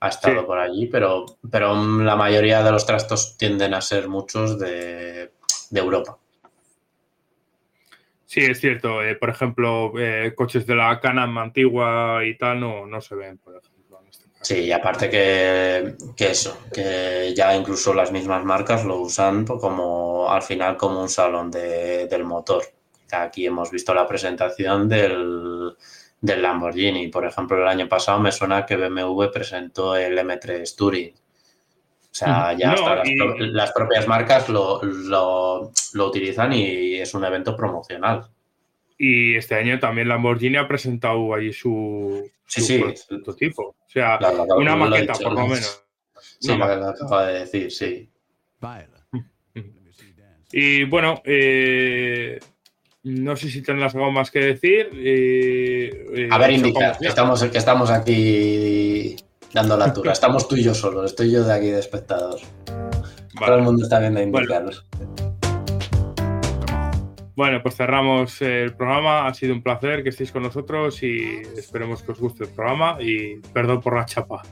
ha 0.00 0.08
estado 0.08 0.46
por 0.46 0.58
allí, 0.58 0.86
pero, 0.86 1.26
pero 1.50 1.74
la 1.74 2.14
mayoría 2.14 2.62
de 2.62 2.70
los 2.70 2.86
trastos 2.86 3.36
tienden 3.36 3.74
a 3.74 3.80
ser 3.80 4.08
muchos 4.08 4.58
de, 4.58 5.32
Europa. 5.72 6.18
Sí, 8.24 8.40
es 8.40 8.60
cierto. 8.60 9.02
Eh, 9.02 9.16
por 9.16 9.30
ejemplo, 9.30 9.92
eh, 9.98 10.34
coches 10.36 10.66
de 10.66 10.76
la 10.76 11.00
Canam 11.00 11.38
antigua 11.38 12.20
y 12.24 12.36
tal 12.36 12.60
no, 12.60 12.86
no 12.86 13.00
se 13.00 13.14
ven, 13.14 13.38
por 13.38 13.56
ejemplo. 13.56 13.77
Sí, 14.40 14.60
y 14.60 14.72
aparte 14.72 15.10
que, 15.10 15.96
eso, 16.18 16.58
que 16.72 17.34
ya 17.36 17.54
incluso 17.56 17.92
las 17.92 18.12
mismas 18.12 18.44
marcas 18.44 18.84
lo 18.84 19.00
usan 19.00 19.44
como 19.44 20.30
al 20.30 20.42
final 20.42 20.76
como 20.76 21.00
un 21.02 21.08
salón 21.08 21.50
del 21.50 22.24
motor. 22.24 22.62
Aquí 23.10 23.46
hemos 23.46 23.70
visto 23.70 23.92
la 23.94 24.06
presentación 24.06 24.88
del, 24.88 25.76
del 26.20 26.42
Lamborghini. 26.42 27.08
Por 27.08 27.26
ejemplo, 27.26 27.58
el 27.58 27.68
año 27.68 27.88
pasado 27.88 28.20
me 28.20 28.32
suena 28.32 28.64
que 28.64 28.76
BMW 28.76 29.30
presentó 29.32 29.96
el 29.96 30.16
M3 30.16 30.76
Touring. 30.76 31.14
O 32.10 32.14
sea, 32.18 32.52
ya 32.54 32.74
las, 33.38 33.72
propias 33.72 34.08
marcas 34.08 34.48
lo, 34.48 34.80
utilizan 35.94 36.52
y 36.52 36.94
es 36.94 37.14
un 37.14 37.24
evento 37.24 37.54
promocional. 37.56 38.28
Y 38.98 39.36
este 39.36 39.54
año 39.54 39.78
también 39.78 40.08
Lamborghini 40.08 40.56
ha 40.56 40.66
presentado 40.66 41.32
ahí 41.32 41.52
su, 41.52 42.28
sí, 42.46 42.60
sí. 42.60 42.84
prototipo. 43.08 43.62
O 43.68 43.88
sea, 43.88 44.18
una 44.56 44.74
maqueta, 44.74 45.12
por 45.14 45.32
lo 45.32 45.46
menos. 45.46 45.84
Sí, 46.40 46.56
lo 46.56 46.64
acaba 46.64 47.28
de 47.28 47.40
decir, 47.40 47.70
sí. 47.70 48.10
Y 50.50 50.84
bueno, 50.84 51.22
eh, 51.24 52.40
no 53.04 53.36
sé 53.36 53.50
si 53.50 53.62
tendrás 53.62 53.94
algo 53.94 54.10
más 54.10 54.30
que 54.30 54.40
decir. 54.40 54.90
Eh, 54.94 56.28
a 56.30 56.38
ver, 56.38 56.50
indica, 56.50 56.96
que 56.98 57.06
estamos, 57.06 57.44
que 57.44 57.58
estamos 57.58 57.90
aquí 57.90 59.14
dando 59.52 59.76
la 59.76 59.86
altura. 59.86 60.12
Estamos 60.12 60.48
tú 60.48 60.56
y 60.56 60.64
yo 60.64 60.74
solo, 60.74 61.04
estoy 61.04 61.30
yo 61.30 61.44
de 61.44 61.52
aquí 61.52 61.66
de 61.66 61.80
espectador. 61.80 62.40
Todo 63.38 63.54
el 63.54 63.62
mundo 63.62 63.84
está 63.84 64.00
viendo 64.00 64.20
indicarlos. 64.20 64.86
Bueno, 64.96 65.27
pues 67.62 67.76
cerramos 67.76 68.42
el 68.42 68.74
programa. 68.74 69.26
Ha 69.26 69.34
sido 69.34 69.54
un 69.54 69.62
placer 69.62 70.02
que 70.02 70.08
estéis 70.10 70.32
con 70.32 70.42
nosotros 70.42 71.02
y 71.02 71.42
esperemos 71.56 72.02
que 72.02 72.12
os 72.12 72.20
guste 72.20 72.44
el 72.44 72.50
programa. 72.50 72.98
Y 73.00 73.36
perdón 73.52 73.80
por 73.80 73.96
la 73.96 74.04
chapa. 74.04 74.42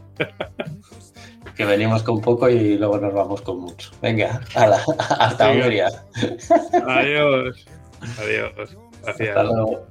que 1.56 1.64
venimos 1.64 2.02
con 2.02 2.20
poco 2.20 2.48
y 2.48 2.76
luego 2.78 2.98
nos 2.98 3.12
vamos 3.12 3.42
con 3.42 3.58
mucho. 3.58 3.90
Venga, 4.00 4.40
hasta 4.54 5.50
Hungría. 5.50 5.88
Adiós. 6.86 7.66
Adiós. 8.18 8.76
Gracias. 9.02 9.28
Hasta 9.28 9.42
luego. 9.42 9.86